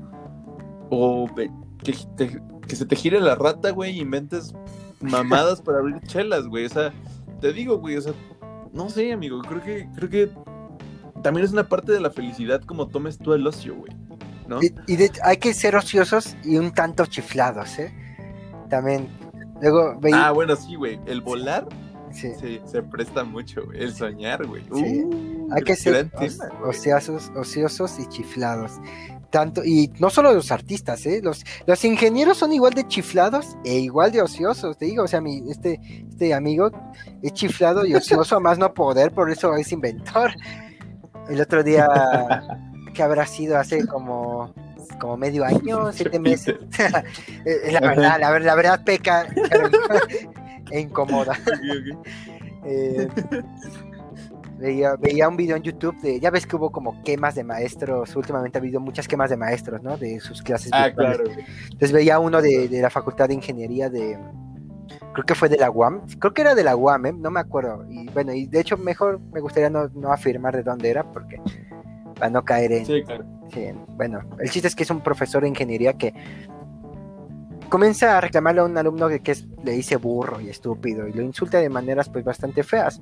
o 0.90 1.30
que, 1.84 1.96
que 2.68 2.76
se 2.76 2.86
te 2.86 2.96
gire 2.96 3.20
la 3.20 3.36
rata, 3.36 3.72
güey, 3.72 3.98
y 3.98 4.02
inventes 4.02 4.54
mamadas 5.00 5.62
para 5.64 5.80
abrir 5.80 6.02
chelas, 6.02 6.48
güey. 6.48 6.66
O 6.66 6.70
sea, 6.70 6.94
te 7.40 7.54
digo, 7.54 7.78
güey, 7.80 7.98
o 7.98 8.02
sea, 8.02 8.14
no 8.74 8.90
sé, 8.90 9.12
amigo, 9.12 9.42
creo 9.42 9.62
que, 9.62 9.88
creo 9.96 10.10
que 10.10 10.32
también 11.22 11.46
es 11.46 11.52
una 11.52 11.68
parte 11.68 11.92
de 11.92 12.00
la 12.00 12.10
felicidad 12.10 12.62
como 12.62 12.88
tomes 12.88 13.18
tú 13.18 13.34
el 13.34 13.46
ocio, 13.46 13.76
güey. 13.76 13.92
¿no? 14.48 14.62
Y, 14.62 14.74
hay 15.24 15.38
que 15.38 15.54
ser 15.54 15.76
ociosos 15.76 16.36
y 16.44 16.58
un 16.58 16.72
tanto 16.72 17.06
chiflados, 17.06 17.80
¿eh? 17.80 17.94
También. 18.70 19.08
Luego 19.62 20.00
Ah, 20.14 20.32
bueno, 20.32 20.56
sí, 20.56 20.76
güey. 20.76 21.00
El 21.06 21.22
volar 21.22 21.68
sí. 22.14 22.32
se 22.66 22.84
presta 22.84 23.24
mucho, 23.24 23.66
güey. 23.66 23.84
El 23.84 23.94
soñar, 23.94 24.46
güey. 24.46 24.64
Uh, 24.70 25.50
hay 25.52 25.62
que 25.64 25.76
ser 25.76 26.10
ociosos, 26.64 27.32
ociosos 27.36 28.00
y 28.00 28.08
chiflados. 28.08 28.74
Tanto, 29.30 29.64
y 29.64 29.92
no 30.00 30.10
solo 30.10 30.34
los 30.34 30.52
artistas, 30.52 31.06
¿eh? 31.06 31.22
Los, 31.24 31.46
los 31.66 31.86
ingenieros 31.86 32.38
son 32.38 32.52
igual 32.52 32.74
de 32.74 32.86
chiflados 32.88 33.56
e 33.64 33.80
igual 33.80 34.12
de 34.12 34.22
ociosos, 34.22 34.78
te 34.78 34.86
digo, 34.86 35.06
o 35.06 35.08
sea, 35.08 35.22
mi, 35.22 35.42
este, 35.50 35.80
este 36.10 36.34
amigo 36.34 36.70
es 37.22 37.32
chiflado 37.32 37.86
y 37.86 37.96
ocioso 37.96 38.36
a 38.36 38.40
más 38.42 38.58
no 38.58 38.74
poder, 38.74 39.12
por 39.12 39.32
eso 39.32 39.56
es 39.56 39.72
inventor. 39.72 40.34
El 41.30 41.40
otro 41.40 41.64
día, 41.64 41.88
que 42.94 43.04
habrá 43.04 43.26
sido 43.26 43.58
hace 43.58 43.88
como, 43.88 44.54
como 44.96 45.18
medio 45.18 45.46
año, 45.46 45.92
siete 45.94 46.20
meses. 46.20 46.58
La 47.72 47.80
verdad, 47.82 48.20
la, 48.20 48.40
la, 48.40 48.56
verdad 48.56 48.84
peca 48.84 49.28
e 50.72 50.80
incomoda. 50.80 51.38
Eh, 52.66 53.08
veía, 54.58 54.96
veía 54.96 55.28
un 55.28 55.36
video 55.36 55.58
en 55.58 55.64
YouTube 55.64 56.00
de, 56.02 56.20
ya 56.20 56.30
ves 56.30 56.46
que 56.46 56.56
hubo 56.56 56.72
como 56.72 57.02
quemas 57.04 57.36
de 57.36 57.44
maestros, 57.44 58.16
últimamente 58.16 58.58
ha 58.58 58.62
habido 58.62 58.80
muchas 58.80 59.08
quemas 59.08 59.30
de 59.30 59.38
maestros, 59.38 59.82
¿no? 59.82 59.98
De 59.98 60.20
sus 60.20 60.42
clases. 60.42 60.70
Ah, 60.74 60.92
claro. 60.92 61.24
Entonces 61.28 61.92
veía 61.92 62.20
uno 62.20 62.42
de, 62.42 62.68
de, 62.68 62.82
la 62.82 62.90
Facultad 62.90 63.28
de 63.28 63.34
Ingeniería 63.34 63.90
de, 63.90 64.18
creo 65.14 65.26
que 65.26 65.36
fue 65.36 65.50
de 65.50 65.58
la 65.58 65.70
UAM, 65.70 66.02
creo 66.20 66.34
que 66.34 66.42
era 66.42 66.56
de 66.56 66.64
la 66.64 66.76
UAM, 66.76 67.06
¿eh? 67.08 67.14
no 67.14 67.32
me 67.32 67.40
acuerdo. 67.40 67.86
Y 67.90 68.08
bueno, 68.10 68.34
y 68.34 68.46
de 68.46 68.60
hecho 68.60 68.78
mejor 68.78 69.20
me 69.34 69.42
gustaría 69.42 69.70
no, 69.70 69.88
no 69.90 70.12
afirmar 70.12 70.56
de 70.56 70.64
dónde 70.64 70.90
era 70.90 71.04
porque 71.04 71.40
para 72.22 72.30
no 72.30 72.46
caer 72.46 72.72
en... 72.72 72.86
Sí, 72.86 73.02
claro. 73.04 73.26
bueno, 73.98 74.20
el 74.40 74.48
chiste 74.52 74.68
es 74.68 74.76
que 74.76 74.84
es 74.84 74.92
un 74.92 75.02
profesor 75.02 75.42
de 75.42 75.48
ingeniería 75.48 75.94
que 75.94 76.14
comienza 77.68 78.16
a 78.16 78.22
reclamarle 78.22 78.62
a 78.62 78.66
un 78.66 78.78
alumno 78.78 79.10
que, 79.10 79.22
que 79.22 79.32
es, 79.32 79.48
le 79.64 79.72
dice 79.72 79.96
burro 79.96 80.40
y 80.40 80.48
estúpido 80.48 81.08
y 81.08 81.14
lo 81.14 81.24
insulta 81.24 81.58
de 81.58 81.68
maneras 81.68 82.10
pues 82.10 82.24
bastante 82.24 82.62
feas. 82.62 83.02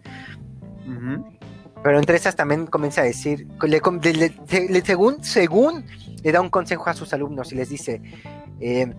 Pero 1.84 2.00
entre 2.00 2.16
esas 2.16 2.38
también 2.38 2.66
comienza 2.66 3.02
a 3.02 3.04
decir, 3.04 3.46
le, 3.62 4.84
según, 4.86 5.22
según 5.22 5.84
le 6.24 6.32
da 6.32 6.40
un 6.40 6.50
consejo 6.50 6.90
a 6.90 6.94
sus 6.94 7.12
alumnos 7.12 7.52
y 7.52 7.56
les 7.56 7.68
dice, 7.68 8.02
eh, 8.62 8.94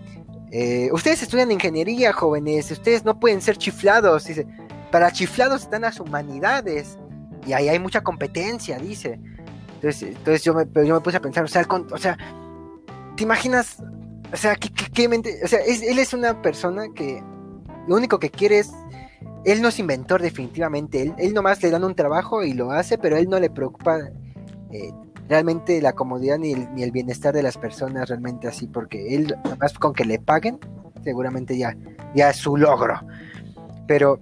eh, 0.52 0.90
ustedes 0.92 1.22
estudian 1.22 1.50
ingeniería, 1.50 2.12
jóvenes, 2.12 2.70
ustedes 2.70 3.06
no 3.06 3.18
pueden 3.18 3.40
ser 3.40 3.56
chiflados. 3.56 4.26
Dice, 4.26 4.46
para 4.90 5.10
chiflados 5.12 5.62
están 5.62 5.80
las 5.82 5.98
humanidades 5.98 6.98
y 7.46 7.54
ahí 7.54 7.70
hay 7.70 7.78
mucha 7.78 8.02
competencia, 8.02 8.78
dice. 8.78 9.18
Entonces, 9.80 10.02
entonces 10.02 10.44
yo, 10.44 10.54
me, 10.54 10.64
yo 10.86 10.94
me 10.94 11.00
puse 11.00 11.16
a 11.16 11.20
pensar, 11.20 11.44
o 11.44 11.98
sea, 11.98 12.18
¿te 13.16 13.22
imaginas? 13.22 13.82
O 14.32 14.36
sea, 14.36 14.54
¿qué, 14.56 15.08
mente? 15.08 15.40
O 15.42 15.48
sea, 15.48 15.60
él 15.60 15.98
es 15.98 16.12
una 16.12 16.40
persona 16.42 16.84
que 16.94 17.22
lo 17.88 17.96
único 17.96 18.18
que 18.18 18.30
quiere 18.30 18.58
es 18.58 18.70
él 19.44 19.62
no 19.62 19.68
es 19.68 19.78
inventor 19.78 20.20
definitivamente, 20.20 21.02
él, 21.02 21.14
él 21.18 21.34
nomás 21.34 21.62
le 21.62 21.70
dan 21.70 21.84
un 21.84 21.94
trabajo 21.94 22.44
y 22.44 22.52
lo 22.52 22.72
hace, 22.72 22.98
pero 22.98 23.16
él 23.16 23.28
no 23.28 23.40
le 23.40 23.50
preocupa 23.50 23.98
eh, 24.70 24.92
realmente 25.28 25.80
la 25.80 25.94
comodidad 25.94 26.38
ni 26.38 26.52
el, 26.52 26.90
bienestar 26.90 27.32
de 27.32 27.42
las 27.42 27.56
personas 27.56 28.08
realmente 28.08 28.48
así, 28.48 28.66
porque 28.66 29.14
él, 29.14 29.34
además 29.44 29.72
con 29.74 29.94
que 29.94 30.04
le 30.04 30.18
paguen, 30.18 30.58
seguramente 31.02 31.56
ya, 31.56 31.76
ya 32.14 32.30
es 32.30 32.36
su 32.36 32.56
logro. 32.56 33.00
Pero, 33.86 34.20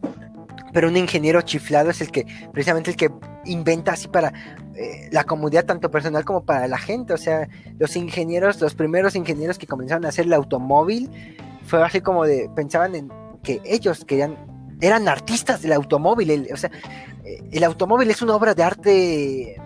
pero 0.72 0.88
un 0.88 0.96
ingeniero 0.96 1.42
chiflado 1.42 1.90
es 1.90 2.00
el 2.00 2.10
que, 2.10 2.26
precisamente 2.52 2.90
el 2.90 2.96
que 2.96 3.10
inventa 3.44 3.92
así 3.92 4.08
para 4.08 4.32
eh, 4.74 5.08
la 5.10 5.24
comodidad 5.24 5.64
tanto 5.64 5.90
personal 5.90 6.24
como 6.24 6.44
para 6.44 6.68
la 6.68 6.78
gente. 6.78 7.12
O 7.12 7.18
sea, 7.18 7.48
los 7.78 7.96
ingenieros, 7.96 8.60
los 8.60 8.74
primeros 8.74 9.16
ingenieros 9.16 9.58
que 9.58 9.66
comenzaron 9.66 10.04
a 10.04 10.08
hacer 10.08 10.26
el 10.26 10.32
automóvil, 10.32 11.10
fue 11.64 11.82
así 11.82 12.00
como 12.00 12.24
de, 12.24 12.50
pensaban 12.54 12.94
en 12.94 13.10
que 13.42 13.60
ellos 13.64 14.04
querían, 14.04 14.36
eran 14.80 15.08
artistas 15.08 15.62
del 15.62 15.72
automóvil. 15.72 16.48
o 16.52 16.56
sea, 16.56 16.70
eh, 17.24 17.42
el 17.52 17.64
automóvil 17.64 18.10
es 18.10 18.22
una 18.22 18.34
obra 18.34 18.54
de 18.54 18.62
arte 18.62 19.56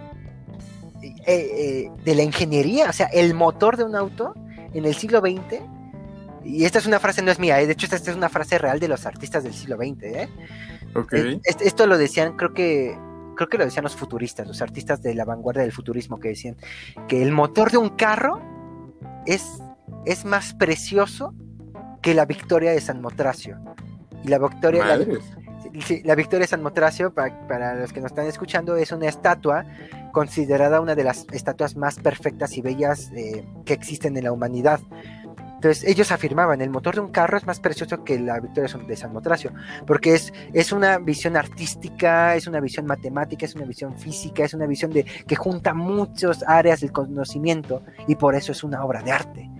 eh, 1.27 1.91
de 2.05 2.15
la 2.15 2.23
ingeniería, 2.23 2.89
o 2.89 2.93
sea, 2.93 3.07
el 3.07 3.35
motor 3.35 3.77
de 3.77 3.85
un 3.85 3.95
auto 3.95 4.35
en 4.75 4.85
el 4.85 4.95
siglo 4.95 5.21
XX, 5.21 5.63
y 6.45 6.65
esta 6.65 6.79
es 6.79 6.87
una 6.87 6.99
frase, 6.99 7.23
no 7.23 7.31
es 7.31 7.39
mía, 7.39 7.57
de 7.57 7.71
hecho 7.73 7.87
esta, 7.87 7.97
es 7.97 8.17
una 8.17 8.29
frase 8.29 8.59
real 8.59 8.81
de 8.81 8.89
los 8.89 9.07
artistas 9.07 9.45
del 9.45 9.55
siglo 9.55 9.77
XX, 9.77 10.03
¿eh? 10.03 10.29
Esto 11.45 11.87
lo 11.87 11.99
decían, 11.99 12.37
creo 12.37 12.53
que, 12.53 12.99
creo 13.37 13.49
que 13.49 13.59
lo 13.59 13.65
decían 13.65 13.85
los 13.85 13.97
futuristas, 13.97 14.47
los 14.47 14.63
artistas 14.63 15.03
de 15.03 15.15
la 15.15 15.25
vanguardia 15.25 15.63
del 15.63 15.73
futurismo, 15.73 16.19
que 16.19 16.29
decían 16.29 16.57
que 17.09 17.23
el 17.23 17.33
motor 17.33 17.71
de 17.71 17.79
un 17.79 17.91
carro 17.91 18.41
es, 19.27 19.63
es 20.05 20.25
más 20.25 20.55
precioso 20.55 21.35
que 22.03 22.15
la 22.15 22.27
victoria 22.27 22.73
de 22.73 22.81
San 22.81 23.01
Motracio. 23.01 23.59
Y 24.25 24.29
la 24.29 24.39
victoria, 24.39 24.85
la, 24.87 26.15
victoria 26.15 26.45
de 26.45 26.47
San 26.47 26.63
Motracio, 26.63 27.13
para, 27.13 27.47
para 27.49 27.75
los 27.75 27.93
que 27.93 28.01
nos 28.01 28.13
están 28.13 28.27
escuchando, 28.27 28.77
es 28.77 28.93
una 28.93 29.09
estatua 29.09 29.65
considerada 30.13 30.81
una 30.81 30.95
de 30.95 31.05
las 31.05 31.27
estatuas 31.33 31.77
más 31.77 31.99
perfectas 31.99 32.57
y 32.57 32.63
bellas 32.63 33.11
eh, 33.17 33.45
que 33.65 33.73
existen 33.73 34.17
en 34.17 34.25
la 34.25 34.33
humanidad. 34.33 34.81
Entonces 35.63 35.85
ellos 35.89 36.11
afirmaban, 36.11 36.61
el 36.61 36.71
motor 36.71 36.97
de 36.97 37.03
un 37.03 37.13
carro 37.13 37.39
es 37.39 37.47
más 37.47 37.61
precioso 37.61 38.03
que 38.03 38.19
la 38.19 38.41
victoria 38.41 38.69
de 38.85 38.97
San 38.97 39.13
Motracio, 39.13 39.53
porque 39.87 40.13
es, 40.13 40.33
es 40.53 40.73
una 40.73 40.99
visión 40.99 41.37
artística, 41.37 42.35
es 42.35 42.49
una 42.49 42.59
visión 42.59 42.85
matemática, 42.85 43.47
es 43.47 43.55
una 43.55 43.65
visión 43.65 43.97
física, 43.97 44.43
es 44.43 44.55
una 44.55 44.67
visión 44.67 44.91
de 44.91 45.05
que 45.05 45.37
junta 45.37 45.73
muchas 45.73 46.43
áreas 46.49 46.81
del 46.81 46.91
conocimiento 46.91 47.81
y 48.09 48.17
por 48.17 48.35
eso 48.35 48.51
es 48.51 48.65
una 48.65 48.85
obra 48.85 49.03
de 49.03 49.13
arte. 49.13 49.51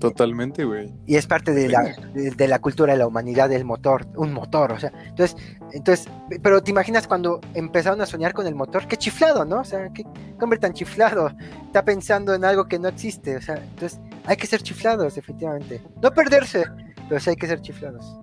Totalmente, 0.00 0.64
güey. 0.64 0.90
Y 1.06 1.16
es 1.16 1.26
parte 1.26 1.52
de 1.52 1.68
la, 1.68 1.94
de, 2.14 2.48
la, 2.48 2.58
cultura 2.58 2.94
de 2.94 2.98
la 2.98 3.06
humanidad 3.06 3.50
del 3.50 3.66
motor, 3.66 4.06
un 4.16 4.32
motor, 4.32 4.72
o 4.72 4.80
sea, 4.80 4.90
entonces, 5.06 5.36
entonces, 5.72 6.08
pero 6.42 6.62
te 6.62 6.70
imaginas 6.70 7.06
cuando 7.06 7.38
empezaron 7.52 8.00
a 8.00 8.06
soñar 8.06 8.32
con 8.32 8.46
el 8.46 8.54
motor, 8.54 8.86
qué 8.88 8.96
chiflado, 8.96 9.44
¿no? 9.44 9.60
O 9.60 9.64
sea, 9.64 9.92
qué 9.92 10.04
hombre 10.40 10.58
tan 10.58 10.72
chiflado, 10.72 11.30
está 11.66 11.84
pensando 11.84 12.32
en 12.32 12.46
algo 12.46 12.64
que 12.64 12.78
no 12.78 12.88
existe, 12.88 13.36
o 13.36 13.42
sea, 13.42 13.56
entonces 13.56 14.00
hay 14.24 14.38
que 14.38 14.46
ser 14.46 14.62
chiflados, 14.62 15.16
definitivamente. 15.16 15.82
No 16.02 16.10
perderse, 16.12 16.64
pero 17.06 17.20
sí 17.20 17.30
hay 17.30 17.36
que 17.36 17.46
ser 17.46 17.60
chiflados. 17.60 18.16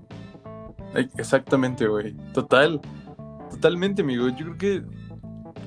Exactamente, 1.16 1.88
güey. 1.88 2.16
Total, 2.34 2.82
totalmente, 3.52 4.02
amigo. 4.02 4.30
Yo 4.30 4.46
creo 4.46 4.58
que 4.58 4.84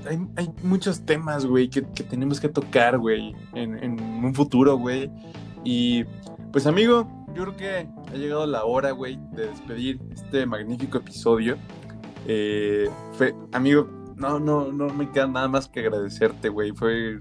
hay, 0.08 0.18
hay 0.34 0.50
muchos 0.64 1.06
temas, 1.06 1.46
güey, 1.46 1.70
que, 1.70 1.82
que, 1.82 2.02
tenemos 2.02 2.40
que 2.40 2.48
tocar, 2.48 2.98
güey, 2.98 3.32
en, 3.54 3.78
en 3.78 4.00
un 4.24 4.34
futuro, 4.34 4.76
güey 4.76 5.08
y 5.64 6.04
pues 6.52 6.66
amigo, 6.66 7.08
yo 7.34 7.44
creo 7.44 7.56
que 7.56 7.88
ha 8.12 8.16
llegado 8.16 8.46
la 8.46 8.64
hora, 8.64 8.90
güey, 8.90 9.18
de 9.32 9.48
despedir 9.48 10.00
este 10.12 10.46
magnífico 10.46 10.98
episodio. 10.98 11.56
Eh, 12.26 12.88
amigo, 13.52 13.88
no, 14.16 14.38
no, 14.38 14.72
no 14.72 14.88
me 14.88 15.10
queda 15.10 15.26
nada 15.26 15.48
más 15.48 15.68
que 15.68 15.80
agradecerte, 15.80 16.48
güey. 16.48 16.72
Fue 16.72 17.20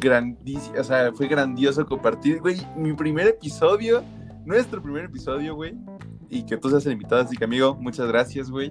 grandísimo, 0.00 0.78
o 0.78 0.84
sea, 0.84 1.12
fue 1.12 1.28
grandioso 1.28 1.86
compartir, 1.86 2.40
güey, 2.40 2.56
mi 2.76 2.92
primer 2.92 3.28
episodio, 3.28 4.02
nuestro 4.44 4.82
primer 4.82 5.04
episodio, 5.04 5.54
güey. 5.54 5.74
Y 6.30 6.44
que 6.44 6.56
tú 6.56 6.68
seas 6.68 6.84
el 6.86 6.92
invitado, 6.92 7.22
así 7.22 7.36
que 7.36 7.44
amigo, 7.44 7.76
muchas 7.76 8.08
gracias, 8.08 8.50
güey. 8.50 8.70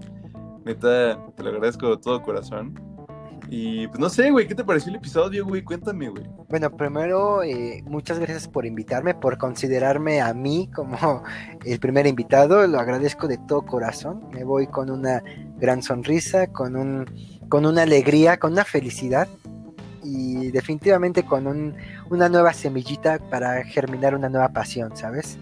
Neta, 0.65 1.19
te 1.35 1.43
lo 1.43 1.49
agradezco 1.49 1.89
de 1.89 1.97
todo 1.97 2.21
corazón. 2.21 2.92
Y 3.55 3.87
pues 3.87 3.99
no 3.99 4.09
sé, 4.09 4.31
güey, 4.31 4.47
¿qué 4.47 4.55
te 4.55 4.63
pareció 4.63 4.89
el 4.89 4.95
episodio, 4.95 5.45
güey? 5.45 5.61
Cuéntame, 5.61 6.09
güey. 6.09 6.23
Bueno, 6.49 6.75
primero, 6.75 7.43
eh, 7.43 7.83
muchas 7.85 8.17
gracias 8.17 8.47
por 8.47 8.65
invitarme, 8.65 9.13
por 9.13 9.37
considerarme 9.37 10.21
a 10.21 10.33
mí 10.33 10.71
como 10.73 11.21
el 11.63 11.79
primer 11.79 12.07
invitado. 12.07 12.65
Lo 12.65 12.79
agradezco 12.79 13.27
de 13.27 13.37
todo 13.37 13.61
corazón. 13.61 14.27
Me 14.31 14.43
voy 14.43 14.65
con 14.65 14.89
una 14.89 15.21
gran 15.57 15.83
sonrisa, 15.83 16.47
con, 16.47 16.75
un, 16.75 17.05
con 17.47 17.67
una 17.67 17.83
alegría, 17.83 18.37
con 18.37 18.53
una 18.53 18.63
felicidad 18.63 19.27
y 20.03 20.49
definitivamente 20.49 21.23
con 21.23 21.45
un, 21.45 21.75
una 22.09 22.29
nueva 22.29 22.53
semillita 22.53 23.19
para 23.19 23.63
germinar 23.65 24.15
una 24.15 24.29
nueva 24.29 24.49
pasión, 24.49 24.97
¿sabes? 24.97 25.37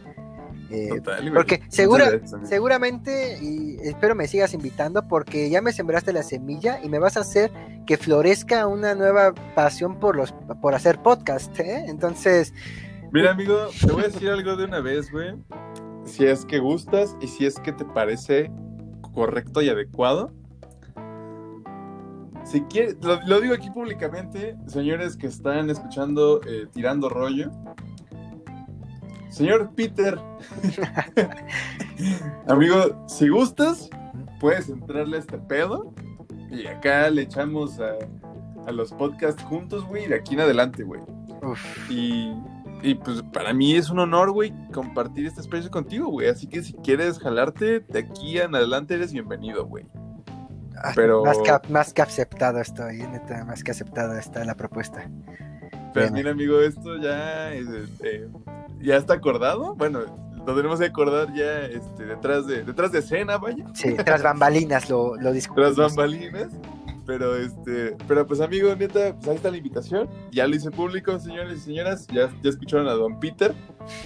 Eh, 0.72 1.02
porque 1.34 1.62
segura, 1.68 2.22
seguramente, 2.44 3.38
y 3.42 3.76
espero 3.82 4.16
me 4.16 4.28
sigas 4.28 4.54
invitando, 4.54 5.08
porque 5.08 5.50
ya 5.50 5.62
me 5.62 5.74
sembraste 5.74 6.14
la 6.14 6.24
semilla 6.24 6.80
y 6.82 6.88
me 6.88 6.98
vas 6.98 7.18
a 7.18 7.22
hacer 7.22 7.52
que 7.86 7.98
florezca 7.98 8.68
una 8.68 8.96
nueva 8.96 9.34
pasión 9.54 10.00
por 10.00 10.16
los 10.16 10.34
por 10.62 10.74
hacer 10.74 11.02
podcast, 11.02 11.60
¿eh? 11.60 11.86
Entonces. 11.88 12.54
Mira, 13.12 13.32
amigo, 13.32 13.68
te 13.80 13.92
voy 13.92 14.04
a 14.04 14.08
decir 14.08 14.30
algo 14.30 14.56
de 14.56 14.64
una 14.64 14.80
vez, 14.80 15.12
güey. 15.12 15.36
Si 16.06 16.26
es 16.26 16.46
que 16.46 16.60
gustas 16.60 17.16
y 17.20 17.28
si 17.28 17.46
es 17.46 17.60
que 17.60 17.74
te 17.74 17.84
parece 17.84 18.50
correcto 19.14 19.62
y 19.62 19.70
adecuado. 19.70 20.32
Si 22.44 22.62
quieres, 22.64 22.98
lo, 23.02 23.40
digo 23.40 23.54
aquí 23.54 23.70
públicamente, 23.70 24.56
señores 24.66 25.16
que 25.16 25.28
están 25.28 25.70
escuchando 25.70 26.42
eh, 26.48 26.66
Tirando 26.74 27.08
Rollo, 27.08 27.52
Señor 29.32 29.72
Peter, 29.76 30.20
amigo, 32.48 33.06
si 33.08 33.30
gustas, 33.30 33.90
puedes 34.42 34.68
entrarle 34.68 35.16
a 35.16 35.20
este 35.22 35.38
pedo 35.38 35.94
y 36.50 36.68
acá 36.68 37.10
le 37.10 37.22
echamos 37.22 37.80
a, 37.80 38.72
los 38.72 38.92
podcasts 38.92 39.42
juntos, 39.44 39.86
güey, 39.86 40.08
de 40.08 40.16
aquí 40.16 40.34
en 40.34 40.42
adelante, 40.42 40.84
güey. 40.84 41.02
Y, 41.90 42.34
y, 42.84 42.96
pues 42.96 43.24
para 43.34 43.54
mí 43.54 43.76
es 43.76 43.90
un 43.90 44.00
honor, 44.00 44.32
güey, 44.32 44.54
compartir 44.74 45.26
este 45.26 45.40
espacio 45.40 45.72
contigo, 45.72 46.10
güey. 46.10 46.28
Así 46.28 46.48
que 46.48 46.62
si 46.62 46.74
quieres 46.74 47.18
jalarte, 47.18 47.80
de 47.80 48.00
aquí 48.00 48.38
en 48.38 48.54
adelante 48.54 48.96
eres 48.96 49.14
bienvenido, 49.14 49.66
güey. 49.66 49.86
Ah, 50.78 50.92
Pero... 50.94 51.24
Más 51.24 51.38
que, 51.40 51.70
más 51.70 51.94
que 51.94 52.02
aceptado 52.02 52.60
estoy, 52.60 52.98
neta, 52.98 53.46
más 53.46 53.64
que 53.64 53.72
aceptado 53.72 54.18
está 54.18 54.44
la 54.44 54.56
propuesta. 54.56 55.10
Pero 55.94 56.12
mira, 56.12 56.32
amigo, 56.32 56.60
esto 56.62 56.98
ya 56.98 57.54
este, 57.54 58.28
ya 58.82 58.98
está 58.98 59.16
acordado. 59.16 59.76
Bueno, 59.76 60.02
lo 60.46 60.56
tenemos 60.56 60.80
que 60.80 60.86
acordar 60.86 61.34
ya 61.34 61.66
este, 61.66 62.06
detrás 62.06 62.48
de 62.48 62.64
detrás 62.64 62.92
de 62.92 63.00
escena, 63.00 63.38
vaya. 63.38 63.66
Sí, 63.74 63.96
tras 63.96 64.24
bambalinas 64.24 64.90
lo, 64.90 65.16
lo 65.18 65.32
discutimos. 65.32 65.76
Tras 65.76 65.96
bambalinas. 65.96 66.50
Pero 67.06 67.36
este, 67.36 67.96
pero 68.08 68.26
pues 68.28 68.40
amigo, 68.42 68.74
neta, 68.76 69.16
pues 69.16 69.28
ahí 69.28 69.36
está 69.36 69.52
la 69.52 69.58
invitación. 69.58 70.08
Ya 70.32 70.48
lo 70.48 70.56
hice 70.56 70.72
público, 70.72 71.20
señores 71.20 71.58
y 71.58 71.62
señoras. 71.62 72.08
Ya, 72.08 72.30
ya 72.42 72.50
escucharon 72.50 72.88
a 72.88 72.94
Don 72.94 73.20
Peter. 73.20 73.54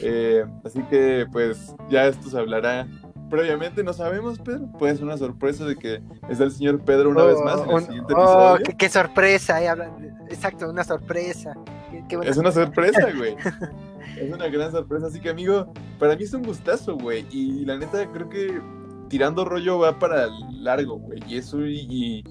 Eh, 0.02 0.46
así 0.64 0.82
que 0.84 1.28
pues 1.32 1.76
ya 1.90 2.08
esto 2.08 2.30
se 2.30 2.38
hablará 2.38 2.88
previamente, 3.30 3.84
no 3.84 3.94
sabemos, 3.94 4.40
Pedro. 4.40 4.68
Puede 4.78 4.96
ser 4.96 5.04
una 5.04 5.18
sorpresa 5.18 5.66
de 5.66 5.76
que 5.76 6.02
está 6.30 6.44
el 6.44 6.52
señor 6.52 6.82
Pedro 6.82 7.10
una 7.10 7.24
vez 7.24 7.38
más 7.44 7.62
en 7.62 7.72
el 7.72 7.84
siguiente 7.84 8.14
oh, 8.16 8.56
episodio. 8.56 8.78
Qué, 8.78 8.90
sorpresa, 8.90 9.76
exacto, 10.30 10.70
una 10.70 10.84
sorpresa. 10.84 11.54
es 12.24 12.38
una 12.38 12.52
sorpresa, 12.52 13.08
güey. 13.16 13.36
es 14.18 14.34
una 14.34 14.48
gran 14.48 14.72
sorpresa. 14.72 15.08
Así 15.08 15.20
que, 15.20 15.30
amigo, 15.30 15.72
para 16.00 16.16
mí 16.16 16.24
es 16.24 16.34
un 16.34 16.44
gustazo, 16.44 16.98
güey. 16.98 17.26
Y 17.32 17.66
la 17.66 17.78
neta, 17.78 18.06
creo 18.12 18.30
que 18.30 18.62
tirando 19.10 19.46
rollo 19.46 19.80
va 19.80 19.98
para 20.00 20.28
largo, 20.52 20.98
güey. 20.98 21.20
Y 21.28 21.38
eso, 21.38 21.66
y, 21.66 22.24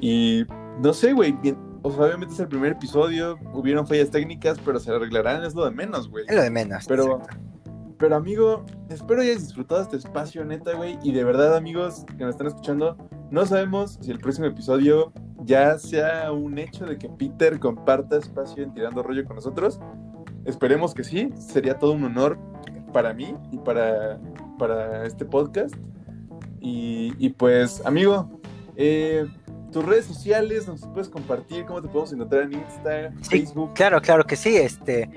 y, 0.00 0.46
no 0.80 0.92
sé, 0.92 1.12
güey. 1.12 1.34
O 1.82 1.92
sea, 1.92 2.04
obviamente 2.04 2.34
es 2.34 2.40
el 2.40 2.48
primer 2.48 2.72
episodio, 2.72 3.38
hubieron 3.52 3.86
fallas 3.86 4.10
técnicas, 4.10 4.58
pero 4.64 4.80
se 4.80 4.90
arreglarán, 4.90 5.44
es 5.44 5.54
lo 5.54 5.64
de 5.64 5.70
menos, 5.70 6.08
güey. 6.10 6.24
Es 6.28 6.34
lo 6.34 6.42
de 6.42 6.50
menos. 6.50 6.84
Pero, 6.88 7.22
pero 7.98 8.16
amigo, 8.16 8.64
espero 8.88 9.22
hayas 9.22 9.40
disfrutado 9.40 9.82
este 9.82 9.96
espacio, 9.96 10.44
neta, 10.44 10.74
güey. 10.74 10.98
Y 11.02 11.12
de 11.12 11.24
verdad, 11.24 11.56
amigos 11.56 12.04
que 12.16 12.24
me 12.24 12.30
están 12.30 12.46
escuchando, 12.46 12.96
no 13.30 13.44
sabemos 13.44 13.98
si 14.00 14.10
el 14.10 14.18
próximo 14.18 14.46
episodio 14.46 15.12
ya 15.44 15.78
sea 15.78 16.32
un 16.32 16.58
hecho 16.58 16.86
de 16.86 16.98
que 16.98 17.08
Peter 17.08 17.58
comparta 17.58 18.16
espacio 18.16 18.62
en 18.62 18.72
Tirando 18.72 19.02
Rollo 19.02 19.24
con 19.24 19.36
nosotros. 19.36 19.80
Esperemos 20.44 20.94
que 20.94 21.04
sí, 21.04 21.30
sería 21.38 21.78
todo 21.78 21.92
un 21.92 22.04
honor 22.04 22.38
para 22.92 23.12
mí 23.12 23.34
y 23.50 23.58
para, 23.58 24.18
para 24.58 25.04
este 25.04 25.24
podcast. 25.24 25.74
Y, 26.60 27.28
pues, 27.30 27.84
amigo, 27.86 28.30
eh, 28.76 29.26
tus 29.72 29.84
redes 29.84 30.06
sociales, 30.06 30.66
nos 30.66 30.80
puedes 30.88 31.08
compartir, 31.08 31.64
cómo 31.64 31.80
te 31.80 31.88
podemos 31.88 32.12
encontrar 32.12 32.42
en 32.44 32.54
Instagram, 32.54 33.22
Facebook. 33.22 33.74
Claro, 33.74 34.00
claro 34.00 34.24
que 34.24 34.36
sí. 34.36 34.56
Este, 34.56 35.08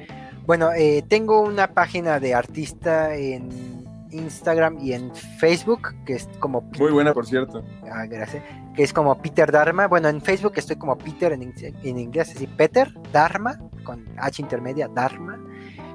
bueno, 0.45 0.71
eh, 0.73 1.03
tengo 1.07 1.41
una 1.41 1.73
página 1.73 2.19
de 2.19 2.33
artista 2.33 3.15
en 3.15 3.81
Instagram 4.11 4.77
y 4.79 4.93
en 4.93 5.15
Facebook, 5.39 5.93
que 6.05 6.13
es 6.13 6.27
como... 6.39 6.61
Muy 6.77 6.91
buena, 6.91 7.13
por 7.13 7.25
cierto. 7.25 7.63
Ah, 7.91 8.05
gracias. 8.05 8.43
Que 8.75 8.83
es 8.83 8.93
como 8.93 9.21
Peter 9.21 9.51
Dharma. 9.51 9.87
Bueno, 9.87 10.09
en 10.09 10.21
Facebook 10.21 10.53
estoy 10.55 10.75
como 10.75 10.97
Peter 10.97 11.31
en, 11.33 11.53
en 11.83 11.97
inglés, 11.97 12.33
así 12.35 12.47
Peter 12.47 12.93
Dharma, 13.11 13.59
con 13.83 14.05
H 14.17 14.41
intermedia, 14.41 14.87
Dharma. 14.87 15.39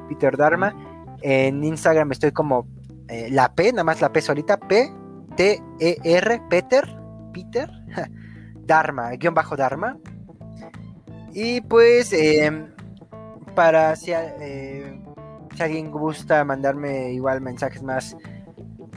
Peter 0.09 0.37
Dharma. 0.37 0.75
En 1.23 1.65
Instagram 1.65 2.13
estoy 2.13 2.33
como 2.33 2.67
eh, 3.09 3.29
la 3.31 3.55
P, 3.55 3.73
nada 3.73 3.85
más 3.85 4.01
la 4.01 4.13
P 4.13 4.21
solita, 4.21 4.59
P, 4.59 4.93
T, 5.37 5.63
E, 5.81 5.97
R, 6.03 6.43
Peter, 6.51 6.85
Peter, 7.33 7.71
Dharma, 8.67 9.11
guion 9.13 9.35
bajo 9.35 9.57
Dharma. 9.57 9.99
Y 11.33 11.61
pues, 11.63 12.13
em, 12.13 12.69
para 13.57 13.97
si, 13.97 14.13
eh, 14.13 15.01
alguien 15.59 15.91
gusta 15.91 16.45
mandarme 16.45 17.13
igual 17.13 17.41
mensajes 17.41 17.83
más, 17.83 18.17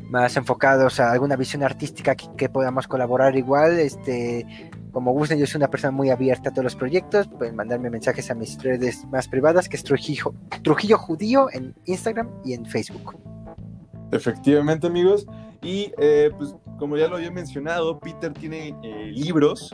más 0.09 0.37
enfocados 0.37 0.99
a 0.99 1.11
alguna 1.11 1.35
visión 1.35 1.63
artística 1.63 2.13
que, 2.13 2.49
podamos 2.49 2.87
colaborar 2.87 3.35
igual, 3.35 3.79
este, 3.79 4.45
como 4.91 5.13
gusten, 5.13 5.39
yo 5.39 5.47
soy 5.47 5.59
una 5.59 5.69
persona 5.69 5.91
muy 5.91 6.11
abierta 6.11 6.49
a 6.49 6.51
todos 6.51 6.65
los 6.65 6.75
proyectos, 6.75 7.27
pueden 7.27 7.55
mandarme 7.55 7.89
mensajes 7.89 8.29
a 8.29 8.35
mis 8.35 8.61
redes 8.61 9.05
más 9.05 9.27
privadas, 9.27 9.69
que 9.69 9.77
es 9.77 9.83
Trujillo, 9.83 10.35
Trujillo 10.61 10.97
Judío 10.97 11.47
en 11.51 11.73
Instagram 11.85 12.29
y 12.43 12.53
en 12.53 12.65
Facebook. 12.65 13.17
Efectivamente, 14.11 14.87
amigos. 14.87 15.25
Y 15.61 15.91
eh, 15.97 16.31
pues 16.37 16.55
como 16.77 16.97
ya 16.97 17.07
lo 17.07 17.17
había 17.17 17.31
mencionado, 17.31 17.99
Peter 17.99 18.33
tiene 18.33 18.75
eh, 18.83 19.11
libros 19.13 19.73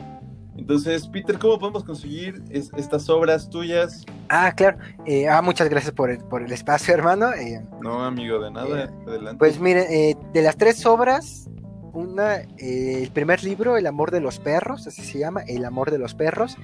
entonces, 0.58 1.06
Peter, 1.08 1.38
¿cómo 1.38 1.58
podemos 1.58 1.84
conseguir 1.84 2.42
estas 2.50 3.08
obras 3.08 3.48
tuyas? 3.48 4.04
Ah, 4.28 4.52
claro. 4.54 4.78
Eh, 5.04 5.28
ah, 5.28 5.42
muchas 5.42 5.68
gracias 5.68 5.92
por 5.92 6.10
el, 6.10 6.18
por 6.18 6.42
el 6.42 6.50
espacio, 6.52 6.94
hermano. 6.94 7.32
Eh, 7.34 7.64
no, 7.82 8.02
amigo, 8.02 8.40
de 8.40 8.50
nada. 8.50 8.84
Eh, 8.84 8.90
Adelante. 9.06 9.38
Pues 9.38 9.60
miren, 9.60 9.86
de 10.32 10.42
las 10.42 10.56
tres 10.56 10.84
obras, 10.86 11.48
una, 11.92 12.36
el 12.58 13.10
primer 13.12 13.44
libro, 13.44 13.76
El 13.76 13.86
amor 13.86 14.10
de 14.10 14.20
los 14.20 14.38
perros, 14.38 14.86
así 14.86 15.02
se 15.02 15.18
llama, 15.18 15.42
El 15.42 15.64
amor 15.64 15.90
de 15.90 15.98
los 15.98 16.14
perros. 16.14 16.56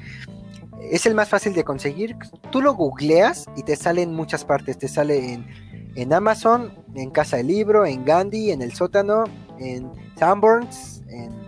es 0.90 1.06
el 1.06 1.14
más 1.14 1.28
fácil 1.28 1.52
de 1.55 1.64
conseguir. 1.64 2.16
Tú 2.51 2.60
lo 2.60 2.74
googleas 2.74 3.47
y 3.56 3.62
te 3.62 3.77
sale 3.77 4.02
en 4.02 4.14
muchas 4.14 4.44
partes. 4.44 4.78
Te 4.78 4.89
sale 4.89 5.35
en, 5.35 5.47
en 5.94 6.12
Amazon, 6.12 6.73
en 6.94 7.10
Casa 7.10 7.36
del 7.36 7.48
Libro, 7.48 7.85
en 7.86 8.05
Gandhi, 8.05 8.51
en 8.51 8.62
El 8.62 8.73
Sótano, 8.73 9.24
en 9.59 9.90
Sanborns, 10.16 11.02
en, 11.09 11.41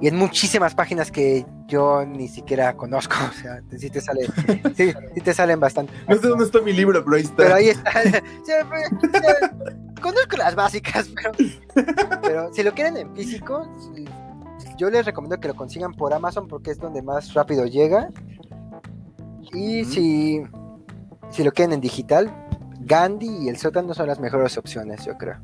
y 0.00 0.08
en 0.08 0.16
muchísimas 0.16 0.74
páginas 0.74 1.10
que 1.10 1.46
yo 1.66 2.04
ni 2.04 2.28
siquiera 2.28 2.76
conozco. 2.76 3.14
O 3.30 3.32
sea, 3.32 3.62
sí 3.78 3.90
te 3.90 4.00
sale, 4.00 4.26
sí, 4.74 4.92
te 5.22 5.34
salen 5.34 5.60
bastante. 5.60 5.92
No 6.08 6.16
sé 6.16 6.28
dónde 6.28 6.44
está 6.44 6.60
mi 6.60 6.72
libro, 6.72 7.04
pero 7.04 7.16
ahí 7.16 7.22
está. 7.22 7.36
Pero 7.36 7.54
ahí 7.54 7.68
está. 7.68 7.92
conozco 10.00 10.36
las 10.36 10.54
básicas, 10.54 11.08
pero, 11.74 12.20
pero 12.22 12.54
si 12.54 12.62
lo 12.62 12.72
quieren 12.72 12.96
en 12.96 13.14
físico, 13.14 13.68
yo 14.76 14.90
les 14.90 15.04
recomiendo 15.04 15.38
que 15.38 15.48
lo 15.48 15.54
consigan 15.54 15.92
por 15.92 16.12
Amazon 16.12 16.48
porque 16.48 16.70
es 16.70 16.78
donde 16.78 17.02
más 17.02 17.34
rápido 17.34 17.66
llega. 17.66 18.08
Y 19.52 19.84
si, 19.84 20.42
si 21.30 21.44
lo 21.44 21.52
quieren 21.52 21.74
en 21.74 21.80
digital, 21.80 22.32
Gandhi 22.80 23.44
y 23.44 23.48
el 23.48 23.56
sótano 23.56 23.94
son 23.94 24.06
las 24.06 24.20
mejores 24.20 24.56
opciones, 24.56 25.04
yo 25.04 25.16
creo. 25.18 25.38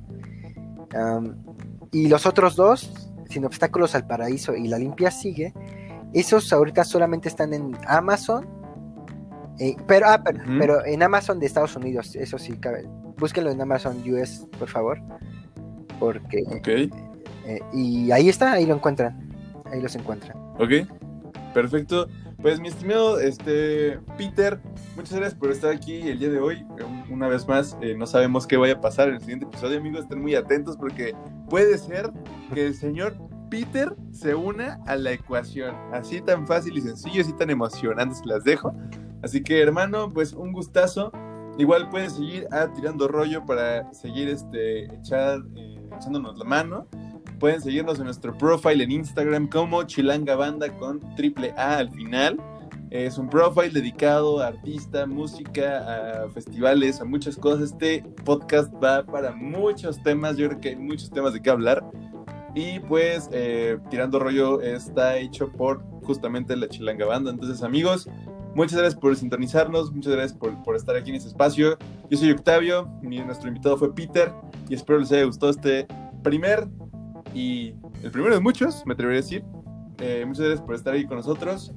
y 1.93 2.09
los 2.09 2.27
otros 2.27 2.57
dos, 2.57 3.06
Sin 3.28 3.44
obstáculos 3.44 3.94
al 3.94 4.07
paraíso 4.07 4.55
y 4.55 4.69
La 4.69 4.78
limpia 4.78 5.11
sigue, 5.11 5.53
esos 6.12 6.53
ahorita 6.53 6.85
solamente 6.85 7.28
están 7.28 7.53
en 7.53 7.77
Amazon. 7.86 8.47
Eh, 9.59 9.74
pero, 9.86 10.07
ah, 10.09 10.23
pero, 10.59 10.85
en 10.85 11.03
Amazon 11.03 11.40
de 11.40 11.47
Estados 11.47 11.77
Unidos, 11.77 12.15
eso 12.15 12.39
sí, 12.39 12.57
cabe. 12.59 12.86
búsquenlo 13.16 13.51
en 13.51 13.61
Amazon 13.61 14.03
US, 14.11 14.47
por 14.59 14.69
favor. 14.69 15.01
Porque. 15.98 16.44
Eh, 17.47 17.61
y 17.73 18.11
ahí 18.11 18.28
está, 18.28 18.53
ahí 18.53 18.66
lo 18.66 18.74
encuentran 18.74 19.27
ahí 19.70 19.81
los 19.81 19.94
encuentran. 19.97 20.36
Ok, 20.59 20.89
perfecto. 21.55 22.09
Pues 22.47 22.60
mi 22.60 22.68
estimado 22.68 23.18
este, 23.18 23.98
Peter, 24.16 24.60
muchas 24.94 25.18
gracias 25.18 25.35
por 25.35 25.51
estar 25.51 25.73
aquí 25.73 26.02
el 26.02 26.20
día 26.20 26.31
de 26.31 26.39
hoy. 26.39 26.64
Una 27.10 27.27
vez 27.27 27.48
más, 27.48 27.77
eh, 27.81 27.97
no 27.98 28.06
sabemos 28.06 28.47
qué 28.47 28.56
vaya 28.56 28.74
a 28.74 28.81
pasar 28.81 29.09
en 29.09 29.14
el 29.14 29.20
siguiente 29.20 29.47
episodio, 29.47 29.78
amigos. 29.78 30.02
Estén 30.02 30.23
muy 30.23 30.36
atentos 30.36 30.77
porque 30.77 31.12
puede 31.51 31.77
ser 31.77 32.12
que 32.55 32.68
el 32.68 32.74
señor 32.77 33.16
Peter 33.51 33.97
se 34.12 34.36
una 34.36 34.78
a 34.86 34.94
la 34.94 35.10
ecuación. 35.10 35.74
Así 35.93 36.20
tan 36.20 36.47
fácil 36.47 36.78
y 36.78 36.82
sencillo, 36.82 37.20
así 37.20 37.32
tan 37.32 37.51
emocionante, 37.51 38.14
se 38.14 38.27
las 38.27 38.44
dejo. 38.44 38.73
Así 39.24 39.43
que, 39.43 39.60
hermano, 39.60 40.12
pues 40.12 40.32
un 40.32 40.52
gustazo. 40.52 41.10
Igual 41.59 41.89
puedes 41.89 42.12
seguir 42.12 42.47
a 42.52 42.73
Tirando 42.73 43.09
Rollo 43.09 43.44
para 43.44 43.93
seguir 43.93 44.28
este, 44.28 44.85
echar, 44.94 45.40
eh, 45.56 45.89
echándonos 45.97 46.39
la 46.39 46.44
mano. 46.44 46.86
Pueden 47.38 47.60
seguirnos 47.60 47.98
en 47.98 48.06
nuestro 48.06 48.36
profile 48.36 48.84
en 48.84 48.90
Instagram 48.90 49.48
como 49.48 49.82
Chilanga 49.82 50.36
Banda 50.36 50.70
con 50.78 51.00
triple 51.16 51.52
A 51.56 51.78
al 51.78 51.90
final. 51.90 52.38
Es 52.90 53.18
un 53.18 53.28
profile 53.28 53.70
dedicado 53.70 54.40
a 54.40 54.46
artista, 54.46 55.06
música, 55.06 56.22
a 56.24 56.28
festivales, 56.30 57.00
a 57.00 57.04
muchas 57.04 57.36
cosas. 57.36 57.72
Este 57.72 58.02
podcast 58.24 58.72
va 58.82 59.04
para 59.04 59.32
muchos 59.32 60.02
temas. 60.02 60.38
Yo 60.38 60.48
creo 60.48 60.60
que 60.60 60.68
hay 60.70 60.76
muchos 60.76 61.10
temas 61.10 61.34
de 61.34 61.42
qué 61.42 61.50
hablar. 61.50 61.84
Y 62.54 62.80
pues, 62.80 63.28
eh, 63.32 63.78
Tirando 63.90 64.18
Rollo 64.18 64.62
está 64.62 65.18
hecho 65.18 65.52
por 65.52 65.82
justamente 66.04 66.56
la 66.56 66.68
Chilanga 66.68 67.04
Banda. 67.04 67.30
Entonces, 67.30 67.62
amigos, 67.62 68.08
muchas 68.54 68.78
gracias 68.78 68.98
por 68.98 69.14
sintonizarnos. 69.14 69.92
Muchas 69.92 70.14
gracias 70.14 70.38
por, 70.38 70.62
por 70.62 70.74
estar 70.74 70.96
aquí 70.96 71.10
en 71.10 71.16
este 71.16 71.28
espacio. 71.28 71.76
Yo 72.08 72.16
soy 72.16 72.30
Octavio. 72.30 72.86
Mi, 73.02 73.18
nuestro 73.18 73.48
invitado 73.48 73.76
fue 73.76 73.94
Peter. 73.94 74.32
Y 74.70 74.74
espero 74.74 75.00
les 75.00 75.12
haya 75.12 75.24
gustado 75.24 75.50
este 75.50 75.86
primer 76.22 76.66
y 77.36 77.74
el 78.02 78.10
primero 78.10 78.34
de 78.34 78.40
muchos, 78.40 78.82
me 78.86 78.94
atrevería 78.94 79.20
a 79.20 79.22
decir. 79.22 79.44
Eh, 79.98 80.24
muchas 80.26 80.46
gracias 80.46 80.64
por 80.64 80.74
estar 80.74 80.94
ahí 80.94 81.04
con 81.04 81.18
nosotros 81.18 81.70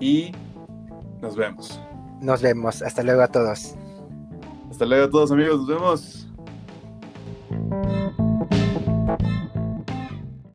y 0.00 0.32
nos 1.22 1.36
vemos. 1.36 1.80
Nos 2.20 2.42
vemos. 2.42 2.82
Hasta 2.82 3.04
luego 3.04 3.22
a 3.22 3.28
todos. 3.28 3.76
Hasta 4.68 4.84
luego 4.86 5.04
a 5.04 5.10
todos 5.10 5.30
amigos. 5.30 5.58
Nos 5.58 5.68
vemos. 5.68 6.28